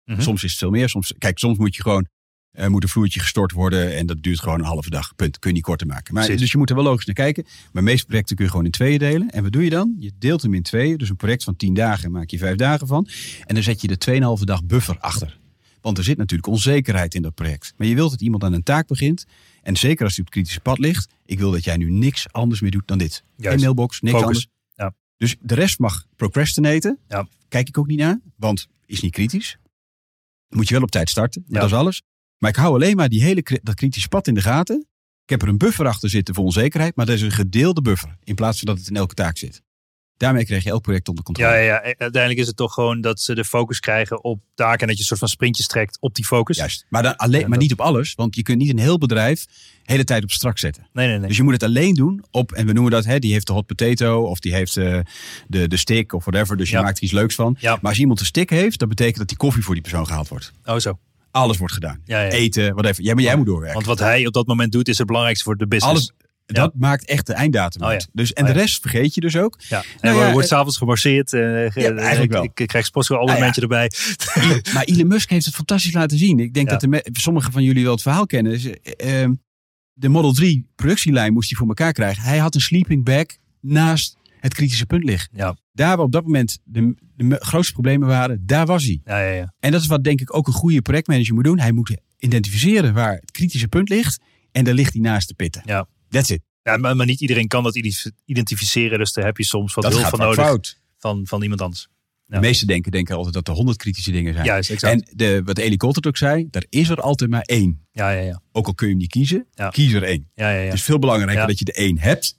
Mhm. 0.05 0.21
Soms 0.21 0.43
is 0.43 0.49
het 0.49 0.59
veel 0.59 0.69
meer. 0.69 0.89
Soms, 0.89 1.13
kijk, 1.17 1.39
soms 1.39 1.57
moet 1.57 1.75
je 1.75 1.81
gewoon, 1.81 2.07
eh, 2.51 2.67
moet 2.67 2.83
een 2.83 2.89
vloertje 2.89 3.19
gestort 3.19 3.51
worden 3.51 3.95
en 3.95 4.05
dat 4.05 4.23
duurt 4.23 4.39
gewoon 4.39 4.59
een 4.59 4.65
halve 4.65 4.89
dag. 4.89 5.15
Punt. 5.15 5.39
Kun 5.39 5.49
je 5.49 5.55
niet 5.55 5.65
korter 5.65 5.87
maken. 5.87 6.13
Maar, 6.13 6.23
Precies. 6.23 6.41
dus 6.41 6.51
je 6.51 6.57
moet 6.57 6.69
er 6.69 6.75
wel 6.75 6.83
logisch 6.83 7.05
naar 7.05 7.15
kijken. 7.15 7.43
Maar 7.43 7.83
de 7.83 7.89
meeste 7.89 8.05
projecten 8.05 8.35
kun 8.35 8.45
je 8.45 8.51
gewoon 8.51 8.65
in 8.65 8.71
tweeën 8.71 8.99
delen. 8.99 9.29
En 9.29 9.43
wat 9.43 9.51
doe 9.51 9.63
je 9.63 9.69
dan? 9.69 9.95
Je 9.99 10.11
deelt 10.19 10.41
hem 10.41 10.53
in 10.53 10.63
tweeën. 10.63 10.97
Dus 10.97 11.09
een 11.09 11.15
project 11.15 11.43
van 11.43 11.55
10 11.55 11.73
dagen 11.73 12.11
maak 12.11 12.29
je 12.29 12.37
vijf 12.37 12.55
dagen 12.55 12.87
van. 12.87 13.07
En 13.45 13.53
dan 13.53 13.63
zet 13.63 13.81
je 13.81 13.87
de 13.87 13.97
2,5 13.97 14.43
dag 14.43 14.63
buffer 14.63 14.99
achter. 14.99 15.39
Want 15.85 15.97
er 15.97 16.03
zit 16.03 16.17
natuurlijk 16.17 16.49
onzekerheid 16.49 17.13
in 17.15 17.21
dat 17.21 17.33
project. 17.33 17.73
Maar 17.77 17.87
je 17.87 17.95
wilt 17.95 18.11
dat 18.11 18.21
iemand 18.21 18.43
aan 18.43 18.53
een 18.53 18.63
taak 18.63 18.87
begint. 18.87 19.25
En 19.61 19.75
zeker 19.75 20.03
als 20.05 20.15
hij 20.15 20.19
op 20.19 20.25
het 20.25 20.33
kritische 20.33 20.59
pad 20.59 20.77
ligt. 20.79 21.13
Ik 21.25 21.39
wil 21.39 21.51
dat 21.51 21.63
jij 21.63 21.77
nu 21.77 21.91
niks 21.91 22.31
anders 22.31 22.61
meer 22.61 22.71
doet 22.71 22.87
dan 22.87 22.97
dit. 22.97 23.13
Geen 23.13 23.23
Juist. 23.37 23.59
mailbox, 23.63 24.01
niks 24.01 24.13
Focus. 24.13 24.27
anders. 24.27 24.47
Ja. 24.75 24.93
Dus 25.17 25.35
de 25.41 25.53
rest 25.55 25.79
mag 25.79 26.05
procrastinaten. 26.15 26.99
Ja. 27.07 27.27
Kijk 27.47 27.67
ik 27.67 27.77
ook 27.77 27.87
niet 27.87 27.97
naar, 27.99 28.19
want 28.35 28.67
is 28.85 29.01
niet 29.01 29.11
kritisch. 29.11 29.57
Moet 30.49 30.67
je 30.67 30.73
wel 30.73 30.83
op 30.83 30.91
tijd 30.91 31.09
starten, 31.09 31.43
Ja. 31.47 31.59
dat 31.59 31.69
is 31.69 31.75
alles. 31.75 32.01
Maar 32.37 32.49
ik 32.49 32.55
hou 32.55 32.73
alleen 32.73 32.95
maar 32.95 33.09
die 33.09 33.23
hele, 33.23 33.59
dat 33.63 33.75
kritische 33.75 34.07
pad 34.07 34.27
in 34.27 34.33
de 34.33 34.41
gaten. 34.41 34.79
Ik 35.23 35.29
heb 35.29 35.41
er 35.41 35.47
een 35.47 35.57
buffer 35.57 35.87
achter 35.87 36.09
zitten 36.09 36.35
voor 36.35 36.43
onzekerheid, 36.43 36.95
maar 36.95 37.05
dat 37.05 37.15
is 37.15 37.21
een 37.21 37.31
gedeelde 37.31 37.81
buffer. 37.81 38.17
In 38.23 38.35
plaats 38.35 38.57
van 38.57 38.67
dat 38.67 38.77
het 38.77 38.89
in 38.89 38.95
elke 38.95 39.13
taak 39.13 39.37
zit. 39.37 39.61
Daarmee 40.17 40.45
krijg 40.45 40.63
je 40.63 40.69
elk 40.69 40.81
project 40.81 41.07
onder 41.07 41.23
controle. 41.23 41.49
Ja, 41.49 41.55
ja, 41.55 41.63
ja, 41.73 41.81
uiteindelijk 41.97 42.37
is 42.39 42.47
het 42.47 42.55
toch 42.55 42.73
gewoon 42.73 43.01
dat 43.01 43.19
ze 43.21 43.35
de 43.35 43.45
focus 43.45 43.79
krijgen 43.79 44.23
op 44.23 44.39
taken 44.55 44.79
en 44.79 44.87
dat 44.87 44.95
je 44.95 45.01
een 45.01 45.07
soort 45.07 45.19
van 45.19 45.29
sprintjes 45.29 45.67
trekt 45.67 45.97
op 45.99 46.15
die 46.15 46.25
focus. 46.25 46.57
Juist. 46.57 46.85
Maar, 46.89 47.03
dan 47.03 47.15
alleen, 47.15 47.33
En 47.41 47.49
maar 47.49 47.57
dat- 47.59 47.67
niet 47.67 47.71
op 47.71 47.81
alles, 47.81 48.13
want 48.15 48.35
je 48.35 48.43
kunt 48.43 48.57
niet 48.57 48.69
een 48.69 48.79
heel 48.79 48.97
bedrijf 48.97 49.45
de 49.45 49.51
hele 49.91 50.03
tijd 50.03 50.23
op 50.23 50.31
strak 50.31 50.57
zetten. 50.57 50.87
Nee, 50.93 51.07
nee, 51.07 51.17
nee. 51.17 51.27
Dus 51.27 51.37
je 51.37 51.43
moet 51.43 51.53
het 51.53 51.63
alleen 51.63 51.93
doen 51.93 52.23
op, 52.31 52.51
en 52.51 52.65
we 52.65 52.73
noemen 52.73 52.91
dat, 52.91 53.05
hè, 53.05 53.19
die 53.19 53.31
heeft 53.33 53.47
de 53.47 53.53
hot 53.53 53.65
potato 53.65 54.23
of 54.23 54.39
die 54.39 54.53
heeft 54.53 54.77
eh, 54.77 54.99
de, 55.47 55.67
de 55.67 55.77
stick 55.77 56.13
of 56.13 56.25
whatever. 56.25 56.57
Dus 56.57 56.69
je 56.69 56.75
Ja. 56.75 56.81
maakt 56.81 56.97
er 56.97 57.03
iets 57.03 57.11
leuks 57.13 57.35
van. 57.35 57.55
Ja. 57.59 57.77
Maar 57.81 57.91
als 57.91 57.99
iemand 57.99 58.19
een 58.19 58.25
stick 58.25 58.49
heeft, 58.49 58.79
dat 58.79 58.89
betekent 58.89 59.17
dat 59.17 59.27
die 59.27 59.37
koffie 59.37 59.63
voor 59.63 59.73
die 59.73 59.83
persoon 59.83 60.05
gehaald 60.07 60.27
wordt. 60.27 60.51
Oh 60.65 60.77
zo. 60.77 60.99
Alles 61.31 61.57
wordt 61.57 61.73
gedaan. 61.73 62.01
Ja, 62.05 62.21
ja. 62.21 62.29
Eten, 62.29 62.73
whatever. 62.73 63.03
Ja, 63.03 63.13
maar 63.13 63.23
jij 63.23 63.35
moet 63.35 63.45
doorwerken. 63.45 63.73
Want 63.75 63.85
wat 63.85 63.99
hij 63.99 64.25
op 64.27 64.33
dat 64.33 64.47
moment 64.47 64.71
doet 64.71 64.87
is 64.87 64.97
het 64.97 65.07
belangrijkste 65.07 65.45
voor 65.45 65.57
de 65.57 65.67
business. 65.67 65.93
Alles, 65.93 66.11
dat 66.45 66.73
maakt 66.75 67.05
echt 67.05 67.27
de 67.27 67.33
einddatum 67.33 67.81
Oh, 67.81 67.87
uit. 67.87 68.01
ja. 68.01 68.07
Dus, 68.13 68.33
en 68.33 68.43
Oh, 68.43 68.49
de 68.53 68.55
rest 68.59 68.81
vergeet 68.81 69.13
je 69.15 69.21
dus 69.21 69.37
ook. 69.37 69.59
Ja. 69.69 69.77
En 69.79 69.85
Nou 70.13 70.25
ja, 70.25 70.31
wordt 70.31 70.49
eh, 70.49 70.53
s'avonds 70.57 70.77
gemarcheerd. 70.77 71.33
eh, 71.33 71.39
ge- 71.41 71.71
Ja, 71.75 71.91
eigenlijk 71.93 72.23
ik, 72.23 72.31
wel. 72.31 72.43
Ik, 72.43 72.59
ik 72.59 72.67
krijg 72.67 72.85
sportschool 72.85 73.25
Nou 73.25 73.39
ja. 73.39 73.53
erbij. 73.53 73.91
maar 74.73 74.83
Elon 74.83 75.07
Musk 75.07 75.29
heeft 75.29 75.45
het 75.45 75.55
fantastisch 75.55 75.93
laten 75.93 76.17
zien. 76.17 76.39
Ik 76.39 76.53
denk 76.53 76.69
dat 76.69 76.81
de 76.81 77.03
sommigen 77.11 77.51
van 77.51 77.63
jullie 77.63 77.83
wel 77.83 77.91
het 77.93 78.01
verhaal 78.01 78.25
kennen. 78.25 78.81
Ehm, 78.81 79.33
de 79.93 80.09
Model 80.09 80.33
3 80.33 80.67
productielijn 80.75 81.33
moest 81.33 81.49
hij 81.49 81.57
voor 81.57 81.67
elkaar 81.67 81.91
krijgen. 81.93 82.23
Hij 82.23 82.37
had 82.37 82.55
een 82.55 82.61
sleeping 82.61 83.03
bag 83.03 83.25
naast 83.61 84.17
het 84.39 84.53
kritische 84.53 84.85
punt 84.85 85.03
liggen. 85.03 85.29
Ja. 85.33 85.55
Daar 85.71 85.95
waar 85.95 86.05
op 86.05 86.11
dat 86.11 86.23
moment 86.23 86.59
de, 86.63 86.95
de 87.15 87.35
grootste 87.39 87.73
problemen 87.73 88.07
waren, 88.07 88.45
daar 88.45 88.65
was 88.65 88.83
hij. 88.83 89.01
Ja, 89.05 89.19
ja, 89.19 89.31
ja. 89.31 89.53
En 89.59 89.71
dat 89.71 89.81
is 89.81 89.87
wat 89.87 90.03
denk 90.03 90.21
ik 90.21 90.35
ook 90.35 90.47
een 90.47 90.53
goede 90.53 90.81
projectmanager 90.81 91.33
moet 91.33 91.43
doen. 91.43 91.59
Hij 91.59 91.71
moet 91.71 91.95
identificeren 92.17 92.93
waar 92.93 93.13
het 93.13 93.31
kritische 93.31 93.67
punt 93.67 93.89
ligt. 93.89 94.19
En 94.51 94.63
daar 94.63 94.73
ligt 94.73 94.93
hij 94.93 95.01
naast 95.01 95.27
de 95.27 95.33
pitten. 95.33 95.61
Ja. 95.65 95.87
That's 96.09 96.29
it. 96.29 96.41
Ja, 96.63 96.77
maar, 96.77 96.95
maar 96.95 97.05
niet 97.05 97.21
iedereen 97.21 97.47
kan 97.47 97.63
dat 97.63 97.75
ident- 97.75 98.11
identificeren. 98.25 98.99
Dus 98.99 99.11
daar 99.13 99.25
heb 99.25 99.37
je 99.37 99.43
soms 99.45 99.73
wat 99.73 99.83
Dat 99.83 99.93
hulp 99.93 100.05
van 100.07 100.19
nodig. 100.19 100.45
fout. 100.45 100.79
van, 100.97 101.21
van 101.27 101.41
iemand 101.41 101.61
anders. 101.61 101.87
De 102.25 102.39
meeste 102.39 102.65
denken, 102.65 102.91
denken 102.91 103.15
altijd 103.15 103.33
dat 103.33 103.47
er 103.47 103.53
honderd 103.53 103.77
kritische 103.77 104.11
dingen 104.11 104.33
zijn. 104.33 104.45
Juist, 104.45 104.69
exact. 104.69 104.93
en 104.93 105.17
de, 105.17 105.41
wat 105.45 105.57
Eli 105.57 105.77
Koltert 105.77 106.07
ook 106.07 106.17
zei, 106.17 106.47
er 106.51 106.65
is 106.69 106.89
er 106.89 107.01
altijd 107.01 107.29
maar 107.29 107.41
één. 107.41 107.85
ja, 107.91 108.09
ja, 108.11 108.21
ja. 108.21 108.41
Ook 108.51 108.67
al 108.67 108.73
kun 108.73 108.85
je 108.87 108.91
hem 108.93 109.01
niet 109.01 109.11
kiezen, 109.11 109.45
Ja. 109.53 109.69
kies 109.69 109.93
er 109.93 110.03
één. 110.03 110.29
ja, 110.33 110.49
ja, 110.49 110.57
ja. 110.59 110.63
Het 110.65 110.73
is 110.73 110.83
veel 110.83 110.99
belangrijker 110.99 111.47
dat 111.47 111.59
je 111.59 111.65
er 111.65 111.75
één 111.75 111.99
hebt, 111.99 112.37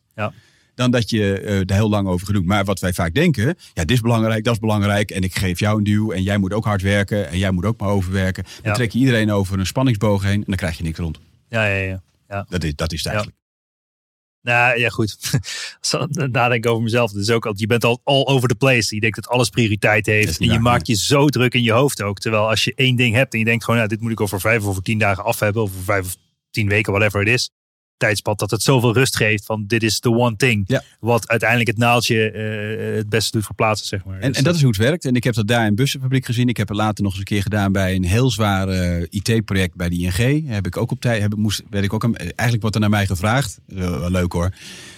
dan 0.75 0.91
dat 0.91 1.11
je 1.11 1.41
eh 1.41 1.59
er 1.59 1.73
heel 1.73 1.89
lang 1.89 2.09
over 2.09 2.27
gaat 2.27 2.35
doen. 2.35 2.47
Maar 2.47 2.65
wat 2.65 2.81
wij 2.81 2.93
vaak 2.93 3.15
denken, 3.15 3.45
ja, 3.47 3.55
dit 3.85 3.91
is 3.91 4.01
belangrijk, 4.01 4.45
dat 4.45 4.53
is 4.55 4.61
belangrijk. 4.61 5.11
En 5.11 5.23
ik 5.23 5.39
geef 5.39 5.59
jou 5.59 5.79
een 5.79 5.85
duw 5.85 6.11
en 6.13 6.23
jij 6.23 6.39
moet 6.39 6.53
ook 6.53 6.65
hard 6.65 6.83
werken. 6.83 7.29
En 7.29 7.39
jij 7.39 7.51
moet 7.51 7.65
ook 7.65 7.81
maar 7.81 7.89
overwerken. 7.89 8.45
Dan 8.63 8.75
trek 8.75 8.91
je 8.93 8.99
iedereen 8.99 9.31
over 9.31 9.59
een 9.59 9.67
spanningsboog 9.67 10.23
heen 10.23 10.33
en 10.39 10.45
dan 10.47 10.57
krijg 10.57 10.77
je 10.77 10.83
niks 10.83 10.99
rond. 10.99 11.21
ja, 11.49 11.67
ja, 11.67 12.03
ja. 12.29 12.47
Dat 12.49 12.65
is, 12.65 12.75
dat 12.75 12.93
is 12.93 12.99
het 12.99 13.07
eigenlijk. 13.07 13.37
Nou 14.47 14.79
ja, 14.79 14.89
goed. 14.89 15.17
Als 15.81 15.93
ik 15.93 16.31
nadenk 16.31 16.67
over 16.67 16.83
mezelf. 16.83 17.13
Dus 17.13 17.31
ook 17.31 17.53
je 17.55 17.67
bent 17.67 17.85
al 17.85 18.01
all 18.05 18.25
over 18.25 18.49
the 18.49 18.55
place. 18.55 18.95
Je 18.95 19.01
denkt 19.01 19.17
dat 19.17 19.29
alles 19.29 19.49
prioriteit 19.49 20.07
heeft. 20.07 20.41
En 20.41 20.53
je 20.53 20.59
maakt 20.59 20.87
je 20.87 20.95
zo 20.95 21.29
druk 21.29 21.55
in 21.55 21.63
je 21.63 21.73
hoofd 21.73 22.03
ook. 22.03 22.19
Terwijl 22.19 22.49
als 22.49 22.65
je 22.65 22.73
één 22.75 22.97
ding 22.97 23.15
hebt 23.15 23.33
en 23.33 23.39
je 23.39 23.45
denkt 23.45 23.65
gewoon, 23.65 23.79
nou, 23.79 23.89
dit 23.91 24.01
moet 24.01 24.11
ik 24.11 24.21
over 24.21 24.41
vijf 24.41 24.63
of 24.63 24.69
over 24.69 24.83
tien 24.83 24.99
dagen 24.99 25.25
af 25.25 25.41
hebben. 25.41 25.63
Of 25.63 25.71
over 25.71 25.85
vijf 25.85 26.05
of 26.05 26.17
tien 26.51 26.69
weken, 26.69 26.93
whatever 26.93 27.21
het 27.21 27.29
is. 27.29 27.51
Tijdspad 27.97 28.39
dat 28.39 28.51
het 28.51 28.63
zoveel 28.63 28.93
rust 28.95 29.17
geeft 29.17 29.45
van 29.45 29.65
dit 29.67 29.83
is 29.83 29.99
the 30.01 30.11
one 30.11 30.37
thing. 30.37 30.65
Ja. 30.67 30.83
Wat 31.01 31.29
uiteindelijk 31.29 31.69
het 31.69 31.79
naaldje 31.79 32.31
eh, 32.31 32.97
het 32.97 33.09
beste 33.09 33.31
doet 33.33 33.45
verplaatsen, 33.45 33.87
zeg 33.87 34.05
maar. 34.05 34.19
En, 34.21 34.29
Dus 34.29 34.39
en 34.39 34.45
dat 34.45 34.55
is 34.55 34.61
hoe 34.61 34.71
het 34.71 34.79
werkt. 34.79 35.05
En 35.05 35.15
ik 35.15 35.25
heb 35.25 35.35
dat 35.35 35.47
daar 35.47 35.67
in 35.67 35.75
bussenfabriek 35.75 36.25
gezien. 36.25 36.49
Ik 36.49 36.57
heb 36.57 36.69
het 36.69 36.77
later 36.77 37.03
nog 37.03 37.11
eens 37.13 37.19
een 37.21 37.27
keer 37.27 37.43
gedaan 37.43 37.73
bij 37.73 37.95
een 37.95 38.05
heel 38.05 38.31
zwaar 38.31 38.69
eh, 38.69 39.03
IT-project 39.11 39.75
bij 39.75 39.89
de 39.89 39.97
ING. 39.97 40.49
Heb 40.49 40.67
ik 40.67 40.77
ook 40.77 40.91
op 40.91 41.01
tijd, 41.01 41.23
heb, 41.23 41.33
ik- 41.33 41.39
moest, 41.39 41.63
werd 41.71 41.85
ik 41.85 41.93
ook, 41.93 42.05
eigenlijk 42.17 42.61
wordt 42.61 42.75
er 42.75 42.81
naar 42.81 42.91
mij 42.91 43.07
gevraagd, 43.07 43.59
eh, 43.77 44.07
leuk 44.09 44.33
hoor, 44.33 44.51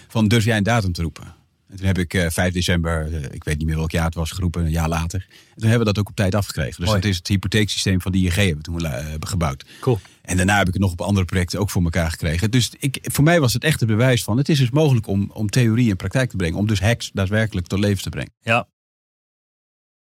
van 0.08 0.28
durf 0.28 0.44
jij 0.44 0.56
een 0.56 0.62
datum 0.62 0.92
te 0.92 1.02
roepen? 1.02 1.36
En 1.68 1.76
toen 1.76 1.86
heb 1.86 1.98
ik 1.98 2.14
eh 2.14 2.30
5 2.30 2.52
december, 2.52 3.14
eh, 3.14 3.22
ik 3.30 3.44
weet 3.44 3.58
niet 3.58 3.66
meer 3.66 3.76
welk 3.76 3.90
jaar 3.90 4.04
het 4.04 4.14
was, 4.14 4.30
geroepen, 4.30 4.64
een 4.64 4.70
jaar 4.70 4.88
later. 4.88 5.26
En 5.30 5.54
toen 5.60 5.68
hebben 5.68 5.86
we 5.86 5.92
dat 5.92 5.98
ook 5.98 6.08
op 6.08 6.16
tijd 6.16 6.34
afgekregen. 6.34 6.76
Dus 6.76 6.86
Mooi. 6.88 7.00
dat 7.00 7.10
is 7.10 7.16
het 7.16 7.28
hypotheeksysteem 7.28 8.00
van 8.00 8.12
de 8.12 8.18
ING 8.18 8.34
hebben 8.34 8.56
we 8.56 8.62
toen 8.62 8.84
eh, 8.84 9.14
gebouwd. 9.20 9.64
Cool. 9.80 10.00
En 10.22 10.36
daarna 10.36 10.58
heb 10.58 10.66
ik 10.66 10.72
het 10.72 10.82
nog 10.82 10.92
op 10.92 11.00
andere 11.00 11.26
projecten 11.26 11.58
ook 11.60 11.70
voor 11.70 11.82
elkaar 11.82 12.10
gekregen. 12.10 12.50
Dus 12.50 12.70
ik, 12.78 12.98
voor 13.02 13.24
mij 13.24 13.40
was 13.40 13.52
het 13.52 13.64
echt 13.64 13.80
het 13.80 13.88
bewijs 13.88 14.24
van, 14.24 14.36
het 14.36 14.48
is 14.48 14.58
dus 14.58 14.70
mogelijk 14.70 15.06
om, 15.06 15.30
om 15.34 15.50
theorie 15.50 15.88
in 15.88 15.96
praktijk 15.96 16.30
te 16.30 16.36
brengen. 16.36 16.58
Om 16.58 16.66
dus 16.66 16.80
hacks 16.80 17.10
daadwerkelijk 17.12 17.66
tot 17.66 17.78
leven 17.78 18.02
te 18.02 18.08
brengen. 18.08 18.32
Ja. 18.40 18.68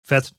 Vet. 0.02 0.32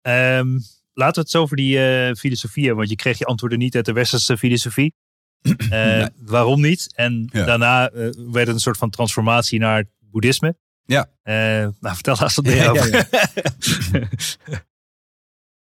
Ehm, 0.00 0.58
laten 0.92 1.14
we 1.14 1.20
het 1.20 1.30
zo 1.30 1.40
over 1.42 1.56
die 1.56 1.78
eh, 1.78 2.14
filosofie 2.14 2.62
hebben. 2.62 2.78
Want 2.78 2.90
je 2.90 2.96
kreeg 2.96 3.18
je 3.18 3.24
antwoorden 3.24 3.58
niet 3.58 3.76
uit 3.76 3.84
de 3.84 3.92
westerse 3.92 4.38
filosofie. 4.38 4.94
Eh, 5.42 5.68
Nee. 5.70 6.08
Waarom 6.16 6.60
niet? 6.60 6.92
En 6.94 7.28
Ja. 7.32 7.44
daarna 7.44 7.88
eh, 7.90 8.00
werd 8.16 8.46
het 8.46 8.54
een 8.54 8.60
soort 8.60 8.76
van 8.76 8.90
transformatie 8.90 9.58
naar 9.58 9.76
het 9.76 9.88
boeddhisme. 10.12 10.56
Ja. 10.84 11.10
Eh, 11.22 11.34
nou, 11.80 11.94
vertel 11.94 12.20
eens 12.20 12.34
wat 12.34 12.44
meer 12.44 12.56
Ja, 12.56 12.62
ja, 12.62 12.70
over. 12.70 13.08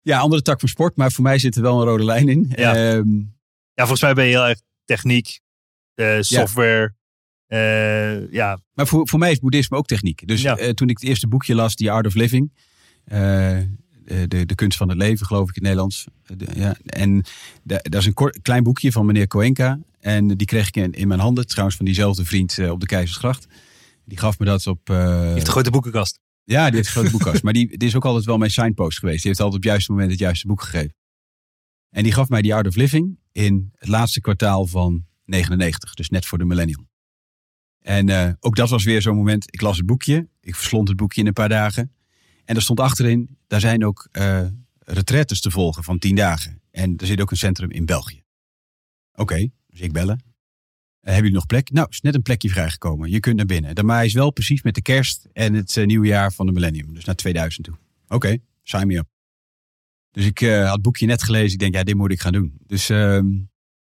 Ja, 0.03 0.19
andere 0.19 0.43
tak 0.43 0.61
van 0.61 0.69
sport, 0.69 0.97
maar 0.97 1.13
voor 1.13 1.25
mij 1.25 1.39
zit 1.39 1.57
er 1.57 1.63
wel 1.63 1.81
een 1.81 1.87
rode 1.87 2.05
lijn 2.05 2.29
in. 2.29 2.53
Ja. 2.57 2.75
Ehm, 2.75 3.19
Ja, 3.75 3.83
volgens 3.83 4.01
mij 4.03 4.15
ben 4.15 4.25
je 4.25 4.31
heel 4.31 4.47
erg 4.47 4.61
techniek, 4.85 5.41
eh, 5.95 6.17
software. 6.21 6.95
eh, 7.47 8.33
ja, 8.33 8.61
maar 8.73 8.87
voor, 8.87 9.09
voor 9.09 9.19
mij 9.19 9.31
is 9.31 9.39
boeddhisme 9.39 9.77
ook 9.77 9.87
techniek. 9.87 10.27
Dus 10.29 10.43
Ja. 10.43 10.55
toen 10.75 10.89
ik 10.89 10.99
het 10.99 11.09
eerste 11.09 11.29
boekje 11.29 11.55
las, 11.55 11.75
The 11.75 11.91
Art 11.91 12.07
of 12.07 12.15
Living, 12.15 12.53
de, 13.05 14.47
de 14.47 14.55
kunst 14.55 14.79
van 14.79 14.89
het 14.89 14.99
leven, 14.99 15.27
geloof 15.27 15.49
ik 15.49 15.57
in 15.57 15.63
het 15.63 15.63
Nederlands. 15.63 16.07
De- 16.37 16.47
ja. 16.55 16.77
En 16.87 17.25
da- 17.63 17.81
dat 17.83 18.01
is 18.01 18.07
een 18.07 18.15
kort, 18.15 18.43
klein 18.43 18.63
boekje 18.63 18.93
van 18.93 19.07
meneer 19.07 19.27
Koenka. 19.27 19.79
En 20.01 20.29
die 20.29 20.47
kreeg 20.47 20.69
ik 20.69 20.77
in, 20.77 20.93
in 20.93 21.09
mijn 21.09 21.21
handen, 21.21 21.47
trouwens 21.47 21.77
van 21.77 21.87
diezelfde 21.87 22.25
vriend 22.25 22.59
op 22.71 22.81
de 22.81 22.87
Keizersgracht. 22.87 23.47
Die 24.07 24.19
gaf 24.19 24.39
me 24.39 24.45
dat 24.45 24.67
op... 24.67 24.91
eh, 24.91 24.97
je 24.97 25.33
heeft 25.33 25.47
een 25.47 25.53
grote 25.53 25.71
boekenkast. 25.71 26.21
Ja, 26.45 26.67
die 26.67 26.75
heeft 26.75 26.87
een 26.87 26.93
grote 26.93 27.11
boekkast. 27.11 27.43
Maar 27.43 27.53
die, 27.53 27.79
die 27.79 27.89
is 27.89 27.97
ook 27.97 28.05
altijd 28.05 28.25
wel 28.25 28.39
mijn 28.39 28.51
signpost 28.51 28.99
geweest. 28.99 29.19
Die 29.23 29.27
heeft 29.29 29.41
altijd 29.41 29.59
op 29.59 29.63
het 29.63 29.73
juiste 29.73 29.93
moment 29.93 30.11
het 30.11 30.21
juiste 30.21 30.47
boek 30.47 30.63
gegeven. 30.63 30.95
En 31.91 32.03
die 32.03 32.13
gaf 32.13 32.29
mij 32.29 32.43
die 32.43 32.55
Art 32.55 32.67
of 32.67 32.75
Living 32.75 33.19
in 33.33 33.73
het 33.75 33.89
laatste 33.89 34.21
kwartaal 34.21 34.67
van 34.67 35.07
99. 35.25 35.95
Dus 35.95 36.09
net 36.09 36.27
voor 36.27 36.39
de 36.39 36.45
millennium. 36.45 36.89
En 37.79 38.09
eh, 38.09 38.33
ook 38.41 38.57
dat 38.57 38.71
was 38.71 38.85
weer 38.85 39.03
zo'n 39.03 39.17
moment. 39.17 39.55
Ik 39.55 39.61
las 39.61 39.77
het 39.77 39.87
boekje. 39.87 40.29
Ik 40.41 40.55
verslond 40.55 40.89
het 40.89 40.97
boekje 40.97 41.21
in 41.21 41.27
een 41.27 41.33
paar 41.33 41.49
dagen. 41.49 41.93
En 42.45 42.57
er 42.57 42.63
stond 42.63 42.81
achterin, 42.81 43.39
daar 43.47 43.61
zijn 43.61 43.85
ook 43.85 44.09
eh 44.13 44.47
retretes 44.79 45.41
te 45.41 45.51
volgen 45.51 45.85
van 45.85 45.99
tien 45.99 46.15
dagen. 46.15 46.63
En 46.71 46.97
er 46.97 47.07
zit 47.07 47.21
ook 47.21 47.31
een 47.31 47.37
centrum 47.37 47.71
in 47.71 47.85
België. 47.85 48.23
Oké, 49.15 49.49
dus 49.67 49.81
ik 49.81 49.93
bellen. 49.93 50.36
Eh, 51.07 51.13
hebben 51.13 51.31
jullie 51.31 51.47
nog 51.47 51.47
plek? 51.47 51.71
Nou, 51.71 51.87
is 51.91 52.01
net 52.01 52.15
een 52.15 52.23
plekje 52.23 52.49
vrijgekomen. 52.49 53.11
Je 53.11 53.21
kunt 53.21 53.37
naar 53.37 53.47
binnen. 53.47 53.75
Dan 53.75 53.87
maar 53.87 53.97
hij 53.97 54.07
is 54.07 54.13
wel 54.13 54.31
precies 54.31 54.63
met 54.63 54.75
de 54.75 54.83
kerst 54.83 55.29
en 55.33 55.55
het 55.55 55.77
eh, 55.77 55.87
nieuwe 55.87 56.07
jaar 56.07 56.33
van 56.33 56.47
de 56.47 56.53
millennium. 56.53 56.95
Dus 56.95 57.05
naar 57.05 57.15
2000 57.15 57.67
toe. 57.67 57.75
Oké, 58.09 58.39
sign 58.63 58.87
me 58.87 58.97
up. 58.97 59.07
Dus 60.11 60.25
ik 60.25 60.41
eh, 60.41 60.63
had 60.63 60.73
het 60.73 60.83
boekje 60.83 61.07
net 61.07 61.23
gelezen. 61.23 61.53
Ik 61.53 61.59
denk, 61.59 61.75
ja, 61.75 61.83
dit 61.83 61.95
moet 61.95 62.11
ik 62.11 62.21
gaan 62.21 62.33
doen. 62.33 62.59
Dus 62.67 62.89
ehm, 62.89 63.27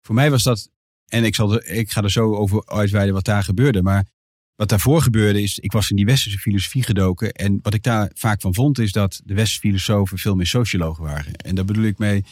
voor 0.01 0.15
mij 0.15 0.29
was 0.29 0.43
dat... 0.43 0.69
En 1.07 1.23
ik, 1.23 1.35
zal 1.35 1.69
ik 1.69 1.91
ga 1.91 2.03
er 2.03 2.11
zo 2.11 2.35
over 2.35 2.65
uitweiden 2.65 3.13
wat 3.13 3.25
daar 3.25 3.43
gebeurde. 3.43 3.81
Maar 3.81 4.07
wat 4.55 4.69
daarvoor 4.69 5.01
gebeurde 5.01 5.41
is... 5.41 5.59
Ik 5.59 5.71
was 5.71 5.89
in 5.89 5.95
die 5.95 6.05
westerse 6.05 6.37
filosofie 6.37 6.83
gedoken. 6.83 7.31
En 7.31 7.59
wat 7.61 7.73
ik 7.73 7.83
daar 7.83 8.11
vaak 8.13 8.41
van 8.41 8.53
vond 8.53 8.79
is 8.79 8.91
dat 8.91 9.21
de 9.25 9.33
westerse 9.33 9.59
filosofen 9.59 10.17
veel 10.17 10.35
meer 10.35 10.47
sociologen 10.47 11.03
waren. 11.03 11.35
En 11.35 11.55
daar 11.55 11.65
bedoel 11.65 11.83
ik 11.83 11.97
mee... 11.97 12.23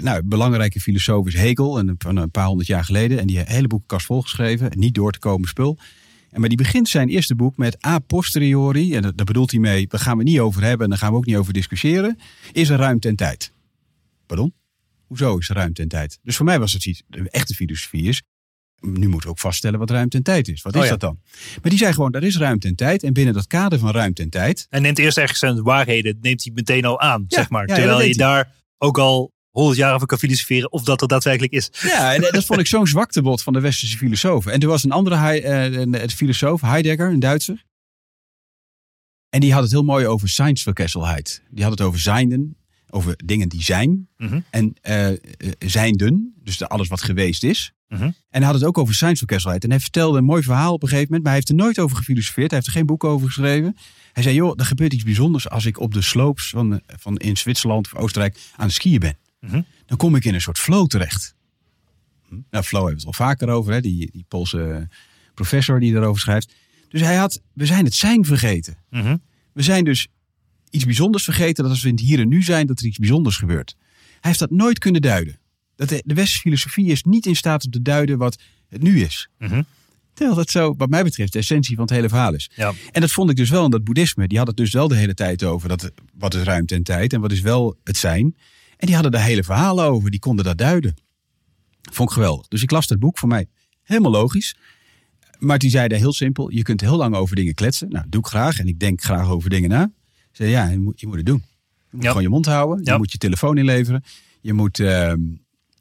nou, 0.00 0.18
een 0.18 0.28
belangrijke 0.28 0.80
filosoof 0.80 1.26
is 1.26 1.34
Hegel, 1.34 1.78
en 1.78 1.94
van 1.98 2.16
een 2.16 2.30
paar 2.30 2.46
honderd 2.46 2.68
jaar 2.68 2.84
geleden. 2.84 3.18
En 3.18 3.26
die 3.26 3.36
heeft 3.36 3.48
een 3.48 3.54
hele 3.54 3.66
boekenkast 3.66 4.06
volgeschreven. 4.06 4.70
Niet 4.78 4.94
door 4.94 5.12
te 5.12 5.18
komen 5.18 5.48
spul. 5.48 5.78
En 6.30 6.40
maar 6.40 6.48
die 6.48 6.58
begint 6.58 6.88
zijn 6.88 7.08
eerste 7.08 7.34
boek 7.34 7.56
met 7.56 7.86
a 7.86 7.98
posteriori. 7.98 8.94
En 8.94 9.02
daar 9.02 9.24
bedoelt 9.24 9.50
hij 9.50 9.60
mee, 9.60 9.86
daar 9.86 10.00
gaan 10.00 10.16
we 10.18 10.22
niet 10.22 10.38
over 10.38 10.62
hebben 10.62 10.84
en 10.84 10.90
daar 10.90 10.98
gaan 10.98 11.10
we 11.10 11.16
ook 11.16 11.26
niet 11.26 11.36
over 11.36 11.52
discussiëren. 11.52 12.18
Is 12.52 12.68
er 12.68 12.78
ruimte 12.78 13.08
en 13.08 13.16
tijd? 13.16 13.52
Pardon? 14.26 14.54
Hoezo 15.06 15.38
is 15.38 15.48
er 15.48 15.54
ruimte 15.54 15.82
en 15.82 15.88
tijd? 15.88 16.18
Dus 16.22 16.36
voor 16.36 16.44
mij 16.44 16.58
was 16.58 16.72
het 16.72 16.86
iets, 16.86 17.02
de 17.06 17.30
echte 17.30 17.54
filosofie 17.54 18.02
is. 18.08 18.22
Nu 18.80 18.90
moeten 19.08 19.20
we 19.20 19.28
ook 19.28 19.38
vaststellen 19.38 19.78
wat 19.78 19.90
ruimte 19.90 20.16
en 20.16 20.22
tijd 20.22 20.48
is. 20.48 20.62
Wat 20.62 20.74
is 20.74 20.78
Oh 20.80 20.84
ja. 20.84 20.90
dat 20.90 21.00
dan? 21.00 21.18
Maar 21.60 21.70
die 21.70 21.78
zei 21.78 21.92
gewoon, 21.92 22.12
er 22.12 22.22
is 22.22 22.36
ruimte 22.36 22.68
en 22.68 22.74
tijd. 22.74 23.02
En 23.02 23.12
binnen 23.12 23.34
dat 23.34 23.46
kader 23.46 23.78
van 23.78 23.90
ruimte 23.90 24.22
en 24.22 24.30
tijd. 24.30 24.66
En 24.70 24.82
neemt 24.82 24.98
eerst 24.98 25.18
ergens 25.18 25.38
zijn 25.38 25.62
waarheden, 25.62 26.18
neemt 26.20 26.44
hij 26.44 26.52
meteen 26.54 26.84
al 26.84 27.00
aan, 27.00 27.24
Ja, 27.28 27.36
zeg 27.36 27.50
maar. 27.50 27.68
ja, 27.68 27.74
Terwijl 27.74 28.02
je 28.02 28.14
daar 28.14 28.52
ook 28.78 28.98
al 28.98 29.32
honderd 29.52 29.78
jaar 29.78 29.94
over 29.94 30.06
kan 30.06 30.18
filosoferen 30.18 30.72
of 30.72 30.82
dat 30.82 31.00
er 31.02 31.08
daadwerkelijk 31.08 31.52
is. 31.52 31.70
Ja, 31.82 32.14
en 32.14 32.20
dat 32.20 32.44
vond 32.44 32.60
ik 32.60 32.66
zo'n 32.66 32.86
zwaktebod 32.86 33.42
van 33.42 33.52
de 33.52 33.60
westerse 33.60 33.96
filosofen. 33.96 34.52
En 34.52 34.60
er 34.60 34.68
was 34.68 34.84
een 34.84 34.90
andere 34.90 35.16
eh, 35.40 35.64
een- 35.80 36.02
een 36.02 36.10
filosoof, 36.10 36.60
Heidegger, 36.60 37.10
een 37.10 37.20
Duitser. 37.20 37.64
En 39.28 39.40
die 39.40 39.52
had 39.52 39.62
het 39.62 39.72
heel 39.72 39.84
mooi 39.84 40.06
over 40.06 40.28
zijnsverkesselheid. 40.28 41.42
Die 41.50 41.62
had 41.62 41.72
het 41.72 41.80
over 41.80 42.00
zijnden, 42.00 42.56
over 42.90 43.14
dingen 43.24 43.48
die 43.48 43.62
zijn. 43.62 44.08
Mhm. 44.16 44.40
En 44.50 44.74
eh, 44.80 45.08
zijnden, 45.58 46.34
dus 46.42 46.56
de- 46.56 46.68
alles 46.68 46.88
wat 46.88 47.02
geweest 47.02 47.42
is. 47.44 47.72
Mhm. 47.88 48.02
En 48.02 48.14
hij 48.30 48.44
had 48.44 48.54
het 48.54 48.64
ook 48.64 48.78
over 48.78 48.94
zijnsverkesselheid. 48.94 49.64
En 49.64 49.70
hij 49.70 49.80
vertelde 49.80 50.18
een 50.18 50.24
mooi 50.24 50.42
verhaal 50.42 50.72
op 50.72 50.82
een 50.82 50.88
gegeven 50.88 51.06
moment. 51.08 51.22
Maar 51.24 51.32
hij 51.32 51.42
heeft 51.46 51.60
er 51.60 51.64
nooit 51.66 51.78
over 51.78 51.96
gefilosofeerd. 51.96 52.50
Hij 52.50 52.58
heeft 52.58 52.70
er 52.70 52.76
geen 52.78 52.86
boek 52.86 53.04
over 53.04 53.26
geschreven. 53.26 53.76
Hij 54.12 54.22
zei, 54.22 54.34
joh, 54.34 54.52
er 54.56 54.64
gebeurt 54.66 54.92
iets 54.92 55.04
bijzonders 55.04 55.48
als 55.48 55.64
ik 55.66 55.78
op 55.80 55.94
de 55.94 56.02
slopes 56.02 56.48
van, 56.50 56.80
van 56.86 57.16
in 57.16 57.36
Zwitserland 57.36 57.86
of 57.86 57.94
Oostenrijk 58.00 58.38
aan 58.56 58.66
het 58.66 58.74
skiën 58.74 59.00
ben. 59.00 59.16
Mhm. 59.46 59.62
Dan 59.86 59.96
kom 59.96 60.14
ik 60.14 60.24
in 60.24 60.34
een 60.34 60.40
soort 60.40 60.58
flow 60.58 60.86
terecht. 60.86 61.34
Nou, 62.50 62.64
flow 62.64 62.84
hebben 62.84 63.02
we 63.02 63.08
het 63.08 63.18
al 63.18 63.26
vaker 63.26 63.48
over. 63.48 63.72
Hè? 63.72 63.80
Die, 63.80 64.10
die 64.12 64.24
Poolse 64.28 64.88
professor 65.34 65.80
die 65.80 65.92
daarover 65.92 66.20
schrijft. 66.20 66.54
Dus 66.88 67.00
hij 67.00 67.16
had, 67.16 67.40
we 67.52 67.66
zijn 67.66 67.84
het 67.84 67.94
zijn 67.94 68.24
vergeten. 68.24 68.76
Mhm. 68.90 69.16
We 69.52 69.62
zijn 69.62 69.84
dus 69.84 70.08
iets 70.70 70.84
bijzonders 70.84 71.24
vergeten. 71.24 71.62
Dat 71.62 71.72
als 71.72 71.82
we 71.82 71.88
in 71.88 71.94
het 71.94 72.04
hier 72.04 72.20
en 72.20 72.28
nu 72.28 72.42
zijn, 72.42 72.66
dat 72.66 72.80
er 72.80 72.86
iets 72.86 72.98
bijzonders 72.98 73.36
gebeurt. 73.36 73.76
Hij 74.10 74.18
heeft 74.20 74.38
dat 74.38 74.50
nooit 74.50 74.78
kunnen 74.78 75.00
duiden. 75.00 75.38
Dat 75.76 75.88
de, 75.88 76.02
de 76.04 76.14
westerse 76.14 76.40
filosofie 76.40 76.90
is 76.90 77.02
niet 77.02 77.26
in 77.26 77.36
staat 77.36 77.64
om 77.64 77.70
te 77.70 77.82
duiden 77.82 78.18
wat 78.18 78.38
het 78.68 78.82
nu 78.82 79.00
is. 79.00 79.28
Mhm. 79.38 79.62
Terwijl 80.14 80.36
dat 80.36 80.50
zo, 80.50 80.74
wat 80.76 80.88
mij 80.88 81.02
betreft, 81.02 81.32
de 81.32 81.38
essentie 81.38 81.74
van 81.74 81.84
het 81.84 81.94
hele 81.94 82.08
verhaal 82.08 82.34
is. 82.34 82.50
Ja. 82.54 82.72
En 82.90 83.00
dat 83.00 83.10
vond 83.10 83.30
ik 83.30 83.36
dus 83.36 83.50
wel 83.50 83.64
in 83.64 83.70
dat 83.70 83.84
boeddhisme. 83.84 84.28
Die 84.28 84.38
had 84.38 84.46
het 84.46 84.56
dus 84.56 84.72
wel 84.72 84.88
de 84.88 84.96
hele 84.96 85.14
tijd 85.14 85.44
over 85.44 85.68
dat, 85.68 85.92
wat 86.18 86.34
is 86.34 86.42
ruimte 86.42 86.74
en 86.74 86.82
tijd 86.82 87.12
en 87.12 87.20
wat 87.20 87.32
is 87.32 87.40
wel 87.40 87.76
het 87.84 87.96
zijn. 87.96 88.36
En 88.82 88.88
die 88.88 88.94
hadden 88.96 89.12
daar 89.12 89.24
hele 89.24 89.44
verhalen 89.44 89.84
over, 89.84 90.10
die 90.10 90.20
konden 90.20 90.44
dat 90.44 90.58
duiden. 90.58 90.94
Vond 91.92 92.08
ik 92.08 92.14
geweldig. 92.14 92.48
Dus 92.48 92.62
ik 92.62 92.70
las 92.70 92.86
dat 92.86 92.98
boek 92.98 93.18
voor 93.18 93.28
mij 93.28 93.46
helemaal 93.82 94.10
logisch. 94.10 94.56
Maar 95.38 95.58
die 95.58 95.70
zei 95.70 95.88
daar 95.88 95.98
heel 95.98 96.12
simpel, 96.12 96.50
je 96.50 96.62
kunt 96.62 96.80
heel 96.80 96.96
lang 96.96 97.14
over 97.14 97.36
dingen 97.36 97.54
kletsen. 97.54 97.88
Nou, 97.88 98.04
doe 98.08 98.20
ik 98.20 98.26
graag 98.26 98.58
en 98.58 98.66
ik 98.66 98.78
denk 98.78 99.02
graag 99.02 99.28
over 99.28 99.50
dingen 99.50 99.68
na. 99.70 99.90
Zei, 100.32 100.50
ja, 100.50 100.68
je 100.68 100.78
moet, 100.78 101.00
je 101.00 101.06
moet 101.06 101.16
het 101.16 101.26
doen. 101.26 101.42
Je 101.44 101.88
moet 101.90 102.02
Ja. 102.02 102.08
gewoon 102.08 102.22
je 102.22 102.28
mond 102.28 102.46
houden. 102.46 102.84
Je 102.84 102.98
moet 102.98 103.12
je 103.12 103.18
telefoon 103.18 103.58
inleveren. 103.58 104.02
Je 104.40 104.52
moet 104.52 104.80
ehm, 104.80 105.20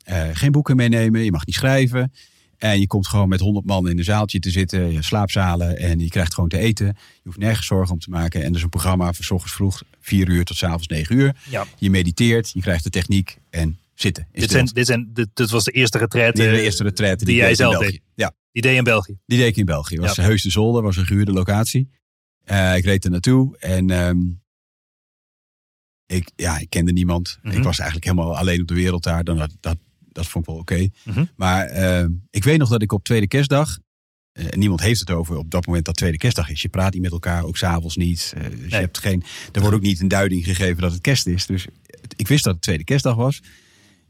eh, 0.03 0.29
geen 0.33 0.51
boeken 0.51 0.75
meenemen. 0.75 1.21
Je 1.23 1.31
mag 1.31 1.45
niet 1.45 1.55
schrijven. 1.55 2.13
En 2.61 2.79
je 2.79 2.87
komt 2.87 3.07
gewoon 3.07 3.29
met 3.29 3.39
honderd 3.39 3.65
man 3.65 3.89
in 3.89 3.97
een 3.97 4.03
zaaltje 4.03 4.39
te 4.39 4.49
zitten. 4.49 4.91
Je 4.91 5.03
slaapzalen 5.03 5.77
en 5.77 5.99
je 5.99 6.07
krijgt 6.09 6.33
gewoon 6.33 6.49
te 6.49 6.57
eten. 6.57 6.85
Je 6.85 6.93
hoeft 7.23 7.37
nergens 7.37 7.67
zorgen 7.67 7.93
om 7.93 7.99
te 7.99 8.09
maken. 8.09 8.41
En 8.43 8.49
er 8.49 8.55
is 8.55 8.63
een 8.63 8.69
programma 8.69 9.13
van 9.13 9.23
's 9.23 9.31
ochtends 9.31 9.53
vroeg 9.55 9.81
4 9.99 10.29
uur 10.29 10.43
tot 10.45 10.57
's 10.57 10.63
avonds 10.63 10.87
9 10.87 11.15
uur. 11.15 11.35
Ja. 11.49 11.65
Je 11.77 11.89
mediteert, 11.89 12.51
je 12.53 12.61
krijgt 12.61 12.83
de 12.83 12.89
techniek 12.89 13.37
en 13.49 13.79
zitten. 13.93 14.27
Dit, 14.31 14.51
zijn, 14.51 14.65
dit, 14.65 14.85
zijn, 14.85 15.09
dit, 15.13 15.27
dit 15.33 15.49
was 15.49 15.63
de 15.63 15.71
eerste 15.71 15.97
retraite 15.97 16.41
de 16.41 16.61
eerste 16.61 16.83
retraite 16.83 17.25
die 17.25 17.35
ik 17.35 17.41
jij 17.41 17.55
zelf 17.55 17.77
deed. 17.77 18.01
Ja, 18.15 18.33
die 18.51 18.61
deed 18.61 18.77
in 18.77 18.83
België. 18.83 19.17
die 19.25 19.37
deed 19.37 19.47
ik 19.47 19.57
in 19.57 19.65
België. 19.65 19.95
Het 19.95 20.03
was 20.03 20.15
Ja. 20.15 20.21
de 20.21 20.27
Heus 20.29 20.43
de 20.43 20.49
Zolder, 20.49 20.81
was 20.83 20.97
een 20.97 21.05
gehuurde 21.05 21.31
locatie. 21.31 21.89
Eh, 22.43 22.75
ik 22.75 22.83
reed 22.85 23.03
er 23.05 23.11
naartoe 23.11 23.57
en 23.57 23.89
ehm, 23.89 24.19
ik, 26.05 26.31
ja, 26.35 26.57
ik 26.59 26.69
kende 26.69 26.91
niemand. 26.91 27.39
Mhm. 27.41 27.57
Ik 27.57 27.63
was 27.63 27.79
eigenlijk 27.79 28.09
helemaal 28.09 28.37
alleen 28.37 28.61
op 28.61 28.67
de 28.67 28.73
wereld 28.73 29.03
daar. 29.03 29.23
Dan, 29.23 29.37
dat, 29.37 29.51
dat, 29.59 29.77
dat 30.11 30.27
vond 30.27 30.45
ik 30.47 30.51
wel 30.51 30.59
oké. 30.59 30.87
Mhm. 31.03 31.25
Maar 31.35 31.65
ehm, 31.65 32.09
ik 32.29 32.43
weet 32.43 32.57
nog 32.57 32.69
dat 32.69 32.81
ik 32.81 32.91
op 32.91 33.03
tweede 33.03 33.27
kerstdag... 33.27 33.79
eh, 34.31 34.45
en 34.53 34.59
niemand 34.59 34.81
heeft 34.81 34.99
het 34.99 35.09
over 35.11 35.37
op 35.37 35.51
dat 35.51 35.65
moment 35.65 35.85
dat 35.85 35.95
tweede 35.95 36.17
kerstdag 36.17 36.49
is. 36.49 36.61
Je 36.61 36.69
praat 36.69 36.93
niet 36.93 37.01
met 37.01 37.11
elkaar, 37.11 37.43
ook 37.43 37.57
s'avonds 37.57 37.95
niet. 37.95 38.33
Eh, 38.37 38.43
dus 38.59 38.69
je 38.71 38.75
hebt 38.75 38.97
geen, 38.97 39.23
er 39.51 39.61
wordt 39.61 39.75
ook 39.75 39.81
niet 39.81 39.99
een 39.99 40.07
duiding 40.07 40.43
gegeven 40.43 40.81
dat 40.81 40.91
het 40.91 41.01
kerst 41.01 41.27
is. 41.27 41.45
Dus 41.45 41.65
ik 42.15 42.27
wist 42.27 42.43
dat 42.43 42.53
het 42.53 42.61
tweede 42.61 42.83
kerstdag 42.83 43.15
was. 43.15 43.41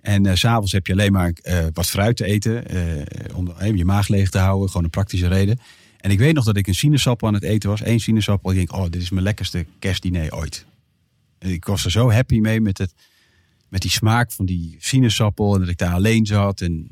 En 0.01 0.25
eh, 0.25 0.35
s 0.35 0.39
s'avonds 0.39 0.71
heb 0.71 0.87
je 0.87 0.93
alleen 0.93 1.11
maar 1.11 1.31
eh, 1.41 1.65
wat 1.73 1.89
fruit 1.89 2.15
te 2.17 2.25
eten. 2.25 2.67
eh, 2.67 3.37
om 3.37 3.51
eh, 3.57 3.75
je 3.75 3.85
maag 3.85 4.07
leeg 4.07 4.29
te 4.29 4.37
houden. 4.37 4.67
Gewoon 4.67 4.83
een 4.83 4.89
praktische 4.89 5.27
reden. 5.27 5.59
En 5.97 6.11
ik 6.11 6.19
weet 6.19 6.33
nog 6.33 6.45
dat 6.45 6.57
ik 6.57 6.67
een 6.67 6.75
sinaasappel 6.75 7.27
aan 7.27 7.33
het 7.33 7.43
eten 7.43 7.69
was. 7.69 7.85
Eén 7.85 7.99
sinaasappel. 7.99 8.51
Ik 8.51 8.57
denk, 8.57 8.73
oh, 8.73 8.83
dit 8.89 9.01
is 9.01 9.09
mijn 9.09 9.23
lekkerste 9.23 9.65
kerstdiner 9.79 10.33
ooit. 10.35 10.65
En 11.39 11.49
ik 11.49 11.65
was 11.65 11.85
er 11.85 11.91
zo 11.91 12.11
happy 12.11 12.39
mee 12.39 12.61
met, 12.61 12.77
het, 12.77 12.93
met 13.71 13.81
die 13.81 13.91
smaak 13.91 14.31
van 14.31 14.45
die 14.45 14.75
sinaasappel. 14.79 15.53
En 15.53 15.59
dat 15.59 15.69
ik 15.69 15.77
daar 15.77 15.93
alleen 15.93 16.25
zat. 16.25 16.61
En 16.61 16.91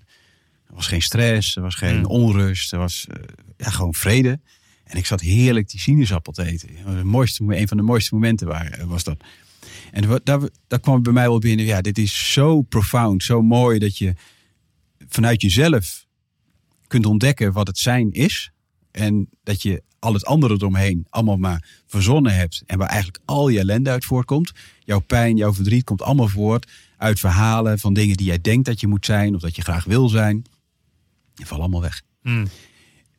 er 0.68 0.76
was 0.76 0.88
geen 0.88 1.02
stress. 1.02 1.56
Er 1.56 1.62
was 1.62 1.76
geen 1.76 1.98
Mm. 1.98 2.06
onrust. 2.06 2.74
Er 2.74 2.80
was 2.80 3.08
eh, 3.10 3.24
ja, 3.58 3.70
gewoon 3.70 3.94
vrede. 3.94 4.40
En 4.84 4.98
ik 4.98 5.06
zat 5.06 5.22
heerlijk 5.22 5.70
die 5.70 5.80
sinaasappel 5.80 6.34
te 6.34 6.46
eten. 6.46 6.70
Het 6.76 7.04
mooiste, 7.04 7.44
een 7.44 7.68
van 7.68 7.78
de 7.78 7.84
mooiste 7.84 8.14
momenten 8.14 8.48
waar, 8.48 8.80
was 8.88 9.04
dat. 9.04 9.24
En 9.92 10.20
daar, 10.24 10.40
daar 10.68 10.80
kwam 10.80 11.04
bij 11.04 11.14
mij 11.14 11.28
wel 11.28 11.40
binnen. 11.40 11.66
Ja, 11.66 11.82
dit 11.82 11.98
is 11.98 12.34
zo 12.34 12.62
profound, 12.62 13.24
zo 13.24 13.42
mooi 13.42 13.80
dat 13.80 13.98
je 13.98 14.14
vanuit 15.08 15.42
jezelf 15.42 16.06
kunt 16.88 17.06
ontdekken 17.06 17.52
wat 17.54 17.68
het 17.68 17.78
zijn 17.78 18.12
is. 18.12 18.52
En 18.92 19.30
dat 19.44 19.62
je 19.62 19.84
al 20.00 20.14
het 20.14 20.26
andere 20.26 20.54
eromheen 20.54 21.06
allemaal 21.10 21.38
maar 21.38 21.82
verzonnen 21.86 22.36
hebt. 22.36 22.64
En 22.66 22.78
waar 22.78 22.88
eigenlijk 22.88 23.20
al 23.26 23.50
je 23.50 23.60
ellende 23.60 23.90
uit 23.90 24.06
voortkomt. 24.06 24.52
Jouw 24.80 25.00
pijn, 25.00 25.38
jouw 25.38 25.54
verdriet 25.54 25.84
komt 25.84 26.02
allemaal 26.02 26.28
voort 26.28 26.72
uit 26.98 27.20
verhalen 27.20 27.80
van 27.80 27.94
dingen 27.94 28.18
die 28.18 28.26
jij 28.26 28.42
denkt 28.42 28.66
dat 28.66 28.80
je 28.80 28.88
moet 28.88 29.06
zijn. 29.06 29.36
Of 29.36 29.42
dat 29.42 29.56
je 29.56 29.62
graag 29.62 29.84
wil 29.84 30.10
zijn. 30.10 30.44
Die 31.34 31.46
vallen 31.46 31.64
allemaal 31.64 31.82
weg. 31.82 32.02
Mm. 32.22 32.48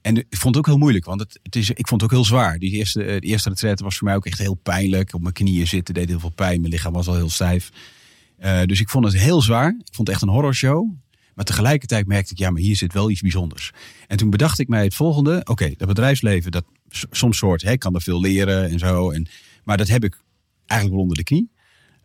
En 0.01 0.17
ik 0.17 0.27
vond 0.29 0.55
het 0.55 0.57
ook 0.57 0.67
heel 0.67 0.79
moeilijk, 0.79 1.05
want 1.05 1.21
het, 1.21 1.39
het 1.43 1.57
is, 1.57 1.71
ik 1.71 1.89
vond 1.89 2.01
het 2.01 2.11
ook 2.11 2.17
heel 2.17 2.27
zwaar. 2.27 2.59
Die 2.59 2.71
eerste, 2.71 3.05
eh, 3.05 3.21
de 3.21 3.27
eerste 3.27 3.49
retraite 3.49 3.85
was 3.85 3.99
voor 3.99 4.07
mij 4.07 4.17
ook 4.17 4.27
echt 4.27 4.39
heel 4.39 4.55
pijnlijk. 4.55 5.15
Op 5.15 5.23
mijn 5.23 5.35
knieën 5.35 5.67
zitten 5.67 5.95
deed 5.95 6.09
heel 6.09 6.21
veel 6.21 6.33
pijn. 6.35 6.61
Mijn 6.61 6.73
lichaam 6.73 6.93
was 6.93 7.09
al 7.09 7.15
heel 7.15 7.31
stijf. 7.31 7.71
Eh, 8.37 8.63
dus 8.63 8.81
ik 8.81 8.89
vond 8.89 9.05
het 9.05 9.15
heel 9.15 9.43
zwaar. 9.43 9.69
Ik 9.69 9.95
vond 9.95 10.09
het 10.09 10.17
echt 10.17 10.23
een 10.23 10.29
horrorshow. 10.29 10.91
Maar 11.35 11.45
tegelijkertijd 11.45 12.07
merkte 12.07 12.33
ik, 12.33 12.39
ja, 12.39 12.51
maar 12.51 12.61
hier 12.61 12.77
zit 12.77 12.93
wel 12.93 13.11
iets 13.11 13.21
bijzonders. 13.21 13.71
En 14.07 14.17
toen 14.17 14.31
bedacht 14.31 14.59
ik 14.59 14.69
mij 14.69 14.85
het 14.85 14.95
volgende. 14.95 15.41
Oké, 15.45 15.75
dat 15.77 15.89
bedrijfsleven, 15.89 16.51
dat 16.51 16.65
soms 17.11 17.39
soort, 17.39 17.63
hè, 17.63 17.71
ik 17.71 17.79
kan 17.79 17.95
er 17.95 18.03
veel 18.03 18.21
leren 18.21 18.71
en 18.71 18.79
zo. 18.79 19.11
En, 19.11 19.27
maar 19.65 19.77
dat 19.77 19.89
heb 19.89 20.05
ik 20.05 20.23
eigenlijk 20.67 20.91
wel 20.91 21.09
onder 21.09 21.17
de 21.17 21.25
knie. 21.25 21.51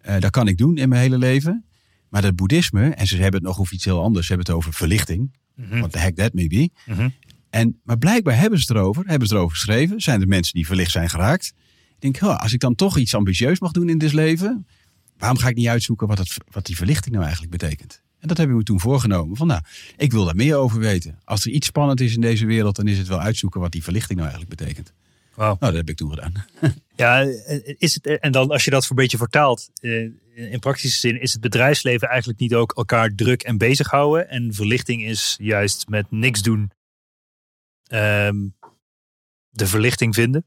Eh, 0.01 0.19
dat 0.19 0.32
kan 0.32 0.47
ik 0.47 0.57
doen 0.57 0.78
in 0.78 0.89
mijn 0.89 1.01
hele 1.01 1.17
leven. 1.17 1.65
Maar 2.09 2.21
dat 2.21 2.36
boeddhisme, 2.36 2.89
en 2.89 3.07
ze 3.07 3.15
hebben 3.15 3.39
het 3.39 3.49
nog 3.49 3.59
over 3.59 3.73
iets 3.73 3.86
heel 3.86 4.01
anders. 4.01 4.28
Ze 4.28 4.34
hebben 4.34 4.51
het 4.51 4.61
over 4.61 4.73
verlichting. 4.73 5.32
What 5.55 5.91
the 5.91 5.97
heck 5.97 6.15
that 6.15 6.34
may 6.34 6.47
be. 6.47 6.69
Mhm. 6.86 7.09
En, 7.49 7.80
maar 7.84 7.97
blijkbaar 7.97 8.38
hebben 8.38 8.59
ze 8.59 8.65
het 8.67 8.78
erover, 8.78 9.03
hebben 9.07 9.28
ze 9.28 9.36
erover 9.36 9.55
geschreven. 9.55 10.01
Zijn 10.01 10.21
er 10.21 10.28
mensen 10.28 10.53
die 10.53 10.65
verlicht 10.65 10.91
zijn 10.91 11.09
geraakt. 11.09 11.53
Ik 11.99 12.01
denk, 12.01 12.21
"Oh, 12.21 12.38
als 12.38 12.53
ik 12.53 12.59
dan 12.59 12.76
toch 12.76 12.97
iets 12.97 13.15
ambitieus 13.15 13.59
mag 13.59 13.71
doen 13.71 13.89
in 13.89 13.97
dit 13.97 14.13
leven, 14.13 14.67
waarom 15.17 15.38
ga 15.38 15.47
ik 15.47 15.55
niet 15.55 15.67
uitzoeken 15.67 16.07
wat, 16.07 16.17
het, 16.17 16.38
wat 16.51 16.65
die 16.65 16.76
verlichting 16.76 17.11
nou 17.11 17.23
eigenlijk 17.26 17.57
betekent? 17.57 18.03
En 18.26 18.32
dat 18.32 18.39
heb 18.39 18.49
ik 18.49 18.55
me 18.55 18.63
toen 18.63 18.80
voorgenomen. 18.80 19.38
Van 19.38 19.47
nou, 19.47 19.61
ik 19.97 20.11
wil 20.11 20.26
daar 20.26 20.36
meer 20.36 20.55
over 20.55 20.80
weten. 20.80 21.19
Als 21.23 21.45
er 21.45 21.51
iets 21.51 21.67
spannend 21.67 22.01
is 22.01 22.13
in 22.13 22.21
deze 22.21 22.45
wereld, 22.45 22.76
dan 22.76 22.88
is 22.88 22.97
het 22.97 23.07
wel 23.07 23.19
uitzoeken 23.19 23.61
wat 23.61 23.71
die 23.71 23.84
verlichting 23.84 24.19
nou 24.19 24.32
eigenlijk 24.32 24.59
betekent. 24.59 24.93
Nou, 25.36 25.57
dat 25.59 25.73
heb 25.73 25.89
ik 25.89 25.97
toen 25.97 26.09
gedaan. 26.09 26.34
Ja, 26.95 27.19
is 27.78 27.93
het, 27.93 28.19
en 28.19 28.32
dan 28.32 28.49
als 28.51 28.63
je 28.63 28.71
dat 28.71 28.86
voor 28.86 28.95
een 28.95 29.01
beetje 29.01 29.17
vertaalt, 29.17 29.69
eh, 29.82 30.01
in 30.34 30.59
praktische 30.59 30.99
zin, 30.99 31.21
is 31.21 31.32
het 31.32 31.41
bedrijfsleven 31.41 32.07
eigenlijk 32.07 32.39
niet 32.39 32.53
ook 32.53 32.71
elkaar 32.71 33.15
druk 33.15 33.43
en 33.43 33.57
bezighouden? 33.57 34.30
En 34.30 34.53
verlichting 34.53 35.03
is 35.03 35.36
juist 35.41 35.88
met 35.88 36.05
niks 36.11 36.41
doen 36.41 36.71
ehm, 37.88 38.47
de 39.49 39.67
verlichting 39.67 40.15
vinden 40.15 40.45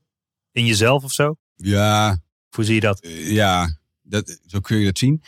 in 0.53 0.67
jezelf 0.67 1.05
of 1.05 1.13
zo? 1.13 1.37
Ja, 1.55 2.19
Hoe 2.49 2.65
zie 2.65 2.75
je 2.75 2.81
dat? 2.81 3.01
Eh, 3.01 3.31
ja, 3.31 3.79
dat, 4.03 4.41
zo 4.47 4.61
kun 4.61 4.79
je 4.79 4.85
dat 4.85 4.99
zien. 4.99 5.23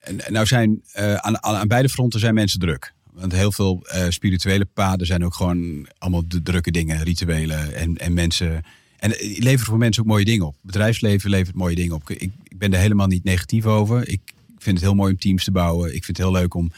En, 0.00 0.20
nou 0.28 0.46
zijn 0.46 0.82
eh, 0.92 1.14
aan, 1.14 1.42
aan, 1.42 1.68
beide 1.68 1.88
fronten 1.88 2.20
zijn 2.20 2.34
mensen 2.34 2.60
druk. 2.60 2.92
Want 3.12 3.32
heel 3.32 3.52
veel 3.52 3.82
eh, 3.86 4.06
spirituele 4.08 4.64
paden 4.64 5.06
zijn 5.06 5.24
ook 5.24 5.34
gewoon 5.34 5.86
allemaal 5.98 6.28
de 6.28 6.42
drukke 6.42 6.70
dingen, 6.70 7.02
rituelen 7.02 7.74
en, 7.74 7.96
en 7.96 8.12
mensen. 8.12 8.62
En 8.98 9.10
het 9.10 9.38
levert 9.38 9.68
voor 9.68 9.78
mensen 9.78 10.02
ook 10.02 10.08
mooie 10.08 10.24
dingen 10.24 10.46
op. 10.46 10.56
Bedrijfsleven 10.62 11.30
levert 11.30 11.56
mooie 11.56 11.74
dingen 11.74 11.94
op. 11.94 12.10
Ik, 12.10 12.20
ik 12.48 12.58
ben 12.58 12.72
er 12.72 12.78
helemaal 12.80 13.06
niet 13.06 13.24
negatief 13.24 13.66
over. 13.66 14.08
Ik 14.08 14.20
vind 14.58 14.76
het 14.76 14.84
heel 14.86 14.94
mooi 14.94 15.12
om 15.12 15.18
teams 15.18 15.44
te 15.44 15.50
bouwen. 15.50 15.86
Ik 15.94 16.04
vind 16.04 16.16
het 16.16 16.26
heel 16.26 16.34
leuk 16.36 16.54
om 16.54 16.72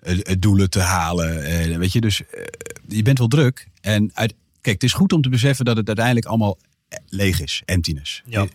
eh, 0.00 0.18
eh, 0.22 0.36
doelen 0.38 0.70
te 0.70 0.80
halen. 0.80 1.44
Eh, 1.44 1.76
weet 1.76 1.92
je, 1.92 2.00
dus 2.00 2.22
eh, 2.26 2.42
je 2.88 3.02
bent 3.02 3.18
wel 3.18 3.28
druk. 3.28 3.68
En 3.80 4.10
uit, 4.14 4.34
kijk, 4.60 4.74
het 4.74 4.82
is 4.82 4.92
goed 4.92 5.12
om 5.12 5.22
te 5.22 5.28
beseffen 5.28 5.64
dat 5.64 5.76
het 5.76 5.86
uiteindelijk 5.86 6.26
allemaal 6.26 6.58
eh, 6.88 6.98
leeg 7.08 7.40
is, 7.40 7.62
emptiness. 7.64 8.22
Ja. 8.26 8.46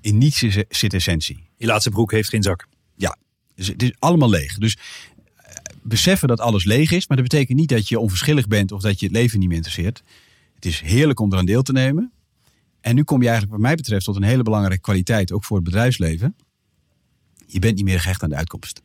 In 0.00 0.18
niets 0.18 0.42
is- 0.42 0.62
zit 0.68 0.94
essentie. 0.94 1.44
Je 1.56 1.66
laatste 1.66 1.90
broek 1.90 2.10
heeft 2.12 2.28
geen 2.28 2.42
zak. 2.42 2.66
Dus 3.54 3.66
het 3.66 3.82
is 3.82 3.92
allemaal 3.98 4.30
leeg. 4.30 4.58
Dus 4.58 4.76
eh, 5.36 5.54
beseffen 5.82 6.28
dat 6.28 6.40
alles 6.40 6.64
leeg 6.64 6.90
is, 6.90 7.06
maar 7.06 7.16
dat 7.16 7.28
betekent 7.28 7.58
niet 7.58 7.68
dat 7.68 7.88
je 7.88 7.98
onverschillig 7.98 8.46
bent 8.46 8.72
of 8.72 8.80
dat 8.82 9.00
je 9.00 9.06
het 9.06 9.14
leven 9.14 9.38
niet 9.38 9.48
meer 9.48 9.56
interesseert. 9.56 10.02
Het 10.54 10.64
is 10.64 10.80
heerlijk 10.80 11.20
om 11.20 11.32
eraan 11.32 11.46
deel 11.46 11.62
te 11.62 11.72
nemen. 11.72 12.12
En 12.80 12.94
nu 12.94 13.02
kom 13.02 13.20
je 13.20 13.28
eigenlijk, 13.28 13.56
wat 13.56 13.66
mij 13.66 13.74
betreft, 13.74 14.04
tot 14.04 14.16
een 14.16 14.22
hele 14.22 14.42
belangrijke 14.42 14.82
kwaliteit, 14.82 15.32
ook 15.32 15.44
voor 15.44 15.56
het 15.56 15.64
bedrijfsleven. 15.64 16.36
Je 17.46 17.58
bent 17.58 17.76
niet 17.76 17.84
meer 17.84 18.00
gehecht 18.00 18.22
aan 18.22 18.28
de 18.28 18.36
uitkomst. 18.36 18.82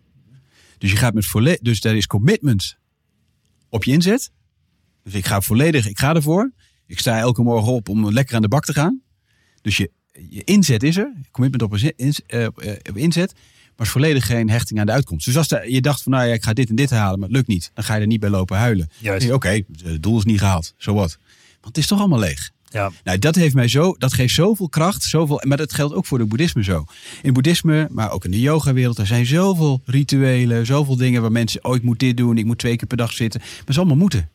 Dus 0.78 0.92
je 0.92 0.98
gaat 0.98 1.14
met 1.14 1.60
dus 1.62 1.84
er 1.84 1.96
is 1.96 2.08
commitment 2.08 2.78
op 3.70 3.84
je 3.84 3.92
inzet. 3.92 4.32
Dus 5.04 5.14
ik 5.14 5.26
ga 5.26 5.42
volledig, 5.42 5.88
ik 5.88 6.00
ga 6.00 6.16
ervoor. 6.16 6.52
Ik 6.88 7.00
sta 7.00 7.20
elke 7.20 7.42
morgen 7.42 7.72
op 7.72 7.90
om 7.90 8.12
lekker 8.12 8.36
aan 8.36 8.42
de 8.42 8.48
bak 8.48 8.66
te 8.66 8.74
gaan. 8.74 9.02
Dus 9.62 9.78
je, 9.78 9.92
je 10.30 10.44
inzet 10.44 10.84
is 10.84 10.98
er, 10.98 11.14
commitment 11.32 11.64
op, 11.64 11.76
eh, 11.76 12.46
eh, 12.46 12.52
op 12.90 12.98
inzet, 12.98 13.34
maar 13.78 13.86
is 13.86 13.92
volledig 13.92 14.26
geen 14.26 14.50
hechting 14.50 14.80
aan 14.80 14.86
de 14.86 14.92
uitkomst. 14.92 15.26
Dus 15.26 15.38
als 15.38 15.48
de- 15.48 15.66
je 15.72 15.82
dacht 15.82 16.04
van 16.04 16.12
nou 16.12 16.28
ja, 16.28 16.34
ik 16.34 16.44
ga 16.44 16.54
dit 16.54 16.70
en 16.70 16.76
dit 16.76 16.90
halen, 16.90 17.20
maar 17.20 17.28
het 17.28 17.38
lukt 17.38 17.48
niet, 17.48 17.72
dan 17.74 17.84
ga 17.84 17.96
je 17.96 18.02
er 18.02 18.08
niet 18.08 18.20
bij 18.20 18.30
lopen 18.30 18.58
huilen. 18.58 18.90
Oké, 19.34 19.62
het 19.84 20.04
doel 20.04 20.18
is 20.18 20.24
niet 20.24 20.40
gehaald, 20.40 20.74
zo 20.78 20.94
wat. 20.94 21.18
Want 21.52 21.76
het 21.76 21.78
is 21.78 21.88
toch 21.88 22.00
allemaal 22.00 22.20
leeg. 22.20 22.54
Ja. 22.70 22.92
Nou, 23.04 23.20
dat, 23.20 23.36
heeft 23.36 23.56
mij 23.56 23.68
zo, 23.68 23.96
dat 23.98 24.14
geeft 24.14 24.34
zoveel 24.34 24.70
kracht. 24.70 25.04
Zoveel, 25.04 25.42
maar 25.48 25.58
dat 25.58 25.74
geldt 25.74 25.94
ook 25.94 26.06
voor 26.06 26.20
het 26.20 26.30
boeddhisme 26.30 26.64
zo. 26.64 26.86
In 27.22 27.34
boeddhisme, 27.34 27.88
maar 27.92 28.12
ook 28.12 28.26
in 28.26 28.32
de 28.32 28.40
yoga-wereld, 28.40 28.98
er 28.98 29.06
zijn 29.08 29.26
zoveel 29.26 29.82
rituelen, 29.86 30.66
zoveel 30.66 30.96
dingen 30.96 31.22
waar 31.22 31.32
mensen, 31.32 31.64
oh, 31.66 31.76
ik 31.76 31.84
moet 31.84 32.00
dit 32.00 32.18
doen, 32.18 32.38
ik 32.38 32.46
moet 32.46 32.58
twee 32.58 32.76
keer 32.76 32.88
per 32.88 32.98
dag 32.98 33.14
zitten. 33.14 33.40
Maar 33.40 33.58
het 33.60 33.70
is 33.70 33.78
allemaal 33.78 33.96
moeten. 33.96 34.30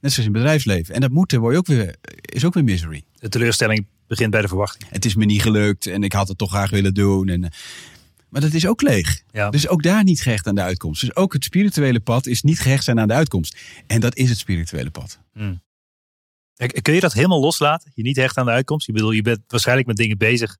Net 0.00 0.12
zoals 0.12 0.16
in 0.28 0.34
het 0.34 0.42
bedrijfsleven. 0.42 0.94
En 0.94 1.00
dat 1.00 1.10
moeten 1.10 1.40
word 1.40 1.52
je 1.52 1.58
ook 1.58 1.66
weer, 1.66 1.94
is 2.20 2.44
ook 2.44 2.54
weer 2.54 2.64
misery. 2.64 3.02
De 3.18 3.28
teleurstelling 3.28 3.86
begint 4.06 4.30
bij 4.30 4.40
de 4.42 4.48
verwachting. 4.48 4.84
Het 4.90 5.04
is 5.04 5.14
me 5.14 5.24
niet 5.24 5.42
gelukt 5.42 5.86
en 5.86 6.02
ik 6.02 6.12
had 6.12 6.28
het 6.28 6.38
toch 6.38 6.50
graag 6.50 6.70
willen 6.70 6.94
doen. 6.94 7.28
En, 7.28 7.44
eh, 7.44 7.50
maar 8.32 8.40
dat 8.40 8.52
is 8.52 8.66
ook 8.66 8.82
leeg. 8.82 9.22
Ja. 9.30 9.50
Dus 9.50 9.68
ook 9.68 9.82
daar 9.82 10.04
niet 10.04 10.20
gehecht 10.22 10.46
aan 10.46 10.54
de 10.54 10.60
uitkomst. 10.62 11.00
Dus 11.00 11.16
ook 11.16 11.32
het 11.32 11.44
spirituele 11.44 12.00
pad 12.00 12.26
is 12.26 12.42
niet 12.42 12.60
gehecht 12.60 12.84
zijn 12.84 13.00
aan 13.00 13.08
de 13.08 13.14
uitkomst. 13.14 13.56
En 13.86 14.00
dat 14.00 14.16
is 14.16 14.28
het 14.28 14.38
spirituele 14.38 14.90
pad. 14.90 15.20
Kijk, 16.54 16.82
Kun 16.82 16.94
je 16.94 17.00
dat 17.00 17.12
helemaal 17.12 17.40
loslaten? 17.40 17.92
Je 17.94 18.02
niet 18.02 18.16
hecht 18.16 18.36
aan 18.36 18.44
de 18.44 18.50
uitkomst? 18.50 18.88
Ik 18.88 18.94
bedoel, 18.94 19.10
je 19.10 19.22
bent 19.22 19.40
waarschijnlijk 19.46 19.86
met 19.86 19.96
dingen 19.96 20.18
bezig 20.18 20.56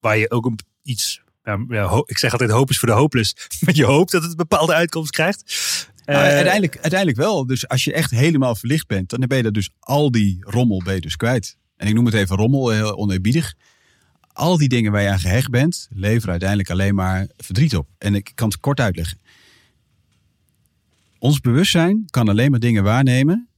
waar 0.00 0.16
je 0.18 0.30
ook 0.30 0.50
iets... 0.82 1.22
Ja, 1.68 2.02
ik 2.06 2.18
zeg 2.18 2.32
altijd 2.32 2.50
hoop 2.50 2.70
is 2.70 2.78
voor 2.78 2.88
de 2.88 2.94
hopeless. 2.94 3.34
Maar 3.64 3.74
je 3.74 3.84
hoopt 3.84 4.12
dat 4.12 4.22
het 4.22 4.30
een 4.30 4.36
bepaalde 4.36 4.74
uitkomst 4.74 5.10
krijgt. 5.10 5.42
Nou, 6.04 6.18
Eh, 6.18 6.24
uiteindelijk, 6.34 6.74
uiteindelijk 6.74 7.18
wel. 7.18 7.46
Dus 7.46 7.68
als 7.68 7.84
je 7.84 7.92
echt 7.92 8.10
helemaal 8.10 8.54
verlicht 8.54 8.86
bent, 8.86 9.08
dan 9.08 9.20
ben 9.20 9.36
je 9.36 9.42
dat 9.42 9.54
dus 9.54 9.70
al 9.78 10.10
die 10.10 10.36
rommel 10.40 10.82
ben 10.84 10.94
je 10.94 11.00
dus 11.00 11.16
kwijt. 11.16 11.56
En 11.76 11.86
ik 11.86 11.94
noem 11.94 12.04
het 12.04 12.14
even 12.14 12.36
rommel, 12.36 12.68
heel 12.70 12.96
oneerbiedig. 12.96 13.54
Al 14.36 14.58
die 14.58 14.68
dingen 14.68 14.92
waar 14.92 15.02
je 15.02 15.08
aan 15.08 15.18
gehecht 15.18 15.50
bent, 15.50 15.88
leveren 15.90 16.30
uiteindelijk 16.30 16.70
alleen 16.70 16.94
maar 16.94 17.26
verdriet 17.36 17.76
op. 17.76 17.88
En 17.98 18.14
ik 18.14 18.32
kan 18.34 18.48
het 18.48 18.60
kort 18.60 18.80
uitleggen. 18.80 19.18
Ons 21.18 21.40
bewustzijn 21.40 22.04
kan 22.10 22.28
alleen 22.28 22.50
maar 22.50 22.60
dingen 22.60 22.82
waarnemen 22.82 23.48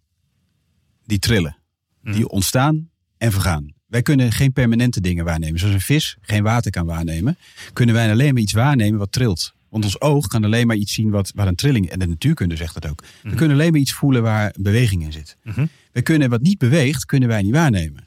die 1.05 1.19
trillen. 1.19 1.57
Die 2.03 2.29
ontstaan 2.29 2.91
en 3.17 3.33
vergaan. 3.33 3.75
Wij 3.87 4.03
kunnen 4.03 4.33
geen 4.33 4.53
permanente 4.53 5.01
dingen 5.01 5.25
waarnemen. 5.25 5.59
Zoals 5.59 5.75
een 5.75 5.81
vis 5.81 6.17
geen 6.21 6.43
water 6.43 6.71
kan 6.71 6.87
waarnemen, 6.87 7.39
kunnen 7.73 7.95
wij 7.95 8.11
alleen 8.11 8.33
maar 8.33 8.43
iets 8.43 8.53
waarnemen 8.53 8.99
wat 8.99 9.13
trilt. 9.13 9.55
Want 9.69 9.85
ons 9.85 10.01
oog 10.01 10.27
kan 10.27 10.45
alleen 10.45 10.67
maar 10.67 10.77
iets 10.77 10.95
zien 10.95 11.11
wat, 11.11 11.33
waar 11.35 11.47
een 11.47 11.55
trilling... 11.55 11.91
En 11.91 11.99
de 11.99 12.07
natuurkunde 12.07 12.57
zegt 12.57 12.75
dat 12.75 12.91
ook. 12.91 13.05
We 13.23 13.35
kunnen 13.35 13.57
alleen 13.57 13.71
maar 13.71 13.81
iets 13.81 13.93
voelen 13.93 14.23
waar 14.23 14.55
beweging 14.59 15.03
in 15.03 15.13
zit. 15.13 15.37
Mhm. 15.43 15.67
We 15.93 16.03
kunnen 16.03 16.31
wat 16.31 16.41
niet 16.41 16.59
beweegt, 16.59 17.05
kunnen 17.05 17.29
wij 17.29 17.43
niet 17.43 17.53
waarnemen. 17.53 18.07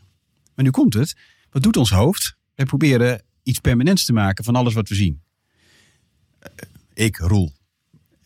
Maar 0.55 0.65
nu 0.65 0.72
komt 0.72 0.93
het. 0.93 1.15
Wat 1.49 1.63
doet 1.63 1.78
ons 1.78 1.89
hoofd? 1.89 2.39
Proberen 2.66 3.24
iets 3.43 3.59
permanents 3.59 4.05
te 4.05 4.14
maken 4.14 4.43
van 4.43 4.55
alles 4.55 4.74
wat 4.74 4.89
we 4.89 4.95
zien. 4.95 5.22
Eh, 6.39 6.49
Ik, 6.93 7.18
Roel, 7.18 7.51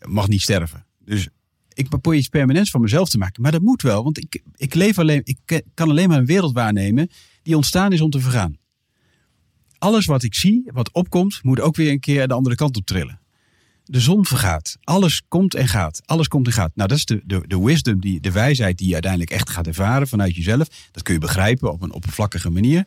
mag 0.06 0.28
niet 0.28 0.42
sterven. 0.42 0.86
Dus 1.04 1.28
ik 1.72 1.88
probeer 1.88 2.14
iets 2.14 2.28
permanents 2.28 2.70
van 2.70 2.80
mezelf 2.80 3.08
te 3.08 3.18
maken. 3.18 3.42
Maar 3.42 3.52
dat 3.52 3.60
moet 3.62 3.82
wel, 3.82 4.02
want 4.02 4.18
ik, 4.18 4.42
ik 4.54 4.74
leef 4.74 4.98
alleen, 4.98 5.20
ik 5.24 5.62
kan 5.74 5.90
alleen 5.90 6.08
maar 6.08 6.18
een 6.18 6.26
wereld 6.26 6.52
waarnemen 6.52 7.08
die 7.42 7.56
ontstaan 7.56 7.92
is 7.92 8.00
om 8.00 8.10
te 8.10 8.20
vergaan. 8.20 8.56
Alles 9.78 10.06
wat 10.06 10.22
ik 10.22 10.34
zie, 10.34 10.70
wat 10.72 10.92
opkomt, 10.92 11.42
moet 11.42 11.60
ook 11.60 11.76
weer 11.76 11.90
een 11.90 12.00
keer 12.00 12.28
de 12.28 12.34
andere 12.34 12.54
kant 12.54 12.76
op 12.76 12.86
trillen. 12.86 13.20
De 13.84 14.00
zon 14.00 14.26
vergaat. 14.26 14.76
Alles 14.80 15.22
komt 15.28 15.54
en 15.54 15.68
gaat. 15.68 16.02
Alles 16.04 16.28
komt 16.28 16.46
en 16.46 16.52
gaat. 16.52 16.70
Nou, 16.74 16.88
dat 16.88 16.98
is 16.98 17.04
de, 17.04 17.22
de, 17.24 17.44
de 17.46 17.60
wisdom, 17.60 18.00
die, 18.00 18.20
de 18.20 18.32
wijsheid 18.32 18.78
die 18.78 18.86
je 18.86 18.92
uiteindelijk 18.92 19.30
echt 19.30 19.50
gaat 19.50 19.66
ervaren 19.66 20.08
vanuit 20.08 20.36
jezelf. 20.36 20.68
Dat 20.92 21.02
kun 21.02 21.14
je 21.14 21.20
begrijpen 21.20 21.72
op 21.72 21.82
een 21.82 21.92
oppervlakkige 21.92 22.50
manier. 22.50 22.86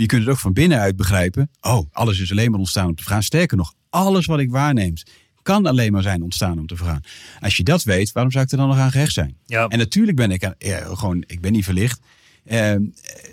Je 0.00 0.06
kunt 0.06 0.22
het 0.22 0.30
ook 0.30 0.38
van 0.38 0.52
binnenuit 0.52 0.96
begrijpen. 0.96 1.50
Oh, 1.60 1.86
alles 1.92 2.20
is 2.20 2.30
alleen 2.30 2.50
maar 2.50 2.58
ontstaan 2.58 2.86
om 2.86 2.94
te 2.94 3.02
vergaan. 3.02 3.22
Sterker 3.22 3.56
nog, 3.56 3.74
alles 3.90 4.26
wat 4.26 4.38
ik 4.38 4.50
waarneem 4.50 4.94
kan 5.42 5.66
alleen 5.66 5.92
maar 5.92 6.02
zijn 6.02 6.22
ontstaan 6.22 6.58
om 6.58 6.66
te 6.66 6.76
vergaan. 6.76 7.00
Als 7.40 7.56
je 7.56 7.62
dat 7.62 7.82
weet, 7.82 8.12
waarom 8.12 8.32
zou 8.32 8.44
ik 8.44 8.50
er 8.50 8.56
dan 8.56 8.68
nog 8.68 8.78
aan 8.78 8.90
gehecht 8.90 9.12
zijn? 9.12 9.36
Ja. 9.46 9.66
En 9.68 9.78
natuurlijk 9.78 10.16
ben 10.16 10.30
ik 10.30 10.44
aan, 10.44 10.54
ja, 10.58 10.94
gewoon, 10.94 11.24
ik 11.26 11.40
ben 11.40 11.52
niet 11.52 11.64
verlicht. 11.64 12.00
Eh, 12.44 12.74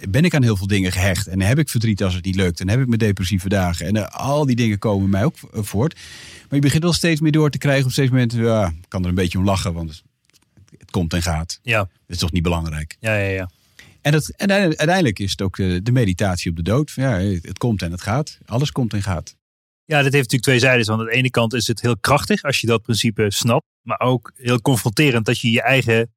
ben 0.09 0.25
ik 0.25 0.35
aan 0.35 0.43
heel 0.43 0.57
veel 0.57 0.67
dingen 0.67 0.91
gehecht. 0.91 1.27
En 1.27 1.41
heb 1.41 1.59
ik 1.59 1.69
verdriet 1.69 2.03
als 2.03 2.13
het 2.13 2.25
niet 2.25 2.35
lukt. 2.35 2.59
En 2.59 2.69
heb 2.69 2.79
ik 2.79 2.87
mijn 2.87 2.99
depressieve 2.99 3.49
dagen. 3.49 3.85
En 3.85 3.95
eh, 3.95 4.19
al 4.19 4.45
die 4.45 4.55
dingen 4.55 4.79
komen 4.79 5.09
mij 5.09 5.23
ook 5.23 5.35
eh, 5.53 5.63
voort. 5.63 5.93
Maar 5.93 6.55
je 6.55 6.59
begint 6.59 6.83
wel 6.83 6.93
steeds 6.93 7.21
meer 7.21 7.31
door 7.31 7.49
te 7.49 7.57
krijgen. 7.57 7.85
Op 7.85 7.91
steeds 7.91 8.11
momenten, 8.11 8.43
ja, 8.43 8.73
kan 8.87 9.03
er 9.03 9.09
een 9.09 9.15
beetje 9.15 9.37
om 9.37 9.45
lachen. 9.45 9.73
Want 9.73 9.89
het, 9.89 10.03
het 10.77 10.91
komt 10.91 11.13
en 11.13 11.21
gaat. 11.21 11.59
Ja, 11.63 11.77
Dat 11.77 11.89
is 12.07 12.17
toch 12.17 12.31
niet 12.31 12.43
belangrijk. 12.43 12.97
ja, 12.99 13.15
ja. 13.15 13.29
ja. 13.29 13.49
En, 14.01 14.11
dat, 14.11 14.29
en 14.29 14.51
uiteindelijk 14.51 15.19
is 15.19 15.31
het 15.31 15.41
ook 15.41 15.55
de, 15.55 15.81
de 15.83 15.91
meditatie 15.91 16.49
op 16.49 16.55
de 16.55 16.63
dood. 16.63 16.91
Ja, 16.91 17.19
het 17.19 17.57
komt 17.57 17.81
en 17.81 17.91
het 17.91 18.01
gaat. 18.01 18.37
Alles 18.45 18.71
komt 18.71 18.93
en 18.93 19.03
gaat. 19.03 19.35
Ja, 19.85 19.95
dat 19.95 20.13
heeft 20.13 20.31
natuurlijk 20.31 20.43
twee 20.43 20.59
zijdes. 20.59 20.87
Want 20.87 20.99
aan 20.99 21.05
de 21.05 21.11
ene 21.11 21.29
kant 21.29 21.53
is 21.53 21.67
het 21.67 21.81
heel 21.81 21.97
krachtig 21.97 22.43
als 22.43 22.61
je 22.61 22.67
dat 22.67 22.81
principe 22.81 23.31
snapt. 23.31 23.65
Maar 23.81 23.99
ook 23.99 24.31
heel 24.35 24.61
confronterend 24.61 25.25
dat 25.25 25.39
je 25.39 25.51
je 25.51 25.61
eigen 25.61 26.13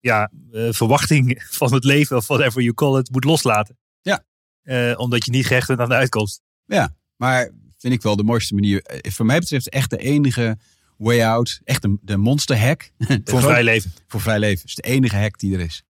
ja, 0.00 0.30
eh, 0.52 0.68
verwachting 0.70 1.42
van 1.60 1.74
het 1.74 1.84
leven, 1.84 2.16
of 2.16 2.26
whatever 2.26 2.62
you 2.62 2.74
call 2.74 2.98
it, 2.98 3.10
moet 3.10 3.24
loslaten. 3.24 3.78
Ja. 4.00 4.24
Eh, 4.62 4.98
omdat 4.98 5.24
je 5.24 5.30
niet 5.30 5.46
gehecht 5.46 5.68
bent 5.68 5.80
aan 5.80 5.88
de 5.88 5.94
uitkomst. 5.94 6.40
Ja, 6.64 6.94
maar 7.16 7.50
vind 7.78 7.94
ik 7.94 8.02
wel 8.02 8.16
de 8.16 8.22
mooiste 8.22 8.54
manier. 8.54 8.82
Eh, 8.82 9.12
Voor 9.12 9.26
mij 9.26 9.38
betreft 9.38 9.68
echt 9.68 9.90
de 9.90 9.98
enige 9.98 10.58
way 10.96 11.22
out. 11.22 11.60
Echt 11.64 11.82
de, 11.82 11.98
de 12.00 12.16
monster 12.16 12.58
hack. 12.58 12.90
Voor 13.24 13.40
vrij 13.40 13.64
leven. 13.64 13.92
Voor 14.06 14.20
vrij 14.20 14.38
leven. 14.38 14.64
is 14.64 14.74
de 14.74 14.82
enige 14.82 15.16
hack 15.16 15.38
die 15.38 15.54
er 15.54 15.60
is. 15.60 15.82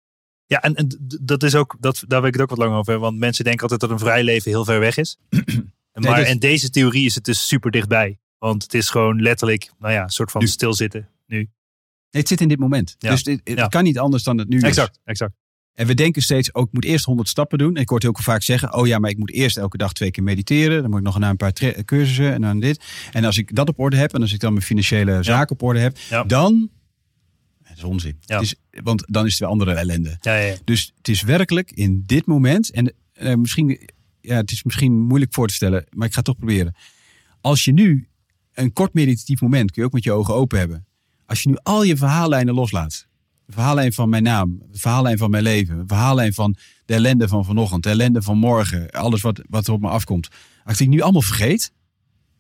Ja, 0.47 0.63
en, 0.63 0.75
en 0.75 1.07
dat 1.23 1.43
is 1.43 1.55
ook, 1.55 1.77
dat, 1.81 2.05
daar 2.07 2.21
weet 2.21 2.29
ik 2.35 2.41
het 2.41 2.43
ook 2.51 2.57
wat 2.57 2.67
lang 2.67 2.75
over. 2.79 2.99
Want 2.99 3.19
mensen 3.19 3.45
denken 3.45 3.63
altijd 3.63 3.81
dat 3.81 3.91
een 3.91 3.99
vrij 3.99 4.25
leven 4.25 4.51
heel 4.51 4.65
ver 4.65 4.81
weg 4.81 4.97
is. 4.97 5.17
maar 5.93 6.17
dat- 6.21 6.27
in 6.27 6.39
deze 6.39 6.71
theorie 6.71 7.05
is 7.07 7.15
het 7.15 7.25
dus 7.25 7.47
super 7.49 7.71
dichtbij. 7.71 8.19
Want 8.39 8.63
het 8.63 8.75
is 8.75 8.91
gewoon 8.91 9.21
letterlijk, 9.23 9.71
nou 9.79 9.93
ja, 9.93 10.03
een 10.03 10.09
soort 10.11 10.31
van 10.31 10.41
Nu. 10.41 10.47
stilzitten 10.47 11.09
nu. 11.27 11.37
Nee, 11.37 11.49
het 12.11 12.29
zit 12.29 12.41
in 12.41 12.49
dit 12.49 12.59
moment. 12.59 12.95
Ja. 12.99 13.11
Dus 13.11 13.23
dit, 13.23 13.41
het 13.45 13.59
Ja. 13.59 13.67
kan 13.67 13.85
niet 13.85 13.99
anders 13.99 14.23
dan 14.23 14.39
het 14.39 14.49
nu 14.49 14.57
is. 14.57 14.63
Exact, 14.63 15.01
exact. 15.05 15.33
En 15.75 15.87
we 15.87 15.95
denken 15.95 16.23
steeds, 16.23 16.55
ook 16.55 16.67
ik 16.67 16.73
moet 16.73 16.85
eerst 16.85 17.05
100 17.05 17.29
stappen 17.29 17.59
doen. 17.59 17.75
En 17.77 17.83
ik 17.83 17.89
hoor 17.89 17.99
het 17.99 18.07
heel 18.07 18.23
vaak 18.25 18.43
zeggen, 18.43 18.75
oh 18.75 18.87
ja, 18.87 18.99
maar 18.99 19.11
ik 19.11 19.19
moet 19.19 19.31
eerst 19.31 19.57
elke 19.57 19.77
dag 19.77 19.93
twee 19.93 20.11
keer 20.11 20.23
mediteren. 20.23 20.81
Dan 20.81 20.91
moet 20.91 20.99
ik 20.99 21.05
nog 21.05 21.19
naar 21.19 21.31
een 21.31 21.37
paar 21.37 21.53
cursussen 21.85 22.33
en 22.33 22.41
dan 22.41 22.61
dit. 22.61 22.85
En 23.13 23.25
als 23.25 23.39
ik 23.39 23.55
dat 23.55 23.69
op 23.69 23.79
orde 23.79 23.97
heb 23.97 24.15
en 24.15 24.21
als 24.21 24.33
ik 24.33 24.41
dan 24.41 24.53
mijn 24.53 24.65
financiële 24.65 25.23
zaken 25.23 25.51
op 25.55 25.63
orde 25.63 25.79
heb, 25.81 25.97
dan... 26.27 26.71
Dat 27.75 27.85
is 27.85 27.91
onzin. 27.91 28.17
Ja. 28.21 28.35
Het 28.35 28.45
is, 28.45 28.55
want 28.83 29.05
dan 29.07 29.25
is 29.25 29.31
het 29.31 29.41
weer 29.41 29.49
andere 29.49 29.73
ellende. 29.73 30.17
Ja, 30.21 30.37
ja. 30.37 30.57
Dus 30.65 30.93
het 30.97 31.09
is 31.09 31.23
werkelijk 31.23 31.71
in 31.71 32.03
dit 32.07 32.27
moment, 32.27 32.71
en 32.71 32.95
eh, 33.13 33.35
misschien, 33.35 33.91
ja, 34.21 34.37
het 34.37 34.51
is 34.51 34.63
misschien 34.63 35.01
moeilijk 35.01 35.35
voor 35.35 35.49
te 35.49 35.55
stellen, 35.55 35.87
maar 35.91 36.07
ik 36.07 36.13
ga 36.13 36.19
het 36.19 36.27
toch 36.27 36.37
proberen. 36.37 36.75
Als 37.41 37.65
je 37.65 37.73
nu 37.73 38.09
een 38.53 38.73
kort 38.73 38.95
meditatief 38.95 39.41
moment, 39.41 39.71
kun 39.71 39.83
je 39.83 39.89
ook 39.89 39.95
met 39.95 40.05
je 40.05 40.13
ogen 40.13 40.35
open 40.35 40.59
hebben. 40.59 40.87
Als 41.27 41.43
je 41.43 41.49
nu 41.49 41.57
al 41.63 41.83
je 41.83 41.97
verhaallijnen 41.97 42.55
loslaat. 42.55 43.07
De 43.47 43.53
verhaallijn 43.53 43.93
van 43.93 44.09
mijn 44.09 44.23
naam, 44.23 44.63
de 44.71 44.79
verhaallijn 44.79 45.19
van 45.19 45.31
mijn 45.31 45.43
leven, 45.43 45.77
de 45.77 45.85
verhaallijn 45.87 46.35
van 46.35 46.57
de 46.85 46.95
ellende 46.95 47.29
van 47.29 47.45
vanochtend, 47.45 47.83
de 47.83 47.89
ellende 47.89 48.23
van 48.23 48.39
morgen, 48.39 48.91
alles 48.91 49.21
wat, 49.21 49.41
wat 49.49 49.67
er 49.67 49.73
op 49.73 49.81
me 49.81 49.89
afkomt. 49.89 50.29
Als 50.65 50.81
ik 50.81 50.89
nu 50.89 51.01
allemaal 51.01 51.23
vergeet, 51.23 51.73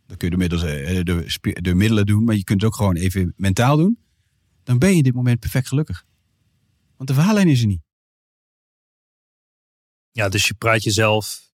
dan 0.07 0.17
kun 0.17 0.31
je 0.31 0.37
door 0.37 0.43
middels 0.43 0.63
eh, 0.63 1.01
de, 1.03 1.61
de 1.61 1.75
middelen 1.75 2.07
doen, 2.07 2.25
maar 2.25 2.35
je 2.35 2.45
kunt 2.45 2.61
het 2.61 2.71
ook 2.71 2.77
gewoon 2.77 2.97
even 2.97 3.33
mentaal 3.37 3.77
doen. 3.77 3.99
Dan 4.65 4.79
ben 4.79 4.91
je 4.91 4.97
in 4.97 5.03
dit 5.03 5.15
moment 5.15 5.41
perfect 5.41 5.69
gelukkig. 5.69 6.05
Want 6.97 7.09
de 7.09 7.15
verhaallijn 7.15 7.49
is 7.49 7.61
er 7.61 7.67
niet. 7.67 7.83
ja, 10.11 10.29
dus 10.29 10.47
je 10.47 10.55
praat 10.55 10.83
jezelf 10.83 11.51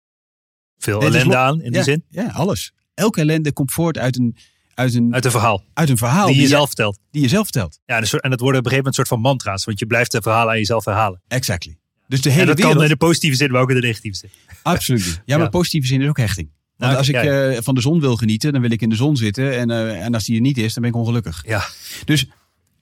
veel 0.78 0.98
Nee, 1.00 1.08
het 1.08 1.16
ellende 1.18 1.38
aan 1.38 1.62
in 1.62 1.72
die 1.72 1.84
zin. 1.84 2.04
Ja, 2.10 2.28
alles. 2.28 2.74
Elke 2.94 3.20
ellende 3.22 3.52
komt 3.54 3.72
voort 3.72 3.98
uit 3.98 4.18
een, 4.18 4.38
uit 4.74 4.94
een, 4.94 5.14
Uit 5.14 5.26
een 5.26 5.32
verhaal 5.32 5.64
uit 5.74 5.90
een 5.90 5.98
verhaal 5.98 6.26
die 6.28 6.36
je 6.36 6.42
je- 6.42 6.48
zelf 6.48 6.66
vertelt. 6.68 7.00
die 7.12 7.22
je 7.22 7.28
zelf 7.28 7.44
vertelt. 7.44 7.80
Ja, 7.86 7.98
en 7.98 8.08
soort- 8.08 8.24
en 8.24 8.30
dat 8.30 8.40
worden 8.40 8.60
op 8.60 8.66
een 8.66 8.72
gegeven 8.72 8.92
moment 8.94 8.98
een 8.98 9.06
soort 9.06 9.08
van 9.08 9.20
mantra's. 9.32 9.64
Want 9.66 9.80
je 9.80 9.86
blijft 9.86 10.12
de 10.12 10.22
verhalen 10.22 10.52
aan 10.52 10.58
jezelf 10.58 10.86
herhalen. 10.86 11.22
Exactly. 11.28 11.78
Dus 12.08 12.22
de 12.22 12.30
En 12.30 12.36
hele 12.36 12.48
dat 12.48 12.56
wereld... 12.58 12.74
kan 12.76 12.84
in 12.84 12.90
de 12.90 12.98
positieve 12.98 13.36
zin, 13.38 13.52
maar 13.52 13.62
ook 13.62 13.70
in 13.70 13.76
de 13.76 13.82
negatieve 13.88 14.18
zin. 14.18 14.30
Absoluut. 14.64 15.22
Ja, 15.26 15.38
maar 15.40 15.50
positieve 15.50 15.88
zin 15.88 16.02
is 16.02 16.08
ook 16.10 16.18
hechting. 16.18 16.50
Want 16.76 16.92
Nou, 16.92 16.98
als 16.98 17.08
ik 17.10 17.16
eh, 17.16 17.64
van 17.64 17.76
de 17.76 17.82
zon 17.82 18.00
wil 18.00 18.16
genieten, 18.16 18.52
dan 18.52 18.62
wil 18.62 18.72
ik 18.72 18.82
in 18.82 18.90
de 18.90 18.96
zon 18.96 19.18
zitten. 19.18 19.58
En, 19.58 19.72
eh, 19.72 20.06
en 20.06 20.14
als 20.14 20.26
die 20.26 20.36
er 20.36 20.42
niet 20.42 20.58
is, 20.58 20.74
dan 20.74 20.84
ben 20.84 20.92
ik 20.92 20.98
ongelukkig. 20.98 21.44
Ja, 21.46 21.68
Dus 22.06 22.26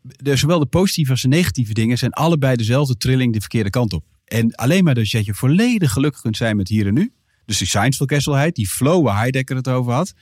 de, 0.06 0.36
zowel 0.36 0.60
de 0.60 0.66
positieve 0.66 1.12
als 1.12 1.22
de 1.22 1.28
negatieve 1.28 1.74
dingen 1.74 1.98
zijn 1.98 2.12
allebei 2.12 2.56
dezelfde 2.56 2.98
trilling 2.98 3.34
de 3.34 3.40
verkeerde 3.40 3.70
kant 3.70 3.94
op. 3.94 4.04
En 4.26 4.56
alleen 4.56 4.84
maar 4.84 4.96
dat 4.96 5.10
je 5.10 5.34
volledig 5.34 5.92
gelukkig 5.92 6.22
kunt 6.22 6.38
zijn 6.38 6.56
met 6.56 6.68
hier 6.68 6.88
en 6.88 6.94
nu. 6.94 7.14
Dus 7.46 7.58
die 7.58 7.68
science 7.68 8.52
die 8.52 8.68
flow 8.68 9.06
waar 9.06 9.18
Heidegger 9.18 9.56
het 9.56 9.68
over 9.68 9.94
had. 9.94 10.14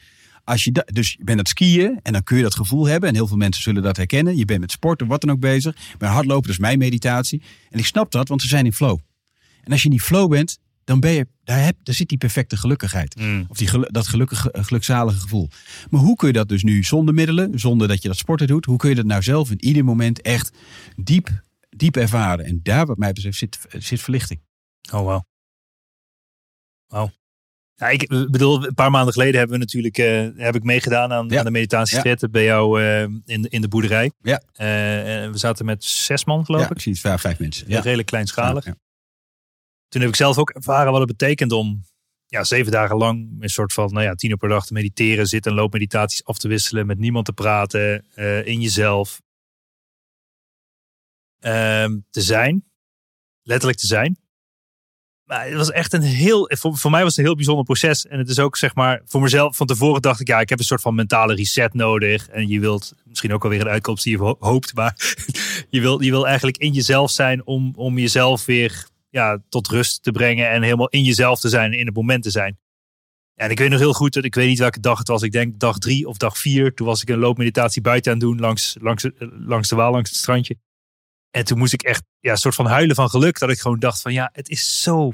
Als 0.44 0.64
je 0.64 0.86
dus 0.86 1.12
je 1.12 1.18
bent 1.18 1.30
aan 1.30 1.38
het 1.38 1.48
skiën 1.48 2.00
en 2.02 2.14
dan 2.14 2.24
kun 2.24 2.38
je 2.38 2.44
dat 2.44 2.56
gevoel 2.56 2.86
hebben. 2.86 3.10
En 3.10 3.16
heel 3.16 3.28
veel 3.28 3.38
mensen 3.38 3.64
zullen 3.64 3.84
dat 3.84 3.98
herkennen. 3.98 4.38
Je 4.38 4.46
bent 4.46 4.60
met 4.60 4.72
sport 4.72 5.02
of 5.02 5.08
wat 5.08 5.22
dan 5.22 5.32
ook 5.32 5.40
bezig. 5.40 5.76
Met 6.00 6.10
hardlopen, 6.10 6.50
is 6.50 6.58
mijn 6.58 6.78
meditatie. 6.78 7.42
En 7.70 7.80
ik 7.80 7.86
snap 7.86 8.12
dat, 8.12 8.28
want 8.28 8.42
we 8.42 8.48
zijn 8.48 8.66
in 8.66 8.74
flow. 8.74 9.00
En 9.64 9.72
als 9.72 9.82
je 9.82 9.86
in 9.86 9.96
die 9.96 10.06
flow 10.06 10.30
bent, 10.30 10.60
dan 10.84 11.00
ben 11.00 11.12
je, 11.12 11.28
daar, 11.44 11.64
heb, 11.64 11.76
daar 11.84 11.96
zit 11.96 12.08
die 12.10 12.18
perfecte 12.18 12.58
gelukkigheid. 12.58 13.16
Mm. 13.16 13.46
Of 13.48 13.58
die 13.58 13.70
dat 13.92 14.08
gelukkige, 14.08 14.50
gelukzalige 14.62 15.20
gevoel. 15.20 15.50
Maar 15.90 16.02
hoe 16.02 16.16
kun 16.16 16.28
je 16.28 16.34
dat 16.34 16.50
dus 16.50 16.64
nu 16.64 16.84
zonder 16.84 17.14
middelen, 17.14 17.60
zonder 17.60 17.88
dat 17.88 18.02
je 18.02 18.08
dat 18.08 18.18
sporten 18.18 18.48
doet, 18.48 18.66
hoe 18.66 18.78
kun 18.78 18.90
je 18.90 18.96
dat 18.96 19.06
nou 19.06 19.22
zelf 19.22 19.52
in 19.52 19.64
ieder 19.64 19.86
moment 19.86 20.22
echt 20.22 20.52
diep, 20.96 21.30
diep 21.70 21.96
ervaren? 21.96 22.46
En 22.46 22.60
daar, 22.64 22.86
wat 22.86 22.98
mij 22.98 23.12
betreft, 23.14 23.38
zit, 23.38 23.60
zit 23.70 24.02
verlichting. 24.02 24.40
Oh, 24.94 25.06
wauw. 25.06 25.26
Wauw. 26.88 27.12
Ja, 27.76 27.90
ik 27.90 28.08
bedoel, 28.08 28.66
een 28.68 28.74
paar 28.74 28.92
maanden 28.92 29.14
geleden 29.14 29.38
hebben 29.40 29.58
we 29.58 29.64
natuurlijk, 29.64 29.98
eh, 29.98 30.28
heb 30.36 30.56
ik 30.56 30.64
meegedaan 30.64 31.12
aan, 31.12 31.30
Ja. 31.30 31.40
aan 31.40 31.46
de 31.46 31.52
meditatiestret 31.52 32.32
bij 32.32 32.44
jou 32.44 32.82
eh, 32.84 33.02
in, 33.26 33.42
de- 33.42 33.50
in 33.50 33.62
de 33.62 33.68
boerderij. 33.68 34.12
Ja. 34.22 34.42
Eh, 34.54 34.66
we 35.32 35.38
zaten 35.38 35.66
met 35.66 35.84
zes 35.84 36.26
man, 36.26 36.46
geloof 36.46 36.62
Ja, 36.62 36.70
ik. 36.70 36.82
het 36.84 37.00
vijf, 37.00 37.22
vijf 37.22 37.40
mensen. 37.40 37.70
Ja. 37.70 37.80
Redelijk 37.82 38.08
kleinschalig. 38.08 38.66
Toen 39.94 40.02
heb 40.02 40.12
ik 40.12 40.16
zelf 40.16 40.38
ook 40.38 40.50
ervaren 40.50 40.92
wat 40.92 41.08
het 41.08 41.18
betekent 41.18 41.52
om 41.52 41.84
ja, 42.26 42.44
zeven 42.44 42.72
dagen 42.72 42.98
lang 42.98 43.36
een 43.40 43.50
soort 43.50 43.74
van 43.74 43.94
nou 43.94 44.06
ja, 44.06 44.16
tien 44.16 44.30
uur 44.30 44.38
per 44.38 44.50
dag 44.50 44.66
te 44.66 44.74
mediteren, 44.74 45.26
zitten 45.26 45.52
en 45.52 45.58
loopmeditaties 45.58 46.26
af 46.26 46.38
te 46.38 46.48
wisselen, 46.48 46.86
met 46.86 46.98
niemand 46.98 47.26
te 47.26 47.34
praten, 47.34 48.06
eh, 48.16 48.46
in 48.46 48.62
jezelf 48.62 49.22
Ehm, 51.40 52.00
te 52.10 52.22
zijn. 52.22 52.66
Letterlijk 53.42 53.80
te 53.80 53.88
zijn. 53.88 54.18
Maar 55.24 55.46
het 55.46 55.54
was 55.54 55.72
echt 55.72 55.94
een 55.94 56.02
heel, 56.02 56.52
voor, 56.54 56.78
voor 56.78 56.92
mij 56.92 57.02
was 57.02 57.10
het 57.10 57.18
een 57.20 57.26
heel 57.26 57.36
bijzonder 57.36 57.64
proces. 57.64 58.08
En 58.08 58.18
het 58.18 58.30
is 58.30 58.40
ook 58.40 58.58
zeg 58.58 58.76
maar, 58.76 59.02
voor 59.06 59.22
mezelf, 59.22 59.56
van 59.56 59.68
tevoren 59.68 60.02
dacht 60.02 60.20
ik, 60.20 60.28
ja, 60.28 60.40
ik 60.40 60.50
heb 60.50 60.60
een 60.60 60.66
soort 60.66 60.82
van 60.82 60.96
mentale 60.96 61.36
reset 61.36 61.74
nodig. 61.74 62.30
En 62.30 62.48
je 62.48 62.60
wilt 62.60 62.94
misschien 63.04 63.34
ook 63.34 63.44
alweer 63.44 63.62
een 63.62 63.68
uitkomst 63.68 64.04
die 64.04 64.14
je 64.14 64.24
ho- 64.24 64.38
hoopt, 64.40 64.74
maar 64.74 64.96
je 65.70 65.82
wil, 65.82 66.02
je 66.02 66.10
wil 66.12 66.28
eigenlijk 66.28 66.58
in 66.58 66.74
jezelf 66.74 67.12
zijn 67.12 67.46
om, 67.46 67.74
om 67.76 67.98
jezelf 67.98 68.46
weer 68.46 68.92
ja, 69.14 69.40
tot 69.50 69.68
rust 69.68 70.04
te 70.04 70.12
brengen 70.12 70.50
en 70.50 70.62
helemaal 70.62 70.90
in 70.90 71.04
jezelf 71.04 71.40
te 71.40 71.50
zijn 71.50 71.72
en 71.72 71.80
in 71.80 71.86
het 71.86 71.96
moment 71.96 72.24
te 72.24 72.30
zijn. 72.30 72.60
En 73.36 73.50
ik 73.50 73.60
weet 73.60 73.70
nog 73.70 73.80
heel 73.80 73.94
goed, 73.94 74.16
ik 74.16 74.36
weet 74.36 74.48
niet 74.48 74.60
welke 74.60 74.80
dag 74.80 74.98
het 74.98 75.08
was. 75.08 75.22
Ik 75.22 75.32
denk 75.32 75.60
dag 75.60 75.78
drie 75.78 76.08
of 76.08 76.18
dag 76.18 76.38
vier. 76.38 76.74
Toen 76.74 76.88
was 76.88 77.02
ik 77.02 77.10
een 77.10 77.18
loopmeditatie 77.18 77.82
buiten 77.82 78.12
aan 78.12 78.18
het 78.18 78.28
doen 78.28 78.40
langs, 78.40 78.78
langs, 78.80 79.08
langs 79.30 79.70
de 79.70 79.76
Waal, 79.76 79.92
langs 79.92 80.10
het 80.10 80.20
strandje. 80.20 80.58
En 81.32 81.46
toen 81.46 81.58
moest 81.58 81.74
ik 81.74 81.82
echt 81.82 82.04
ja, 82.20 82.32
een 82.32 82.38
soort 82.38 82.56
van 82.56 82.66
huilen 82.66 82.96
van 82.96 83.10
geluk. 83.10 83.40
Dat 83.40 83.50
ik 83.50 83.60
gewoon 83.60 83.80
dacht 83.80 84.02
van 84.02 84.14
ja, 84.14 84.30
het 84.34 84.50
is 84.50 84.82
zo 84.82 85.12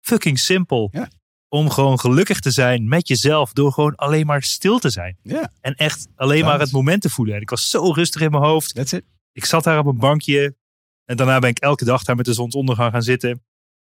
fucking 0.00 0.38
simpel. 0.38 0.88
Ja. 0.92 1.08
Om 1.48 1.70
gewoon 1.70 2.00
gelukkig 2.00 2.40
te 2.40 2.50
zijn 2.50 2.88
met 2.88 3.08
jezelf 3.08 3.52
door 3.52 3.72
gewoon 3.72 3.94
alleen 3.94 4.26
maar 4.26 4.42
stil 4.42 4.78
te 4.78 4.90
zijn. 4.90 5.16
Ja, 5.22 5.52
En 5.60 5.74
echt 5.74 6.08
alleen 6.14 6.44
maar 6.44 6.60
het 6.60 6.72
moment 6.72 7.02
te 7.02 7.10
voelen. 7.10 7.34
En 7.34 7.40
ik 7.40 7.50
was 7.50 7.70
zo 7.70 7.92
rustig 7.92 8.20
in 8.20 8.30
mijn 8.30 8.42
hoofd. 8.42 8.74
Ik 9.32 9.44
zat 9.44 9.64
daar 9.64 9.78
op 9.78 9.86
een 9.86 9.98
bankje. 9.98 10.56
En 11.10 11.16
daarna 11.16 11.38
ben 11.38 11.50
ik 11.50 11.58
elke 11.58 11.84
dag 11.84 12.04
daar 12.04 12.16
met 12.16 12.24
de 12.24 12.32
zonsondergang 12.32 12.92
gaan 12.92 13.02
zitten. 13.02 13.42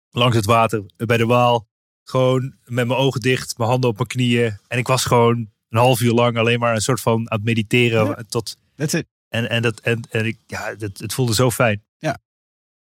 Langs 0.10 0.36
het 0.36 0.46
water 0.46 0.84
bij 0.96 1.18
de 1.18 1.26
Waal. 1.26 1.68
Gewoon 2.04 2.42
met 2.66 2.88
mijn 2.88 3.00
ogen 3.00 3.22
dicht, 3.22 3.58
mijn 3.58 3.70
handen 3.70 3.90
op 3.90 3.96
mijn 3.96 4.08
knieën. 4.08 4.58
En 4.68 4.78
ik 4.78 4.88
was 4.88 5.06
gewoon 5.06 5.38
een 5.70 5.78
half 5.80 6.00
uur 6.02 6.12
lang 6.14 6.38
alleen 6.38 6.60
maar 6.60 6.76
een 6.76 6.82
soort 6.82 7.02
van 7.02 7.14
aan 7.32 7.38
het 7.38 7.44
mediteren. 7.46 8.06
Ja. 8.06 8.24
Tot, 8.30 8.58
That's 8.76 8.94
it. 8.94 9.08
en, 9.30 9.50
en, 9.50 9.62
dat, 9.62 9.80
en, 9.80 10.02
en 10.10 10.26
ik, 10.26 10.38
ja, 10.48 10.76
het, 10.78 11.00
het 11.00 11.14
voelde 11.14 11.34
zo 11.34 11.52
fijn. 11.52 11.84
Ja. 11.98 12.18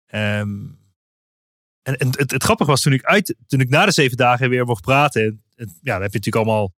Ehm, 0.06 0.66
en 1.82 1.98
en 1.98 2.08
het, 2.08 2.32
het 2.32 2.44
grappige 2.44 2.70
was 2.70 2.82
toen 2.82 2.94
ik, 2.94 3.04
uit, 3.04 3.36
toen 3.48 3.60
ik 3.60 3.70
na 3.70 3.86
de 3.86 3.92
zeven 3.92 4.18
dagen 4.18 4.50
weer 4.50 4.66
mocht 4.66 4.82
praten. 4.82 5.24
en- 5.24 5.42
en 5.56 5.68
ja, 5.82 5.94
dan 5.94 6.02
heb 6.02 6.12
je 6.14 6.18
natuurlijk 6.18 6.46
allemaal. 6.46 6.74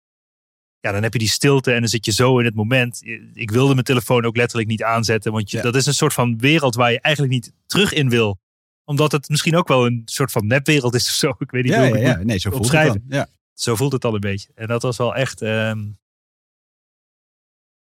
Ja, 0.84 0.92
dan 0.92 1.02
heb 1.02 1.12
je 1.12 1.18
die 1.18 1.28
stilte 1.28 1.72
en 1.72 1.80
dan 1.80 1.88
zit 1.88 2.04
je 2.04 2.12
zo 2.12 2.38
in 2.38 2.44
het 2.44 2.54
moment. 2.54 3.00
Ik 3.32 3.50
wilde 3.50 3.72
mijn 3.72 3.84
telefoon 3.84 4.24
ook 4.24 4.36
letterlijk 4.36 4.68
niet 4.68 4.82
aanzetten. 4.82 5.32
Want 5.32 5.50
je, 5.50 5.56
Ja. 5.56 5.62
dat 5.62 5.74
is 5.74 5.86
een 5.86 5.94
soort 5.94 6.12
van 6.12 6.38
wereld 6.38 6.74
waar 6.74 6.92
je 6.92 7.00
eigenlijk 7.00 7.34
niet 7.34 7.52
terug 7.66 7.92
in 7.92 8.08
wil. 8.08 8.38
Omdat 8.84 9.12
het 9.12 9.28
misschien 9.28 9.56
ook 9.56 9.68
wel 9.68 9.86
een 9.86 10.02
soort 10.04 10.32
van 10.32 10.46
nepwereld 10.46 10.94
is 10.94 11.06
of 11.08 11.14
zo. 11.14 11.28
Ik 11.38 11.50
weet 11.50 11.62
niet 11.64 11.72
Ja, 11.72 11.88
hoe 11.88 11.98
ja, 11.98 12.18
ik 12.18 12.24
Nee, 12.24 12.38
zo 12.38 12.50
voelt 12.50 12.72
het 12.72 12.86
dan. 12.86 13.02
Ja. 13.08 13.28
Zo 13.54 13.74
voelt 13.76 13.92
het 13.92 14.04
al 14.04 14.14
een 14.14 14.20
beetje. 14.20 14.48
En 14.54 14.66
dat 14.66 14.82
was 14.82 14.96
wel 14.96 15.14
echt... 15.14 15.42
ehm, 15.42 15.84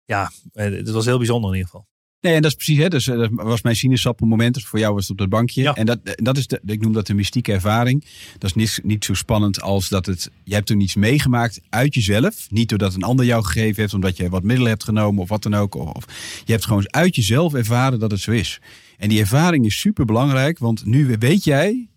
ja, 0.05 0.31
eh, 0.53 0.65
het 0.73 0.91
was 0.91 1.05
heel 1.05 1.19
bijzonder 1.19 1.51
in 1.51 1.57
ieder 1.57 1.71
geval. 1.71 1.89
Nee, 2.25 2.35
en 2.35 2.43
dat 2.43 2.51
is 2.51 2.57
precies, 2.57 2.79
hè, 2.79 2.89
dus, 2.89 3.09
eh, 3.09 3.19
dat 3.19 3.31
was 3.33 3.63
mijn 3.63 3.77
sinaasappelmoment. 3.77 4.55
Dus 4.55 4.65
voor 4.65 4.79
jou 4.79 4.95
was 4.95 5.03
het 5.03 5.11
op 5.11 5.19
dat 5.19 5.29
bankje. 5.29 5.63
Ja. 5.63 5.75
En 5.75 5.87
dat, 5.87 5.99
dat 6.05 6.37
is, 6.37 6.47
de, 6.47 6.61
ik 6.67 6.81
noem 6.81 6.93
dat 6.93 7.07
de 7.07 7.15
mystieke 7.15 7.53
ervaring. 7.53 8.05
Dat 8.39 8.51
is 8.51 8.55
niet, 8.55 8.81
niet 8.83 9.05
zo 9.05 9.15
spannend 9.15 9.61
als 9.61 9.89
dat 9.89 10.07
het, 10.07 10.31
je 10.45 10.55
hebt 10.55 10.67
toen 10.67 10.81
iets 10.81 10.95
meegemaakt 10.95 11.61
uit 11.69 11.95
jezelf. 11.95 12.47
Niet 12.51 12.69
doordat 12.69 12.95
een 12.95 13.03
ander 13.03 13.27
jou 13.27 13.45
gegeven 13.45 13.81
heeft, 13.81 13.95
omdat 13.95 14.17
je 14.17 14.29
wat 14.29 14.43
middelen 14.43 14.71
hebt 14.71 14.85
genomen 14.85 15.23
of 15.23 15.29
wat 15.29 15.43
dan 15.43 15.55
ook. 15.55 15.75
Of, 15.75 15.91
of- 15.91 16.05
je 16.45 16.53
hebt 16.53 16.65
gewoon 16.65 16.93
uit 16.93 17.15
jezelf 17.17 17.55
ervaren 17.55 17.99
dat 17.99 18.11
het 18.11 18.21
zo 18.21 18.31
is. 18.31 18.61
En 18.99 19.09
die 19.09 19.21
ervaring 19.21 19.65
is 19.67 19.81
super 19.81 20.05
belangrijk, 20.05 20.59
want 20.59 20.85
nu 20.85 21.17
weet 21.19 21.45
jij, 21.45 21.89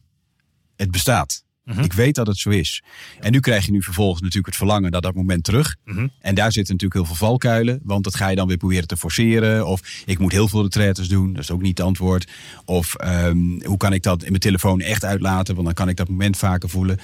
het 0.75 0.91
bestaat. 0.91 1.43
Mhm. 1.68 1.84
Ik 1.84 1.93
weet 1.93 2.15
dat 2.15 2.28
het 2.28 2.38
zo 2.38 2.49
is. 2.49 2.84
En 3.20 3.32
nu 3.32 3.39
krijg 3.39 3.65
je 3.65 3.72
nu 3.72 3.84
vervolgens 3.84 4.22
natuurlijk 4.22 4.47
het 4.47 4.55
verlangen 4.55 4.91
naar 4.91 5.01
dat 5.01 5.15
moment 5.15 5.43
terug. 5.43 5.76
Mhm. 5.86 6.07
En 6.20 6.36
daar 6.36 6.51
zitten 6.51 6.74
natuurlijk 6.74 6.93
heel 6.93 7.15
veel 7.15 7.28
valkuilen. 7.28 7.80
Want 7.84 8.03
dat 8.03 8.15
ga 8.15 8.28
je 8.28 8.36
dan 8.36 8.47
weer 8.47 8.57
proberen 8.57 8.88
te 8.88 8.97
forceren. 8.97 9.68
Of 9.68 10.03
ik 10.05 10.20
moet 10.20 10.32
heel 10.32 10.47
veel 10.47 10.61
retraites 10.61 11.07
doen. 11.07 11.34
Dat 11.34 11.43
is 11.43 11.51
ook 11.51 11.61
niet 11.61 11.78
het 11.78 11.88
antwoord. 11.88 12.32
Of 12.65 12.95
ehm, 12.95 13.61
hoe 13.63 13.78
kan 13.78 13.93
ik 13.93 14.03
dat 14.03 14.22
in 14.24 14.30
mijn 14.30 14.39
telefoon 14.39 14.80
echt 14.80 15.03
uitlaten? 15.03 15.53
Want 15.53 15.65
dan 15.65 15.76
kan 15.76 15.89
ik 15.89 15.95
dat 15.95 16.09
moment 16.09 16.38
vaker 16.38 16.70
voelen. 16.70 16.97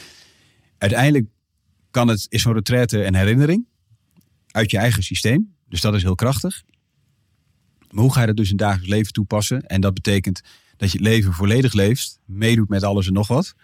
Uiteindelijk 0.78 1.26
kan 1.92 2.08
het, 2.08 2.26
is 2.30 2.42
zo'n 2.42 2.54
retraite 2.54 3.06
een 3.06 3.16
herinnering. 3.16 3.68
Uit 4.52 4.72
je 4.72 4.78
eigen 4.78 5.04
systeem. 5.04 5.56
Dus 5.68 5.82
dat 5.82 5.94
is 5.94 6.02
heel 6.02 6.16
krachtig. 6.16 6.64
Maar 7.92 8.04
hoe 8.04 8.14
ga 8.14 8.20
je 8.20 8.28
dat 8.28 8.36
dus 8.36 8.50
in 8.50 8.58
dagelijks 8.58 8.90
leven 8.90 9.14
toepassen? 9.14 9.62
En 9.62 9.82
dat 9.82 9.94
betekent 9.94 10.42
dat 10.78 10.92
je 10.92 10.98
het 10.98 11.08
leven 11.08 11.34
volledig 11.34 11.74
leeft. 11.74 12.20
Meedoet 12.26 12.70
met 12.70 12.84
alles 12.84 13.08
en 13.08 13.14
nog 13.14 13.28
wat. 13.28 13.56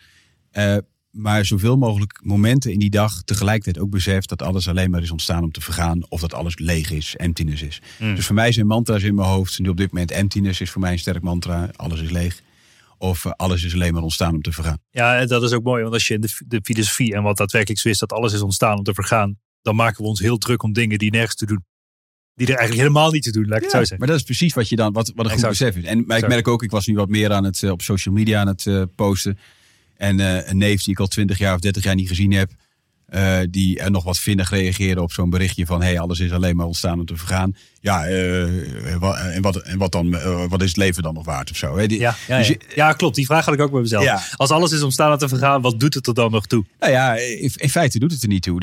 Eh, 0.51 0.77
maar 1.09 1.45
zoveel 1.45 1.77
mogelijk 1.77 2.19
momenten 2.23 2.71
in 2.71 2.79
die 2.79 2.89
dag 2.89 3.21
tegelijkertijd 3.23 3.79
ook 3.79 3.89
beseft 3.89 4.29
dat 4.29 4.41
alles 4.41 4.67
alleen 4.67 4.89
maar 4.89 5.01
is 5.01 5.11
ontstaan 5.11 5.43
om 5.43 5.51
te 5.51 5.61
vergaan. 5.61 6.05
Of 6.09 6.21
dat 6.21 6.33
alles 6.33 6.57
leeg 6.57 6.91
is, 6.91 7.15
emptiness 7.15 7.61
is. 7.61 7.81
Mm. 7.99 8.15
Dus 8.15 8.25
voor 8.25 8.35
mij 8.35 8.51
zijn 8.51 8.67
mantra's 8.67 9.03
in 9.03 9.15
mijn 9.15 9.27
hoofd. 9.27 9.59
Nu 9.59 9.69
op 9.69 9.77
dit 9.77 9.91
moment 9.91 10.11
emptiness 10.11 10.61
is 10.61 10.69
voor 10.69 10.81
mij 10.81 10.91
een 10.91 10.99
sterk 10.99 11.21
mantra. 11.21 11.69
Alles 11.75 12.01
is 12.01 12.09
leeg. 12.09 12.41
Of 12.97 13.25
eh, 13.25 13.31
alles 13.31 13.63
is 13.63 13.73
alleen 13.73 13.93
maar 13.93 14.03
ontstaan 14.03 14.33
om 14.33 14.41
te 14.41 14.51
vergaan. 14.51 14.77
Ja, 14.91 15.25
dat 15.25 15.43
is 15.43 15.51
ook 15.51 15.63
mooi. 15.63 15.81
Want 15.81 15.93
als 15.93 16.07
je 16.07 16.13
in 16.13 16.21
de, 16.21 16.29
de 16.47 16.59
filosofie 16.63 17.13
en 17.13 17.23
wat 17.23 17.37
daadwerkelijk 17.37 17.81
zo 17.81 17.89
is, 17.89 17.99
dat 17.99 18.13
alles 18.13 18.33
is 18.33 18.41
ontstaan 18.41 18.77
om 18.77 18.83
te 18.83 18.93
vergaan. 18.93 19.39
Dan 19.61 19.75
maken 19.75 20.01
we 20.01 20.07
ons 20.07 20.19
heel 20.19 20.37
druk 20.37 20.63
om 20.63 20.73
dingen 20.73 20.97
die 20.97 21.11
nergens 21.11 21.35
te 21.35 21.45
doen. 21.45 21.65
Die 22.39 22.47
er 22.47 22.55
eigenlijk 22.55 22.87
helemaal 22.87 23.11
niet 23.11 23.23
te 23.23 23.31
doen, 23.31 23.47
laat 23.47 23.57
ik 23.57 23.63
het 23.63 23.71
zo 23.71 23.77
zeggen. 23.77 23.97
maar 23.97 24.07
dat 24.07 24.17
is 24.17 24.23
precies 24.23 24.53
wat 24.53 24.69
je 24.69 24.75
dan, 24.75 24.93
wat, 24.93 25.11
wat 25.15 25.25
een 25.25 25.31
goed 25.31 25.47
besef 25.47 25.75
is. 25.75 25.83
En, 25.83 26.03
maar 26.05 26.17
ik 26.17 26.27
merk 26.27 26.47
ook, 26.47 26.63
ik 26.63 26.71
was 26.71 26.87
nu 26.87 26.95
wat 26.95 27.09
meer 27.09 27.31
aan 27.31 27.43
het 27.43 27.63
eh, 27.63 27.71
op 27.71 27.81
social 27.81 28.15
media 28.15 28.39
aan 28.39 28.47
het 28.47 28.67
eh, 28.67 28.83
posten. 28.95 29.37
En 29.99 30.19
eh, 30.19 30.49
een 30.49 30.57
neef 30.57 30.83
die 30.83 30.93
ik 30.93 30.99
al 30.99 31.07
20 31.07 31.37
jaar 31.37 31.53
of 31.53 31.59
30 31.59 31.83
jaar 31.83 31.95
niet 31.95 32.07
gezien 32.07 32.31
heb. 32.33 32.51
eh, 33.05 33.37
die 33.49 33.79
er 33.79 33.91
nog 33.91 34.03
wat 34.03 34.19
vinnig 34.19 34.49
reageerde 34.49 35.01
op 35.01 35.11
zo'n 35.11 35.29
berichtje 35.29 35.65
van... 35.65 35.81
hey, 35.81 35.99
alles 35.99 36.19
is 36.19 36.31
alleen 36.31 36.55
maar 36.55 36.65
ontstaan 36.65 36.99
om 36.99 37.05
te 37.05 37.15
vergaan. 37.17 37.55
Ja, 37.81 38.05
eh, 38.05 38.95
wa- 38.99 39.17
en, 39.17 39.41
wat, 39.41 39.55
en 39.55 39.77
wat, 39.77 39.91
dan, 39.91 40.09
wat 40.49 40.61
is 40.61 40.67
het 40.67 40.77
leven 40.77 41.03
dan 41.03 41.13
nog 41.13 41.25
waard 41.25 41.51
of 41.51 41.57
zo? 41.57 41.77
Hè? 41.77 41.87
Die- 41.87 41.99
Ja, 41.99 42.15
ja, 42.27 42.37
dus 42.37 42.55
ja. 42.75 42.93
klopt. 42.93 43.15
Die 43.15 43.25
vraag 43.25 43.45
had 43.45 43.53
ik 43.53 43.59
ook 43.59 43.71
bij 43.71 43.81
mezelf. 43.81 44.03
Als 44.35 44.49
alles 44.49 44.71
is 44.71 44.81
ontstaan 44.81 45.11
om 45.11 45.17
te 45.17 45.27
vergaan, 45.27 45.61
wat 45.61 45.79
doet 45.79 45.93
het 45.93 46.07
er 46.07 46.13
dan 46.13 46.31
nog 46.31 46.45
toe? 46.47 46.65
Nou 46.79 46.91
ja, 46.91 47.15
in, 47.15 47.51
in 47.55 47.69
feite 47.69 47.99
doet 47.99 48.11
het 48.11 48.21
er 48.21 48.27
niet 48.27 48.41
toe. 48.43 48.59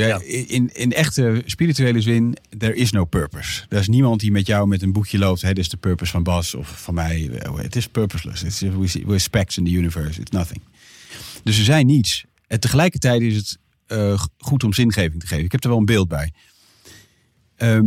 In, 0.49 0.71
in 0.75 0.93
echte 0.93 1.43
spirituele 1.47 2.01
zin, 2.01 2.37
there 2.59 2.75
is 2.75 2.91
no 2.91 3.05
purpose. 3.05 3.63
Er 3.69 3.79
is 3.79 3.89
niemand 3.89 4.21
die 4.21 4.31
met 4.31 4.47
jou 4.47 4.69
met 4.69 4.83
een 4.83 4.93
boekje 4.93 5.19
loopt. 5.19 5.43
Hey, 5.43 5.55
dit 5.55 5.65
is 5.65 5.71
de 5.71 5.77
purpose 5.77 6.11
van 6.13 6.23
Bas 6.23 6.55
of 6.55 6.69
van 6.83 6.95
mij. 6.95 7.31
Het 7.57 7.77
is 7.77 7.89
purposeless. 7.89 8.43
It's, 8.43 8.61
we 9.07 9.19
specks 9.19 9.57
in 9.59 9.65
the 9.65 9.71
universe. 9.71 10.21
It's 10.21 10.31
nothing. 10.31 10.61
Dus 11.47 11.59
er 11.59 11.65
zijn 11.65 11.87
niets. 11.87 12.25
En 12.47 12.61
tegelijkertijd 12.61 13.23
is 13.23 13.37
het 13.37 13.59
eh, 13.87 14.23
goed 14.39 14.65
om 14.65 14.73
zingeving 14.73 15.21
te 15.21 15.27
geven. 15.27 15.45
Ik 15.45 15.53
heb 15.53 15.63
er 15.63 15.69
wel 15.69 15.79
een 15.79 15.85
beeld 15.85 16.09
bij. 16.09 16.33
Ehm, 17.57 17.87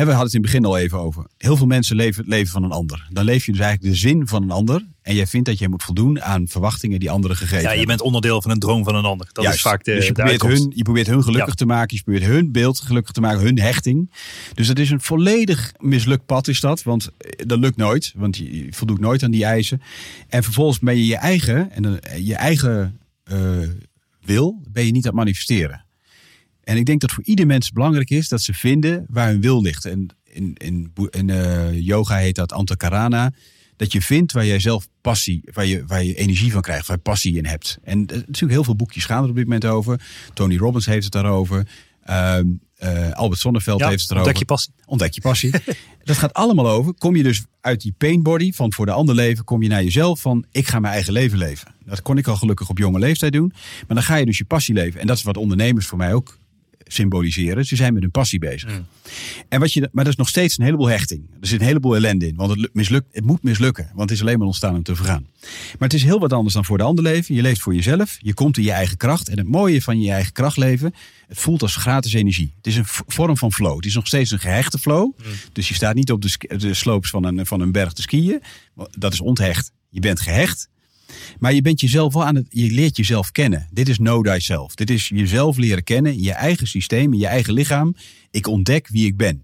en 0.00 0.06
we 0.06 0.12
hadden 0.12 0.26
het 0.26 0.34
in 0.34 0.42
het 0.42 0.50
begin 0.50 0.64
al 0.64 0.78
even 0.78 0.98
over. 0.98 1.26
Heel 1.36 1.56
veel 1.56 1.66
mensen 1.66 1.96
leven 1.96 2.20
het 2.20 2.30
leven 2.30 2.52
van 2.52 2.62
een 2.62 2.70
ander. 2.70 3.06
Dan 3.10 3.24
leef 3.24 3.46
je 3.46 3.52
dus 3.52 3.60
eigenlijk 3.60 3.92
de 3.92 3.98
zin 3.98 4.28
van 4.28 4.42
een 4.42 4.50
ander. 4.50 4.86
En 5.02 5.14
jij 5.14 5.26
vindt 5.26 5.46
dat 5.46 5.58
jij 5.58 5.68
moet 5.68 5.82
voldoen 5.82 6.22
aan 6.22 6.48
verwachtingen 6.48 7.00
die 7.00 7.10
anderen 7.10 7.36
gegeven 7.36 7.56
Ja, 7.56 7.62
je 7.62 7.68
hebben. 7.68 7.86
bent 7.86 8.00
onderdeel 8.00 8.42
van 8.42 8.50
een 8.50 8.58
droom 8.58 8.84
van 8.84 8.94
een 8.94 9.04
ander. 9.04 9.28
Dat 9.32 9.44
Juist. 9.44 9.56
is 9.58 9.62
vaak 9.62 9.84
de, 9.84 9.94
dus 9.94 10.06
je 10.06 10.12
probeert, 10.12 10.42
hun, 10.42 10.72
je 10.74 10.82
probeert 10.82 11.06
hun 11.06 11.22
gelukkig 11.22 11.48
Ja. 11.48 11.54
te 11.54 11.66
maken. 11.66 11.96
Je 11.96 12.02
probeert 12.02 12.24
hun 12.24 12.52
beeld 12.52 12.80
gelukkig 12.80 13.12
te 13.12 13.20
maken. 13.20 13.40
Hun 13.40 13.58
hechting. 13.58 14.12
Dus 14.54 14.66
dat 14.66 14.78
is 14.78 14.90
een 14.90 15.00
volledig 15.00 15.72
mislukt 15.78 16.26
pad 16.26 16.48
is 16.48 16.60
dat. 16.60 16.82
Want 16.82 17.08
eh, 17.18 17.30
dat 17.46 17.58
lukt 17.58 17.76
nooit. 17.76 18.12
Want 18.16 18.36
je 18.36 18.64
je 18.64 18.72
voldoet 18.72 19.00
nooit 19.00 19.22
aan 19.22 19.30
die 19.30 19.44
eisen. 19.44 19.82
En 20.28 20.42
vervolgens 20.42 20.78
ben 20.78 20.96
je 20.96 21.06
je 21.06 21.16
eigen, 21.16 21.70
en 21.70 22.00
eh, 22.02 22.26
je 22.26 22.34
eigen 22.34 23.00
eh, 23.24 23.38
wil 24.24 24.62
ben 24.72 24.84
je 24.86 24.92
niet 24.92 25.02
aan 25.04 25.10
het 25.10 25.18
manifesteren. 25.18 25.84
En 26.64 26.76
ik 26.76 26.86
denk 26.86 27.00
dat 27.00 27.12
voor 27.12 27.24
ieder 27.24 27.46
mens 27.46 27.72
belangrijk 27.72 28.10
is 28.10 28.28
dat 28.28 28.42
ze 28.42 28.54
vinden 28.54 29.04
waar 29.08 29.28
hun 29.28 29.40
wil 29.40 29.62
ligt. 29.62 29.84
En 29.84 30.08
in, 30.24 30.54
in, 30.54 30.92
in 31.10 31.30
eh, 31.30 31.80
yoga 31.80 32.16
heet 32.16 32.34
dat 32.34 32.52
antakarana. 32.52 33.32
Dat 33.76 33.92
je 33.92 34.02
vindt 34.02 34.32
waar 34.32 34.46
jij 34.46 34.60
zelf 34.60 34.88
passie, 35.00 35.42
waar 35.52 35.66
je, 35.66 35.84
waar 35.86 36.04
je 36.04 36.14
energie 36.14 36.52
van 36.52 36.62
krijgt, 36.62 36.86
waar 36.86 36.96
je 36.96 37.02
passie 37.02 37.36
in 37.36 37.46
hebt. 37.46 37.78
En 37.82 38.06
eh, 38.06 38.16
natuurlijk 38.16 38.52
heel 38.52 38.64
veel 38.64 38.76
boekjes 38.76 39.04
gaan 39.04 39.22
er 39.22 39.28
op 39.28 39.36
dit 39.36 39.44
moment 39.44 39.64
over. 39.64 40.00
Tony 40.34 40.56
Robbins 40.56 40.86
heeft 40.86 41.04
het 41.04 41.12
daarover. 41.12 41.66
Ehm, 42.02 42.46
eh, 42.76 43.10
Albert 43.10 43.40
Sonneveld 43.40 43.80
Ja, 43.80 43.88
heeft 43.88 44.00
het 44.00 44.10
erover. 44.10 44.26
ontdek 44.26 44.48
je 44.48 44.54
passie. 44.54 44.72
Ontdek 44.84 45.14
je 45.14 45.20
passie. 45.20 45.50
dat 46.04 46.16
gaat 46.16 46.32
allemaal 46.32 46.68
over. 46.68 46.94
Kom 46.94 47.16
je 47.16 47.22
dus 47.22 47.44
uit 47.60 47.80
die 47.80 47.94
painbody 47.98 48.52
van 48.52 48.72
voor 48.72 48.86
de 48.86 48.92
ander 48.92 49.14
leven, 49.14 49.44
kom 49.44 49.62
je 49.62 49.68
naar 49.68 49.82
jezelf 49.82 50.20
van 50.20 50.44
ik 50.50 50.66
ga 50.66 50.78
mijn 50.78 50.92
eigen 50.92 51.12
leven 51.12 51.38
leven. 51.38 51.74
Dat 51.84 52.02
kon 52.02 52.18
ik 52.18 52.26
al 52.26 52.36
gelukkig 52.36 52.68
op 52.68 52.78
jonge 52.78 52.98
leeftijd 52.98 53.32
doen. 53.32 53.52
Maar 53.86 53.96
dan 53.96 54.02
ga 54.02 54.16
je 54.16 54.24
dus 54.24 54.38
je 54.38 54.44
passie 54.44 54.74
leven. 54.74 55.00
En 55.00 55.06
dat 55.06 55.16
is 55.16 55.22
wat 55.22 55.36
ondernemers 55.36 55.86
voor 55.86 55.98
mij 55.98 56.14
ook 56.14 56.38
symboliseren. 56.92 57.64
Ze 57.66 57.76
zijn 57.76 57.92
met 57.92 58.02
hun 58.02 58.10
passie 58.10 58.38
bezig. 58.38 58.70
Mm. 58.70 58.86
En 59.48 59.60
wat 59.60 59.72
je, 59.72 59.88
maar 59.92 60.04
er 60.04 60.10
is 60.10 60.16
nog 60.16 60.28
steeds 60.28 60.58
een 60.58 60.64
heleboel 60.64 60.88
hechting. 60.88 61.22
Er 61.40 61.46
zit 61.46 61.60
een 61.60 61.66
heleboel 61.66 61.94
ellende 61.94 62.26
in. 62.26 62.36
Want 62.36 62.50
het, 62.50 62.58
lu- 62.58 62.68
mislukt, 62.72 63.06
het 63.12 63.24
moet 63.24 63.42
mislukken. 63.42 63.84
Want 63.94 64.00
het 64.00 64.10
is 64.10 64.20
alleen 64.20 64.38
maar 64.38 64.46
ontstaan 64.46 64.74
om 64.74 64.82
te 64.82 64.96
vergaan. 64.96 65.26
Maar 65.78 65.88
het 65.88 65.94
is 65.94 66.02
heel 66.02 66.20
wat 66.20 66.32
anders 66.32 66.54
dan 66.54 66.64
voor 66.64 66.78
de 66.78 66.84
ander 66.84 67.04
leven. 67.04 67.34
Je 67.34 67.42
leeft 67.42 67.60
voor 67.60 67.74
jezelf. 67.74 68.16
Je 68.20 68.34
komt 68.34 68.56
in 68.56 68.62
je 68.62 68.72
eigen 68.72 68.96
kracht. 68.96 69.28
En 69.28 69.38
het 69.38 69.46
mooie 69.46 69.82
van 69.82 70.00
je 70.00 70.10
eigen 70.10 70.32
kracht 70.32 70.56
leven. 70.56 70.94
Het 71.26 71.38
voelt 71.38 71.62
als 71.62 71.76
gratis 71.76 72.12
energie. 72.12 72.52
Het 72.56 72.66
is 72.66 72.76
een 72.76 72.86
vorm 72.86 73.36
van 73.36 73.52
flow. 73.52 73.76
Het 73.76 73.86
is 73.86 73.94
nog 73.94 74.06
steeds 74.06 74.30
een 74.30 74.38
gehechte 74.40 74.78
flow. 74.78 75.12
Dus 75.52 75.68
je 75.68 75.74
staat 75.74 75.94
niet 75.94 76.12
op 76.12 76.22
de, 76.22 76.56
de 76.56 76.74
slopes 76.74 77.10
van 77.10 77.24
een, 77.24 77.46
van 77.46 77.60
een 77.60 77.72
berg 77.72 77.92
te 77.92 78.02
skiën. 78.02 78.42
Dat 78.98 79.12
is 79.12 79.20
onthecht. 79.20 79.72
Je 79.88 80.00
bent 80.00 80.20
gehecht. 80.20 80.68
Maar 81.38 81.54
je 81.54 81.62
bent 81.62 81.80
jezelf 81.80 82.12
wel 82.12 82.24
aan 82.24 82.34
het, 82.34 82.46
je 82.48 82.70
leert 82.70 82.96
jezelf 82.96 83.30
kennen. 83.30 83.68
Dit 83.70 83.88
is 83.88 83.96
know 83.96 84.24
thyself. 84.24 84.74
Dit 84.74 84.90
is 84.90 85.08
jezelf 85.08 85.56
leren 85.56 85.84
kennen 85.84 86.22
je 86.22 86.32
eigen 86.32 86.66
systeem, 86.66 87.14
je 87.14 87.26
eigen 87.26 87.52
lichaam. 87.52 87.96
Ik 88.30 88.46
ontdek 88.46 88.88
wie 88.88 89.06
ik 89.06 89.16
ben. 89.16 89.42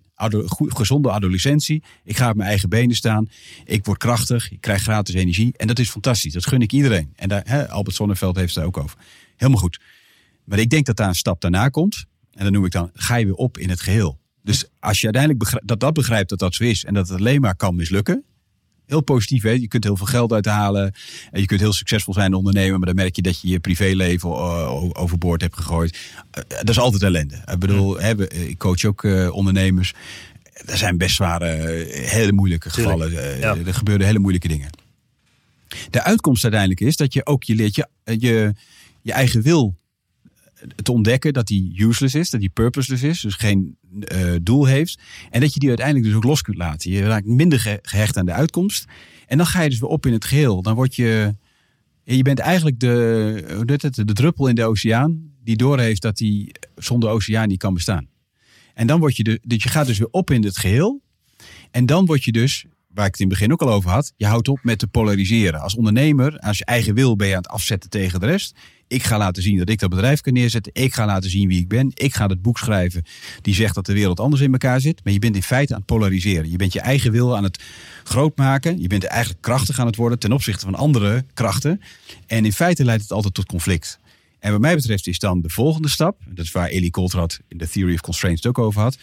Gezonde 0.56 1.10
adolescentie. 1.10 1.82
Ik 2.04 2.16
ga 2.16 2.30
op 2.30 2.36
mijn 2.36 2.48
eigen 2.48 2.68
benen 2.68 2.96
staan. 2.96 3.28
Ik 3.64 3.84
word 3.84 3.98
krachtig. 3.98 4.50
Ik 4.50 4.60
krijg 4.60 4.82
gratis 4.82 5.14
energie. 5.14 5.52
En 5.56 5.66
dat 5.66 5.78
is 5.78 5.90
fantastisch. 5.90 6.32
Dat 6.32 6.46
gun 6.46 6.60
ik 6.60 6.72
iedereen. 6.72 7.12
En 7.16 7.28
daar, 7.28 7.66
Albert 7.68 7.96
Sonneveld 7.96 8.36
heeft 8.36 8.54
het 8.54 8.62
er 8.62 8.68
ook 8.68 8.76
over. 8.76 8.98
Helemaal 9.36 9.60
goed. 9.60 9.80
Maar 10.44 10.58
ik 10.58 10.70
denk 10.70 10.86
dat 10.86 10.96
daar 10.96 11.08
een 11.08 11.14
stap 11.14 11.40
daarna 11.40 11.68
komt. 11.68 12.04
En 12.32 12.44
dan 12.44 12.52
noem 12.52 12.64
ik 12.64 12.72
dan, 12.72 12.90
ga 12.94 13.16
je 13.16 13.24
weer 13.24 13.34
op 13.34 13.58
in 13.58 13.70
het 13.70 13.80
geheel. 13.80 14.18
Dus 14.42 14.64
als 14.78 14.98
je 14.98 15.04
uiteindelijk 15.04 15.42
begrijpt, 15.42 15.68
dat 15.68 15.80
dat 15.80 15.94
begrijpt 15.94 16.28
dat 16.28 16.38
dat 16.38 16.54
zo 16.54 16.64
is. 16.64 16.84
En 16.84 16.94
dat 16.94 17.08
het 17.08 17.18
alleen 17.18 17.40
maar 17.40 17.56
kan 17.56 17.76
mislukken 17.76 18.24
heel 18.86 19.00
positief. 19.00 19.42
Hè? 19.42 19.50
Je 19.50 19.68
kunt 19.68 19.84
heel 19.84 19.96
veel 19.96 20.06
geld 20.06 20.32
uithalen. 20.32 20.94
En 21.30 21.40
je 21.40 21.46
kunt 21.46 21.60
heel 21.60 21.72
succesvol 21.72 22.14
zijn 22.14 22.34
ondernemer. 22.34 22.78
Maar 22.78 22.86
dan 22.86 22.94
merk 22.96 23.16
je 23.16 23.22
dat 23.22 23.40
je 23.40 23.48
je 23.48 23.60
privéleven 23.60 24.30
eh, 24.30 24.90
overboord 24.92 25.40
hebt 25.40 25.56
gegooid. 25.56 25.98
Eh, 26.30 26.42
dat 26.48 26.68
is 26.68 26.78
altijd 26.78 27.02
ellende. 27.02 27.42
Ik 27.52 27.58
bedoel, 27.58 27.98
hè, 28.00 28.14
we- 28.14 28.28
ik 28.28 28.58
coach 28.58 28.84
ook 28.84 29.04
eh, 29.04 29.34
ondernemers. 29.34 29.92
Er 30.66 30.76
zijn 30.76 30.98
best 30.98 31.14
zware, 31.14 31.46
eh, 31.48 32.10
hele 32.10 32.32
moeilijke 32.32 32.70
gevallen. 32.70 33.08
Eh, 33.32 33.40
Ja. 33.40 33.56
Er 33.66 33.74
gebeuren 33.74 34.06
hele 34.06 34.18
moeilijke 34.18 34.48
dingen. 34.48 34.70
De 35.90 36.02
uitkomst 36.02 36.42
uiteindelijk 36.42 36.80
is 36.80 36.96
dat 36.96 37.12
je 37.12 37.26
ook 37.26 37.42
je 37.44 37.54
leert 37.54 37.74
je, 37.74 37.88
je, 38.04 38.54
je 39.02 39.12
eigen 39.12 39.42
wil 39.42 39.74
te 40.82 40.92
ontdekken 40.92 41.32
dat 41.32 41.46
die 41.46 41.82
useless 41.82 42.14
is, 42.14 42.30
dat 42.30 42.40
die 42.40 42.48
purposeless 42.48 43.02
is, 43.02 43.20
dus 43.20 43.34
geen 43.34 43.76
eh, 44.00 44.32
doel 44.42 44.64
heeft. 44.64 45.00
En 45.30 45.40
dat 45.40 45.54
je 45.54 45.60
die 45.60 45.68
uiteindelijk 45.68 46.06
dus 46.06 46.16
ook 46.16 46.24
los 46.24 46.42
kunt 46.42 46.56
laten. 46.56 46.90
Je 46.90 47.02
raakt 47.02 47.26
minder 47.26 47.60
ge- 47.60 47.78
gehecht 47.82 48.16
aan 48.16 48.26
de 48.26 48.32
uitkomst. 48.32 48.84
En 49.26 49.36
dan 49.36 49.46
ga 49.46 49.62
je 49.62 49.70
dus 49.70 49.78
weer 49.78 49.88
op 49.88 50.06
in 50.06 50.12
het 50.12 50.24
geheel. 50.24 50.62
Dan 50.62 50.74
word 50.74 50.94
je. 50.94 51.34
Je 52.02 52.22
bent 52.22 52.38
eigenlijk 52.38 52.80
de, 52.80 54.04
druppel 54.12 54.46
in 54.46 54.54
de 54.54 54.64
oceaan 54.64 55.30
die 55.44 55.56
doorheeft 55.56 56.02
dat 56.02 56.16
die 56.16 56.52
zonder 56.76 57.08
oceaan 57.10 57.48
niet 57.48 57.58
kan 57.58 57.74
bestaan. 57.74 58.08
En 58.74 58.86
dan 58.86 58.98
word 59.00 59.16
je 59.16 59.22
de, 59.22 59.40
dus 59.42 59.62
je 59.62 59.68
gaat 59.68 59.86
dus 59.86 59.98
weer 59.98 60.10
op 60.10 60.30
in 60.30 60.44
het 60.44 60.58
geheel. 60.58 61.02
En 61.70 61.86
dan 61.86 62.06
word 62.06 62.24
je 62.24 62.32
dus, 62.32 62.64
waar 62.88 63.06
ik 63.06 63.10
het 63.10 63.20
in 63.20 63.28
het 63.28 63.38
begin 63.38 63.52
ook 63.52 63.62
al 63.62 63.72
over 63.72 63.90
had, 63.90 64.12
je 64.16 64.26
houdt 64.26 64.48
op 64.48 64.58
met 64.62 64.78
te 64.78 64.86
polariseren. 64.86 65.60
Als 65.60 65.74
ondernemer, 65.74 66.38
als 66.38 66.58
je 66.58 66.64
eigen 66.64 66.94
wil 66.94 67.16
ben 67.16 67.26
je 67.28 67.32
aan 67.36 67.42
het 67.42 67.50
afzetten 67.50 67.90
tegen 67.90 68.20
de 68.20 68.26
rest. 68.26 68.56
Ik 68.88 69.02
ga 69.02 69.18
laten 69.18 69.42
zien 69.42 69.58
dat 69.58 69.68
ik 69.68 69.78
dat 69.78 69.90
bedrijf 69.90 70.20
kan 70.20 70.32
neerzetten. 70.32 70.72
Ik 70.74 70.94
ga 70.94 71.06
laten 71.06 71.30
zien 71.30 71.48
wie 71.48 71.60
ik 71.60 71.68
ben. 71.68 71.90
Ik 71.94 72.14
ga 72.14 72.26
het 72.26 72.42
boek 72.42 72.58
schrijven 72.58 73.04
die 73.42 73.54
zegt 73.54 73.74
dat 73.74 73.86
de 73.86 73.92
wereld 73.92 74.20
anders 74.20 74.42
in 74.42 74.52
elkaar 74.52 74.80
zit. 74.80 75.00
Maar 75.04 75.12
je 75.12 75.18
bent 75.18 75.34
in 75.34 75.42
feite 75.42 75.72
aan 75.72 75.78
het 75.78 75.88
polariseren. 75.88 76.50
Je 76.50 76.56
bent 76.56 76.72
je 76.72 76.80
eigen 76.80 77.12
wil 77.12 77.36
aan 77.36 77.42
het 77.42 77.62
groot 78.04 78.36
maken. 78.36 78.80
Je 78.80 78.88
bent 78.88 79.04
eigenlijk 79.04 79.42
krachtig 79.42 79.78
aan 79.78 79.86
het 79.86 79.96
worden 79.96 80.18
ten 80.18 80.32
opzichte 80.32 80.64
van 80.64 80.74
andere 80.74 81.24
krachten. 81.34 81.80
En 82.26 82.44
in 82.44 82.52
feite 82.52 82.84
leidt 82.84 83.02
het 83.02 83.12
altijd 83.12 83.34
tot 83.34 83.46
conflict. 83.46 83.98
En 84.38 84.52
wat 84.52 84.60
mij 84.60 84.74
betreft 84.74 85.06
is 85.06 85.18
dan 85.18 85.40
de 85.40 85.48
volgende 85.48 85.88
stap, 85.88 86.20
dat 86.28 86.44
is 86.44 86.52
waar 86.52 86.68
Elie 86.68 86.90
Coltrad 86.90 87.38
in 87.48 87.58
The 87.58 87.68
Theory 87.68 87.94
of 87.94 88.00
Constraints 88.00 88.42
het 88.42 88.56
ook 88.56 88.64
over 88.64 88.80
had, 88.80 88.98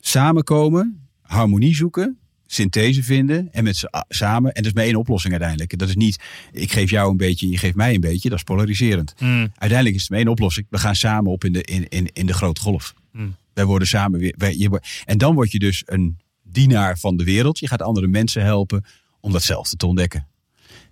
samenkomen, 0.00 1.08
harmonie 1.22 1.74
zoeken, 1.74 2.18
synthese 2.52 3.02
vinden 3.02 3.48
en 3.52 3.64
met 3.64 3.94
a- 3.94 4.04
samen, 4.08 4.52
en 4.52 4.62
dat 4.62 4.70
is 4.72 4.76
maar 4.76 4.84
één 4.84 4.96
oplossing 4.96 5.32
uiteindelijk. 5.32 5.78
Dat 5.78 5.88
is 5.88 5.96
niet, 5.96 6.18
ik 6.52 6.72
geef 6.72 6.90
jou 6.90 7.10
een 7.10 7.16
beetje 7.16 7.46
en 7.46 7.52
je 7.52 7.58
geeft 7.58 7.74
mij 7.74 7.94
een 7.94 8.00
beetje, 8.00 8.28
dat 8.28 8.38
is 8.38 8.44
polariserend. 8.44 9.14
Uiteindelijk 9.54 9.94
is 9.94 10.00
het 10.00 10.10
maar 10.10 10.18
één 10.18 10.28
oplossing, 10.28 10.66
we 10.70 10.78
gaan 10.78 10.96
samen 10.96 11.30
op 11.32 11.44
in 11.44 11.52
de, 11.52 11.62
in, 11.62 11.88
in, 11.88 12.08
in 12.12 12.26
de 12.26 12.32
grote 12.32 12.60
golf. 12.60 12.94
Hmm. 13.12 13.36
Wij 13.54 13.64
worden 13.64 13.88
samen 13.88 14.20
weer, 14.20 14.34
wij, 14.38 14.56
je, 14.56 14.80
en 15.04 15.18
dan 15.18 15.34
word 15.34 15.52
je 15.52 15.58
dus 15.58 15.82
een 15.86 16.18
dienaar 16.42 16.98
van 16.98 17.16
de 17.16 17.24
wereld. 17.24 17.58
Je 17.58 17.68
gaat 17.68 17.82
andere 17.82 18.06
mensen 18.06 18.42
helpen 18.42 18.84
om 19.20 19.32
datzelfde 19.32 19.76
te 19.76 19.86
ontdekken. 19.86 20.26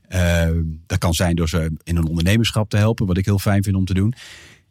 Eh, 0.08 0.48
dat 0.86 0.98
kan 0.98 1.14
zijn 1.14 1.36
door 1.36 1.48
ze 1.48 1.72
in 1.82 1.96
een 1.96 2.06
ondernemerschap 2.06 2.70
te 2.70 2.76
helpen, 2.76 3.06
wat 3.06 3.16
ik 3.16 3.24
heel 3.24 3.38
fijn 3.38 3.62
vind 3.62 3.76
om 3.76 3.84
te 3.84 3.94
doen. 3.94 4.14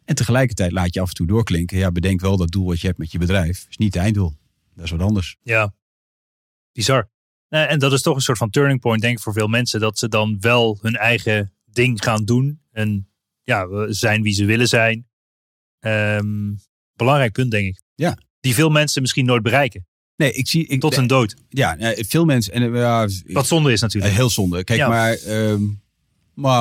En 0.04 0.14
tegelijkertijd 0.14 0.72
laat 0.72 0.94
je 0.94 1.00
af 1.00 1.08
en 1.08 1.14
toe 1.14 1.26
doorklinken. 1.26 1.78
Ja, 1.78 1.92
bedenk 1.92 2.20
wel 2.20 2.36
dat 2.36 2.50
doel 2.50 2.66
wat 2.66 2.80
je 2.80 2.86
hebt 2.86 2.98
met 2.98 3.12
je 3.12 3.18
bedrijf. 3.18 3.66
is 3.68 3.76
niet 3.76 3.94
het 3.94 4.02
einddoel. 4.02 4.34
Dat 4.74 4.84
is 4.84 4.90
wat 4.90 5.00
anders. 5.00 5.36
Ja, 5.42 5.72
bizar. 6.72 7.10
Nou, 7.48 7.68
en 7.68 7.78
dat 7.78 7.92
is 7.92 8.02
toch 8.02 8.14
een 8.16 8.20
soort 8.22 8.38
van 8.38 8.50
turning 8.50 8.80
point, 8.80 9.00
denk 9.02 9.16
ik, 9.16 9.22
voor 9.22 9.32
veel 9.32 9.48
mensen. 9.48 9.80
Dat 9.80 9.98
ze 9.98 10.08
dan 10.08 10.36
wel 10.40 10.78
hun 10.82 10.96
eigen 10.96 11.52
ding 11.64 12.02
gaan 12.04 12.24
doen. 12.24 12.60
En 12.72 13.08
ja, 13.42 13.66
zijn 13.92 14.22
wie 14.22 14.32
ze 14.34 14.44
willen 14.44 14.68
zijn. 14.68 15.06
Ehm, 15.80 16.52
belangrijk 16.96 17.32
punt, 17.32 17.50
denk 17.50 17.66
ik. 17.66 17.82
Ja. 17.94 18.18
Die 18.40 18.54
veel 18.54 18.70
mensen 18.70 19.02
misschien 19.02 19.24
nooit 19.24 19.42
bereiken. 19.42 19.86
Nee, 20.16 20.32
ik 20.32 20.48
zie. 20.48 20.66
Ik, 20.66 20.80
Tot 20.80 20.96
hun 20.96 21.06
dood. 21.06 21.34
Ja, 21.48 21.76
eh, 21.76 22.04
veel 22.08 22.24
mensen. 22.24 22.52
En, 22.52 22.62
eh, 22.74 22.80
ja, 22.80 23.08
Wat 23.26 23.46
zonde 23.46 23.68
is 23.72 23.76
eh, 23.76 23.82
natuurlijk. 23.82 24.14
heel 24.14 24.30
zonde. 24.30 24.64
Kijk, 24.64 24.78
Ja. 24.78 24.88
maar. 24.88 25.12
ehm, 25.12 25.62
maar 26.34 26.60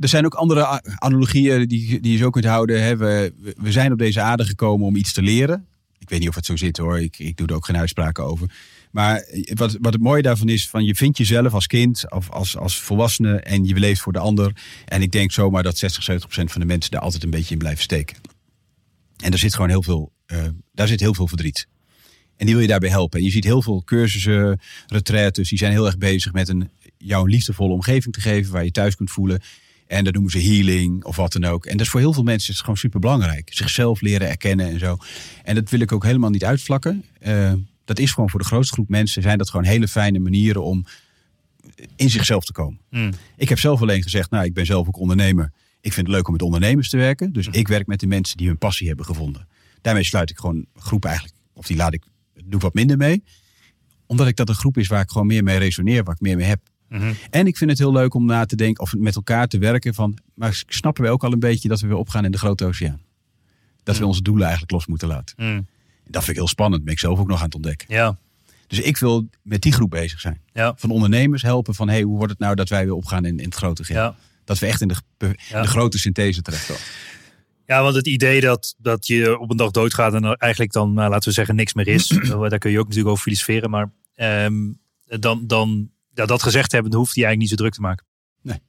er 0.00 0.08
zijn 0.08 0.24
ook 0.24 0.34
andere 0.34 0.82
analogieën 0.98 1.68
die, 1.68 2.00
die 2.00 2.12
je 2.12 2.18
zo 2.18 2.30
kunt 2.30 2.44
houden. 2.44 2.82
Hè. 2.82 2.96
We- 2.96 3.32
we 3.56 3.72
zijn 3.72 3.92
op 3.92 3.98
deze 3.98 4.20
aarde 4.20 4.44
gekomen 4.44 4.86
om 4.86 4.96
iets 4.96 5.12
te 5.12 5.22
leren. 5.22 5.66
Ik 5.98 6.08
weet 6.08 6.20
niet 6.20 6.28
of 6.28 6.34
het 6.34 6.44
zo 6.46 6.56
zit 6.56 6.76
hoor. 6.76 7.00
Ik, 7.00 7.18
ik 7.18 7.36
doe 7.36 7.46
er 7.46 7.54
ook 7.54 7.64
geen 7.64 7.76
uitspraken 7.76 8.24
over. 8.24 8.50
Maar 8.90 9.24
wat, 9.54 9.76
wat 9.80 9.92
het 9.92 10.02
mooie 10.02 10.22
daarvan 10.22 10.48
is, 10.48 10.68
van 10.68 10.84
je 10.84 10.94
vindt 10.94 11.18
jezelf 11.18 11.54
als 11.54 11.66
kind 11.66 12.12
of 12.12 12.30
als, 12.30 12.56
als 12.56 12.80
volwassene 12.80 13.40
en 13.40 13.64
je 13.64 13.74
leeft 13.74 14.00
voor 14.00 14.12
de 14.12 14.18
ander. 14.18 14.52
En 14.84 15.02
ik 15.02 15.12
denk 15.12 15.32
zomaar 15.32 15.62
dat 15.62 15.78
60, 15.78 16.02
70 16.02 16.28
procent 16.28 16.52
van 16.52 16.60
de 16.60 16.66
mensen 16.66 16.90
daar 16.90 17.00
altijd 17.00 17.22
een 17.22 17.30
beetje 17.30 17.52
in 17.52 17.58
blijven 17.58 17.82
steken. 17.82 18.16
En 19.16 19.32
er 19.32 19.38
zit 19.38 19.54
gewoon 19.54 19.70
heel 19.70 19.82
veel, 19.82 20.12
eh, 20.26 20.44
daar 20.72 20.88
zit 20.88 21.00
heel 21.00 21.14
veel 21.14 21.28
verdriet. 21.28 21.66
En 22.36 22.46
die 22.46 22.54
wil 22.54 22.62
je 22.62 22.70
daarbij 22.70 22.90
helpen. 22.90 23.18
En 23.18 23.24
je 23.24 23.30
ziet 23.30 23.44
heel 23.44 23.62
veel 23.62 23.82
cursussen, 23.84 24.60
retraites, 24.86 25.48
die 25.48 25.58
zijn 25.58 25.72
heel 25.72 25.86
erg 25.86 25.98
bezig 25.98 26.32
met 26.32 26.48
een, 26.48 26.70
jou 26.98 27.24
een 27.24 27.30
liefdevolle 27.30 27.72
omgeving 27.72 28.14
te 28.14 28.20
geven 28.20 28.52
waar 28.52 28.64
je 28.64 28.70
thuis 28.70 28.96
kunt 28.96 29.10
voelen. 29.10 29.42
En 29.86 30.04
dat 30.04 30.12
noemen 30.12 30.32
ze 30.32 30.40
healing 30.40 31.04
of 31.04 31.16
wat 31.16 31.32
dan 31.32 31.44
ook. 31.44 31.66
En 31.66 31.72
dat 31.72 31.80
is 31.80 31.88
voor 31.88 32.00
heel 32.00 32.12
veel 32.12 32.22
mensen 32.22 32.52
is 32.52 32.60
gewoon 32.60 32.76
super 32.76 33.00
belangrijk. 33.00 33.50
Zichzelf 33.52 34.00
leren 34.00 34.28
erkennen 34.28 34.66
en 34.66 34.78
zo. 34.78 34.96
En 35.42 35.54
dat 35.54 35.70
wil 35.70 35.80
ik 35.80 35.92
ook 35.92 36.04
helemaal 36.04 36.30
niet 36.30 36.44
uitvlakken. 36.44 37.04
Eh, 37.18 37.52
dat 37.86 37.98
is 37.98 38.12
gewoon 38.12 38.30
voor 38.30 38.40
de 38.40 38.46
grootste 38.46 38.74
groep 38.74 38.88
mensen 38.88 39.22
zijn 39.22 39.38
dat 39.38 39.50
gewoon 39.50 39.66
hele 39.66 39.88
fijne 39.88 40.18
manieren 40.18 40.64
om 40.64 40.84
in 41.96 42.10
zichzelf 42.10 42.44
te 42.44 42.52
komen. 42.52 42.80
Hmm. 42.90 43.10
Ik 43.36 43.48
heb 43.48 43.58
zelf 43.58 43.82
alleen 43.82 44.02
gezegd, 44.02 44.30
nou, 44.30 44.44
ik 44.44 44.54
ben 44.54 44.66
zelf 44.66 44.86
ook 44.88 44.98
ondernemer. 44.98 45.52
Ik 45.80 45.92
vind 45.92 46.06
het 46.06 46.16
leuk 46.16 46.26
om 46.26 46.32
met 46.32 46.42
ondernemers 46.42 46.88
te 46.90 46.96
werken. 46.96 47.32
Dus 47.32 47.46
Hm. 47.46 47.54
ik 47.54 47.68
werk 47.68 47.86
met 47.86 48.00
de 48.00 48.06
mensen 48.06 48.36
die 48.36 48.46
hun 48.46 48.58
passie 48.58 48.86
hebben 48.86 49.06
gevonden. 49.06 49.48
Daarmee 49.80 50.04
sluit 50.04 50.30
ik 50.30 50.38
gewoon 50.38 50.66
groepen 50.74 51.08
eigenlijk. 51.10 51.38
Of 51.52 51.66
die 51.66 51.76
laat 51.76 51.94
ik, 51.94 52.02
doe 52.34 52.54
ik 52.54 52.60
wat 52.60 52.74
minder 52.74 52.96
mee. 52.96 53.22
Omdat 54.06 54.26
ik 54.26 54.36
dat 54.36 54.48
een 54.48 54.54
groep 54.54 54.78
is 54.78 54.88
waar 54.88 55.00
ik 55.00 55.10
gewoon 55.10 55.26
meer 55.26 55.42
mee 55.42 55.58
resoneer. 55.58 56.04
Waar 56.04 56.14
ik 56.14 56.20
meer 56.20 56.36
mee 56.36 56.46
heb. 56.46 56.60
Mhm. 56.88 57.12
En 57.30 57.46
ik 57.46 57.56
vind 57.56 57.70
het 57.70 57.78
heel 57.78 57.92
leuk 57.92 58.14
om 58.14 58.24
na 58.24 58.44
te 58.44 58.56
denken 58.56 58.82
of 58.82 58.94
met 58.96 59.16
elkaar 59.16 59.48
te 59.48 59.58
werken 59.58 59.94
van, 59.94 60.18
maar 60.34 60.62
snappen 60.68 61.04
we 61.04 61.10
ook 61.10 61.24
al 61.24 61.32
een 61.32 61.38
beetje 61.38 61.68
dat 61.68 61.80
we 61.80 61.86
weer 61.86 61.96
opgaan 61.96 62.24
in 62.24 62.30
de 62.30 62.38
grote 62.38 62.64
oceaan? 62.64 63.00
Dat 63.82 63.98
we 63.98 64.06
onze 64.06 64.22
doelen 64.22 64.42
eigenlijk 64.42 64.72
los 64.72 64.86
moeten 64.86 65.08
laten. 65.08 65.66
Dat 66.08 66.24
vind 66.24 66.28
ik 66.36 66.42
heel 66.42 66.48
spannend. 66.48 66.84
Ben 66.84 66.92
ik 66.92 66.98
zelf 66.98 67.18
ook 67.18 67.28
nog 67.28 67.38
aan 67.38 67.44
het 67.44 67.54
ontdekken. 67.54 67.86
Ja, 67.94 68.18
Dus 68.66 68.80
ik 68.80 68.96
wil 68.96 69.28
met 69.42 69.62
die 69.62 69.72
groep 69.72 69.90
bezig 69.90 70.20
zijn. 70.20 70.40
ja, 70.52 70.74
Van 70.76 70.90
ondernemers 70.90 71.42
helpen 71.42 71.74
van, 71.74 71.88
hey, 71.88 72.02
hoe 72.02 72.16
wordt 72.16 72.30
het 72.32 72.40
nou 72.40 72.54
dat 72.54 72.68
wij 72.68 72.84
weer 72.84 72.94
opgaan 72.94 73.24
in, 73.24 73.38
in 73.38 73.44
het 73.44 73.54
grote 73.54 73.84
geheel? 73.84 74.02
ja. 74.02 74.16
Dat 74.44 74.58
we 74.58 74.66
echt 74.66 74.80
in 74.80 74.88
de, 74.88 74.94
in 75.18 75.34
Ja. 75.48 75.62
de 75.62 75.68
grote 75.68 75.98
synthese 75.98 76.42
terechtkomen. 76.42 76.82
Ja, 77.66 77.82
want 77.82 77.94
het 77.94 78.06
idee 78.06 78.40
dat, 78.40 78.74
dat 78.78 79.06
je 79.06 79.38
op 79.38 79.50
een 79.50 79.56
dag 79.56 79.70
doodgaat 79.70 80.14
en 80.14 80.24
er 80.24 80.34
eigenlijk 80.36 80.72
dan, 80.72 80.92
nou, 80.92 81.10
laten 81.10 81.28
we 81.28 81.34
zeggen, 81.34 81.54
niks 81.54 81.74
meer 81.74 81.88
is. 81.88 82.06
daar 82.48 82.58
kun 82.58 82.70
je 82.70 82.78
ook 82.78 82.84
natuurlijk 82.84 83.10
over 83.10 83.22
filosoferen. 83.22 83.70
Maar 83.70 83.90
ehm, 84.14 84.54
dan, 85.04 85.46
dan 85.46 85.90
ja, 86.14 86.26
dat 86.26 86.42
gezegd 86.42 86.72
hebben, 86.72 86.94
hoeft 86.94 87.14
hij 87.14 87.24
eigenlijk 87.24 87.38
niet 87.38 87.48
zo 87.58 87.64
druk 87.64 87.74
te 87.74 87.80
maken. 87.80 88.04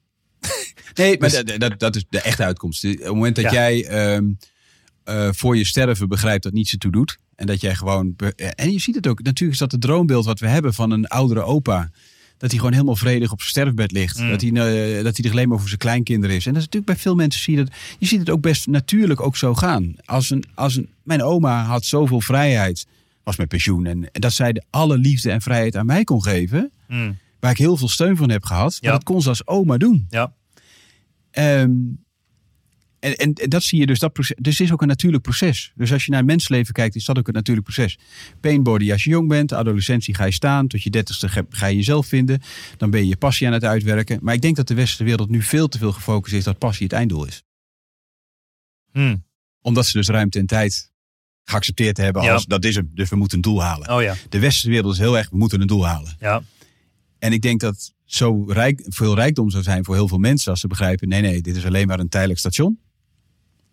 Nee, 0.94 1.18
maar 1.18 1.28
Dus- 1.30 1.44
dat, 1.44 1.60
dat, 1.60 1.78
dat 1.78 1.96
is 1.96 2.04
de 2.08 2.20
echte 2.20 2.44
uitkomst. 2.44 2.84
Op 2.84 2.90
het 2.90 3.06
moment 3.06 3.36
dat 3.36 3.50
jij 3.52 3.86
ehm, 3.86 4.24
eh, 5.04 5.28
voor 5.32 5.56
je 5.56 5.64
sterven 5.64 6.08
begrijpt 6.08 6.42
dat 6.42 6.52
niets 6.52 6.72
ertoe 6.72 6.92
doet. 6.92 7.18
En 7.38 7.46
dat 7.46 7.60
jij 7.60 7.74
gewoon. 7.74 8.16
En 8.54 8.72
je 8.72 8.78
ziet 8.78 8.94
het 8.94 9.06
ook. 9.06 9.22
Natuurlijk 9.22 9.52
is 9.52 9.58
dat 9.58 9.72
het 9.72 9.80
droombeeld 9.80 10.24
wat 10.24 10.40
we 10.40 10.48
hebben 10.48 10.74
van 10.74 10.90
een 10.90 11.06
oudere 11.06 11.42
opa. 11.42 11.90
Dat 12.36 12.50
hij 12.50 12.58
gewoon 12.58 12.72
helemaal 12.72 12.96
vredig 12.96 13.32
op 13.32 13.38
zijn 13.38 13.50
sterfbed 13.50 13.92
ligt. 13.92 14.18
Mm. 14.20 14.30
Dat, 14.30 14.40
hij, 14.40 14.50
eh, 14.50 15.04
dat 15.04 15.16
hij 15.16 15.24
er 15.24 15.30
alleen 15.30 15.48
maar 15.48 15.58
voor 15.58 15.68
zijn 15.68 15.80
kleinkinderen 15.80 16.36
is. 16.36 16.46
En 16.46 16.52
dat 16.52 16.60
is 16.60 16.66
natuurlijk 16.66 16.92
bij 16.92 17.02
veel 17.02 17.14
mensen 17.14 17.42
zie 17.42 17.56
je 17.56 17.64
dat. 17.64 17.74
Je 17.98 18.06
ziet 18.06 18.18
het 18.18 18.30
ook 18.30 18.40
best 18.40 18.66
natuurlijk 18.66 19.20
ook 19.20 19.36
zo 19.36 19.54
gaan. 19.54 19.94
Als 20.04 20.30
een, 20.30 20.44
als 20.54 20.76
een, 20.76 20.88
mijn 21.02 21.22
oma 21.22 21.64
had 21.64 21.84
zoveel 21.84 22.20
vrijheid. 22.20 22.86
Was 23.22 23.36
met 23.36 23.48
pensioen. 23.48 23.86
En, 23.86 24.10
en 24.12 24.20
dat 24.20 24.32
zij 24.32 24.52
de 24.52 24.62
alle 24.70 24.98
liefde 24.98 25.30
en 25.30 25.40
vrijheid 25.40 25.76
aan 25.76 25.86
mij 25.86 26.04
kon 26.04 26.22
geven. 26.22 26.70
Hmm. 26.86 27.18
Waar 27.40 27.50
ik 27.50 27.58
heel 27.58 27.76
veel 27.76 27.88
steun 27.88 28.16
van 28.16 28.30
heb 28.30 28.44
gehad. 28.44 28.78
Ja. 28.80 28.90
dat 28.90 29.04
kon 29.04 29.22
ze 29.22 29.28
als 29.28 29.46
oma 29.46 29.76
doen. 29.76 30.06
Ja, 30.08 30.32
Ehm, 31.30 31.70
en, 33.08 33.16
en, 33.16 33.32
en 33.32 33.48
dat 33.48 33.62
zie 33.62 33.78
je 33.80 33.86
dus. 33.86 33.98
Dat 33.98 34.12
proces, 34.12 34.36
dus 34.40 34.58
het 34.58 34.66
is 34.66 34.72
ook 34.72 34.82
een 34.82 34.88
natuurlijk 34.88 35.22
proces. 35.22 35.72
Dus 35.74 35.92
als 35.92 36.04
je 36.04 36.10
naar 36.10 36.24
mensleven 36.24 36.74
kijkt, 36.74 36.94
is 36.96 37.04
dat 37.04 37.18
ook 37.18 37.28
een 37.28 37.34
natuurlijk 37.34 37.66
proces. 37.66 37.98
Painbody 38.40 38.92
als 38.92 39.04
je 39.04 39.10
jong 39.10 39.28
bent, 39.28 39.52
adolescentie 39.52 40.14
ga 40.14 40.24
je 40.24 40.32
staan. 40.32 40.66
Tot 40.68 40.82
je 40.82 40.90
dertigste 40.90 41.28
ga, 41.50 41.66
je 41.66 41.76
jezelf 41.76 42.06
vinden. 42.06 42.40
Dan 42.76 42.90
ben 42.90 43.00
je 43.00 43.08
je 43.08 43.16
passie 43.16 43.46
aan 43.46 43.52
het 43.52 43.64
uitwerken. 43.64 44.18
Maar 44.22 44.34
ik 44.34 44.42
denk 44.42 44.56
dat 44.56 44.68
de 44.68 44.74
westerse 44.74 45.04
wereld 45.04 45.28
nu 45.30 45.42
veel 45.42 45.68
te 45.68 45.78
veel 45.78 45.92
gefocust 45.92 46.34
is 46.34 46.44
dat 46.44 46.58
passie 46.58 46.86
het 46.86 46.92
einddoel 46.94 47.26
is. 47.26 47.42
Hmm. 48.92 49.24
Omdat 49.60 49.86
ze 49.86 49.96
dus 49.98 50.08
ruimte 50.08 50.38
en 50.38 50.46
tijd 50.46 50.92
geaccepteerd 51.44 51.96
hebben 51.96 52.22
Ja. 52.22 52.32
als 52.32 52.46
dat 52.46 52.64
is 52.64 52.74
hem. 52.74 52.90
Dus 52.94 53.10
we 53.10 53.16
moeten 53.16 53.36
een 53.36 53.42
doel 53.42 53.62
halen. 53.62 53.90
oh 53.90 54.02
ja, 54.02 54.14
De 54.28 54.38
westerse 54.38 54.68
wereld 54.70 54.92
is 54.92 54.98
heel 54.98 55.18
erg, 55.18 55.30
we 55.30 55.36
moeten 55.36 55.60
een 55.60 55.66
doel 55.66 55.86
halen. 55.86 56.16
ja, 56.20 56.42
En 57.18 57.32
ik 57.32 57.42
denk 57.42 57.60
dat 57.60 57.94
zo 58.04 58.44
rijk, 58.48 58.82
veel 58.88 59.14
rijkdom 59.14 59.50
zou 59.50 59.62
zijn 59.62 59.84
voor 59.84 59.94
heel 59.94 60.08
veel 60.08 60.18
mensen 60.18 60.50
als 60.50 60.60
ze 60.60 60.66
begrijpen: 60.66 61.08
nee, 61.08 61.20
nee, 61.20 61.40
dit 61.40 61.56
is 61.56 61.64
alleen 61.66 61.86
maar 61.86 62.00
een 62.00 62.08
tijdelijk 62.08 62.38
station. 62.38 62.78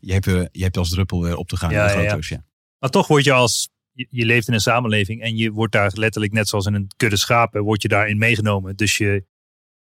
Je 0.05 0.13
hebt, 0.13 0.25
weer- 0.25 0.49
je 0.51 0.63
hebt 0.63 0.77
als 0.77 0.89
druppel 0.89 1.21
weer 1.21 1.35
op 1.35 1.47
te 1.47 1.57
gaan 1.57 1.71
Ja, 1.71 1.81
in 1.89 1.97
de 1.97 2.03
ja, 2.03 2.09
grote 2.09 2.33
ja. 2.33 2.45
Maar 2.79 2.89
toch 2.89 3.07
word 3.07 3.23
je 3.23 3.31
als, 3.31 3.69
je, 3.91 4.07
je 4.09 4.25
leeft 4.25 4.47
in 4.47 4.53
een 4.53 4.59
samenleving 4.59 5.21
en 5.21 5.37
je 5.37 5.51
wordt 5.51 5.73
daar 5.73 5.91
letterlijk 5.93 6.33
net 6.33 6.47
zoals 6.47 6.65
in 6.65 6.73
een 6.73 6.91
kudde 6.97 7.17
schapen, 7.17 7.63
word 7.63 7.81
je 7.81 7.87
daarin 7.87 8.17
meegenomen. 8.17 8.75
Dus 8.75 8.97
je, 8.97 9.25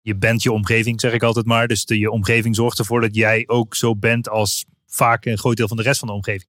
je 0.00 0.16
bent 0.16 0.42
je 0.42 0.52
omgeving, 0.52 1.00
zeg 1.00 1.12
ik 1.12 1.22
altijd 1.22 1.46
maar. 1.46 1.68
Dus 1.68 1.84
de, 1.84 1.98
je 1.98 2.10
omgeving 2.10 2.54
zorgt 2.54 2.78
ervoor 2.78 3.00
dat 3.00 3.14
jij 3.14 3.44
ook 3.46 3.74
zo 3.74 3.96
bent 3.96 4.28
als 4.28 4.64
vaak 4.86 5.24
een 5.24 5.38
groot 5.38 5.56
deel 5.56 5.68
van 5.68 5.76
de 5.76 5.82
rest 5.82 5.98
van 5.98 6.08
de 6.08 6.14
omgeving. 6.14 6.48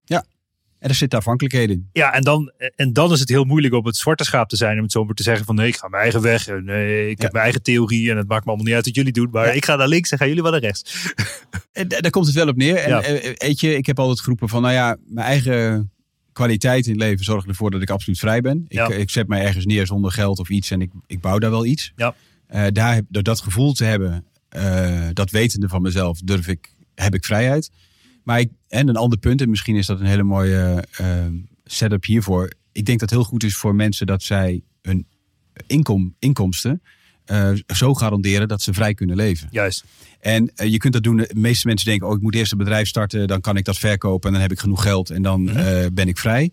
En 0.80 0.90
er 0.90 0.96
zitten 0.96 1.20
afhankelijkheden 1.20 1.76
in. 1.76 1.90
Ja, 1.94 2.14
en 2.14 2.22
dan, 2.22 2.52
en 2.76 2.94
dan 2.94 3.12
is 3.12 3.20
het 3.20 3.30
heel 3.30 3.44
moeilijk 3.44 3.74
op 3.74 3.86
het 3.86 3.96
zwarte 3.96 4.24
schaap 4.24 4.50
te 4.50 4.56
zijn. 4.56 4.78
Om 4.78 4.84
het 4.84 4.92
zo 4.92 5.04
maar 5.06 5.14
te 5.16 5.24
zeggen 5.24 5.46
van 5.46 5.56
nee, 5.56 5.68
ik 5.68 5.76
ga 5.78 5.88
mijn 5.88 6.02
eigen 6.02 6.22
weg. 6.22 6.48
En 6.48 6.64
nee, 6.64 7.10
ik 7.10 7.18
Ja. 7.18 7.24
heb 7.24 7.32
mijn 7.32 7.44
eigen 7.44 7.62
theorie. 7.64 8.12
En 8.12 8.18
het 8.18 8.28
maakt 8.28 8.42
me 8.44 8.48
allemaal 8.48 8.66
niet 8.66 8.76
uit 8.76 8.86
wat 8.86 8.96
jullie 8.96 9.12
doen. 9.12 9.30
Maar 9.32 9.46
Ja. 9.46 9.52
ik 9.52 9.66
ga 9.66 9.76
naar 9.76 9.88
links 9.88 10.12
en 10.12 10.18
gaan 10.18 10.28
jullie 10.28 10.42
wel 10.44 10.52
naar 10.52 10.62
rechts. 10.62 10.84
En 11.72 11.88
da- 11.88 12.00
daar 12.00 12.12
komt 12.12 12.26
het 12.26 12.36
wel 12.36 12.48
op 12.48 12.56
neer. 12.56 12.76
En 12.78 12.90
Ja. 12.90 13.02
eh, 13.02 13.34
weet 13.38 13.60
je, 13.60 13.76
ik 13.76 13.86
heb 13.86 14.00
altijd 14.00 14.20
geroepen 14.20 14.50
van, 14.50 14.62
nou 14.62 14.74
ja, 14.74 14.98
mijn 15.06 15.28
eigen 15.28 15.92
kwaliteit 16.34 16.86
in 16.86 16.92
het 16.92 17.02
leven 17.02 17.24
zorgt 17.26 17.48
ervoor 17.48 17.72
dat 17.72 17.82
ik 17.82 17.90
absoluut 17.90 18.20
vrij 18.20 18.42
ben. 18.42 18.66
Ik, 18.68 18.88
ik 18.88 19.10
zet 19.10 19.28
mij 19.28 19.46
ergens 19.46 19.66
neer 19.66 19.86
zonder 19.86 20.12
geld 20.12 20.40
of 20.40 20.50
iets 20.50 20.72
en 20.72 20.82
ik, 20.82 20.92
ik 21.08 21.20
bouw 21.22 21.38
daar 21.40 21.50
wel 21.50 21.66
iets. 21.66 21.92
Ja. 21.96 22.16
Eh, 22.48 22.66
daar, 22.72 23.02
door 23.10 23.24
dat 23.24 23.42
gevoel 23.42 23.74
te 23.74 23.84
hebben, 23.84 24.26
eh, 24.50 25.08
dat 25.14 25.30
wetende 25.32 25.68
van 25.70 25.82
mezelf, 25.82 26.20
durf 26.20 26.48
ik, 26.48 26.74
heb 26.96 27.14
ik 27.16 27.26
vrijheid. 27.26 27.70
Maar 28.24 28.40
ik, 28.40 28.50
en 28.68 28.88
een 28.88 28.96
ander 28.96 29.20
punt, 29.20 29.42
en 29.42 29.50
misschien 29.50 29.76
is 29.76 29.86
dat 29.86 30.00
een 30.00 30.06
hele 30.06 30.24
mooie 30.24 30.86
eh, 30.92 31.26
setup 31.66 32.06
hiervoor. 32.06 32.52
Ik 32.72 32.86
denk 32.86 33.00
dat 33.00 33.10
het 33.10 33.20
heel 33.20 33.28
goed 33.28 33.44
is 33.44 33.56
voor 33.56 33.76
mensen 33.76 34.08
dat 34.08 34.24
zij 34.24 34.62
hun 34.82 35.08
inkom, 35.68 36.16
inkomsten 36.20 36.82
eh, 37.26 37.52
zo 37.68 37.94
garanderen 37.94 38.48
dat 38.48 38.62
ze 38.62 38.74
vrij 38.74 38.94
kunnen 38.94 39.16
leven. 39.16 39.48
Juist. 39.52 39.86
En 40.20 40.52
eh, 40.56 40.72
je 40.72 40.78
kunt 40.78 40.94
dat 40.94 41.04
doen. 41.04 41.18
De 41.18 41.30
meeste 41.34 41.68
mensen 41.68 41.88
denken, 41.88 42.08
oh, 42.08 42.16
ik 42.16 42.22
moet 42.22 42.36
eerst 42.36 42.52
een 42.52 42.58
bedrijf 42.58 42.88
starten, 42.88 43.28
dan 43.28 43.42
kan 43.42 43.58
ik 43.58 43.66
dat 43.66 43.78
verkopen 43.78 44.28
en 44.28 44.34
dan 44.34 44.42
heb 44.42 44.52
ik 44.52 44.60
genoeg 44.60 44.82
geld 44.82 45.10
en 45.10 45.22
dan 45.22 45.42
Mhm. 45.44 45.58
eh, 45.58 45.86
ben 45.94 46.08
ik 46.08 46.18
vrij. 46.18 46.52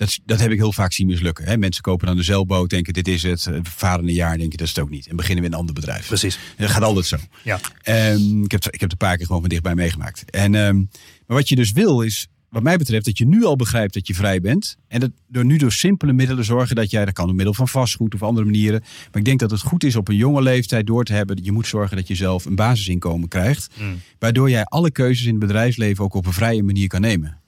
Dat, 0.00 0.18
dat 0.24 0.40
heb 0.40 0.50
ik 0.50 0.58
heel 0.58 0.72
vaak 0.72 0.92
zien 0.92 1.06
mislukken. 1.06 1.44
Hè? 1.44 1.56
Mensen 1.56 1.82
kopen 1.82 2.06
dan 2.06 2.16
de 2.16 2.22
zeilboot, 2.22 2.70
denken 2.70 2.92
dit 2.92 3.08
is 3.08 3.22
het. 3.22 3.48
Varen 3.62 4.08
een 4.08 4.14
jaar, 4.14 4.38
denken 4.38 4.58
dat 4.58 4.66
is 4.66 4.74
het 4.74 4.84
ook 4.84 4.90
niet. 4.90 5.06
En 5.06 5.16
beginnen 5.16 5.40
we 5.40 5.46
in 5.46 5.52
een 5.52 5.60
ander 5.60 5.74
bedrijf. 5.74 6.06
Precies. 6.06 6.38
Dat 6.56 6.70
gaat 6.70 6.82
altijd 6.82 7.06
zo. 7.06 7.16
Ja. 7.44 7.60
Ehm, 7.82 8.42
ik, 8.42 8.50
heb, 8.50 8.64
ik 8.64 8.80
heb 8.80 8.80
het 8.80 8.92
een 8.92 8.96
paar 8.96 9.16
keer 9.16 9.26
gewoon 9.26 9.40
van 9.40 9.50
dichtbij 9.50 9.74
meegemaakt. 9.74 10.30
En, 10.30 10.54
ehm, 10.54 10.76
maar 10.76 11.36
wat 11.36 11.48
je 11.48 11.56
dus 11.56 11.72
wil 11.72 12.00
is, 12.02 12.26
wat 12.48 12.62
mij 12.62 12.76
betreft, 12.76 13.04
dat 13.04 13.18
je 13.18 13.26
nu 13.26 13.44
al 13.44 13.56
begrijpt 13.56 13.94
dat 13.94 14.06
je 14.06 14.14
vrij 14.14 14.40
bent. 14.40 14.76
En 14.88 15.00
dat 15.00 15.10
door 15.28 15.44
nu 15.44 15.56
door 15.56 15.72
simpele 15.72 16.12
middelen 16.12 16.44
zorgen 16.44 16.76
dat 16.76 16.90
jij, 16.90 17.04
dat 17.04 17.14
kan 17.14 17.26
door 17.26 17.34
middel 17.34 17.54
van 17.54 17.68
vastgoed 17.68 18.14
of 18.14 18.22
andere 18.22 18.46
manieren. 18.46 18.80
Maar 18.80 19.20
ik 19.20 19.24
denk 19.24 19.38
dat 19.38 19.50
het 19.50 19.60
goed 19.60 19.84
is 19.84 19.96
op 19.96 20.08
een 20.08 20.16
jonge 20.16 20.42
leeftijd 20.42 20.86
door 20.86 21.04
te 21.04 21.12
hebben. 21.12 21.38
Je 21.42 21.52
moet 21.52 21.66
zorgen 21.66 21.96
dat 21.96 22.08
je 22.08 22.14
zelf 22.14 22.44
een 22.44 22.54
basisinkomen 22.54 23.28
krijgt. 23.28 23.74
Waardoor 24.18 24.50
jij 24.50 24.64
alle 24.64 24.90
keuzes 24.90 25.26
in 25.26 25.30
het 25.30 25.40
bedrijfsleven 25.40 26.04
ook 26.04 26.14
op 26.14 26.26
een 26.26 26.32
vrije 26.32 26.62
manier 26.62 26.88
kan 26.88 27.00
nemen. 27.00 27.39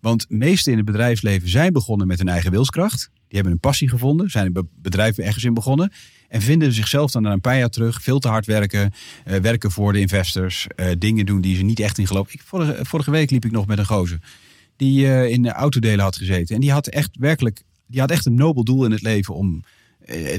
Want 0.00 0.26
meesten 0.28 0.70
in 0.72 0.78
het 0.78 0.86
bedrijfsleven 0.86 1.48
zijn 1.48 1.72
begonnen 1.72 2.06
met 2.06 2.18
hun 2.18 2.28
eigen 2.28 2.50
wilskracht. 2.50 3.10
Die 3.12 3.22
hebben 3.38 3.52
een 3.52 3.60
passie 3.60 3.88
gevonden, 3.88 4.30
zijn 4.30 4.46
een 4.46 4.52
be- 4.52 4.66
bedrijf 4.82 5.18
ergens 5.18 5.44
in 5.44 5.54
begonnen. 5.54 5.92
En 6.28 6.40
vinden 6.42 6.72
zichzelf 6.72 7.10
dan 7.10 7.22
na 7.22 7.32
een 7.32 7.40
paar 7.40 7.58
jaar 7.58 7.68
terug 7.68 8.02
veel 8.02 8.18
te 8.18 8.28
hard 8.28 8.46
werken. 8.46 8.92
eh, 9.24 9.36
werken 9.40 9.70
voor 9.70 9.92
de 9.92 10.00
investors. 10.00 10.66
eh, 10.76 10.86
dingen 10.98 11.26
doen 11.26 11.40
die 11.40 11.56
ze 11.56 11.62
niet 11.62 11.80
echt 11.80 11.98
in 11.98 12.06
geloven. 12.06 12.32
Ik, 12.32 12.42
vorige, 12.44 12.84
vorige 12.84 13.10
week 13.10 13.30
liep 13.30 13.44
ik 13.44 13.50
nog 13.50 13.66
met 13.66 13.78
een 13.78 13.86
gozer. 13.86 14.18
Die 14.76 15.06
eh, 15.06 15.30
in 15.30 15.42
de 15.42 15.52
autodelen 15.52 16.00
had 16.04 16.16
gezeten. 16.16 16.54
En 16.54 16.60
die 16.60 16.72
had 16.72 16.86
echt 16.86 17.10
werkelijk, 17.18 17.62
die 17.86 18.00
had 18.00 18.10
echt 18.10 18.26
een 18.26 18.34
nobel 18.34 18.64
doel 18.64 18.84
in 18.84 18.90
het 18.90 19.02
leven 19.02 19.34
om 19.34 19.62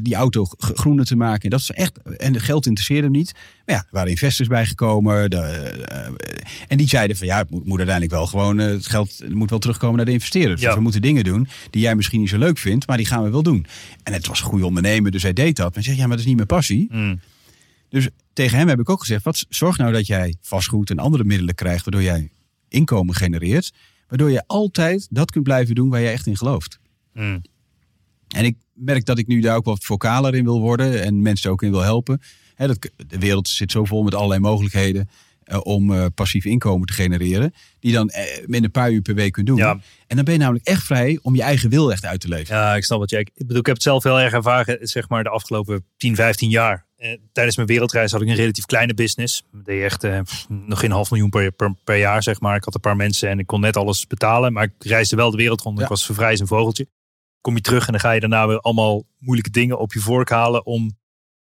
die 0.02 0.16
auto 0.16 0.46
groener 0.58 1.06
te 1.06 1.16
maken. 1.16 1.44
En 1.44 1.50
dat 1.50 1.60
is 1.60 1.72
echt, 1.72 2.02
en 2.02 2.34
het 2.34 2.44
geld 2.44 2.66
interesseerde 2.66 3.04
hem 3.04 3.12
niet. 3.12 3.34
Maar 3.66 3.76
ja, 3.76 3.82
er 3.82 3.88
waren 3.92 4.10
investors 4.10 4.48
bijgekomen. 4.48 5.30
De, 5.30 5.38
eh, 5.38 6.08
en 6.68 6.78
die 6.78 6.88
zeiden 6.88 7.18
van 7.18 7.28
ja, 7.28 7.38
het 7.38 7.50
moet, 7.50 7.66
moet 7.66 7.78
uiteindelijk 7.78 8.16
wel 8.16 8.28
gewoon, 8.28 8.60
eh, 8.60 8.66
het 8.66 8.88
geld 8.88 9.24
moet 9.30 9.50
wel 9.50 9.60
terugkomen 9.60 9.96
naar 9.96 10.06
de 10.06 10.12
investeerders. 10.12 10.62
Ja. 10.62 10.68
Dus 10.68 10.76
we 10.76 10.82
moeten 10.82 11.02
dingen 11.02 11.24
doen 11.24 11.48
die 11.70 11.82
jij 11.82 11.96
misschien 11.96 12.20
niet 12.20 12.30
zo 12.30 12.38
leuk 12.38 12.58
vindt, 12.58 12.88
maar 12.88 12.98
die 12.98 13.06
gaan 13.06 13.24
we 13.24 13.30
wel 13.30 13.44
doen. 13.44 13.66
En 14.04 14.14
het 14.14 14.28
was 14.28 14.40
een 14.40 14.46
goede 14.46 14.66
ondernemer, 14.66 15.12
dus 15.12 15.24
hij 15.24 15.34
deed 15.34 15.56
dat. 15.56 15.66
Maar 15.66 15.74
hij 15.74 15.84
zegt, 15.84 15.98
ja, 15.98 16.02
maar 16.02 16.12
dat 16.12 16.20
is 16.20 16.26
niet 16.26 16.36
mijn 16.36 16.48
passie. 16.48 16.88
Mm. 16.92 17.20
Dus 17.90 18.08
tegen 18.34 18.58
hem 18.58 18.68
heb 18.68 18.80
ik 18.80 18.90
ook 18.90 19.00
gezegd, 19.00 19.24
wat, 19.24 19.46
zorg 19.50 19.78
nou 19.78 19.92
dat 19.92 20.08
jij 20.08 20.36
vastgoed 20.42 20.90
en 20.90 21.00
andere 21.00 21.24
middelen 21.24 21.56
krijgt, 21.56 21.86
waardoor 21.86 22.04
jij 22.04 22.30
inkomen 22.68 23.16
genereert. 23.16 23.74
Waardoor 24.08 24.32
je 24.32 24.44
altijd 24.48 25.08
dat 25.10 25.32
kunt 25.32 25.44
blijven 25.44 25.76
doen 25.76 25.90
waar 25.90 26.00
je 26.00 26.08
echt 26.08 26.28
in 26.28 26.38
gelooft. 26.38 26.80
Mm. 27.14 27.42
En 28.36 28.46
ik 28.46 28.58
merk 28.74 29.06
dat 29.06 29.18
ik 29.18 29.28
nu 29.28 29.42
daar 29.42 29.56
ook 29.56 29.66
wat 29.66 29.84
vocaler 29.84 30.36
in 30.36 30.44
wil 30.44 30.60
worden 30.60 31.04
en 31.04 31.22
mensen 31.22 31.52
ook 31.52 31.64
in 31.64 31.72
wil 31.72 31.82
helpen. 31.82 32.22
Dat, 32.56 32.90
de 33.08 33.20
wereld 33.20 33.48
zit 33.48 33.72
zo 33.72 33.86
vol 33.86 34.04
met 34.04 34.16
allerlei 34.16 34.40
mogelijkheden 34.40 35.10
eh, 35.44 35.60
om 35.64 35.94
eh, 35.94 36.06
passief 36.16 36.46
inkomen 36.46 36.88
te 36.88 36.94
genereren. 36.94 37.54
Die 37.80 37.94
dan 37.94 38.10
eh, 38.10 38.44
in 38.48 38.64
een 38.64 38.72
paar 38.72 38.92
uur 38.92 39.02
per 39.02 39.16
week 39.16 39.32
kunt 39.32 39.48
doen. 39.48 39.58
Ja. 39.58 39.80
En 40.08 40.16
dan 40.16 40.26
ben 40.26 40.34
je 40.34 40.40
namelijk 40.40 40.66
echt 40.66 40.84
vrij 40.84 41.20
om 41.22 41.36
je 41.36 41.42
eigen 41.42 41.70
wil 41.70 41.92
echt 41.92 42.06
uit 42.06 42.20
te 42.20 42.28
leven. 42.28 42.56
Ja, 42.56 42.76
ik 42.76 42.84
snap 42.84 43.00
wat 43.00 43.10
jij. 43.10 43.20
Ik 43.20 43.32
bedoel, 43.36 43.58
ik 43.58 43.66
heb 43.66 43.76
het 43.76 43.84
zelf 43.84 44.04
heel 44.04 44.20
erg 44.20 44.34
ervaren, 44.34 44.88
zeg 44.88 45.10
maar, 45.10 45.24
de 45.24 45.30
afgelopen 45.30 45.86
10, 45.98 46.16
15 46.16 46.50
jaar. 46.50 46.86
Tijdens 47.32 47.56
mijn 47.56 47.68
wereldreis 47.68 48.12
had 48.12 48.22
ik 48.22 48.28
een 48.28 48.36
relatief 48.36 48.66
kleine 48.66 48.94
business. 48.94 49.44
Ik 49.54 49.66
deed 49.66 49.84
echt 49.84 50.08
nog 50.48 50.80
geen 50.80 50.92
half 50.92 51.12
miljoen 51.12 51.30
per, 51.30 51.52
per, 51.52 51.76
per 51.84 51.98
jaar, 51.98 52.24
zeg 52.24 52.40
maar. 52.40 52.56
Ik 52.56 52.64
had 52.64 52.74
een 52.74 52.82
paar 52.82 52.96
mensen 52.96 53.30
en 53.30 53.40
ik 53.40 53.48
kon 53.48 53.60
net 53.60 53.78
alles 53.78 54.08
betalen. 54.08 54.54
Maar 54.54 54.64
ik 54.64 54.72
reisde 54.80 55.16
wel 55.16 55.32
de 55.32 55.38
wereld 55.38 55.62
rond. 55.62 55.78
Ja. 55.78 55.84
Ik 55.84 55.90
was 55.90 56.04
zo 56.04 56.14
vrij 56.14 56.30
als 56.30 56.40
een 56.40 56.48
vogeltje. 56.48 56.88
Kom 57.42 57.56
je 57.56 57.62
terug 57.62 57.86
en 57.86 57.92
dan 57.92 58.02
ga 58.02 58.12
je 58.12 58.20
daarna 58.20 58.48
weer 58.48 58.60
allemaal 58.60 59.04
moeilijke 59.20 59.52
dingen 59.52 59.80
op 59.80 59.94
je 59.94 60.00
vork 60.00 60.30
halen 60.30 60.66
om, 60.66 60.98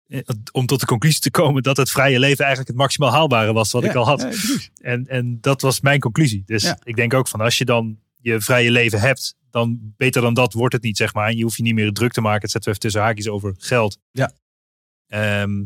eh, 0.07 0.21
om 0.53 0.67
tot 0.67 0.81
de 0.81 0.87
conclusie 0.87 1.21
te 1.21 1.31
komen 1.31 1.63
dat 1.63 1.77
het 1.77 1.91
vrije 1.91 2.19
leven 2.19 2.39
eigenlijk 2.45 2.69
het 2.69 2.79
maximaal 2.81 3.11
haalbare 3.11 3.53
was 3.53 3.73
wat 3.73 3.83
Ja, 3.83 3.89
ik 3.91 3.95
al 3.97 4.07
had. 4.07 4.21
ja. 4.21 4.59
En, 4.91 5.07
en 5.07 5.39
dat 5.41 5.61
was 5.61 5.81
mijn 5.81 6.01
conclusie. 6.01 6.43
Dus 6.47 6.63
Ja. 6.63 6.79
ik 6.83 6.97
denk 6.97 7.15
ook 7.15 7.29
van 7.29 7.41
als 7.41 7.59
je 7.59 7.65
dan 7.65 7.99
je 8.21 8.41
vrije 8.41 8.71
leven 8.71 9.01
hebt, 9.01 9.35
dan 9.51 9.79
beter 9.97 10.23
dan 10.23 10.35
dat 10.35 10.53
wordt 10.53 10.75
het 10.75 10.83
niet, 10.83 10.97
zeg 10.97 11.15
maar. 11.15 11.29
En 11.29 11.37
je 11.37 11.43
hoeft 11.43 11.57
je 11.57 11.63
niet 11.63 11.75
meer 11.75 11.93
druk 11.93 12.13
te 12.13 12.21
maken. 12.21 12.41
Het 12.43 12.51
zetten 12.51 12.71
we 12.73 12.77
even 12.77 12.83
tussen 12.91 13.01
haakjes 13.03 13.29
over 13.29 13.55
geld. 13.59 13.99
Ja. 14.13 14.33
Ehm, 15.07 15.65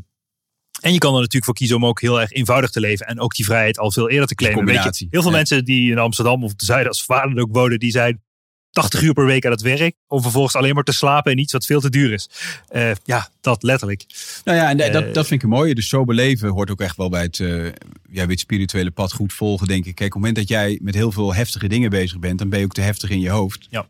en 0.81 0.93
je 0.93 0.99
kan 0.99 1.11
er 1.11 1.17
natuurlijk 1.19 1.45
voor 1.45 1.55
kiezen 1.55 1.77
om 1.77 1.87
ook 1.87 2.01
heel 2.01 2.21
erg 2.21 2.31
eenvoudig 2.33 2.71
te 2.71 2.81
leven. 2.81 3.07
En 3.07 3.21
ook 3.21 3.35
die 3.35 3.45
vrijheid 3.45 3.79
al 3.79 3.93
veel 3.93 4.09
eerder 4.11 4.27
te 4.27 4.35
claimen. 4.35 4.65
Weet 4.65 4.99
je, 4.99 5.07
heel 5.11 5.23
veel 5.23 5.31
Ja. 5.31 5.37
mensen 5.37 5.65
die 5.65 5.91
in 5.91 5.99
Amsterdam 5.99 6.45
of 6.45 6.53
op 6.53 6.59
de 6.59 6.65
Zuid 6.65 6.87
als 6.87 7.05
vader 7.05 7.43
ook 7.43 7.53
wonen, 7.53 7.79
die 7.79 7.91
zijn 7.91 8.23
80 8.71 9.03
uur 9.03 9.13
per 9.13 9.27
week 9.27 9.45
aan 9.45 9.51
het 9.51 9.61
werk. 9.61 9.95
Om 10.07 10.23
vervolgens 10.23 10.57
alleen 10.57 10.75
maar 10.75 10.85
te 10.85 10.93
slapen 10.93 11.33
en 11.33 11.39
iets 11.39 11.53
wat 11.53 11.67
veel 11.67 11.81
te 11.81 11.91
duur 11.91 12.13
is. 12.13 12.29
Eh, 12.69 12.91
ja, 13.05 13.29
dat 13.41 13.63
letterlijk. 13.63 14.05
Nou 14.45 14.59
ja, 14.59 14.69
en 14.69 14.81
Eh, 14.81 14.93
dat, 14.93 15.15
dat 15.15 15.27
vind 15.27 15.43
ik 15.43 15.51
een 15.51 15.57
mooie. 15.57 15.75
Dus 15.75 15.89
zo 15.89 16.05
beleven 16.05 16.49
hoort 16.49 16.71
ook 16.71 16.81
echt 16.81 16.97
wel 16.97 17.09
bij 17.09 17.23
het, 17.23 17.41
eh 17.41 17.67
ja, 18.11 18.27
het 18.27 18.41
spirituele 18.41 18.91
pad 18.91 19.13
goed 19.13 19.33
volgen, 19.33 19.67
denk 19.67 19.85
ik. 19.87 19.95
Kijk, 19.95 20.15
op 20.15 20.23
het 20.23 20.31
moment 20.31 20.37
dat 20.37 20.49
jij 20.59 20.79
met 20.83 20.95
heel 20.95 21.13
veel 21.13 21.35
heftige 21.35 21.69
dingen 21.69 21.91
bezig 21.91 22.19
bent, 22.19 22.39
dan 22.39 22.49
ben 22.49 22.59
je 22.59 22.65
ook 22.65 22.73
te 22.73 22.81
heftig 22.81 23.11
in 23.11 23.21
je 23.21 23.31
hoofd. 23.31 23.67
Ja. 23.71 23.89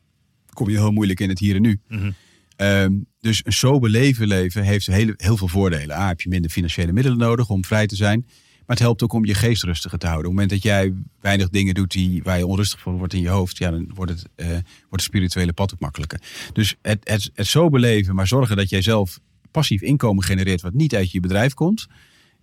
Kom 0.52 0.70
je 0.70 0.76
heel 0.76 0.90
moeilijk 0.90 1.20
in 1.20 1.28
het 1.28 1.38
hier 1.38 1.54
en 1.54 1.62
nu. 1.62 1.80
Mhm. 1.88 2.10
Ehm, 2.56 2.92
dus 3.20 3.40
een 3.44 3.52
sober 3.52 3.90
leven 3.90 4.26
leven 4.26 4.62
heeft 4.62 4.86
heel, 4.86 5.12
heel 5.16 5.36
veel 5.36 5.48
voordelen. 5.48 5.96
A, 5.96 6.08
heb 6.08 6.20
je 6.20 6.28
minder 6.28 6.50
financiële 6.50 6.92
middelen 6.92 7.18
nodig 7.18 7.48
om 7.48 7.64
vrij 7.64 7.86
te 7.86 7.96
zijn. 7.96 8.26
Maar 8.70 8.78
het 8.78 8.88
helpt 8.88 9.02
ook 9.02 9.12
om 9.12 9.24
je 9.24 9.34
geest 9.34 9.62
rustig 9.62 9.92
te 9.92 10.06
houden. 10.06 10.30
Op 10.30 10.36
het 10.36 10.40
moment 10.40 10.50
dat 10.50 10.72
jij 10.72 10.92
weinig 11.20 11.48
dingen 11.48 11.74
doet 11.74 11.90
die, 11.90 12.22
waar 12.22 12.38
je 12.38 12.46
onrustig 12.46 12.80
van 12.80 12.98
wordt 12.98 13.12
in 13.14 13.20
je 13.20 13.28
hoofd, 13.28 13.58
ja, 13.58 13.70
dan 13.70 13.90
wordt 13.94 14.12
het, 14.12 14.26
eh, 14.34 14.46
wordt 14.48 14.64
het 14.90 15.02
spirituele 15.02 15.52
pad 15.52 15.72
ook 15.72 15.80
makkelijker. 15.80 16.20
Dus 16.52 16.76
het, 16.82 17.08
het, 17.08 17.30
het 17.34 17.46
sober 17.46 17.80
leven, 17.80 18.14
maar 18.14 18.26
zorgen 18.26 18.56
dat 18.56 18.70
jij 18.70 18.82
zelf 18.82 19.18
passief 19.50 19.82
inkomen 19.82 20.24
genereert 20.24 20.60
wat 20.60 20.72
niet 20.72 20.94
uit 20.94 21.10
je 21.10 21.20
bedrijf 21.20 21.54
komt, 21.54 21.86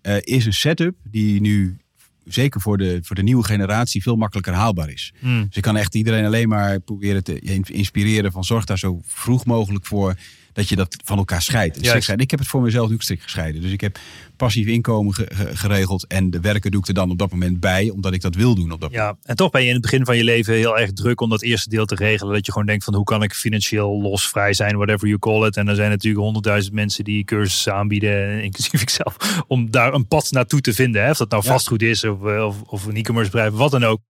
eh, 0.01 0.15
is 0.19 0.45
een 0.45 0.53
setup 0.53 0.95
die 1.03 1.41
nu 1.41 1.77
zeker 2.25 2.61
voor 2.61 2.77
de, 2.77 2.99
voor 3.01 3.15
de 3.15 3.23
nieuwe 3.23 3.43
generatie 3.43 4.01
veel 4.01 4.15
makkelijker 4.15 4.53
haalbaar 4.53 4.89
is. 4.89 5.13
Mm. 5.19 5.45
Dus 5.47 5.55
ik 5.55 5.61
kan 5.63 5.77
echt 5.77 5.95
iedereen 5.95 6.25
alleen 6.25 6.49
maar 6.49 6.79
proberen 6.79 7.23
te 7.23 7.39
in- 7.39 7.65
inspireren 7.71 8.31
van 8.31 8.43
zorg 8.43 8.65
daar 8.65 8.79
zo 8.79 9.01
vroeg 9.03 9.45
mogelijk 9.45 9.85
voor 9.85 10.15
dat 10.57 10.69
je 10.69 10.75
dat 10.75 10.95
van 11.03 11.17
elkaar 11.17 11.41
scheidt. 11.41 11.75
En 11.77 11.83
scheiden. 11.83 12.17
Ik 12.19 12.31
heb 12.31 12.39
het 12.39 12.47
voor 12.49 12.61
mezelf 12.61 12.91
ook 12.91 13.01
strikt 13.01 13.23
gescheiden. 13.23 13.61
Dus 13.61 13.71
ik 13.71 13.81
heb 13.81 13.99
passief 14.37 14.67
inkomen 14.67 15.13
ge- 15.13 15.29
ge- 15.33 15.55
geregeld 15.55 16.07
en 16.07 16.29
de 16.29 16.39
werken 16.39 16.71
doe 16.71 16.81
ik 16.81 16.87
er 16.87 16.93
dan 16.93 17.11
op 17.11 17.17
dat 17.17 17.31
moment 17.31 17.59
bij, 17.59 17.89
omdat 17.89 18.13
ik 18.13 18.21
dat 18.21 18.35
wil 18.35 18.55
doen 18.55 18.71
op 18.71 18.81
dat 18.81 18.91
moment. 18.91 19.17
Ja, 19.23 19.29
en 19.29 19.35
toch 19.35 19.49
ben 19.51 19.61
je 19.61 19.67
in 19.67 19.73
het 19.73 19.81
begin 19.81 20.05
van 20.05 20.17
je 20.17 20.23
leven 20.23 20.53
heel 20.53 20.77
erg 20.77 20.91
druk 20.93 21.21
om 21.21 21.29
dat 21.29 21.41
eerste 21.41 21.69
deel 21.69 21.85
te 21.85 21.95
regelen. 21.95 22.33
Dat 22.33 22.45
je 22.45 22.51
gewoon 22.51 22.67
denkt 22.67 22.83
van 22.83 22.95
hoe 22.95 23.03
kan 23.03 23.23
ik 23.23 23.33
financieel 23.33 24.01
los, 24.01 24.27
vrij 24.29 24.53
zijn, 24.53 24.75
whatever 24.75 25.07
you 25.07 25.19
call 25.19 25.47
it. 25.47 25.57
En 25.57 25.67
er 25.67 25.75
zijn 25.75 25.89
natuurlijk 25.89 26.23
honderdduizend 26.23 26.73
mensen 26.75 27.03
die 27.03 27.23
cursussen 27.23 27.73
aanbieden, 27.73 28.41
inclusief 28.43 28.81
ikzelf, 28.81 29.43
om 29.47 29.71
daar 29.71 29.93
een 29.93 30.07
pad 30.07 30.31
naartoe 30.31 30.61
te 30.61 30.73
vinden. 30.73 31.03
Hè? 31.03 31.09
Of 31.09 31.17
dat 31.17 31.29
nou 31.29 31.43
Ja. 31.45 31.51
vastgoed 31.51 31.81
is 31.81 32.03
of, 32.03 32.25
eh, 32.25 32.45
of, 32.45 32.61
of 32.61 32.85
een 32.85 32.95
e-commerce 32.95 33.31
bedrijf, 33.31 33.53
wat 33.53 33.71
dan 33.71 33.83
ook. 33.83 34.01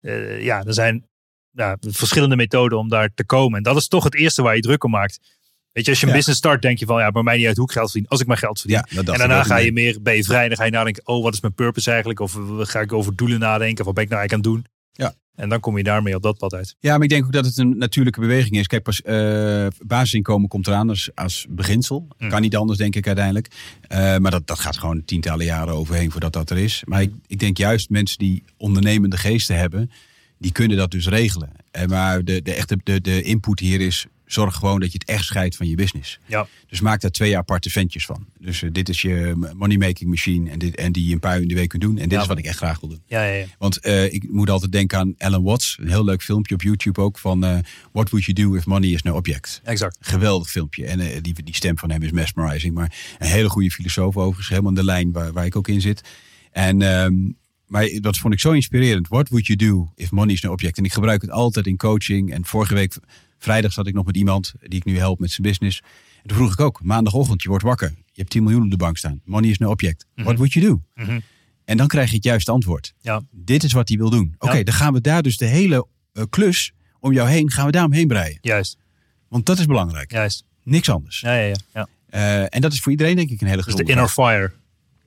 Eh, 0.00 0.42
ja, 0.44 0.64
er 0.64 0.74
zijn 0.74 1.08
ja, 1.50 1.76
verschillende 1.80 2.36
methoden 2.36 2.78
om 2.78 2.88
daar 2.88 3.10
te 3.14 3.24
komen. 3.24 3.56
En 3.56 3.62
dat 3.62 3.76
is 3.76 3.88
toch 3.88 4.04
het 4.04 4.14
eerste 4.14 4.42
waar 4.42 4.54
je 4.56 4.60
druk 4.62 4.84
om 4.84 4.90
maakt. 4.90 5.38
Weet 5.72 5.84
je, 5.84 5.90
als 5.90 6.00
je 6.00 6.06
een 6.06 6.12
Ja. 6.12 6.16
business 6.18 6.38
start, 6.38 6.62
denk 6.62 6.78
je 6.78 6.86
van 6.86 7.00
ja, 7.00 7.10
bij 7.10 7.22
mij 7.22 7.36
niet 7.36 7.46
uit 7.46 7.56
hoe 7.56 7.66
ik 7.66 7.72
geld 7.72 7.90
verdien. 7.90 8.08
Als 8.08 8.20
ik 8.20 8.26
maar 8.26 8.36
geld 8.36 8.60
verdien. 8.60 8.84
Ja, 8.88 8.98
en 8.98 9.04
daarna 9.04 9.42
ga 9.42 9.56
je 9.56 9.72
mee. 9.72 9.84
meer, 9.84 10.02
ben 10.02 10.16
je 10.16 10.24
vrij. 10.24 10.48
Dan 10.48 10.56
ga 10.56 10.64
je 10.64 10.70
nadenken, 10.70 11.06
oh, 11.06 11.22
wat 11.22 11.34
is 11.34 11.40
mijn 11.40 11.54
purpose 11.54 11.88
eigenlijk? 11.90 12.20
Of 12.20 12.36
eh, 12.36 12.40
ga 12.58 12.80
ik 12.80 12.92
over 12.92 13.16
doelen 13.16 13.38
nadenken? 13.38 13.78
Of 13.78 13.84
wat 13.84 13.94
ben 13.94 14.04
ik 14.04 14.10
nou 14.10 14.20
eigenlijk 14.20 14.46
aan 14.46 14.52
het 14.54 14.62
doen? 14.64 14.72
Ja. 14.92 15.14
En 15.34 15.48
dan 15.48 15.60
kom 15.60 15.76
je 15.76 15.82
daarmee 15.82 16.14
op 16.14 16.22
dat 16.22 16.38
pad 16.38 16.54
uit. 16.54 16.76
Ja, 16.78 16.92
maar 16.94 17.02
ik 17.02 17.08
denk 17.08 17.24
ook 17.24 17.32
dat 17.32 17.44
het 17.44 17.58
een 17.58 17.78
natuurlijke 17.78 18.20
beweging 18.20 18.56
is. 18.56 18.66
Kijk, 18.66 18.82
pas, 18.82 19.02
eh, 19.02 19.66
basisinkomen 19.86 20.48
komt 20.48 20.66
eraan 20.66 20.88
als, 20.88 21.10
als 21.14 21.46
beginsel. 21.50 22.08
Mm. 22.18 22.28
Kan 22.28 22.40
niet 22.40 22.56
anders, 22.56 22.78
denk 22.78 22.96
ik 22.96 23.06
uiteindelijk. 23.06 23.48
Eh, 23.88 24.16
maar 24.16 24.30
dat, 24.30 24.46
dat 24.46 24.58
gaat 24.58 24.78
gewoon 24.78 25.04
tientallen 25.04 25.44
jaren 25.44 25.74
overheen 25.74 26.10
voordat 26.10 26.32
dat 26.32 26.50
er 26.50 26.58
is. 26.58 26.82
Maar 26.84 27.02
ik, 27.02 27.12
ik 27.26 27.38
denk 27.38 27.56
juist 27.56 27.90
mensen 27.90 28.18
die 28.18 28.44
ondernemende 28.56 29.16
geesten 29.16 29.56
hebben, 29.56 29.90
die 30.38 30.52
kunnen 30.52 30.76
dat 30.76 30.90
dus 30.90 31.08
regelen. 31.08 31.50
En 31.70 31.88
maar 31.88 32.24
de, 32.24 32.42
de, 32.42 32.52
echte, 32.54 32.78
de, 32.82 33.00
de 33.00 33.22
input 33.22 33.60
hier 33.60 33.80
is, 33.80 34.06
zorg 34.32 34.54
gewoon 34.56 34.80
dat 34.80 34.92
je 34.92 34.98
het 34.98 35.08
echt 35.08 35.24
scheidt 35.24 35.56
van 35.56 35.68
je 35.68 35.74
business. 35.74 36.18
Ja. 36.26 36.46
Dus 36.66 36.80
maak 36.80 37.00
daar 37.00 37.10
twee 37.10 37.36
aparte 37.36 37.70
ventjes 37.70 38.06
van. 38.06 38.26
Dus 38.38 38.62
eh, 38.62 38.68
dit 38.72 38.88
is 38.88 39.02
je 39.02 39.50
money-making 39.56 40.10
machine 40.10 40.50
en, 40.50 40.58
dit, 40.58 40.74
en 40.74 40.92
die 40.92 41.06
je 41.06 41.12
een 41.12 41.20
paar 41.20 41.36
uur 41.36 41.42
in 41.42 41.48
de 41.48 41.54
week 41.54 41.68
kunt 41.68 41.82
doen. 41.82 41.96
En 41.98 42.02
dit 42.02 42.12
Ja. 42.12 42.20
is 42.20 42.26
wat 42.26 42.38
ik 42.38 42.44
echt 42.44 42.56
graag 42.56 42.80
wil 42.80 42.88
doen. 42.88 43.02
Ja, 43.06 43.24
ja, 43.24 43.32
ja. 43.32 43.44
Want 43.58 43.78
eh, 43.78 44.12
ik 44.12 44.30
moet 44.30 44.50
altijd 44.50 44.72
denken 44.72 44.98
aan 44.98 45.14
Alan 45.18 45.42
Watts. 45.42 45.76
Een 45.80 45.88
heel 45.88 46.04
leuk 46.04 46.22
filmpje 46.22 46.54
op 46.54 46.62
YouTube 46.62 47.00
ook. 47.00 47.18
Van 47.18 47.44
eh, 47.44 47.58
What 47.92 48.10
would 48.10 48.24
you 48.26 48.32
do 48.48 48.54
if 48.56 48.66
money 48.66 48.88
is 48.90 49.02
no 49.02 49.14
object? 49.16 49.60
Exact. 49.64 49.96
Geweldig 50.00 50.50
filmpje. 50.50 50.86
En 50.86 51.22
die, 51.22 51.42
die 51.44 51.54
stem 51.54 51.78
van 51.78 51.90
hem 51.90 52.02
is 52.02 52.10
mesmerizing. 52.10 52.74
Maar 52.74 52.94
een 53.18 53.28
hele 53.28 53.48
goede 53.48 53.70
filosoof 53.70 54.16
overigens. 54.16 54.48
Helemaal 54.48 54.70
in 54.70 54.76
de 54.76 54.84
lijn 54.84 55.12
waar, 55.12 55.32
waar 55.32 55.44
ik 55.46 55.56
ook 55.56 55.68
in 55.68 55.80
zit. 55.80 56.00
En, 56.52 56.82
ehm, 56.82 57.14
maar 57.70 57.88
dat 58.00 58.18
vond 58.18 58.34
ik 58.34 58.40
zo 58.40 58.52
inspirerend. 58.52 59.08
What 59.08 59.28
would 59.28 59.46
you 59.46 59.58
do 59.58 59.92
if 59.94 60.10
money 60.10 60.32
is 60.34 60.40
no 60.40 60.52
object? 60.52 60.78
En 60.78 60.84
ik 60.84 60.92
gebruik 60.92 61.20
het 61.22 61.30
altijd 61.30 61.66
in 61.66 61.76
coaching. 61.76 62.32
En 62.32 62.44
vorige 62.44 62.74
week, 62.74 62.96
vrijdag, 63.38 63.72
zat 63.72 63.86
ik 63.86 63.94
nog 63.94 64.06
met 64.06 64.16
iemand 64.16 64.52
die 64.60 64.78
ik 64.78 64.84
nu 64.84 64.98
help 64.98 65.20
met 65.20 65.30
zijn 65.30 65.46
business. 65.48 65.80
En 66.22 66.28
toen 66.28 66.36
vroeg 66.36 66.52
ik 66.52 66.60
ook, 66.60 66.80
maandagochtend, 66.82 67.42
je 67.42 67.48
wordt 67.48 67.64
wakker. 67.64 67.88
Je 67.88 68.20
hebt 68.20 68.30
10 68.30 68.42
miljoen 68.42 68.62
op 68.62 68.70
de 68.70 68.76
bank 68.76 68.96
staan. 68.96 69.20
Money 69.24 69.50
is 69.50 69.58
no 69.58 69.70
object. 69.70 70.06
What 70.14 70.36
would 70.36 70.52
you 70.52 70.66
do? 70.66 70.82
Mhm. 70.94 71.20
En 71.64 71.76
dan 71.76 71.86
krijg 71.86 72.08
je 72.08 72.14
het 72.14 72.24
juiste 72.24 72.50
antwoord. 72.50 72.94
Ja. 73.00 73.22
Dit 73.30 73.62
is 73.64 73.72
wat 73.72 73.88
hij 73.88 73.96
wil 73.98 74.10
doen. 74.10 74.34
Oké, 74.38 74.56
Ja. 74.56 74.62
dan 74.64 74.74
gaan 74.74 74.92
we 74.92 75.00
daar 75.00 75.22
dus 75.22 75.36
de 75.36 75.46
hele 75.46 75.86
eh, 76.12 76.24
klus 76.30 76.72
om 77.00 77.12
jou 77.12 77.28
heen, 77.28 77.50
gaan 77.50 77.66
we 77.66 77.72
daar 77.72 77.84
omheen 77.84 78.06
breien. 78.06 78.38
Juist. 78.40 78.78
Want 79.28 79.46
dat 79.46 79.58
is 79.58 79.66
belangrijk. 79.66 80.12
Juist. 80.12 80.44
Niks 80.62 80.88
anders. 80.90 81.20
Ja, 81.20 81.34
ja, 81.34 81.46
ja. 81.46 81.56
ja. 81.74 81.88
Eh, 82.06 82.46
en 82.54 82.60
dat 82.60 82.72
is 82.72 82.80
voor 82.80 82.90
iedereen 82.90 83.16
denk 83.16 83.30
ik 83.30 83.40
een 83.40 83.46
hele 83.46 83.62
Dus 83.62 83.74
de 83.74 83.82
inner 83.84 84.08
fire. 84.08 84.52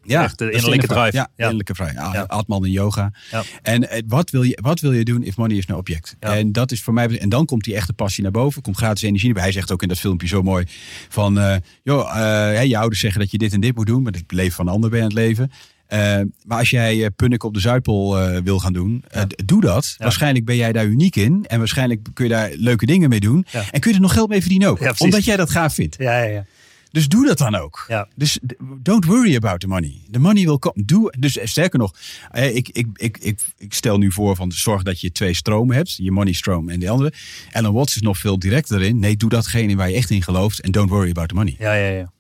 Ja, 0.06 0.24
Echt 0.24 0.38
de 0.38 0.44
dat 0.46 0.54
is 0.54 0.60
innerlijke 0.60 0.94
drive. 0.94 1.16
Ja, 1.18 1.30
Ja. 1.36 1.44
innerlijke 1.44 1.74
drive. 1.74 1.94
Ja. 1.94 2.24
Atman 2.28 2.64
en 2.66 2.72
yoga. 2.72 3.12
Ja. 3.32 3.44
En 3.62 3.90
eh, 3.90 4.02
wat, 4.08 4.30
wil 4.30 4.44
je, 4.44 4.60
wat 4.62 4.80
wil 4.80 4.92
je 4.92 5.04
doen 5.04 5.24
if 5.24 5.38
money 5.38 5.58
is 5.58 5.66
no 5.66 5.78
object? 5.78 6.16
Ja. 6.20 6.36
En 6.38 6.52
dat 6.52 6.72
is 6.72 6.82
voor 6.82 6.94
mij. 6.94 7.20
En 7.20 7.30
dan 7.30 7.46
komt 7.46 7.64
die 7.64 7.76
echte 7.76 7.94
passie 7.94 8.24
naar 8.24 8.32
boven. 8.32 8.62
Komt 8.62 8.78
gratis 8.78 9.02
energie 9.04 9.28
erbij. 9.28 9.44
Hij 9.44 9.52
zegt 9.52 9.72
ook 9.72 9.82
in 9.82 9.88
dat 9.88 10.00
filmpje 10.00 10.28
zo 10.28 10.42
mooi: 10.42 10.66
van 11.10 11.40
eh, 11.40 11.56
joh, 11.84 12.10
eh, 12.10 12.16
hè, 12.56 12.60
je 12.62 12.78
ouders 12.78 13.00
zeggen 13.02 13.20
dat 13.20 13.32
je 13.32 13.38
dit 13.38 13.54
en 13.54 13.60
dit 13.60 13.76
moet 13.76 13.88
doen, 13.88 14.02
maar 14.04 14.12
het 14.14 14.32
leven 14.32 14.54
van 14.56 14.68
een 14.68 14.74
ander 14.74 14.90
ben 14.90 15.00
aan 15.00 15.06
het 15.06 15.14
leven. 15.16 15.52
Eh, 15.88 16.20
maar 16.46 16.58
als 16.58 16.70
jij 16.70 17.04
eh, 17.04 17.10
punnik 17.16 17.44
op 17.44 17.54
de 17.54 17.60
Zuidpool 17.60 18.20
eh, 18.20 18.42
wil 18.44 18.60
gaan 18.60 18.74
doen, 18.74 19.04
eh, 19.10 19.22
doe 19.46 19.62
dat. 19.62 19.96
Ja. 19.98 20.04
Waarschijnlijk 20.04 20.46
ben 20.46 20.56
jij 20.56 20.72
daar 20.72 20.86
uniek 20.86 21.16
in. 21.16 21.46
En 21.48 21.58
waarschijnlijk 21.58 22.08
kun 22.14 22.26
je 22.26 22.32
daar 22.32 22.52
leuke 22.56 22.86
dingen 22.86 23.10
mee 23.10 23.20
doen. 23.20 23.46
Ja. 23.52 23.64
En 23.72 23.80
kun 23.80 23.90
je 23.92 23.96
er 23.96 24.02
nog 24.04 24.14
geld 24.14 24.30
mee 24.30 24.40
verdienen 24.40 24.70
ook. 24.70 24.80
Omdat 24.98 25.24
jij 25.26 25.36
dat 25.38 25.50
gaaf 25.50 25.74
vindt. 25.74 25.96
Ja, 26.00 26.18
ja, 26.18 26.30
ja. 26.30 26.46
Dus 26.94 27.08
doe 27.08 27.26
dat 27.26 27.38
dan 27.38 27.56
ook. 27.56 27.86
Ja. 27.88 28.08
Dus 28.16 28.40
don't 28.82 29.06
worry 29.06 29.36
about 29.36 29.60
the 29.60 29.68
money. 29.68 30.02
The 30.12 30.20
money 30.20 30.46
will 30.46 30.58
come. 30.58 30.84
Doe, 30.86 31.14
dus 31.20 31.38
eh, 31.38 31.46
sterker 31.46 31.80
nog, 31.80 31.94
eh, 32.32 32.56
ik, 32.56 32.70
ik, 32.70 32.88
ik, 32.94 33.18
ik, 33.18 33.42
ik 33.58 33.74
stel 33.74 33.98
nu 33.98 34.12
voor 34.12 34.36
van 34.36 34.52
zorg 34.52 34.84
dat 34.84 35.02
je 35.02 35.12
twee 35.12 35.34
stromen 35.34 35.76
hebt. 35.76 35.96
Je 35.96 36.12
money 36.12 36.34
stroom 36.34 36.70
en 36.70 36.80
de 36.80 36.90
andere. 36.90 37.14
Alan 37.52 37.74
Watts 37.74 37.96
is 37.96 38.02
nog 38.02 38.18
veel 38.18 38.40
directer 38.40 38.82
in. 38.82 39.00
Nee, 39.00 39.18
doe 39.18 39.30
datgene 39.30 39.76
waar 39.76 39.90
je 39.90 39.96
echt 39.96 40.10
in 40.10 40.22
gelooft. 40.22 40.60
En 40.60 40.72
don't 40.72 40.90
worry 40.90 41.10
about 41.10 41.30
the 41.30 41.36
money. 41.36 41.56
Ja, 41.60 41.74
ja, 41.74 41.90
ja. 41.90 42.12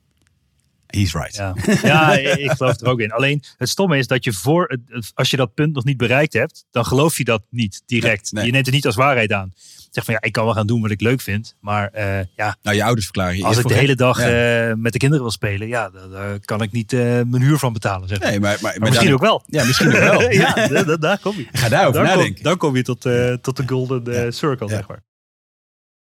He's 0.87 1.13
right. 1.13 1.35
Ja, 1.35 1.55
ja 1.83 2.11
ik 2.17 2.51
geloof 2.51 2.79
er 2.79 2.87
ook 2.87 2.99
in. 2.99 3.11
Alleen 3.11 3.43
het 3.57 3.69
stomme 3.69 3.97
is 3.97 4.07
dat 4.07 4.23
je 4.23 4.33
voor, 4.33 4.79
als 5.13 5.29
je 5.29 5.37
dat 5.37 5.53
punt 5.53 5.73
nog 5.73 5.83
niet 5.83 5.97
bereikt 5.97 6.33
hebt, 6.33 6.65
dan 6.71 6.85
geloof 6.85 7.17
je 7.17 7.23
dat 7.23 7.43
niet 7.49 7.83
direct. 7.85 8.31
Nee, 8.31 8.31
nee. 8.33 8.45
Je 8.45 8.51
neemt 8.51 8.65
het 8.65 8.75
niet 8.75 8.85
als 8.85 8.95
waarheid 8.95 9.31
aan. 9.31 9.53
Zeg 9.93 10.03
van 10.05 10.13
ja, 10.13 10.21
ik 10.21 10.31
kan 10.31 10.45
wel 10.45 10.53
gaan 10.53 10.67
doen 10.67 10.81
wat 10.81 10.91
ik 10.91 11.01
leuk 11.01 11.21
vind. 11.21 11.55
Maar 11.59 11.87
eh, 11.89 12.25
ja, 12.35 12.57
Nou, 12.61 12.75
je 12.75 12.83
ouders 12.83 13.05
verklaren 13.05 13.37
je 13.37 13.43
als 13.43 13.57
ik 13.57 13.67
de 13.67 13.73
hele 13.73 13.95
dag 13.95 14.19
Ja. 14.19 14.69
eh, 14.69 14.75
met 14.75 14.91
de 14.91 14.97
kinderen 14.97 15.23
wil 15.23 15.33
spelen, 15.33 15.67
ja, 15.67 15.89
daar, 15.89 16.39
kan 16.39 16.61
ik 16.61 16.71
niet 16.71 16.93
eh, 16.93 16.99
mijn 16.99 17.41
huur 17.41 17.57
van 17.57 17.73
betalen. 17.73 18.07
Zeg. 18.07 18.19
Nee, 18.19 18.39
maar, 18.39 18.39
maar, 18.39 18.59
maar 18.61 18.79
maar 18.79 18.89
misschien 18.89 19.07
dan- 19.09 19.15
ook 19.17 19.21
wel. 19.21 19.43
Ja, 19.45 19.63
misschien 19.65 19.87
ook 19.87 19.93
wel. 19.99 20.31
ja, 20.41 20.67
da- 20.67 20.83
da- 20.83 20.97
daar 20.97 21.19
kom 21.19 21.35
je. 21.35 21.47
Ga 21.51 21.69
daarover 21.69 21.99
Dan 22.01 22.09
kom, 22.09 22.17
nadenken. 22.17 22.43
dan 22.43 22.57
kom 22.57 22.75
je 22.75 22.83
tot, 22.83 23.01
tot 23.43 23.57
de 23.57 23.63
golden 23.67 24.33
circle, 24.33 24.67
Ja. 24.67 24.75
zeg 24.75 24.87
maar. 24.87 25.03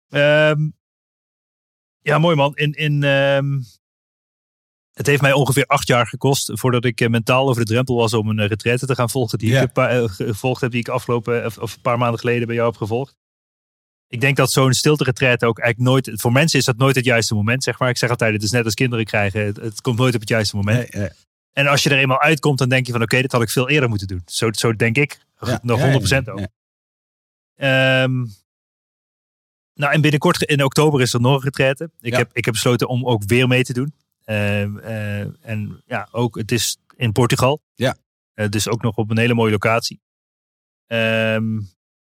Ehm, 0.08 0.68
ja, 2.00 2.18
mooi 2.18 2.36
man. 2.36 2.56
In, 2.56 2.72
in, 2.72 3.02
ehm, 3.02 3.60
het 4.92 5.06
heeft 5.06 5.22
mij 5.22 5.32
ongeveer 5.32 5.66
acht 5.66 5.86
jaar 5.88 6.06
gekost 6.06 6.50
voordat 6.54 6.84
ik 6.84 7.08
mentaal 7.08 7.48
over 7.48 7.64
de 7.64 7.72
drempel 7.72 7.96
was 7.96 8.14
om 8.14 8.28
een 8.28 8.38
uh, 8.40 8.46
retraite 8.46 8.86
te 8.86 8.94
gaan 8.94 9.10
volgen. 9.10 9.38
Die 9.38 9.56
ik 9.60 9.70
gevolgd 10.06 10.60
heb, 10.60 10.70
die 10.70 10.80
ik 10.80 10.88
afgelopen 10.88 11.44
of, 11.44 11.58
of 11.58 11.74
een 11.74 11.80
paar 11.80 11.98
maanden 11.98 12.20
geleden 12.20 12.46
bij 12.46 12.56
jou 12.56 12.68
heb 12.68 12.78
gevolgd. 12.78 13.16
Ik 14.08 14.20
denk 14.20 14.36
dat 14.36 14.52
zo'n 14.52 14.72
stilte 14.72 15.04
retraite 15.04 15.46
ook 15.46 15.58
eigenlijk 15.58 15.90
nooit, 15.90 16.20
voor 16.20 16.32
mensen 16.32 16.58
is 16.58 16.64
dat 16.64 16.76
nooit 16.76 16.96
het 16.96 17.04
juiste 17.04 17.34
moment, 17.34 17.62
zeg 17.62 17.78
maar. 17.78 17.88
Ik 17.88 17.96
zeg 17.96 18.10
altijd, 18.10 18.32
het 18.32 18.42
is 18.42 18.50
net 18.50 18.64
als 18.64 18.74
kinderen 18.74 19.04
krijgen, 19.04 19.44
het, 19.44 19.56
het 19.56 19.80
komt 19.80 19.98
nooit 19.98 20.14
op 20.14 20.20
het 20.20 20.28
juiste 20.28 20.56
moment. 20.56 20.94
Nee, 20.94 21.08
En 21.52 21.66
als 21.66 21.82
je 21.82 21.90
er 21.90 21.98
eenmaal 21.98 22.20
uitkomt, 22.20 22.58
dan 22.58 22.68
denk 22.68 22.86
je 22.86 22.92
van 22.92 23.02
oké, 23.02 23.20
dit 23.20 23.32
had 23.32 23.42
ik 23.42 23.50
veel 23.50 23.68
eerder 23.68 23.88
moeten 23.88 24.06
doen. 24.06 24.22
Zo, 24.26 24.52
zo 24.52 24.76
denk 24.76 24.96
ik. 24.96 25.18
ja, 25.40 25.58
Nog 25.62 25.78
ja, 25.78 26.00
100% 26.00 26.24
ja, 26.24 26.32
ook. 26.32 26.38
ja. 26.38 26.48
Ehm, 27.56 28.24
nou, 29.74 29.92
en 29.92 30.00
binnenkort 30.00 30.42
in 30.42 30.64
oktober 30.64 31.00
is 31.00 31.12
er 31.12 31.20
nog 31.20 31.36
een 31.36 31.42
retraite. 31.42 31.90
Ik, 32.00 32.14
heb, 32.14 32.30
ik 32.32 32.44
heb 32.44 32.54
besloten 32.54 32.88
om 32.88 33.06
ook 33.06 33.22
weer 33.26 33.48
mee 33.48 33.62
te 33.64 33.72
doen. 33.72 33.94
Ehm, 34.24 34.78
eh, 34.78 35.48
en 35.48 35.82
ja, 35.86 36.08
ook, 36.10 36.36
het 36.36 36.52
is 36.52 36.76
in 36.96 37.12
Portugal. 37.12 37.62
Ja. 37.74 37.96
Eh, 38.34 38.48
dus 38.48 38.68
ook 38.68 38.82
nog 38.82 38.96
op 38.96 39.10
een 39.10 39.18
hele 39.18 39.34
mooie 39.34 39.50
locatie. 39.50 40.00
Ehm, 40.86 41.60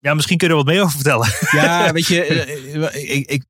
ja, 0.02 0.14
misschien 0.14 0.38
kun 0.38 0.46
je 0.48 0.52
er 0.52 0.58
wat 0.64 0.72
meer 0.72 0.82
over 0.82 0.94
vertellen. 0.94 1.28
Ja, 1.50 1.92
weet 1.92 2.06
je, 2.06 2.24
eh, 2.24 2.84
eh, 2.84 3.16
ik, 3.16 3.30
ik, 3.30 3.44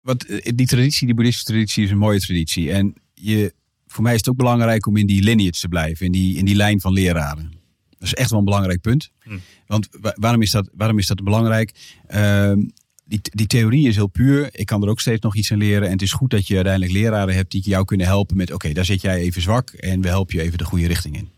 wat, 0.00 0.22
eh, 0.22 0.52
die 0.54 0.66
traditie, 0.66 1.06
die 1.06 1.14
boeddhistische 1.14 1.52
traditie 1.52 1.84
is 1.84 1.90
een 1.90 1.98
mooie 1.98 2.20
traditie. 2.20 2.72
En 2.72 2.94
je, 3.14 3.54
voor 3.86 4.02
mij 4.02 4.12
is 4.12 4.18
het 4.18 4.28
ook 4.28 4.36
belangrijk 4.36 4.86
om 4.86 4.96
in 4.96 5.06
die 5.06 5.22
lineage 5.22 5.60
te 5.60 5.68
blijven, 5.68 6.06
in 6.06 6.12
die, 6.12 6.36
in 6.36 6.44
die 6.44 6.54
lijn 6.54 6.80
van 6.80 6.92
leraren. 6.92 7.52
Dat 7.90 8.08
is 8.08 8.14
echt 8.14 8.30
wel 8.30 8.38
een 8.38 8.44
belangrijk 8.44 8.80
punt. 8.80 9.10
Hm. 9.22 9.38
Want 9.66 9.88
wa- 10.00 10.16
waarom 10.18 10.42
is 10.42 10.50
dat, 10.50 10.68
waarom 10.72 10.98
is 10.98 11.06
dat 11.06 11.24
belangrijk? 11.24 11.98
Ehm, 12.06 12.58
die, 13.04 13.20
die 13.22 13.46
theorie 13.46 13.88
is 13.88 13.96
heel 13.96 14.06
puur. 14.06 14.48
Ik 14.52 14.66
kan 14.66 14.82
er 14.82 14.88
ook 14.88 15.00
steeds 15.00 15.20
nog 15.20 15.36
iets 15.36 15.52
aan 15.52 15.58
leren. 15.58 15.86
En 15.86 15.92
het 15.92 16.02
is 16.02 16.12
goed 16.12 16.30
dat 16.30 16.46
je 16.46 16.54
uiteindelijk 16.54 16.92
leraren 16.92 17.34
hebt 17.34 17.50
die 17.50 17.62
jou 17.62 17.84
kunnen 17.84 18.06
helpen 18.06 18.36
met... 18.36 18.52
oké, 18.52 18.72
daar 18.72 18.84
zit 18.84 19.00
jij 19.00 19.16
even 19.18 19.42
zwak 19.42 19.70
en 19.70 20.00
we 20.00 20.08
helpen 20.08 20.36
je 20.36 20.42
even 20.42 20.58
de 20.58 20.64
goede 20.64 20.86
richting 20.86 21.16
in. 21.16 21.28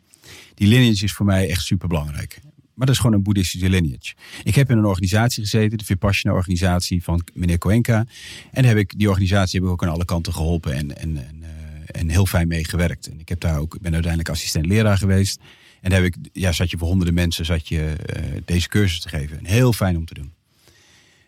Die 0.54 0.68
lineage 0.68 1.04
is 1.04 1.12
voor 1.12 1.26
mij 1.26 1.48
echt 1.48 1.62
super 1.62 1.88
belangrijk. 1.88 2.40
Maar 2.82 2.90
dat 2.90 3.00
is 3.00 3.06
gewoon 3.06 3.18
een 3.18 3.26
boeddhistische 3.26 3.68
lineage. 3.68 4.14
Ik 4.42 4.54
heb 4.54 4.70
in 4.70 4.78
een 4.78 4.84
organisatie 4.84 5.42
gezeten, 5.42 5.78
de 5.78 5.84
Vipassana-organisatie 5.84 7.02
van 7.02 7.24
meneer 7.34 7.58
Koenka. 7.58 8.06
En 8.50 8.64
heb 8.64 8.76
ik, 8.76 8.98
die 8.98 9.08
organisatie 9.08 9.58
heb 9.58 9.68
ik 9.68 9.74
ook 9.74 9.82
aan 9.82 9.92
alle 9.92 10.04
kanten 10.04 10.32
geholpen 10.32 10.72
en, 10.72 10.96
en, 10.96 11.16
en, 11.16 11.42
eh, 11.42 12.00
en 12.00 12.08
heel 12.08 12.26
fijn 12.26 12.48
mee 12.48 12.64
gewerkt. 12.64 13.06
En 13.06 13.20
ik 13.20 13.28
heb 13.28 13.40
daar 13.40 13.58
ook, 13.58 13.80
ben 13.80 13.92
uiteindelijk 13.92 14.30
assistent 14.30 14.66
leraar 14.66 14.98
geweest. 14.98 15.40
En 15.80 15.90
daar 15.90 16.02
heb 16.02 16.14
ik, 16.14 16.28
ja, 16.32 16.52
zat 16.52 16.70
je 16.70 16.78
voor 16.78 16.88
honderden 16.88 17.14
mensen 17.14 17.44
zat 17.44 17.68
je, 17.68 17.96
eh, 18.06 18.22
deze 18.44 18.68
cursus 18.68 19.00
te 19.00 19.08
geven. 19.08 19.38
En 19.38 19.44
heel 19.44 19.72
fijn 19.72 19.96
om 19.96 20.04
te 20.04 20.14
doen. 20.14 20.32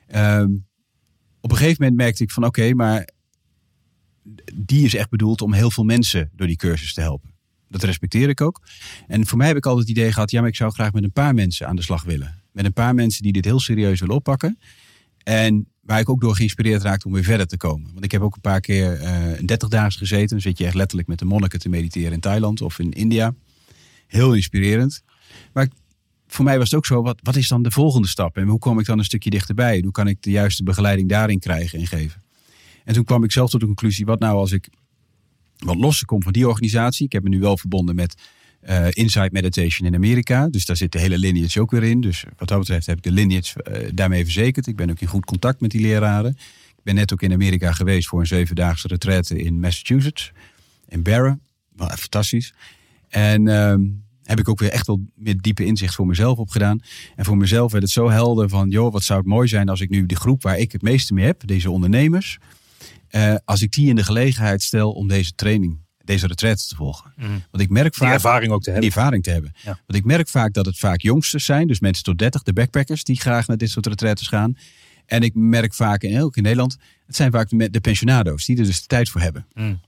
Ehm, 0.07 0.51
op 1.41 1.51
een 1.51 1.57
gegeven 1.57 1.83
moment 1.83 2.01
merkte 2.01 2.23
ik 2.23 2.31
van 2.31 2.45
oké, 2.45 2.75
maar 2.75 3.09
die 4.55 4.85
is 4.85 4.95
echt 4.95 5.11
bedoeld 5.11 5.43
om 5.43 5.53
heel 5.53 5.71
veel 5.71 5.85
mensen 5.85 6.31
door 6.33 6.47
die 6.47 6.57
cursus 6.57 6.95
te 6.95 7.01
helpen. 7.01 7.34
Dat 7.75 7.83
respecteer 7.83 8.29
ik 8.29 8.41
ook. 8.41 8.61
En 9.07 9.27
voor 9.27 9.39
mij 9.39 9.47
heb 9.47 9.57
ik 9.57 9.67
altijd 9.67 9.89
het 9.89 9.97
idee 9.97 10.13
gehad, 10.13 10.31
ja, 10.31 10.41
maar 10.41 10.49
ik 10.49 10.57
zou 10.57 10.73
graag 10.73 10.93
met 10.93 11.05
een 11.05 11.13
paar 11.13 11.35
mensen 11.35 11.67
aan 11.69 11.77
de 11.77 11.83
slag 11.83 12.03
willen. 12.03 12.43
Met 12.53 12.65
een 12.65 12.73
paar 12.73 12.95
mensen 12.95 13.23
die 13.23 13.33
dit 13.33 13.45
heel 13.45 13.61
serieus 13.61 14.01
willen 14.01 14.15
oppakken. 14.15 14.59
En 15.23 15.69
waar 15.81 16.01
ik 16.01 16.09
ook 16.09 16.21
door 16.21 16.35
geïnspireerd 16.35 16.83
raakte 16.83 17.07
om 17.07 17.13
weer 17.13 17.25
verder 17.25 17.47
te 17.47 17.57
komen. 17.57 17.91
Want 17.93 18.05
ik 18.05 18.11
heb 18.11 18.23
ook 18.23 18.35
een 18.35 18.41
paar 18.41 18.61
keer 18.61 19.01
eh 19.01 19.39
een 19.39 19.47
30 19.47 19.69
dagen 19.69 19.93
gezeten. 19.93 20.29
Dan 20.29 20.41
zit 20.41 20.59
je 20.59 20.65
echt 20.65 20.75
letterlijk 20.75 21.09
met 21.09 21.19
de 21.19 21.25
monniken 21.25 21.59
te 21.59 21.69
mediteren 21.69 22.13
in 22.13 22.21
Thailand 22.21 22.61
of 22.61 22.79
in 22.79 22.93
India. 22.93 23.35
Heel 24.07 24.35
inspirerend. 24.35 25.03
Maar 25.53 25.69
voor 26.27 26.45
mij 26.45 26.59
was 26.59 26.71
het 26.71 26.79
ook 26.79 26.87
zo, 26.87 27.03
wat, 27.03 27.21
wat 27.23 27.37
is 27.37 27.49
dan 27.49 27.63
de 27.63 27.71
volgende 27.71 28.09
stap? 28.09 28.37
En 28.37 28.47
hoe 28.47 28.59
kom 28.59 28.79
ik 28.79 28.87
dan 28.87 28.99
een 28.99 29.05
stukje 29.05 29.31
dichterbij? 29.31 29.81
Hoe 29.83 29.93
kan 29.93 30.09
ik 30.09 30.23
de 30.23 30.31
juiste 30.31 30.63
begeleiding 30.63 31.09
daarin 31.09 31.39
krijgen 31.39 31.79
en 31.79 31.87
geven? 31.87 32.23
En 32.85 32.95
toen 32.95 33.05
kwam 33.05 33.25
ik 33.25 33.33
zelf 33.33 33.51
tot 33.51 33.61
de 33.61 33.67
conclusie, 33.67 34.05
wat 34.07 34.19
nou 34.19 34.37
als 34.37 34.53
ik 34.53 34.69
wat 35.59 35.77
losser 35.77 36.07
kom 36.07 36.23
van 36.23 36.33
die 36.33 36.49
organisatie? 36.49 37.07
Ik 37.07 37.13
heb 37.13 37.23
me 37.23 37.29
nu 37.29 37.41
wel 37.41 37.59
verbonden 37.59 37.95
met 37.95 38.15
eh 38.61 38.87
Insight 38.91 39.33
Meditation 39.33 39.89
in 39.89 39.95
Amerika. 39.95 40.49
Dus 40.49 40.67
daar 40.67 40.77
zit 40.77 40.93
de 40.93 40.99
hele 40.99 41.19
lineage 41.19 41.61
ook 41.61 41.71
weer 41.71 41.83
in. 41.83 42.01
Dus 42.01 42.25
wat 42.37 42.49
dat 42.49 42.59
betreft 42.59 42.87
heb 42.87 42.97
ik 42.97 43.03
de 43.03 43.11
lineage 43.11 43.63
eh, 43.63 43.91
daarmee 43.95 44.25
verzekerd. 44.25 44.67
Ik 44.67 44.77
ben 44.77 44.91
ook 44.91 45.01
in 45.01 45.07
goed 45.07 45.25
contact 45.25 45.61
met 45.61 45.71
die 45.71 45.81
leraren. 45.81 46.31
Ik 46.77 46.83
ben 46.83 46.95
net 46.95 47.13
ook 47.13 47.23
in 47.23 47.33
Amerika 47.33 47.73
geweest 47.73 48.09
voor 48.09 48.21
een 48.21 48.27
zevendaagse 48.27 48.89
retraite 48.89 49.39
in 49.39 49.61
Massachusetts. 49.61 50.33
In 50.89 51.03
Barra. 51.03 51.39
Fantastisch. 51.77 52.55
En 53.09 53.49
ehm, 53.49 53.83
heb 54.23 54.39
ik 54.39 54.49
ook 54.49 54.59
weer 54.59 54.71
echt 54.71 54.87
wel 54.87 55.01
meer 55.15 55.41
diepe 55.41 55.65
inzicht 55.65 55.95
voor 55.95 56.07
mezelf 56.07 56.39
opgedaan. 56.39 56.81
En 57.17 57.25
voor 57.25 57.37
mezelf 57.37 57.73
werd 57.73 57.83
het 57.83 57.93
zo 57.93 58.11
helder 58.11 58.49
van... 58.49 58.71
joh, 58.71 58.93
wat 58.93 59.03
zou 59.03 59.19
het 59.19 59.29
mooi 59.29 59.49
zijn 59.49 59.69
als 59.69 59.81
ik 59.81 59.91
nu 59.91 60.07
de 60.07 60.17
groep 60.17 60.43
waar 60.43 60.59
ik 60.59 60.73
het 60.73 60.83
meeste 60.83 61.15
mee 61.15 61.25
heb... 61.25 61.47
deze 61.47 61.71
ondernemers... 61.71 62.39
eh, 63.15 63.35
als 63.45 63.63
ik 63.63 63.73
die 63.73 63.89
in 63.89 63.97
de 63.97 64.05
gelegenheid 64.05 64.63
stel 64.63 64.93
om 64.93 65.09
deze 65.09 65.35
training... 65.35 65.79
deze 66.05 66.27
retraite 66.27 66.69
te 66.69 66.75
volgen. 66.75 67.13
Want 67.51 67.63
ik 67.63 67.69
merk 67.69 67.93
Mhm. 67.93 68.01
Die 68.01 68.09
vaak 68.09 68.15
ervaring 68.15 68.53
ook 68.53 68.63
te 68.63 68.71
die 68.71 68.73
hebben. 68.73 68.91
ervaring 68.91 69.23
te 69.23 69.31
hebben. 69.31 69.53
Ja. 69.57 69.79
Want 69.87 69.99
ik 69.99 70.05
merk 70.05 70.29
vaak 70.29 70.53
dat 70.53 70.67
het 70.67 70.79
vaak 70.79 71.01
jongsters 71.01 71.45
zijn, 71.45 71.67
dus 71.67 71.81
mensen 71.81 72.05
tot 72.05 72.19
30, 72.19 72.43
de 72.43 72.53
backpackers 72.53 73.05
die 73.05 73.21
graag 73.21 73.47
naar 73.47 73.57
dit 73.57 73.71
soort 73.71 73.87
retraites 73.87 74.29
gaan. 74.29 74.57
En 75.07 75.23
ik 75.23 75.35
merk 75.35 75.75
vaak, 75.75 76.03
en 76.03 76.23
ook 76.23 76.37
in 76.37 76.43
Nederland, 76.43 76.77
het 77.07 77.17
zijn 77.17 77.31
vaak 77.31 77.49
de, 77.49 77.81
pensionado's 77.81 78.45
die 78.45 78.57
er 78.59 78.65
dus 78.65 78.81
de 78.81 78.87
tijd 78.87 79.09
voor 79.09 79.21
hebben. 79.21 79.47
Mm. 79.53 79.81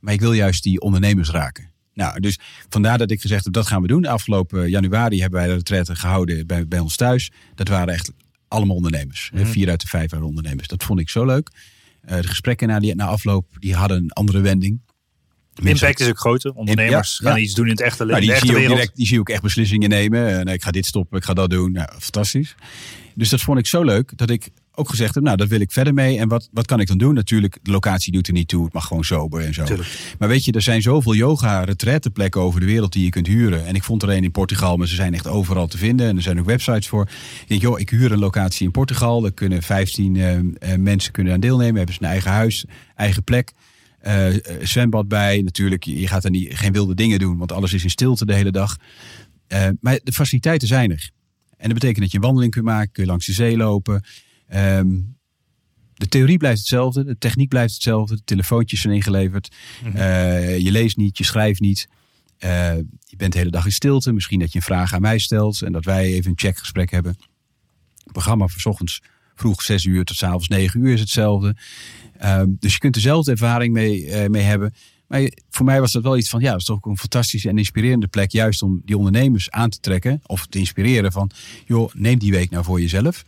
Maar 0.00 0.12
ik 0.12 0.20
wil 0.20 0.32
juist 0.32 0.62
die 0.62 0.80
ondernemers 0.80 1.30
raken. 1.30 1.70
Nou, 1.94 2.20
dus 2.20 2.38
vandaar 2.68 2.98
dat 2.98 3.10
ik 3.10 3.20
gezegd 3.20 3.44
heb, 3.44 3.52
dat 3.52 3.66
gaan 3.66 3.82
we 3.82 3.88
doen. 3.88 4.06
Afgelopen 4.06 4.70
januari 4.70 5.20
hebben 5.20 5.40
wij 5.40 5.48
de 5.48 5.54
retraite 5.54 5.96
gehouden 5.96 6.46
bij, 6.46 6.68
bij 6.68 6.78
ons 6.78 6.96
thuis. 6.96 7.30
Dat 7.54 7.68
waren 7.68 7.94
echt 7.94 8.12
allemaal 8.48 8.76
ondernemers. 8.76 9.30
Mhm. 9.32 9.44
Vier 9.44 9.68
uit 9.68 9.80
de 9.80 9.86
vijf 9.86 10.10
waren 10.10 10.26
ondernemers. 10.26 10.68
Dat 10.68 10.84
vond 10.84 11.00
ik 11.00 11.08
zo 11.08 11.24
leuk. 11.24 11.50
Eh, 12.04 12.20
de 12.20 12.28
gesprekken 12.28 12.68
na, 12.68 12.78
die, 12.78 12.94
na 12.94 13.06
afloop, 13.06 13.46
die 13.58 13.74
hadden 13.74 13.96
een 13.96 14.10
andere 14.12 14.40
wending. 14.40 14.80
Mensen- 15.62 15.86
Impact 15.86 16.00
is 16.00 16.08
ook 16.08 16.18
groter. 16.18 16.52
Ondernemers 16.52 17.18
Ja, 17.18 17.28
ja. 17.28 17.34
gaan 17.34 17.42
iets 17.42 17.54
doen 17.54 17.64
in 17.64 17.70
het 17.70 17.80
echte, 17.80 18.04
nou, 18.04 18.20
in 18.20 18.26
die, 18.28 18.36
zie 18.36 18.46
je 18.50 18.56
ook 18.56 18.68
direct, 18.68 18.96
die 18.96 19.06
zie 19.06 19.14
je 19.14 19.20
ook 19.20 19.28
echt 19.28 19.42
beslissingen 19.42 19.88
nemen. 19.88 20.38
Eh, 20.38 20.44
nee, 20.44 20.54
ik 20.54 20.62
ga 20.62 20.70
dit 20.70 20.86
stoppen, 20.86 21.18
ik 21.18 21.24
ga 21.24 21.34
dat 21.34 21.50
doen. 21.50 21.72
Nou, 21.72 21.88
fantastisch. 21.98 22.54
Dus 23.18 23.28
dat 23.28 23.40
vond 23.40 23.58
ik 23.58 23.66
zo 23.66 23.82
leuk 23.82 24.12
dat 24.16 24.30
ik 24.30 24.50
ook 24.74 24.88
gezegd 24.88 25.14
heb, 25.14 25.24
nou, 25.24 25.36
dat 25.36 25.48
wil 25.48 25.60
ik 25.60 25.72
verder 25.72 25.94
mee. 25.94 26.18
En 26.18 26.28
wat, 26.28 26.48
wat 26.52 26.66
kan 26.66 26.80
ik 26.80 26.86
dan 26.86 26.98
doen? 26.98 27.14
Natuurlijk, 27.14 27.58
de 27.62 27.70
locatie 27.70 28.12
doet 28.12 28.26
er 28.26 28.32
niet 28.32 28.48
toe. 28.48 28.64
Het 28.64 28.72
mag 28.72 28.86
gewoon 28.86 29.04
sober 29.04 29.40
en 29.40 29.54
zo. 29.54 29.64
Tuurlijk. 29.64 30.14
Maar 30.18 30.28
weet 30.28 30.44
je, 30.44 30.52
er 30.52 30.62
zijn 30.62 30.82
zoveel 30.82 31.14
yoga 31.14 31.64
retreateplekken 31.64 32.40
over 32.40 32.60
de 32.60 32.66
wereld 32.66 32.92
die 32.92 33.04
je 33.04 33.10
kunt 33.10 33.26
huren. 33.26 33.66
En 33.66 33.74
ik 33.74 33.82
vond 33.82 34.02
er 34.02 34.10
een 34.10 34.24
in 34.24 34.30
Portugal, 34.30 34.76
maar 34.76 34.86
ze 34.86 34.94
zijn 34.94 35.14
echt 35.14 35.26
overal 35.26 35.66
te 35.66 35.78
vinden. 35.78 36.08
En 36.08 36.16
er 36.16 36.22
zijn 36.22 36.38
ook 36.38 36.46
websites 36.46 36.88
voor. 36.88 37.02
Ik 37.40 37.48
denk, 37.48 37.60
joh, 37.60 37.80
ik 37.80 37.90
huur 37.90 38.12
een 38.12 38.18
locatie 38.18 38.66
in 38.66 38.72
Portugal. 38.72 39.20
Daar 39.20 39.32
kunnen 39.32 39.62
15 39.62 40.16
eh, 40.16 40.38
eh, 40.38 40.44
mensen 40.78 41.12
kunnen 41.12 41.32
aan 41.32 41.40
deelnemen. 41.40 41.76
Hebben 41.76 41.94
ze 41.94 42.02
een 42.02 42.08
eigen 42.08 42.30
huis, 42.30 42.64
eigen 42.94 43.24
plek. 43.24 43.52
Eh, 43.98 44.26
zwembad 44.62 45.08
bij. 45.08 45.42
Natuurlijk, 45.42 45.84
je 45.84 46.08
gaat 46.08 46.24
er 46.24 46.30
niet, 46.30 46.56
geen 46.56 46.72
wilde 46.72 46.94
dingen 46.94 47.18
doen, 47.18 47.38
want 47.38 47.52
alles 47.52 47.72
is 47.72 47.82
in 47.82 47.90
stilte 47.90 48.26
de 48.26 48.34
hele 48.34 48.50
dag. 48.52 48.76
Maar 49.80 49.98
de 50.04 50.12
faciliteiten 50.12 50.68
zijn 50.68 50.90
er. 50.90 51.10
En 51.58 51.64
dat 51.64 51.74
betekent 51.74 52.00
dat 52.00 52.10
je 52.10 52.16
een 52.16 52.22
wandeling 52.22 52.52
kunt 52.52 52.64
maken, 52.64 52.92
kun 52.92 53.02
je 53.02 53.08
langs 53.08 53.26
de 53.26 53.32
zee 53.32 53.56
lopen. 53.56 54.04
Ehm, 54.48 54.88
De 55.94 56.08
theorie 56.08 56.36
blijft 56.38 56.58
hetzelfde, 56.58 57.04
de 57.04 57.18
techniek 57.18 57.48
blijft 57.48 57.74
hetzelfde, 57.74 58.14
de 58.14 58.22
telefoontjes 58.24 58.80
zijn 58.80 58.94
ingeleverd. 58.94 59.54
Mhm. 59.84 59.96
Eh, 59.96 60.58
je 60.58 60.70
leest 60.70 60.96
niet, 60.96 61.18
je 61.18 61.24
schrijft 61.24 61.60
niet. 61.60 61.88
Eh, 62.38 62.76
je 63.04 63.16
bent 63.16 63.32
de 63.32 63.38
hele 63.38 63.50
dag 63.50 63.64
in 63.64 63.72
stilte. 63.72 64.12
Misschien 64.12 64.38
dat 64.38 64.52
je 64.52 64.58
een 64.58 64.64
vraag 64.64 64.92
aan 64.94 65.00
mij 65.00 65.18
stelt 65.18 65.62
en 65.62 65.72
dat 65.72 65.84
wij 65.84 66.04
even 66.04 66.30
een 66.30 66.38
checkgesprek 66.38 66.90
hebben. 66.90 67.16
Het 68.02 68.12
programma 68.12 68.46
van 68.46 68.60
's 68.60 68.66
ochtends 68.66 69.02
vroeg 69.34 69.62
6 69.62 69.84
uur 69.84 70.04
tot 70.04 70.16
's 70.16 70.22
avonds 70.22 70.48
9 70.48 70.80
uur 70.80 70.92
is 70.92 71.00
hetzelfde. 71.00 71.56
Ehm, 72.18 72.46
dus 72.58 72.72
je 72.72 72.78
kunt 72.78 72.94
dezelfde 72.94 73.30
ervaring 73.30 73.72
mee, 73.72 74.06
eh, 74.10 74.28
mee 74.28 74.42
hebben. 74.42 74.74
Maar 75.08 75.30
voor 75.50 75.64
mij 75.64 75.80
was 75.80 75.92
dat 75.92 76.02
wel 76.02 76.16
iets 76.16 76.28
van, 76.28 76.40
ja, 76.40 76.50
dat 76.50 76.60
is 76.60 76.66
toch 76.66 76.76
ook 76.76 76.86
een 76.86 76.98
fantastische 76.98 77.48
en 77.48 77.58
inspirerende 77.58 78.06
plek. 78.06 78.30
Juist 78.30 78.62
om 78.62 78.82
die 78.84 78.96
ondernemers 78.96 79.50
aan 79.50 79.70
te 79.70 79.80
trekken 79.80 80.20
of 80.26 80.46
te 80.46 80.58
inspireren 80.58 81.12
van, 81.12 81.30
joh, 81.66 81.94
neem 81.94 82.18
die 82.18 82.32
week 82.32 82.50
nou 82.50 82.64
voor 82.64 82.80
jezelf. 82.80 83.24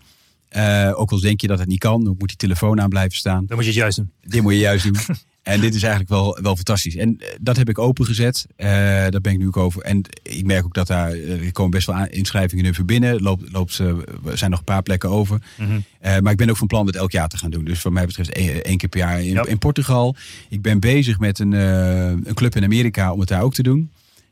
Eh, 0.49 0.93
ook 0.95 1.11
al 1.11 1.21
denk 1.21 1.41
je 1.41 1.47
dat 1.47 1.59
het 1.59 1.69
niet 1.69 1.79
kan, 1.79 2.05
dan 2.05 2.15
moet 2.19 2.29
die 2.29 2.37
telefoon 2.37 2.81
aan 2.81 2.89
blijven 2.89 3.17
staan. 3.17 3.47
Dan 3.47 3.57
moet 3.57 3.65
je 3.65 3.71
het 3.71 3.81
juist 3.81 3.97
doen. 3.97 4.11
Dit 4.21 4.43
moet 4.43 4.53
je 4.53 4.59
juist 4.59 4.85
doen. 4.85 4.97
En 5.43 5.61
dit 5.61 5.75
is 5.75 5.83
eigenlijk 5.83 6.13
wel, 6.13 6.39
wel 6.43 6.55
fantastisch. 6.55 6.97
En 6.97 7.17
eh, 7.19 7.27
dat 7.41 7.57
heb 7.57 7.69
ik 7.69 7.79
opengezet. 7.79 8.47
Eh 8.57 8.69
daar 9.09 9.21
ben 9.21 9.33
ik 9.33 9.39
nu 9.39 9.47
ook 9.47 9.57
over. 9.57 9.83
En 9.83 10.03
ik 10.23 10.47
merk 10.47 10.65
ook 10.65 10.75
dat 10.75 10.87
daar, 10.87 11.11
eh, 11.11 11.47
er 11.47 11.53
komen 11.53 11.71
best 11.71 11.87
wel 11.87 12.07
inschrijvingen 12.07 12.65
nu 12.65 12.75
voor 12.75 12.85
binnen. 12.85 13.23
Loopt, 13.23 13.53
loopt, 13.53 13.79
er 13.79 14.39
zijn 14.39 14.51
nog 14.51 14.59
een 14.59 14.65
paar 14.65 14.83
plekken 14.83 15.11
over. 15.11 15.43
Mhm. 15.57 15.81
Maar 16.01 16.33
ik 16.33 16.39
ben 16.39 16.51
ook 16.51 16.57
van 16.57 16.67
plan 16.67 16.87
dit 16.87 16.97
elk 16.97 17.11
jaar 17.11 17.29
te 17.29 17.37
gaan 17.37 17.51
doen. 17.51 17.65
Dus 17.65 17.83
wat 17.83 17.93
mij 17.93 18.07
betreft 18.07 18.33
één, 18.33 18.65
één 18.65 18.77
keer 18.77 18.89
per 18.89 18.99
jaar 18.99 19.23
in, 19.23 19.45
in 19.45 19.59
Portugal. 19.59 20.17
Ik 20.49 20.63
ben 20.63 20.81
bezig 20.81 21.19
met 21.19 21.39
een, 21.39 21.53
een 21.53 22.35
club 22.35 22.57
in 22.57 22.65
Amerika 22.65 23.13
om 23.13 23.21
het 23.21 23.29
daar 23.29 23.43
ook 23.43 23.55
te 23.55 23.63
doen. 23.63 23.91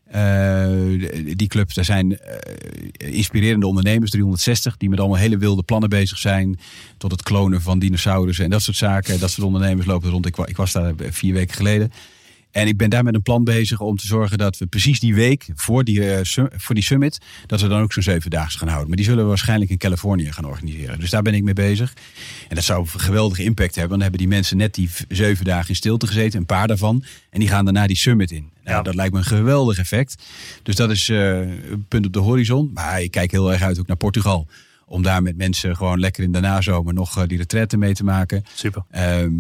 Eh, 0.09 1.37
die 1.37 1.49
club, 1.49 1.75
daar 1.75 1.85
zijn 1.85 2.19
eh, 2.19 3.15
inspirerende 3.15 3.67
ondernemers, 3.67 4.11
360, 4.11 4.77
die 4.77 4.89
met 4.89 4.99
allemaal 4.99 5.19
hele 5.19 5.39
wilde 5.39 5.63
plannen 5.63 5.89
bezig 5.89 6.19
zijn. 6.19 6.59
Tot 6.97 7.11
het 7.11 7.23
klonen 7.23 7.63
van 7.63 7.79
dinosaurussen 7.79 8.45
en 8.45 8.51
dat 8.51 8.63
soort 8.63 8.77
zaken. 8.77 9.21
Dat 9.21 9.31
soort 9.31 9.47
ondernemers 9.47 9.87
lopen 9.87 10.11
rond. 10.11 10.27
Ik, 10.27 10.37
ik 10.37 10.57
was 10.57 10.73
daar 10.73 10.93
vier 11.11 11.35
weken 11.35 11.55
geleden. 11.55 11.93
En 12.51 12.67
ik 12.67 12.77
ben 12.77 12.91
daar 12.91 13.05
met 13.05 13.15
een 13.15 13.23
plan 13.23 13.45
bezig 13.45 13.81
om 13.81 13.97
te 13.97 14.07
zorgen 14.07 14.39
dat 14.39 14.59
we 14.59 14.67
precies 14.67 15.01
die 15.01 15.15
week 15.15 15.47
voor 15.55 15.85
die, 15.85 16.15
eh, 16.15 16.47
voor 16.57 16.75
die 16.75 16.85
summit, 16.85 17.19
dat 17.47 17.61
we 17.61 17.69
dan 17.69 17.81
ook 17.81 17.93
zo'n 17.93 18.03
zevendaags 18.03 18.55
gaan 18.55 18.69
houden. 18.69 18.89
Maar 18.89 18.97
die 18.97 19.07
zullen 19.07 19.23
we 19.23 19.29
waarschijnlijk 19.29 19.71
in 19.71 19.79
Californië 19.79 20.33
gaan 20.33 20.45
organiseren. 20.45 21.01
Dus 21.01 21.11
daar 21.11 21.23
ben 21.23 21.35
ik 21.35 21.43
mee 21.43 21.55
bezig. 21.55 21.93
En 22.49 22.55
dat 22.55 22.65
zou 22.65 22.81
een 22.81 23.01
geweldige 23.01 23.43
impact 23.45 23.75
hebben. 23.75 23.91
Dan 23.91 24.01
hebben 24.01 24.19
die 24.19 24.29
mensen 24.29 24.57
net 24.57 24.75
die 24.75 24.91
zeven 25.09 25.45
dagen 25.45 25.69
in 25.69 25.75
stilte 25.77 26.07
gezeten, 26.07 26.39
een 26.39 26.47
paar 26.47 26.67
daarvan. 26.67 27.05
En 27.31 27.41
die 27.41 27.49
gaan 27.49 27.65
daarna 27.65 27.87
die 27.87 27.97
summit 27.97 28.31
in. 28.31 28.51
Nou, 28.65 28.77
Ja. 28.77 28.83
Dat 28.83 28.95
lijkt 28.95 29.13
me 29.13 29.19
een 29.19 29.25
geweldig 29.25 29.79
effect. 29.79 30.23
Dus 30.63 30.75
dat 30.75 30.91
is 30.91 31.09
eh, 31.09 31.39
een 31.41 31.85
punt 31.89 32.07
op 32.07 32.13
de 32.13 32.19
horizon. 32.19 32.71
Maar 32.75 33.03
ik 33.03 33.11
kijk 33.11 33.31
heel 33.31 33.53
erg 33.53 33.63
uit 33.63 33.79
ook 33.79 33.87
naar 33.87 33.97
Portugal. 33.97 34.47
Om 34.87 35.03
daar 35.03 35.23
met 35.23 35.37
mensen 35.37 35.77
gewoon 35.77 36.01
lekker 36.01 36.23
in 36.23 36.33
de 36.33 36.41
nazomer 36.41 36.95
nog 36.95 37.19
eh, 37.19 37.27
die 37.27 37.39
retraite 37.39 37.77
mee 37.77 37.95
te 37.95 38.05
maken. 38.05 38.43
Super. 38.55 38.85
Ehm, 38.91 39.33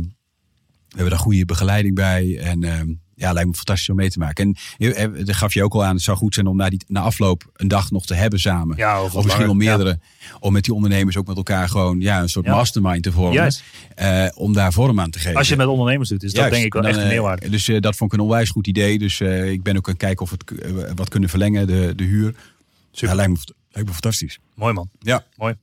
we 0.88 0.94
hebben 0.94 1.10
daar 1.10 1.18
goede 1.18 1.44
begeleiding 1.44 1.94
bij. 1.94 2.38
En 2.38 2.64
ehm, 2.64 2.88
ja, 3.14 3.32
lijkt 3.32 3.48
me 3.48 3.54
fantastisch 3.54 3.88
om 3.88 3.96
mee 3.96 4.10
te 4.10 4.18
maken. 4.18 4.44
En 4.44 4.56
je- 4.76 4.94
eh, 4.94 5.24
daar 5.24 5.34
gaf 5.34 5.54
je 5.54 5.62
ook 5.64 5.74
al 5.74 5.84
aan, 5.84 5.94
het 5.94 6.02
zou 6.02 6.16
goed 6.16 6.34
zijn 6.34 6.46
om 6.46 6.56
na, 6.56 6.68
die, 6.68 6.84
na 6.86 7.00
afloop 7.00 7.50
een 7.52 7.68
dag 7.68 7.90
nog 7.90 8.06
te 8.06 8.14
hebben 8.14 8.40
samen. 8.40 8.76
Ja, 8.76 9.02
of, 9.02 9.24
misschien 9.24 9.44
wel 9.44 9.54
meerdere. 9.54 9.98
Om 10.40 10.52
met 10.52 10.64
die 10.64 10.74
ondernemers 10.74 11.16
ook 11.16 11.26
met 11.26 11.36
elkaar 11.36 11.68
gewoon 11.68 12.00
ja, 12.00 12.20
een 12.20 12.28
soort 12.28 12.46
Ja. 12.46 12.54
mastermind 12.54 13.02
te 13.02 13.12
vormen. 13.12 13.52
Eh, 13.94 14.26
om 14.34 14.52
daar 14.52 14.72
vorm 14.72 15.00
aan 15.00 15.10
te 15.10 15.18
geven. 15.18 15.36
Als 15.36 15.46
je 15.48 15.52
het 15.54 15.62
met 15.62 15.70
ondernemers 15.72 16.08
doet, 16.08 16.22
is 16.22 16.32
dat 16.32 16.50
denk 16.50 16.64
ik 16.64 16.72
wel 16.72 16.82
Dan, 16.82 16.90
echt 16.90 17.00
een 17.00 17.06
eh, 17.06 17.12
meerwaarde. 17.12 17.48
Dus 17.50 17.68
eh, 17.68 17.80
dat 17.80 17.96
vond 17.96 18.12
ik 18.12 18.18
een 18.18 18.24
onwijs 18.24 18.50
goed 18.50 18.66
idee. 18.66 18.98
Dus 18.98 19.20
eh, 19.20 19.50
ik 19.50 19.62
ben 19.62 19.76
ook 19.76 19.86
aan 19.86 19.92
het 19.92 20.02
kijken 20.02 20.22
of 20.24 20.30
we 20.30 20.36
het 20.38 20.60
eh, 20.86 20.92
wat 20.94 21.08
kunnen 21.08 21.28
verlengen, 21.28 21.66
de, 21.66 21.92
de 21.96 22.04
huur. 22.04 22.34
Super. 22.92 23.14
Lijkt, 23.16 23.30
me, 23.32 23.38
lijkt 23.70 23.88
me 23.88 23.94
fantastisch. 23.94 24.38
Mooi 24.54 24.72
man. 24.72 24.88
Ja. 25.00 25.24
Mooi. 25.36 25.54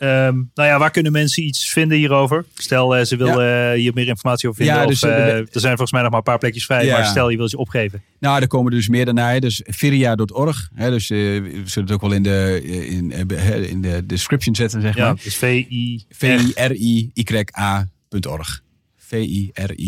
Ehm, 0.00 0.34
nou 0.54 0.68
ja, 0.68 0.78
waar 0.78 0.90
kunnen 0.90 1.12
mensen 1.12 1.42
iets 1.42 1.70
vinden 1.70 1.98
hierover? 1.98 2.44
Stel, 2.54 2.96
eh, 2.96 3.04
ze 3.04 3.16
willen 3.16 3.70
eh, 3.72 3.78
hier 3.78 3.92
meer 3.94 4.06
informatie 4.06 4.48
over 4.48 4.64
vinden. 4.64 4.80
Ja, 4.82 4.88
of, 4.88 4.90
dus, 4.90 5.02
eh, 5.02 5.36
er 5.36 5.46
zijn 5.52 5.68
volgens 5.76 5.92
mij 5.92 6.00
nog 6.00 6.10
maar 6.10 6.18
een 6.18 6.24
paar 6.24 6.38
plekjes 6.38 6.64
vrij. 6.64 6.84
Ja. 6.84 6.96
Maar 6.98 7.06
stel, 7.06 7.28
je 7.28 7.36
wil 7.36 7.48
ze 7.48 7.56
opgeven. 7.56 8.02
Nou, 8.18 8.40
er 8.40 8.46
komen 8.46 8.72
dus 8.72 8.88
meer 8.88 9.04
daarna. 9.04 9.40
Dus 9.40 9.62
Firia.org. 9.64 10.70
Hè, 10.74 10.90
dus 10.90 11.08
we 11.08 11.62
zullen 11.64 11.88
het 11.88 11.90
ook 11.92 12.00
wel 12.00 12.12
in 12.12 12.22
de, 12.22 12.60
in, 12.88 13.12
in 13.68 13.80
de 13.82 14.06
description 14.06 14.54
zetten, 14.54 14.80
zeg 14.80 14.96
Ja, 14.96 15.06
maar. 15.06 15.22
dus 15.22 15.36
V-I... 15.36 16.04
V-I-R-I-Y-A.org. 17.30 18.62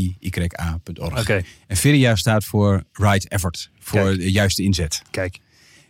V-I-R-I-Y-A.org. 0.03 1.21
Oké, 1.21 1.43
En 1.67 1.77
Firia 1.77 2.17
staat 2.17 2.45
voor 2.45 2.83
right 2.93 3.29
effort. 3.29 3.71
Voor 3.79 4.01
Kijk. 4.03 4.19
de 4.19 4.31
juiste 4.31 4.63
inzet. 4.63 5.03
kijk. 5.11 5.39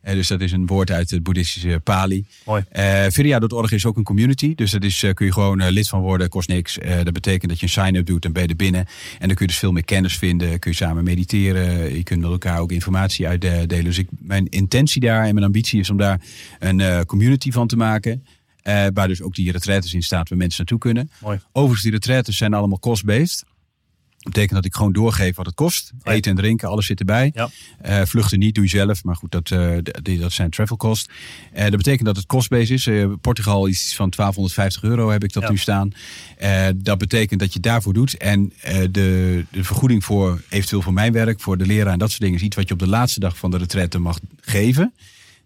Eh, 0.03 0.15
dus 0.15 0.29
dat 0.29 0.41
is 0.41 0.53
een 0.53 0.67
woord 0.67 0.91
uit 0.91 1.11
het 1.11 1.23
boeddhistische 1.23 1.81
Pali. 1.85 2.25
Mooi. 2.45 2.65
Eh 2.69 3.05
Viria.org 3.09 3.73
is 3.73 3.87
ook 3.87 3.97
een 3.97 4.03
community. 4.05 4.55
Dus 4.55 4.71
dat 4.71 4.85
is, 4.85 5.03
eh, 5.03 5.13
kun 5.13 5.27
je 5.27 5.33
gewoon 5.33 5.71
lid 5.71 5.89
van 5.89 6.01
worden, 6.01 6.29
kost 6.29 6.49
niks. 6.49 6.79
Dat 7.03 7.13
betekent 7.13 7.51
dat 7.51 7.61
je 7.61 7.67
een 7.67 7.73
sign-up 7.73 8.07
doet 8.07 8.25
en 8.25 8.33
ben 8.33 8.43
je 8.43 8.49
er 8.49 8.57
binnen. 8.57 8.87
En 9.19 9.27
dan 9.27 9.37
kun 9.37 9.47
je 9.47 9.53
dus 9.53 9.59
veel 9.59 9.73
meer 9.73 9.85
kennis 9.85 10.19
vinden. 10.19 10.59
Kun 10.59 10.71
je 10.71 10.77
samen 10.77 11.05
mediteren. 11.05 11.95
Je 11.97 12.03
kunt 12.03 12.21
met 12.21 12.31
elkaar 12.31 12.59
ook 12.59 12.73
informatie 12.73 13.27
uitdelen. 13.27 13.85
Dus 13.85 13.99
ik, 13.99 14.09
mijn 14.19 14.49
intentie 14.49 15.01
daar 15.01 15.25
en 15.25 15.35
mijn 15.35 15.47
ambitie 15.47 15.81
is 15.81 15.91
om 15.91 15.97
daar 15.97 16.21
een 16.59 17.07
community 17.07 17.51
van 17.51 17.67
te 17.67 17.77
maken. 17.77 18.25
Waar 18.95 19.09
dus 19.09 19.23
ook 19.23 19.35
die 19.35 19.53
retraites 19.53 19.95
in 19.95 20.03
staat 20.03 20.29
waar 20.29 20.39
mensen 20.39 20.59
naartoe 20.59 20.79
kunnen. 20.79 21.11
Mooi. 21.21 21.41
Overigens, 21.53 21.83
die 21.83 21.93
retraites 21.93 22.37
zijn 22.37 22.55
allemaal 22.55 22.79
cost-based. 22.79 23.45
Betekent 24.23 24.53
dat 24.55 24.65
ik 24.65 24.75
gewoon 24.75 24.93
doorgeef 24.93 25.37
wat 25.37 25.47
het 25.47 25.55
kost. 25.55 25.93
ja. 26.03 26.13
Eten 26.13 26.31
en 26.31 26.37
drinken, 26.37 26.69
alles 26.69 26.87
zit 26.87 26.99
erbij. 26.99 27.31
Ja. 27.35 27.51
Eh, 27.81 28.03
vluchten 28.05 28.39
niet, 28.39 28.55
doe 28.55 28.65
je 28.65 28.71
zelf. 28.71 29.05
Maar 29.05 29.17
goed, 29.17 29.31
dat, 29.31 29.51
eh, 29.51 29.77
dat 30.21 30.33
zijn 30.33 30.51
travel 30.51 30.77
costs. 30.77 31.09
Eh, 31.53 31.63
dat 31.63 31.77
betekent 31.77 32.05
dat 32.05 32.17
het 32.17 32.27
cost-based 32.27 32.71
is. 32.71 32.89
Portugal 33.21 33.67
is 33.67 33.83
iets 33.85 33.95
van 33.97 34.11
1250 34.11 34.83
euro 34.83 35.11
heb 35.11 35.25
ik 35.25 35.33
dat 35.33 35.43
Ja. 35.43 35.51
nu 35.51 35.57
staan. 35.57 35.93
Dat 36.77 36.99
betekent 36.99 37.41
dat 37.41 37.53
je 37.53 37.61
daarvoor 37.61 37.93
doet. 37.93 38.17
En 38.17 38.53
de, 38.91 39.45
de 39.51 39.65
vergoeding 39.65 40.05
voor 40.05 40.43
eventueel 40.49 40.83
voor 40.83 40.93
mijn 40.93 41.13
werk, 41.13 41.41
voor 41.41 41.59
de 41.59 41.67
leraar 41.67 41.93
en 41.93 41.99
dat 41.99 42.09
soort 42.11 42.21
dingen... 42.23 42.37
is 42.39 42.43
iets 42.45 42.57
wat 42.57 42.69
je 42.69 42.75
op 42.75 42.81
de 42.81 42.89
laatste 42.89 43.21
dag 43.21 43.37
van 43.37 43.51
de 43.51 43.57
retraite 43.57 43.99
mag 43.99 44.19
geven. 44.41 44.93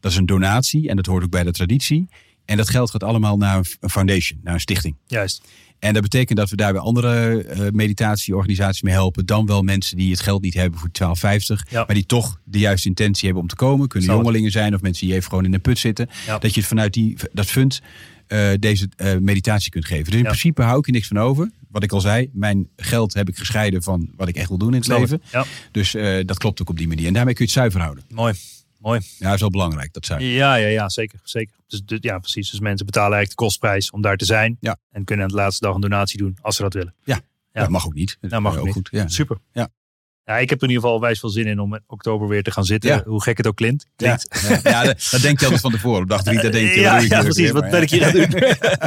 Dat 0.01 0.11
is 0.13 0.17
een 0.19 0.27
donatie 0.27 0.89
en 0.89 0.97
dat 0.97 1.07
hoort 1.07 1.25
ook 1.25 1.31
bij 1.31 1.43
de 1.45 1.53
traditie. 1.53 2.09
En 2.45 2.57
dat 2.57 2.71
geld 2.71 2.91
gaat 2.91 3.03
allemaal 3.03 3.37
naar 3.37 3.57
een 3.81 3.91
foundation, 3.91 4.41
naar 4.43 4.55
een 4.55 4.61
stichting. 4.61 4.95
Juist. 5.07 5.43
En 5.79 5.93
dat 5.93 6.03
betekent 6.03 6.39
dat 6.39 6.51
we 6.51 6.57
daarbij 6.57 6.81
andere 6.81 7.43
eh, 7.45 7.61
meditatieorganisaties 7.73 8.83
mee 8.83 8.93
helpen. 8.95 9.27
Dan 9.27 9.47
wel 9.47 9.63
mensen 9.63 9.97
die 9.97 10.11
het 10.11 10.21
geld 10.21 10.43
niet 10.43 10.55
hebben 10.55 10.81
voor 10.81 10.89
12,50. 10.89 11.71
Ja. 11.71 11.85
Maar 11.87 11.95
die 11.95 12.07
toch 12.07 12.41
de 12.45 12.59
juiste 12.59 12.89
intentie 12.89 13.25
hebben 13.25 13.43
om 13.43 13.49
te 13.49 13.55
komen. 13.57 13.89
Kunnen 13.89 14.11
jongelingen 14.11 14.51
zijn 14.51 14.75
of 14.75 14.81
mensen 14.81 15.07
die 15.07 15.15
even 15.17 15.29
gewoon 15.29 15.45
in 15.45 15.55
een 15.55 15.61
put 15.61 15.79
zitten. 15.79 16.09
Ja. 16.27 16.39
Dat 16.39 16.55
je 16.55 16.61
het 16.61 16.69
vanuit 16.69 16.93
die, 16.93 17.17
dat 17.33 17.47
fund 17.47 17.81
eh, 18.27 18.49
deze 18.59 18.89
eh, 18.97 19.17
meditatie 19.17 19.71
kunt 19.71 19.85
geven. 19.85 20.05
Dus 20.05 20.13
in 20.15 20.19
Ja. 20.19 20.25
principe 20.25 20.63
hou 20.63 20.79
ik 20.79 20.87
er 20.87 20.93
niks 20.93 21.07
van 21.09 21.19
over. 21.19 21.51
Wat 21.71 21.83
ik 21.83 21.93
al 21.93 22.01
zei, 22.01 22.31
mijn 22.33 22.69
geld 22.77 23.15
heb 23.15 23.29
ik 23.29 23.37
gescheiden 23.39 23.83
van 23.83 24.11
wat 24.17 24.29
ik 24.29 24.37
echt 24.37 24.49
wil 24.49 24.59
doen 24.59 24.75
in 24.75 24.79
het 24.81 24.89
leven. 24.89 25.23
Dus 25.71 25.97
dat 26.27 26.39
klopt 26.39 26.61
ook 26.61 26.69
op 26.69 26.77
die 26.77 26.89
manier. 26.89 27.07
En 27.07 27.13
daarmee 27.13 27.35
kun 27.35 27.45
je 27.45 27.51
het 27.51 27.61
zuiver 27.61 27.81
houden. 27.81 28.05
mooi. 28.11 28.35
Mooi. 28.79 29.01
Ja, 29.19 29.25
dat 29.25 29.35
is 29.35 29.41
wel 29.41 29.51
belangrijk, 29.51 29.93
dat 29.93 30.07
zuiver. 30.07 30.29
Ja, 30.29 30.55
ja, 30.55 30.69
ja, 30.69 30.89
zeker. 30.89 31.21
zeker. 31.23 31.55
Dus, 31.67 31.83
dus- 31.85 31.99
ja, 32.01 32.19
precies. 32.19 32.51
Dus 32.51 32.61
mensen 32.61 32.87
betalen 32.87 33.13
eigenlijk 33.17 33.39
de 33.39 33.45
kostprijs 33.45 33.91
om 33.91 34.01
daar 34.01 34.17
te 34.17 34.25
zijn. 34.25 34.57
Ja. 34.61 34.77
En 34.91 35.05
kunnen 35.05 35.25
aan 35.25 35.31
de 35.31 35.37
laatste 35.37 35.67
dag 35.67 35.75
een 35.75 35.81
donatie 35.81 36.19
doen 36.19 36.39
als 36.41 36.57
ze 36.57 36.63
dat 36.63 36.75
willen. 36.75 36.95
Ja. 37.05 37.21
Dat 37.53 37.69
mag 37.69 37.87
ook 37.87 37.95
niet. 37.95 38.19
Nou, 38.21 38.43
mag 38.43 38.57
ook 38.57 38.65
niet. 38.65 38.73
goed. 38.73 38.89
Ja. 38.91 39.09
Super. 39.09 39.39
Ja. 39.53 39.69
Ja, 40.25 40.39
ik 40.39 40.51
heb 40.51 40.59
er 40.59 40.65
in 40.65 40.71
ieder 40.75 40.85
geval 40.85 41.01
wijs 41.01 41.21
veel 41.21 41.29
zin 41.29 41.47
in 41.47 41.61
om 41.61 41.75
in 41.75 41.83
oktober 41.87 42.29
weer 42.29 42.43
te 42.43 42.51
gaan 42.51 42.65
zitten. 42.65 42.91
Ja. 42.91 43.03
Hoe 43.05 43.23
gek 43.23 43.37
het 43.37 43.47
ook 43.47 43.57
klinkt. 43.57 43.87
Ja, 43.97 44.19
ja, 44.49 44.61
ja, 44.63 44.85
dat, 44.85 45.09
dat 45.11 45.21
denk 45.21 45.39
je 45.39 45.45
altijd 45.45 45.63
van 45.63 45.71
tevoren. 45.71 46.03
Op 46.03 46.09
dag 46.09 46.23
drie, 46.23 46.41
dat 46.41 46.53
denk 46.53 46.69
je. 46.69 46.81
ja, 46.91 46.99
ja, 46.99 47.21
precies. 47.21 47.37
weer? 47.37 47.53
Wat 47.53 47.71
ben 47.71 47.83
ik 47.83 47.89
ja. 47.89 47.97
hier 47.97 48.07
aan 48.07 48.31
het 48.31 48.31
doen? 48.31 48.81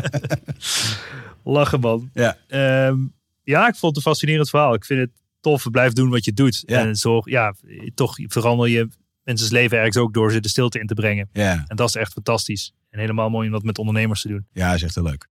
Lachen, 1.53 1.79
man. 1.79 2.09
Ja. 2.13 2.37
Ehm, 2.47 2.97
ja, 3.43 3.67
ik 3.67 3.75
vond 3.75 3.95
het 3.95 4.05
een 4.05 4.11
fascinerend 4.11 4.49
verhaal. 4.49 4.73
Ik 4.73 4.85
vind 4.85 4.99
het 4.99 5.09
tof. 5.41 5.69
Blijf 5.71 5.93
doen 5.93 6.09
wat 6.09 6.25
je 6.25 6.33
doet. 6.33 6.63
Ja. 6.65 6.79
En 6.79 6.95
zorg, 6.95 7.25
ja, 7.25 7.53
toch 7.93 8.15
verander 8.27 8.67
je 8.67 8.87
mensen's 9.23 9.51
leven 9.51 9.77
ergens 9.77 9.97
ook 9.97 10.13
door 10.13 10.31
ze 10.31 10.39
de 10.39 10.49
stilte 10.49 10.79
in 10.79 10.87
te 10.87 10.93
brengen. 10.93 11.29
Ja, 11.33 11.63
En 11.67 11.75
dat 11.75 11.87
is 11.87 11.95
echt 11.95 12.13
fantastisch. 12.13 12.73
En 12.89 12.99
helemaal 12.99 13.29
mooi 13.29 13.47
om 13.47 13.53
dat 13.53 13.63
met 13.63 13.77
ondernemers 13.77 14.21
te 14.21 14.27
doen. 14.27 14.47
ja, 14.51 14.73
is 14.73 14.81
echt 14.83 14.95
heel 14.95 15.03
leuk. 15.03 15.27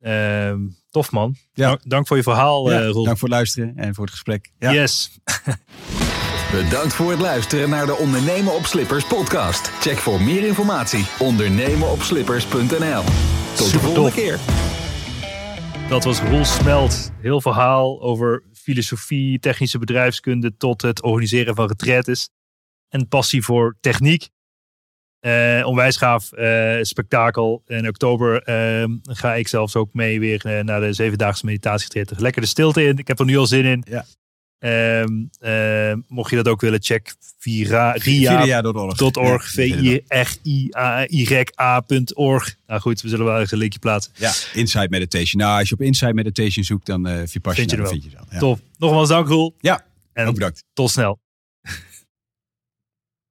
Ehm, 0.00 0.60
tof, 0.90 1.10
man. 1.10 1.36
Ja. 1.52 1.66
Dank, 1.68 1.80
dank 1.84 2.06
voor 2.06 2.16
je 2.16 2.22
verhaal, 2.22 2.70
Ja, 2.70 2.80
eh 2.80 2.88
Roel. 2.88 3.04
dank 3.04 3.18
voor 3.18 3.28
het 3.28 3.36
luisteren 3.36 3.76
en 3.76 3.94
voor 3.94 4.04
het 4.04 4.12
gesprek. 4.12 4.50
Ja. 4.58 4.72
Yes. 4.72 5.10
Bedankt 6.52 6.94
voor 6.94 7.10
het 7.10 7.20
luisteren 7.20 7.70
naar 7.70 7.86
de 7.86 7.96
Ondernemen 7.96 8.54
op 8.54 8.64
Slippers 8.66 9.04
podcast. 9.06 9.68
Check 9.80 9.96
voor 9.96 10.22
meer 10.22 10.46
informatie 10.46 11.06
ondernemenopslippers.nl. 11.18 13.02
Tot 13.56 13.72
de 13.72 13.78
volgende 13.78 14.10
tof. 14.10 14.14
keer. 14.14 14.38
Dat 15.88 16.04
was 16.04 16.20
Roel 16.20 16.44
Smelt. 16.44 17.10
Heel 17.20 17.40
verhaal 17.40 18.00
over 18.02 18.42
filosofie, 18.52 19.38
technische 19.38 19.78
bedrijfskunde 19.78 20.56
tot 20.56 20.82
het 20.82 21.02
organiseren 21.02 21.54
van 21.54 21.66
retraites. 21.66 22.28
En 22.88 23.08
passie 23.08 23.42
voor 23.42 23.76
techniek. 23.80 24.28
Eh, 25.20 25.62
onwijs 25.64 25.96
gaaf 25.96 26.32
eh, 26.32 26.78
spektakel. 26.82 27.62
In 27.66 27.88
oktober 27.88 28.42
eh, 28.42 28.84
ga 29.02 29.34
ik 29.34 29.48
zelfs 29.48 29.76
ook 29.76 29.94
mee 29.94 30.20
weer 30.20 30.44
eh, 30.46 30.64
naar 30.64 30.80
de 30.80 30.92
zevendaagse 30.92 31.44
meditatietritten. 31.46 32.16
Lekker 32.20 32.42
de 32.42 32.48
stilte 32.48 32.84
in. 32.84 32.98
Ik 32.98 33.08
heb 33.08 33.18
er 33.18 33.24
nu 33.24 33.36
al 33.38 33.46
zin 33.46 33.64
in. 33.64 33.84
Ja. 33.88 34.04
Ehm, 34.58 35.08
eh, 35.40 35.94
mocht 36.08 36.30
je 36.30 36.36
dat 36.36 36.48
ook 36.48 36.60
willen, 36.60 36.82
check 36.82 37.14
vira, 37.38 37.92
ria, 37.92 38.40
Viria.org. 38.42 39.00
.org, 39.16 39.54
Ja, 39.54 39.62
V-I-R-I-A-Y-A.org. 41.18 42.56
Nou 42.66 42.80
goed, 42.80 43.00
we 43.00 43.08
zullen 43.08 43.24
wel 43.26 43.40
even 43.40 43.52
een 43.52 43.58
linkje 43.58 43.78
plaatsen. 43.78 44.12
Ja, 44.16 44.32
Inside 44.54 44.86
Meditation. 44.88 45.40
Nou, 45.42 45.58
als 45.58 45.68
je 45.68 45.74
op 45.74 45.80
Inside 45.80 46.14
Meditation 46.14 46.64
zoekt, 46.64 46.86
dan 46.86 47.08
uh, 47.08 47.22
Vipassana, 47.26 47.54
Vind 47.54 47.70
je 47.70 47.76
er 47.76 47.82
dan 47.82 47.92
wel. 47.92 48.00
vind 48.00 48.04
je 48.04 48.10
dan. 48.18 48.26
Ja. 48.30 48.38
Top. 48.38 48.60
Nogmaals 48.78 49.08
dank, 49.08 49.28
Roel. 49.28 49.54
Ja, 49.60 49.84
En 50.12 50.26
ook 50.26 50.34
bedankt. 50.34 50.64
tot 50.72 50.90
snel. 50.90 51.18